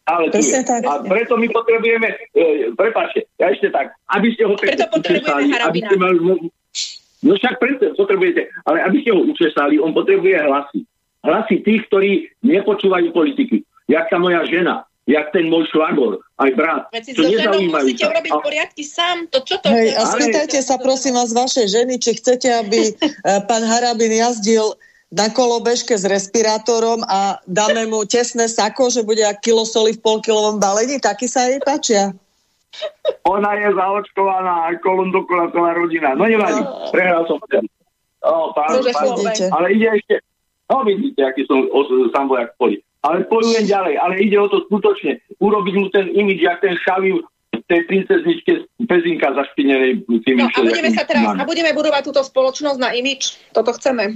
[0.07, 0.63] Ale tu je.
[0.63, 0.87] tak.
[0.87, 5.79] A preto my potrebujeme, e, prepáčte, ja ešte tak, aby ste ho Preto potrebujeme aby
[5.83, 6.17] ste mali,
[7.27, 10.87] no však preto potrebujete, ale aby ste ho učesali, on potrebuje hlasy.
[11.27, 13.67] Hlasy tých, ktorí nepočúvajú politiky.
[13.91, 16.83] Jak tá moja žena, jak ten môj švagor, aj brat.
[16.91, 18.11] Veci čo so ženou musíte sa.
[18.11, 19.17] urobiť poriadky sám.
[19.31, 22.79] To čo to Hej, a Ale- spýtajte sa prosím vás vašej ženy, či chcete, aby
[22.91, 24.75] eh, pán Harabin jazdil
[25.07, 30.03] na kolobežke s respirátorom a dáme mu tesné sako, že bude ak kilo soli v
[30.03, 32.11] polkilovom balení, taky sa jej páčia.
[33.23, 34.67] Ona je zaočkovaná
[35.15, 36.11] dokola celá rodina.
[36.11, 36.59] No nevadí,
[36.91, 37.63] prehral som ten.
[38.19, 39.07] O, pán, pán,
[39.55, 40.19] ale ide ešte,
[40.67, 42.77] no vidíte, aký som os, sám vojak v poli.
[43.05, 47.21] Ale pojujem ďalej, ale ide o to skutočne, urobiť mu ten imič, jak ten šaviv
[47.67, 48.51] tej princezničke
[48.87, 53.35] Pezinka zašpinenej tými No a budeme sa teraz, a budeme budovať túto spoločnosť na imič.
[53.51, 54.15] Toto chceme.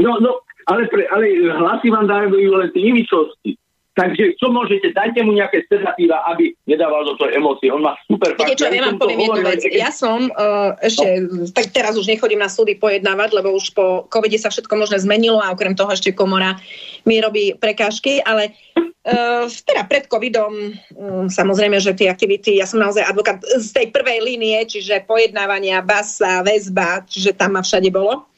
[0.00, 3.60] No, no, ale, pre, ale hlasy vám dajú len tie imičovci.
[3.96, 7.72] Takže čo môžete, dajte mu nejaké sedatíva, aby nedával do toho emócie.
[7.72, 9.64] On má super Viete čo, ja vám poviem jednu vec.
[9.72, 11.24] Ja som uh, ešte,
[11.56, 15.40] tak teraz už nechodím na súdy pojednávať, lebo už po covide sa všetko možné zmenilo
[15.40, 16.60] a okrem toho ešte komora
[17.08, 22.84] mi robí prekážky, ale uh, teda pred covidom um, samozrejme, že tie aktivity, ja som
[22.84, 28.28] naozaj advokát z tej prvej línie, čiže pojednávania, basa, väzba, čiže tam ma všade bolo.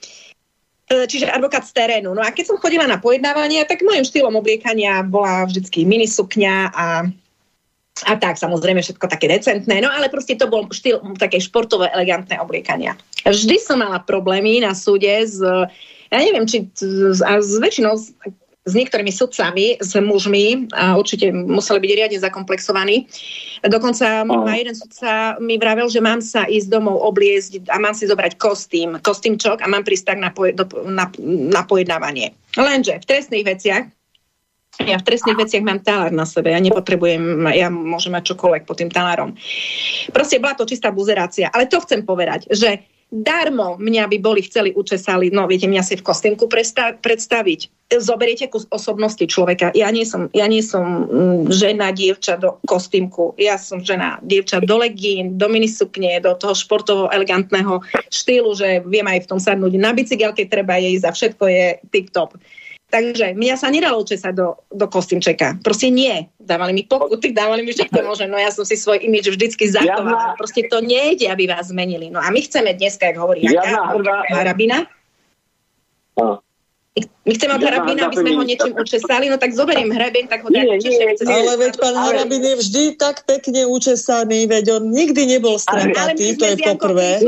[0.89, 2.17] E, Čiže advokát z terénu.
[2.17, 6.86] No a keď som chodila na pojednávanie, tak môjim štýlom obliekania bola vždycky minisukňa a
[8.07, 12.39] a tak, samozrejme, všetko také decentné, no ale proste to bol štýl také športové, elegantné
[12.39, 12.94] obliekania.
[13.26, 16.70] Vždy som mala problémy na súde s, ja neviem, či
[17.26, 17.99] a s väčšinou
[18.69, 23.09] s, niektorými sudcami, s mužmi a určite museli byť riadne zakomplexovaní.
[23.65, 28.05] Dokonca ma jeden sudca mi vravel, že mám sa ísť domov obliezť a mám si
[28.05, 32.37] zobrať kostým, kostýmčok a mám prísť tak na, poje, do, na, na pojednávanie.
[32.55, 33.85] Lenže v trestných veciach
[34.79, 38.79] ja v trestných veciach mám talár na sebe, ja nepotrebujem, ja môžem mať čokoľvek pod
[38.79, 39.35] tým talárom.
[40.15, 41.51] Proste bola to čistá buzerácia.
[41.51, 45.97] Ale to chcem povedať, že darmo mňa by boli chceli učesali, no viete, mňa si
[45.97, 46.45] v kostýmku
[47.01, 47.61] predstaviť.
[47.89, 49.73] Zoberiete kus osobnosti človeka.
[49.73, 53.33] Ja nie som, ja nie som mm, žena, dievča do kostýmku.
[53.41, 57.81] Ja som žena, dievča do legín, do minisukne, do toho športovo elegantného
[58.12, 62.37] štýlu, že viem aj v tom sadnúť na bicykelke, treba jej za všetko je tip-top.
[62.89, 65.60] Takže mňa sa nedalo česať do, do kostýmčeka.
[65.60, 66.25] Proste nie.
[66.41, 68.33] Dávali mi pokuty, dávali mi všetko možné.
[68.33, 70.41] No ja som si svoj imič vždycky zachovala.
[70.41, 72.08] Proste to nejde, aby vás zmenili.
[72.08, 73.92] No a my chceme dneska, jak hovorí Janka,
[74.33, 74.89] Harabina.
[77.05, 80.41] My chceme od Žiadna Harabina, aby sme ho niečím učesali, no tak zoberiem hrebeň, tak
[80.44, 80.65] ho nie.
[80.81, 81.28] cez...
[81.28, 86.36] Ale veď pán Ale- Harabin je vždy tak pekne učesaný, veď on nikdy nebol strapatý,
[86.36, 87.20] to je poprvé.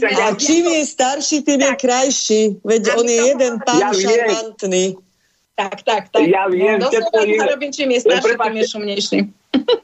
[0.00, 1.80] Tak- A čím je starší, tým je Tak.
[1.80, 2.42] krajší.
[2.64, 4.98] Veď on je jeden pán Ja šarmantný.
[5.58, 6.22] Tak, tak, tak.
[6.22, 9.18] Ja viem, no, je- Harabin, čím je starší, tým je šumnejší.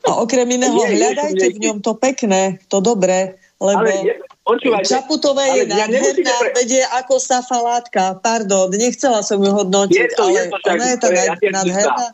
[0.06, 3.90] A okrem iného, hľadajte v ňom to pekné, to dobré, lebo
[4.44, 8.20] počúvajte, Čaputová je nádherná, pre- veď je ako safalátka.
[8.20, 11.08] Pardon, nechcela som ju hodnotiť, Je to- je ale to však, ona je tá to
[11.10, 12.06] je- nádherná.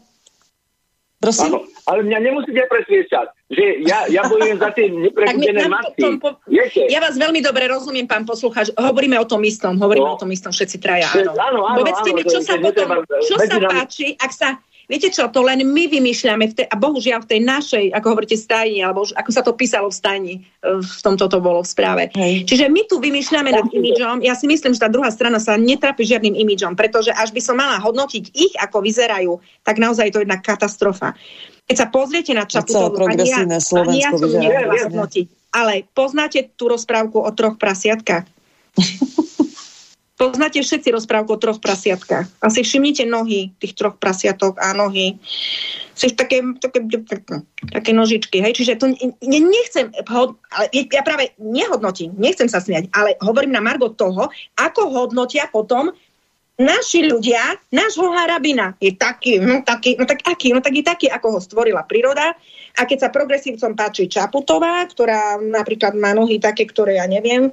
[1.20, 1.52] Prosím?
[1.52, 6.16] Áno, ale mňa nemusíte presviečať, že ja, ja bojujem za tie neprebudené matky.
[6.16, 8.72] po, ja vás veľmi dobre rozumiem, pán poslucháč.
[8.72, 10.16] Hovoríme o tom istom, hovoríme No.
[10.16, 11.12] o tom istom všetci traja.
[11.12, 11.36] Áno.
[11.36, 12.88] áno, áno, Povedzte áno, mi, čo sa potom,
[13.20, 14.56] čo sa páči, ak sa
[14.90, 18.34] Viete čo, to len my vymýšľame, v tej, a bohužiaľ v tej našej, ako hovoríte,
[18.34, 21.70] stajni, alebo už, ako sa to písalo v stajni, e, v tomto to bolo v
[21.70, 22.02] správe.
[22.18, 22.50] Hej.
[22.50, 24.26] Čiže my tu vymýšľame nad imidžom.
[24.26, 27.54] Ja si myslím, že tá druhá strana sa netrapí žiadnym imidžom, pretože až by som
[27.54, 31.14] mala hodnotiť ich, ako vyzerajú, tak naozaj je to jedna katastrofa.
[31.70, 36.66] Keď sa pozriete na Čaputovú, ani ja, ani ja som nevedela hodnotiť, ale poznáte tú
[36.66, 38.26] rozprávku o troch prasiatkách?
[40.20, 42.28] Poznáte všetci rozprávku o troch prasiatkách.
[42.44, 45.16] Asi všimnite nohy tých troch prasiatok a nohy.
[45.96, 46.84] Sú také, také,
[47.72, 48.44] také nožičky.
[48.44, 48.60] Hej?
[48.60, 49.88] Čiže to ne, nechcem,
[50.52, 54.28] ale ja práve nehodnotím, nechcem sa smiať, ale hovorím na Margo toho,
[54.60, 55.88] ako hodnotia potom
[56.60, 61.08] naši ľudia, nášho harabina je taký, no taký, no tak aký, no tak je taký,
[61.08, 62.36] ako ho stvorila príroda.
[62.76, 67.48] A keď sa progresívcom páči Čaputová, ktorá napríklad má nohy také, ktoré ja neviem,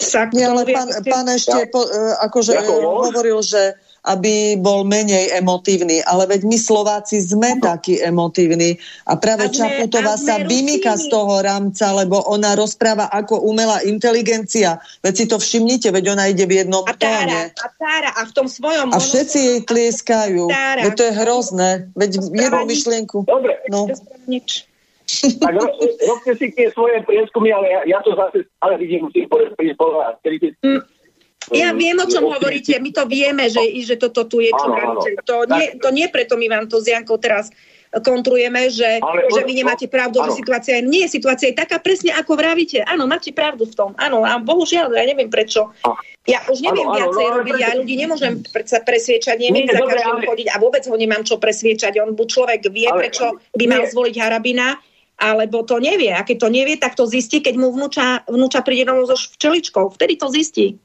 [0.00, 0.28] sa...
[0.32, 6.02] Nie, ale pán, pán ešte po, e, akože hovoril, že aby bol menej emotívny.
[6.02, 8.74] Ale veď my Slováci sme takí emotívni.
[9.06, 14.82] A práve a Čaputová sa vymýka z toho rámca, lebo ona rozpráva ako umelá inteligencia.
[15.06, 18.32] Veď si to všimnite, veď ona ide v jednom a tára, A tára, a v
[18.34, 18.90] tom svojom...
[18.90, 20.50] A všetci jej tlieskajú.
[20.82, 21.70] Veď to je hrozné.
[21.94, 23.18] Veď jednu myšlienku.
[23.22, 23.62] Dobre.
[23.70, 23.86] No.
[24.26, 24.66] Nič.
[25.20, 25.66] Tak ro,
[26.08, 29.52] robte si tie svoje prieskumy, ale ja, ja to zase ale vidím, musím povedať,
[30.62, 30.80] mm.
[31.50, 32.78] Ja viem, o čom hovoríte.
[32.78, 34.54] My to vieme, že, že toto tu je.
[34.54, 35.00] Čo áno, áno.
[35.26, 37.50] To, nie, to nie preto my vám to s Jankou teraz
[38.00, 40.32] kontrujeme, že, ale, že vy nemáte pravdu, áno.
[40.32, 42.80] že situácia je, nie, situácia je taká presne, ako vravíte.
[42.88, 43.90] Áno, máte pravdu v tom.
[44.00, 45.68] Áno, a bohužiaľ, ja neviem prečo.
[46.24, 49.84] Ja už neviem áno, viacej áno, robiť, ja ľudí nemôžem predsa presviečať, neviem nie, za
[49.84, 50.24] každým ale...
[50.24, 52.00] chodiť a vôbec ho nemám čo presviečať.
[52.00, 54.80] On buď človek vie, ale, prečo by mal zvoliť Harabina,
[55.22, 56.10] alebo to nevie.
[56.10, 59.94] A keď to nevie, tak to zistí, keď mu vnúča, vnúča príde domov so včeličkou.
[59.94, 60.82] Vtedy to zistí.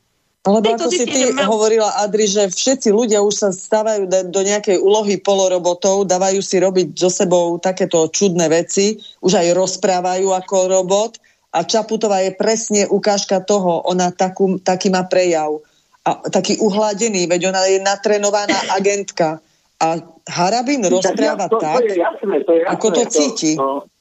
[0.48, 1.49] Lebo ako si ty mal...
[1.49, 6.95] hovorila, Adri, že všetci ľudia už sa stávajú do nejakej úlohy polorobotov, dávajú si robiť
[6.95, 11.19] so sebou takéto čudné veci, už aj rozprávajú ako robot
[11.51, 15.59] a Čaputová je presne ukážka toho, ona takú, taký má prejav.
[16.07, 19.43] A taký uhladený, veď ona je natrenovaná agentka.
[19.83, 19.99] A
[20.32, 23.51] Harabin rozpráva to, tak, to je jasné, to je jasné, ako to cíti.
[23.59, 23.97] To, no.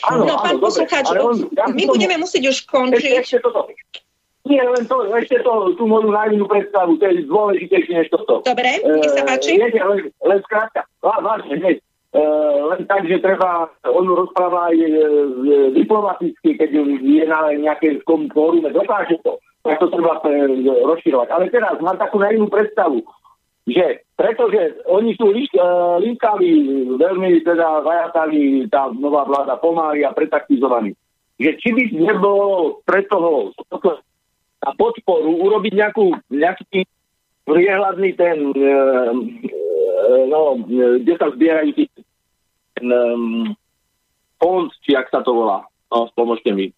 [0.00, 1.12] Áno, no, pán poslucháč,
[1.52, 3.20] my budeme musieť už končiť.
[3.20, 3.68] Ešte, ešte toto.
[4.42, 8.42] Nie, len to, ešte to, tú moju naivnú predstavu, to je dôležitejšie než toto.
[8.42, 9.54] Dobre, nech sa páči.
[9.54, 11.76] Uh, len, len skrátka, vážne, hneď.
[12.12, 14.98] Uh, len tak, že treba, on rozpráva aj uh,
[15.78, 20.28] diplomaticky, keď je na nejakej fórume, dokáže to, tak to treba uh,
[20.90, 21.28] rozširovať.
[21.30, 23.06] Ale teraz mám takú naivnú predstavu
[23.66, 26.54] že pretože oni sú uh, linkali,
[26.94, 30.94] veľmi teda zajatali tá nová vláda pomáli a pretaktizovaní.
[31.42, 33.50] Že či by nebolo pre toho
[34.62, 36.86] na podporu urobiť nejakú, nejaký
[37.50, 41.82] priehľadný ten, uh, uh, no, kde sa zbierajú
[42.78, 43.50] ten um,
[44.38, 45.66] fond, či ak sa to volá.
[45.90, 46.70] No, pomôžte mi.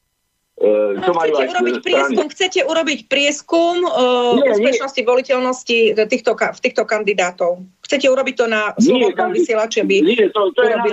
[0.55, 5.08] Uh, no, chcete, urobiť prieskum, chcete urobiť prieskum uh, nie, úspešnosti nie.
[5.10, 7.66] voliteľnosti týchto, v týchto kandidátov.
[7.83, 10.86] Chcete urobiť to na slobodnom vysielači, aby Nie, to, to je na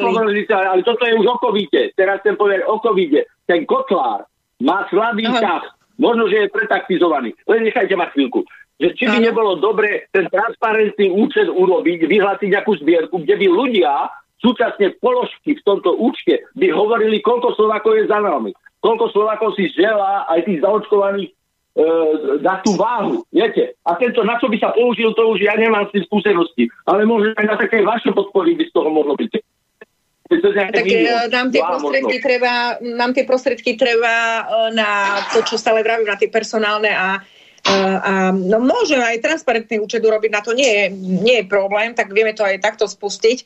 [0.66, 1.94] ale toto je už okovite.
[1.94, 3.30] Teraz chcem povedať okovite.
[3.46, 4.26] Ten Kotlár
[4.66, 5.78] má slabý ťah.
[6.02, 7.38] Možno, že je pretaktizovaný.
[7.46, 8.42] Len nechajte ma chvíľku.
[8.82, 9.26] Že či by Aha.
[9.30, 14.10] nebolo dobre ten transparentný účet urobiť, vyhlásiť nejakú zbierku, kde by ľudia
[14.42, 18.50] súčasne položky v tomto účte by hovorili, koľko Slovákov je za nami
[18.82, 21.34] koľko Slovákov si želá aj tých zaočkovaných e,
[22.42, 23.77] dá tú váhu, viete.
[23.85, 26.68] A tento, na čo by sa použil, to už ja nemám s tým skúsenosti.
[26.90, 29.32] Ale možno aj na také vaše podpory by z toho mohlo byť.
[30.32, 34.43] Tak e, nám tie, prostriedky treba, nám tie prostriedky treba e,
[34.74, 37.19] na to, čo stále vravím, na tie personálne a,
[37.68, 41.92] a, a no môžem aj transparentný účet urobiť, na to nie je, nie je problém,
[41.92, 43.43] tak vieme to aj takto spustiť.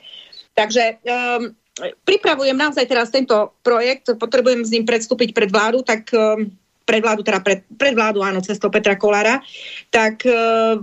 [0.56, 6.48] Takže um, pripravujem naozaj teraz tento projekt, potrebujem s ním predstúpiť pred vládu, tak um,
[6.88, 9.44] pred vládu, teda pred, pred vládu, áno, cestou Petra Kolára,
[9.92, 10.80] tak uh,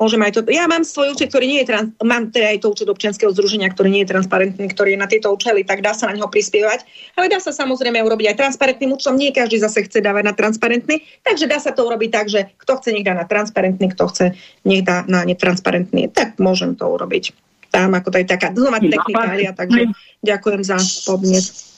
[0.00, 0.40] môžem aj to...
[0.48, 1.68] Ja mám svoj účet, ktorý nie je...
[1.68, 5.10] Trans, mám teda aj to účet občianského združenia, ktorý nie je transparentný, ktorý je na
[5.10, 6.88] tieto účely, tak dá sa na neho prispievať.
[7.20, 9.20] Ale dá sa samozrejme urobiť aj transparentným účtom.
[9.20, 12.80] Nie každý zase chce dávať na transparentný, takže dá sa to urobiť tak, že kto
[12.80, 14.26] chce, nech dá na transparentný, kto chce,
[14.64, 16.08] nech dá na netransparentný.
[16.08, 19.88] Tak môžem to urobiť tam, ako to je taká dlhá technikália, takže
[20.20, 20.76] ďakujem za
[21.06, 21.70] podnet.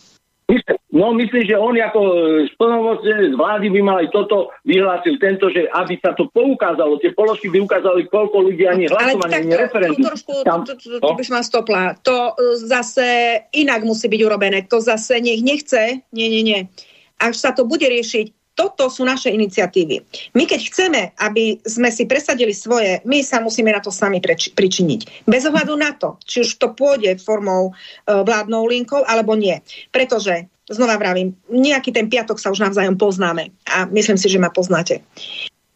[0.92, 2.00] No myslím, že on ako
[2.52, 7.16] splnomocnenec z vlády by mal aj toto vyhlásil tento, že aby sa to poukázalo, tie
[7.16, 10.04] položky by ukázali, koľko ľudí ani hlasovanie, ani referendum.
[10.12, 11.96] Trošku, to, to, to, to by som stopla.
[12.04, 13.08] To e, zase
[13.56, 14.68] inak musí byť urobené.
[14.68, 16.60] To zase nech nechce, nie, nie, nie.
[17.16, 20.04] Až sa to bude riešiť toto sú naše iniciatívy.
[20.36, 24.52] My keď chceme, aby sme si presadili svoje, my sa musíme na to sami preč-
[24.52, 25.24] pričiniť.
[25.24, 27.72] Bez ohľadu na to, či už to pôjde formou e,
[28.12, 29.56] vládnou linkou, alebo nie.
[29.88, 34.52] Pretože, znova vravím, nejaký ten piatok sa už navzájom poznáme a myslím si, že ma
[34.52, 35.00] poznáte.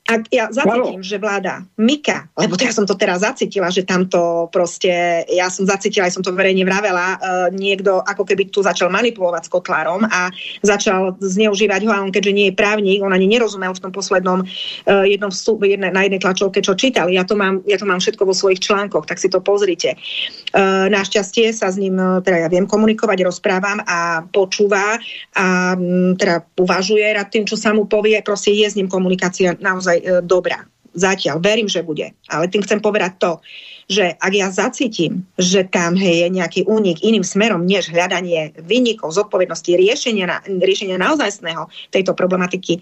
[0.06, 4.46] Ak ja zacítim, že vláda Mika, lebo to ja som to teraz zacítila, že tamto
[4.54, 7.18] proste, ja som zacítila, aj som to verejne vravela, uh,
[7.50, 10.30] niekto ako keby tu začal manipulovať s Kotlárom a
[10.62, 14.46] začal zneužívať ho a on keďže nie je právnik, on ani nerozumel v tom poslednom
[14.46, 17.10] uh, jednom vstup, jedne, na jednej tlačovke, čo čítal.
[17.10, 19.98] Ja to, mám, ja to mám všetko vo svojich článkoch, tak si to pozrite.
[20.54, 25.02] Uh, našťastie sa s ním, teda ja viem komunikovať, rozprávam a počúva
[25.34, 25.74] a
[26.14, 30.20] teda uvažuje rád tým, čo sa mu povie, proste je s ním komunikácia naozaj naozaj
[30.20, 30.64] e, dobrá.
[30.96, 31.44] Zatiaľ.
[31.44, 32.08] Verím, že bude.
[32.32, 33.32] Ale tým chcem povedať to,
[33.84, 39.12] že ak ja zacítim, že tam hej, je nejaký únik iným smerom, než hľadanie vynikov,
[39.12, 42.80] zodpovednosti, riešenia, na, riešenia naozajstného tejto problematiky,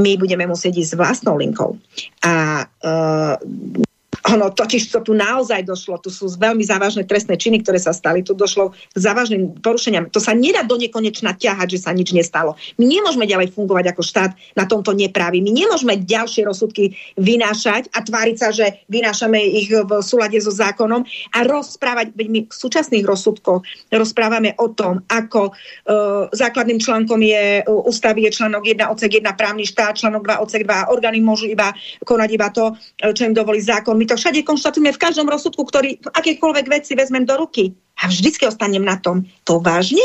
[0.00, 1.76] my budeme musieť ísť s vlastnou linkou.
[2.24, 3.36] A uh,
[4.28, 8.20] ono totiž to tu naozaj došlo, tu sú veľmi závažné trestné činy, ktoré sa stali,
[8.20, 10.12] tu došlo k závažným porušeniam.
[10.12, 12.60] To sa nedá do nekonečna ťahať, že sa nič nestalo.
[12.76, 15.40] My nemôžeme ďalej fungovať ako štát na tomto nepraví.
[15.40, 21.06] My nemôžeme ďalšie rozsudky vynášať a tváriť sa, že vynášame ich v súlade so zákonom
[21.32, 27.64] a rozprávať, veď my v súčasných rozsudkoch rozprávame o tom, ako uh, základným článkom je
[27.64, 31.48] uh, ústavy je článok 1 odsek 1 právny štát, článok 2 odsek 2 orgány môžu
[31.48, 31.72] iba
[32.04, 32.74] konať iba to,
[33.14, 33.94] čo im dovolí zákon.
[33.94, 37.70] My to všade konštatujeme v každom rozsudku, ktorý akékoľvek veci vezmem do ruky.
[38.02, 39.22] A vždycky ostanem na tom.
[39.46, 40.02] To vážne?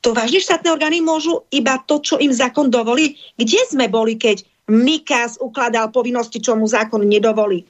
[0.00, 3.20] To vážne štátne orgány môžu iba to, čo im zákon dovolí?
[3.36, 4.40] Kde sme boli, keď
[4.72, 7.68] Mikas ukladal povinnosti, čo mu zákon nedovolí?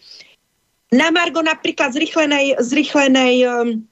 [0.95, 3.83] Na Margo napríklad zrychlenej, zrychlenej um,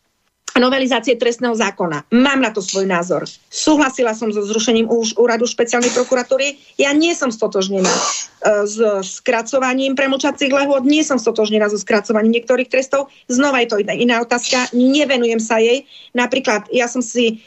[0.61, 2.09] novelizácie trestného zákona.
[2.13, 3.25] Mám na to svoj názor.
[3.49, 6.61] Súhlasila som so zrušením už úradu špeciálnej prokuratúry.
[6.77, 8.77] Ja nie som stotožnená uh, s
[9.21, 13.09] skracovaním premlčacích lehôd, nie som stotožnená so skracovaním niektorých trestov.
[13.33, 15.89] Znova je to iná otázka, nevenujem sa jej.
[16.13, 17.41] Napríklad, ja som si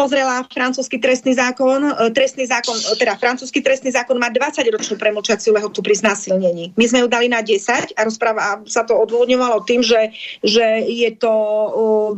[0.00, 5.52] pozrela francúzsky trestný zákon, e, trestný zákon, e, teda francúzsky trestný zákon má 20-ročnú premlčaciu
[5.52, 6.72] lehotu pri znásilnení.
[6.80, 11.12] My sme ju dali na 10 a rozpráva sa to odvodňovalo tým, že, že je
[11.20, 12.10] to uh,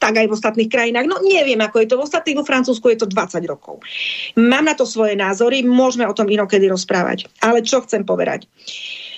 [0.00, 1.04] tak aj v ostatných krajinách.
[1.04, 3.84] No neviem, ako je to v ostatných, vo Francúzsku je to 20 rokov.
[4.40, 7.28] Mám na to svoje názory, môžeme o tom inokedy rozprávať.
[7.44, 8.48] Ale čo chcem povedať?
[8.48, 9.09] Uh,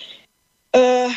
[0.72, 1.12] Uh,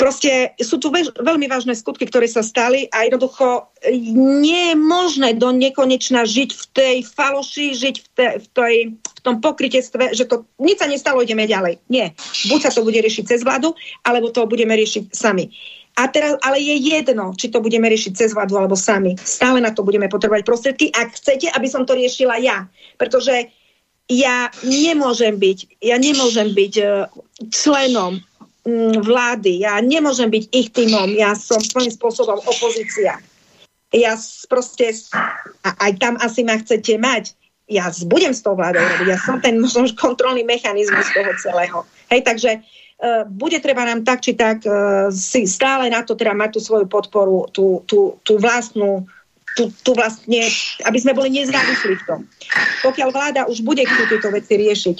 [0.00, 3.68] proste sú tu vež, veľmi vážne skutky, ktoré sa stali a jednoducho
[4.16, 9.20] nie je možné do nekonečna žiť v tej faloši, žiť v, te, v, tej, v
[9.20, 11.84] tom pokrytectve, že to nič sa nestalo, ideme ďalej.
[11.92, 12.16] Nie.
[12.48, 13.76] Buď sa to bude riešiť cez vládu,
[14.08, 15.52] alebo to budeme riešiť sami.
[15.94, 19.14] A teraz, ale je jedno, či to budeme riešiť cez vládu alebo sami.
[19.20, 22.66] Stále na to budeme potrebovať prostriedky, ak chcete, aby som to riešila ja.
[22.98, 23.52] Pretože
[24.08, 26.84] ja nemôžem byť, ja nemôžem byť e,
[27.48, 28.20] členom
[28.68, 33.16] mm, vlády, ja nemôžem byť ich týmom, ja som svojím spôsobom opozícia.
[33.94, 34.12] Ja
[34.50, 34.90] proste,
[35.64, 37.32] a aj tam asi ma chcete mať,
[37.64, 41.78] ja budem s tou vládou robiť, ja som ten možno kontrolný mechanizmus toho celého.
[42.12, 46.36] Hej, takže uh, bude treba nám tak či tak uh, si stále na to teda
[46.36, 49.08] mať tú svoju podporu, tú, tú, tú vlastnú
[49.54, 50.42] tu, tu vlastne,
[50.84, 52.20] aby sme boli nezávislí v tom.
[52.82, 54.96] Pokiaľ vláda už bude chcieť tieto veci riešiť,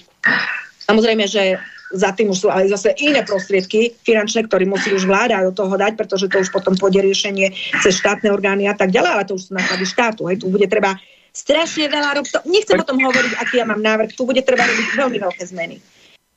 [0.86, 1.58] samozrejme, že
[1.94, 5.74] za tým už sú ale zase iné prostriedky finančné, ktoré musí už vláda do toho
[5.78, 9.38] dať, pretože to už potom pôjde riešenie cez štátne orgány a tak ďalej, ale to
[9.38, 10.26] už sú náklady štátu.
[10.26, 10.98] Hej, tu bude treba
[11.34, 12.46] strašne veľa robiť.
[12.50, 14.10] Nechcem o tom hovoriť, aký ja mám návrh.
[14.14, 15.78] Tu bude treba robiť veľmi veľké zmeny.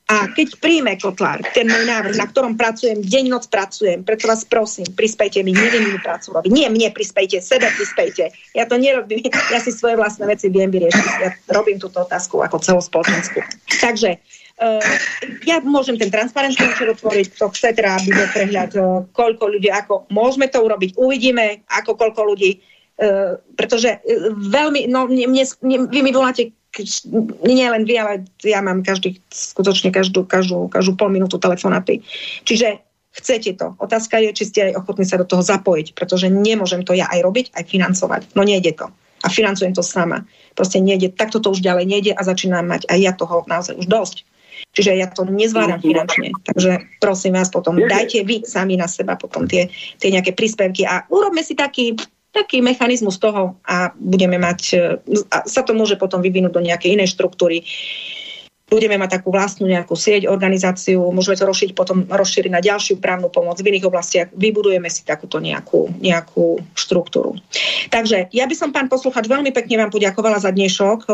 [0.08, 4.48] A keď príjme Kotlár ten môj návrh, na ktorom pracujem, deň noc pracujem, preto vás
[4.48, 6.48] prosím, prispejte mi, neviem inú prácu robiť.
[6.48, 8.32] Nie mne prispejte, sebe prispejte.
[8.56, 11.14] Ja to nerobím, ja si svoje vlastné veci viem vyriešiť.
[11.20, 13.44] Ja robím túto otázku ako celospoločenskú.
[13.84, 14.16] Takže
[14.64, 14.80] uh,
[15.44, 19.68] ja môžem ten transparentný účel otvoriť, to chce teda, aby bol prehľad, uh, koľko ľudí,
[19.68, 22.64] ako môžeme to urobiť, uvidíme, ako koľko ľudí,
[23.04, 26.56] uh, pretože uh, veľmi, no mne, mne, vy mi voláte
[27.46, 28.14] nie len vy, ale
[28.46, 32.06] ja mám každý, skutočne každú, každú, každú pol minútu telefonáty.
[32.46, 32.84] Čiže
[33.18, 33.74] chcete to.
[33.82, 37.26] Otázka je, či ste aj ochotní sa do toho zapojiť, pretože nemôžem to ja aj
[37.26, 38.22] robiť, aj financovať.
[38.38, 38.94] No nejde to.
[39.26, 40.22] A financujem to sama.
[40.54, 43.90] Proste nejde, takto to už ďalej nejde a začínam mať aj ja toho naozaj už
[43.90, 44.18] dosť.
[44.74, 46.34] Čiže ja to nezvládam finančne.
[46.46, 51.06] Takže prosím vás potom, dajte vy sami na seba potom tie, tie nejaké príspevky a
[51.10, 51.98] urobme si taký
[52.38, 55.02] taký mechanizmus toho a budeme mať, e,
[55.34, 57.66] a sa to môže potom vyvinúť do nejakej inej štruktúry.
[58.68, 63.32] Budeme mať takú vlastnú nejakú sieť, organizáciu, môžeme to rozšíriť potom rozšíriť na ďalšiu právnu
[63.32, 64.28] pomoc v iných oblastiach.
[64.36, 67.40] Vybudujeme si takúto nejakú, nejakú štruktúru.
[67.90, 71.00] Takže ja by som, pán posluchač, veľmi pekne vám poďakovala za dnešok.
[71.08, 71.12] E,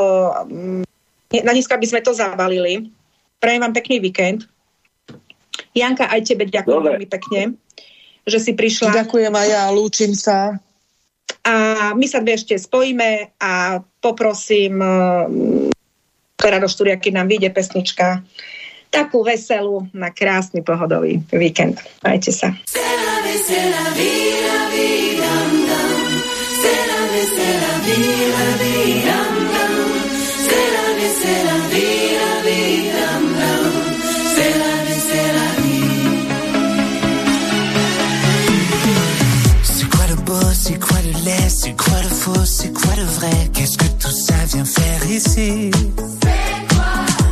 [1.45, 2.90] na dneska by sme to zabalili.
[3.38, 4.50] Prajem vám pekný víkend.
[5.77, 6.90] Janka, aj tebe ďakujem Dobre.
[6.98, 7.42] veľmi pekne,
[8.26, 9.06] že si prišla.
[9.06, 10.58] Ďakujem aj ja, lúčim sa.
[11.43, 14.80] A my sa dve ešte spojíme a poprosím
[16.40, 18.24] teda do štúdia, keď nám vyjde pesnička,
[18.92, 21.80] takú veselú na krásny pohodový víkend.
[22.03, 22.53] Majte sa.
[31.14, 31.62] C'est
[42.64, 43.50] c'est quoi le vrai?
[43.53, 45.72] Qu'est-ce que tout ça vient faire ici?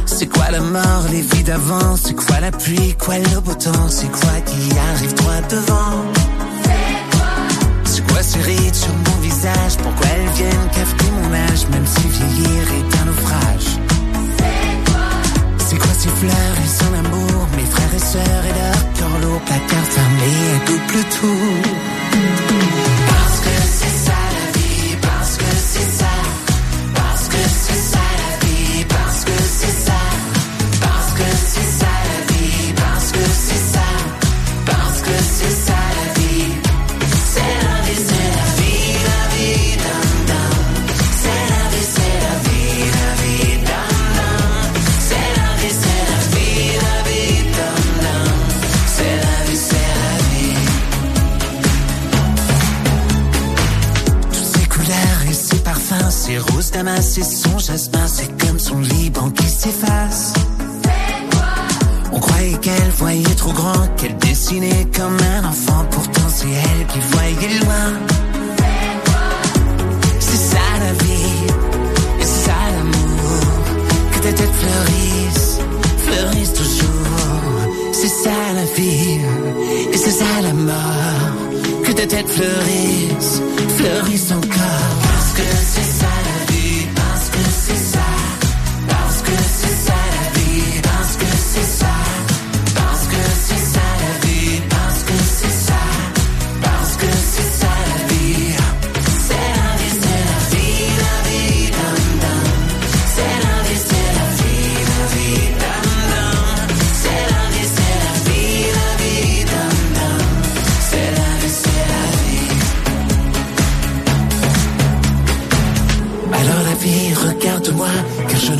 [0.05, 1.95] C'est quoi la mort, les vies d'avant?
[1.95, 3.87] C'est quoi la pluie, quoi le beau temps?
[3.89, 5.95] C'est quoi qui arrive droit devant?
[7.85, 9.77] C'est quoi ces rides sur mon visage?
[9.81, 13.69] Pourquoi elles viennent cafeter mon âge Même si vieillir est un naufrage?
[15.65, 16.57] C'est quoi ces fleurs?
[16.65, 21.03] Et son amour Mes frères et sœurs et leur cœur lourd Placard fermé et double
[21.15, 22.80] tout
[56.81, 60.33] ces roses damas et son jasmin, c'est comme son Liban qui s'efface.
[62.11, 66.99] On croyait qu'elle voyait trop grand, qu'elle dessinait comme un enfant, pourtant c'est elle qui
[67.11, 67.93] voyait loin.
[70.19, 71.43] C'est ça la vie,
[72.19, 73.43] et c'est ça l'amour,
[74.11, 75.59] que tes têtes fleurissent,
[76.05, 77.93] fleurissent toujours.
[77.93, 79.19] C'est ça la vie,
[79.93, 81.35] et c'est ça la mort,
[81.83, 83.41] que tes têtes fleurissent,
[83.77, 84.91] fleurissent encore.
[85.03, 85.43] Parce que
[85.73, 85.90] c'est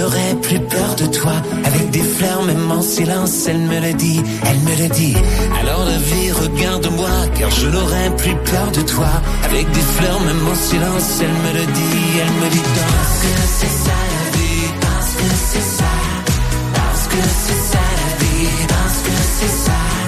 [0.02, 1.34] n'aurai plus peur de toi.
[1.64, 5.16] Avec des fleurs, même en silence, elle me le dit, elle me le dit.
[5.62, 9.12] Alors la vie, regarde-moi, car je n'aurai plus peur de toi.
[9.44, 13.34] Avec des fleurs, même en silence, elle me le dit, elle me dit Parce que
[13.60, 15.94] c'est ça la vie, parce que c'est ça,
[16.80, 20.01] parce que c'est ça la vie, parce que c'est ça.